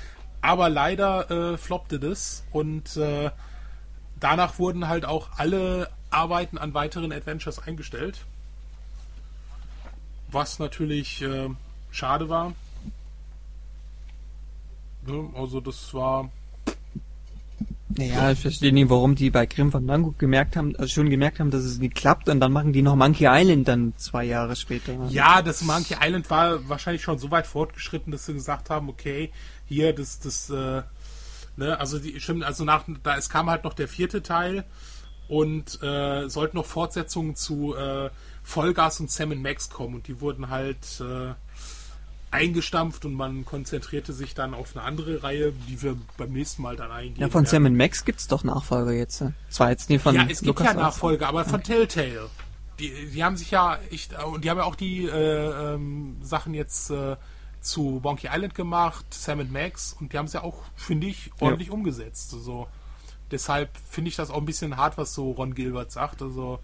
Aber 0.42 0.70
leider 0.70 1.30
äh, 1.30 1.58
floppte 1.58 2.00
das 2.00 2.46
und 2.52 2.96
äh, 2.98 3.32
danach 4.20 4.58
wurden 4.58 4.88
halt 4.88 5.06
auch 5.06 5.30
alle 5.38 5.90
Arbeiten 6.10 6.58
an 6.58 6.74
weiteren 6.74 7.12
Adventures 7.12 7.60
eingestellt. 7.60 8.26
Was 10.32 10.60
natürlich 10.60 11.22
äh, 11.22 11.50
schade 11.92 12.30
war. 12.30 12.54
Ne, 15.08 15.30
Also 15.36 15.60
das 15.62 15.94
war 15.94 16.30
Naja, 17.90 18.32
ich 18.32 18.40
verstehe 18.40 18.74
nicht, 18.74 18.90
warum 18.90 19.16
die 19.16 19.30
bei 19.30 19.46
Grim 19.46 19.72
Fandango 19.72 20.14
gemerkt 20.18 20.56
haben, 20.58 20.76
also 20.76 20.88
schon 20.88 21.10
gemerkt 21.10 21.40
haben, 21.40 21.52
dass 21.52 21.64
es 21.64 21.78
nicht 21.78 21.96
klappt 21.96 22.28
und 22.28 22.40
dann 22.40 22.52
machen 22.52 22.74
die 22.74 22.82
noch 22.82 22.96
Monkey 22.96 23.26
Island 23.30 23.68
dann 23.68 23.94
zwei 23.98 24.26
Jahre 24.26 24.56
später. 24.56 24.94
Ja, 25.10 25.42
das 25.42 25.62
Monkey 25.62 25.96
Island 26.02 26.30
war 26.30 26.68
wahrscheinlich 26.68 27.04
schon 27.04 27.20
so 27.20 27.32
weit 27.32 27.48
fortgeschritten, 27.48 28.12
dass 28.12 28.26
sie 28.26 28.34
gesagt 28.34 28.70
haben, 28.70 28.90
okay, 28.90 29.32
hier, 29.66 29.94
das, 29.94 30.20
das, 30.20 30.50
äh, 30.50 30.82
ne, 31.56 31.80
also 31.80 32.00
die, 32.00 32.20
stimmt, 32.20 32.44
also 32.44 32.66
nach, 32.66 32.84
da, 33.04 33.16
es 33.18 33.30
kam 33.30 33.50
halt 33.50 33.64
noch 33.64 33.74
der 33.74 33.88
vierte 33.88 34.24
Teil 34.24 34.66
und 35.28 35.82
äh, 35.82 36.28
sollten 36.28 36.58
noch 36.58 36.66
Fortsetzungen 36.66 37.36
zu 37.36 37.76
äh, 37.76 38.10
Vollgas 38.44 39.00
und 39.00 39.10
Sam 39.10 39.42
Max 39.42 39.70
kommen 39.70 39.96
und 39.96 40.08
die 40.08 40.22
wurden 40.22 40.50
halt 40.50 41.02
äh, 41.02 41.34
eingestampft 42.32 43.06
und 43.06 43.14
man 43.14 43.46
konzentrierte 43.46 44.14
sich 44.14 44.34
dann 44.34 44.54
auf 44.54 44.76
eine 44.76 44.86
andere 44.86 45.24
Reihe, 45.24 45.54
die 45.70 45.82
wir 45.82 45.98
beim 46.18 46.34
nächsten 46.34 46.62
Mal 46.62 46.76
dann 46.76 46.92
eingehen. 46.92 47.22
Ja, 47.22 47.30
von 47.30 47.46
werden. 47.46 47.64
Sam 47.64 47.78
Max 47.78 48.06
gibt's 48.06 48.28
doch 48.28 48.44
Nachfolger 48.44 48.92
jetzt. 48.92 49.22
ne? 49.22 49.34
Zwar 49.50 49.70
jetzt 49.70 49.90
nie 49.90 50.00
von 50.00 50.16
Ja, 50.16 50.26
es 50.30 50.42
gibt 50.42 50.60
ja. 50.60 50.74
Nachfolger, 50.74 51.28
aber 51.28 51.46
von 51.46 51.64
Telltale. 51.64 52.30
Die, 52.80 52.92
die 53.14 53.24
haben 53.24 53.38
sich 53.38 53.52
ja 53.52 53.80
echt, 53.90 54.22
und 54.22 54.44
die 54.44 54.50
haben 54.50 54.58
ja 54.58 54.66
auch 54.66 54.76
die 54.76 55.06
äh, 55.06 55.74
ähm, 55.74 56.18
Sachen 56.22 56.54
jetzt 56.54 56.90
äh, 56.90 57.16
zu 57.62 58.00
Monkey 58.04 58.28
Island 58.32 58.54
gemacht, 58.54 59.06
Sam 59.12 59.52
Max, 59.52 59.96
und 60.00 60.14
die 60.14 60.18
haben 60.18 60.26
es 60.26 60.34
ja 60.34 60.44
auch, 60.44 60.64
finde 60.76 61.08
ich, 61.08 61.32
ordentlich 61.40 61.72
umgesetzt. 61.72 62.34
Also, 62.34 62.68
deshalb 63.32 63.70
finde 63.90 64.10
ich 64.10 64.16
das 64.16 64.30
auch 64.30 64.38
ein 64.38 64.46
bisschen 64.46 64.78
hart, 64.78 64.98
was 64.98 65.14
so 65.14 65.32
Ron 65.32 65.56
Gilbert 65.56 65.92
sagt. 65.92 66.22
Also, 66.22 66.60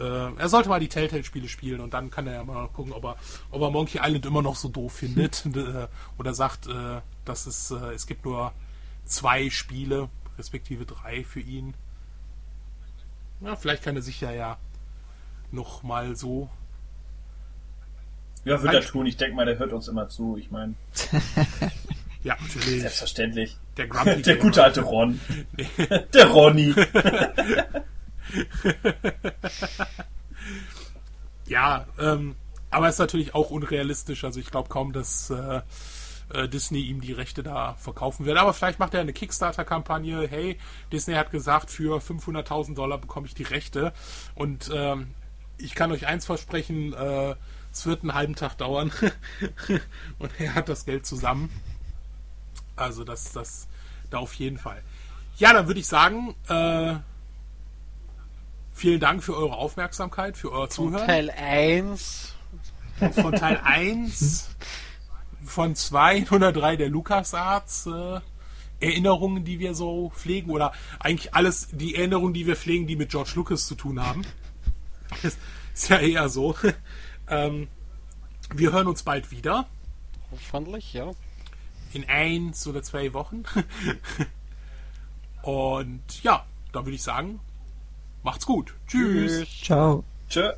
äh, 0.00 0.32
er 0.36 0.48
sollte 0.48 0.68
mal 0.68 0.80
die 0.80 0.88
Telltale-Spiele 0.88 1.48
spielen 1.48 1.80
und 1.80 1.94
dann 1.94 2.10
kann 2.10 2.26
er 2.26 2.34
ja 2.34 2.44
mal 2.44 2.68
gucken, 2.68 2.92
ob 2.92 3.04
er, 3.04 3.16
ob 3.50 3.62
er 3.62 3.70
Monkey 3.70 3.98
Island 4.02 4.26
immer 4.26 4.42
noch 4.42 4.56
so 4.56 4.68
doof 4.68 4.92
findet 4.94 5.44
äh, 5.54 5.86
oder 6.18 6.34
sagt, 6.34 6.66
äh, 6.66 7.00
dass 7.24 7.46
es, 7.46 7.70
äh, 7.70 7.92
es 7.94 8.06
gibt 8.06 8.24
nur 8.24 8.52
zwei 9.04 9.50
Spiele, 9.50 10.08
respektive 10.38 10.86
drei 10.86 11.24
für 11.24 11.40
ihn. 11.40 11.74
Ja, 13.40 13.56
vielleicht 13.56 13.82
kann 13.82 13.96
er 13.96 14.02
sich 14.02 14.20
ja 14.20 14.32
ja 14.32 14.58
noch 15.52 15.82
mal 15.82 16.16
so. 16.16 16.48
Ja, 18.44 18.62
wird 18.62 18.72
er 18.72 18.80
tun. 18.80 19.06
Ich 19.06 19.16
denke 19.16 19.36
mal, 19.36 19.44
der 19.44 19.58
hört 19.58 19.72
uns 19.72 19.88
immer 19.88 20.08
zu. 20.08 20.36
Ich 20.38 20.50
meine, 20.50 20.74
Ja, 22.22 22.36
natürlich. 22.40 22.80
selbstverständlich. 22.82 23.56
Der 23.76 23.86
Grumpy 23.86 24.22
Der 24.22 24.36
gute 24.36 24.62
alte 24.62 24.82
Ron. 24.82 25.20
Der 26.14 26.26
Ronny. 26.28 26.74
Ja, 31.50 31.86
ähm, 31.98 32.36
aber 32.70 32.88
ist 32.88 33.00
natürlich 33.00 33.34
auch 33.34 33.50
unrealistisch. 33.50 34.22
Also 34.22 34.38
ich 34.38 34.52
glaube 34.52 34.68
kaum, 34.68 34.92
dass 34.92 35.30
äh, 35.30 35.62
äh, 36.32 36.48
Disney 36.48 36.82
ihm 36.82 37.00
die 37.00 37.12
Rechte 37.12 37.42
da 37.42 37.74
verkaufen 37.74 38.24
wird. 38.24 38.38
Aber 38.38 38.54
vielleicht 38.54 38.78
macht 38.78 38.94
er 38.94 39.00
eine 39.00 39.12
Kickstarter-Kampagne. 39.12 40.28
Hey, 40.28 40.58
Disney 40.92 41.14
hat 41.14 41.32
gesagt, 41.32 41.70
für 41.72 41.98
500.000 41.98 42.76
Dollar 42.76 42.98
bekomme 42.98 43.26
ich 43.26 43.34
die 43.34 43.42
Rechte. 43.42 43.92
Und 44.36 44.70
ähm, 44.72 45.08
ich 45.58 45.74
kann 45.74 45.90
euch 45.90 46.06
eins 46.06 46.24
versprechen, 46.24 46.92
äh, 46.92 47.34
es 47.72 47.84
wird 47.84 48.02
einen 48.02 48.14
halben 48.14 48.36
Tag 48.36 48.56
dauern. 48.56 48.92
Und 50.20 50.30
er 50.38 50.54
hat 50.54 50.68
das 50.68 50.84
Geld 50.84 51.04
zusammen. 51.04 51.50
Also 52.76 53.02
das, 53.02 53.32
das, 53.32 53.66
da 54.10 54.18
auf 54.18 54.34
jeden 54.34 54.58
Fall. 54.58 54.82
Ja, 55.36 55.52
dann 55.52 55.66
würde 55.66 55.80
ich 55.80 55.88
sagen, 55.88 56.36
äh, 56.48 56.94
vielen 58.80 58.98
Dank 58.98 59.22
für 59.22 59.36
eure 59.36 59.56
Aufmerksamkeit, 59.56 60.38
für 60.38 60.52
euer 60.52 60.70
Von 60.70 60.70
Zuhören. 60.70 61.06
Teil 61.06 61.30
1. 61.30 62.34
von 63.12 63.32
Teil 63.32 63.60
1, 63.62 64.48
von 65.44 65.74
2 65.74 66.26
oder 66.30 66.50
3 66.50 66.76
der 66.76 66.88
LucasArts 66.88 67.86
äh, 67.86 68.20
Erinnerungen, 68.80 69.44
die 69.44 69.58
wir 69.58 69.74
so 69.74 70.10
pflegen, 70.16 70.50
oder 70.50 70.72
eigentlich 70.98 71.34
alles 71.34 71.68
die 71.72 71.94
Erinnerungen, 71.94 72.32
die 72.32 72.46
wir 72.46 72.56
pflegen, 72.56 72.86
die 72.86 72.96
mit 72.96 73.10
George 73.10 73.32
Lucas 73.34 73.66
zu 73.66 73.74
tun 73.74 74.04
haben. 74.04 74.22
Das 75.22 75.36
ist 75.74 75.88
ja 75.88 75.98
eher 75.98 76.28
so. 76.28 76.54
ähm, 77.28 77.68
wir 78.54 78.72
hören 78.72 78.86
uns 78.86 79.02
bald 79.02 79.30
wieder. 79.30 79.66
Hoffentlich, 80.30 80.92
ja. 80.92 81.10
In 81.92 82.08
eins 82.08 82.66
oder 82.66 82.82
zwei 82.82 83.12
Wochen. 83.12 83.42
Und 85.42 86.22
ja, 86.22 86.44
dann 86.72 86.84
würde 86.84 86.94
ich 86.94 87.02
sagen, 87.02 87.40
macht's 88.22 88.46
gut. 88.46 88.74
Tschüss. 88.86 89.48
Ciao. 89.62 90.04
Tschö. 90.28 90.52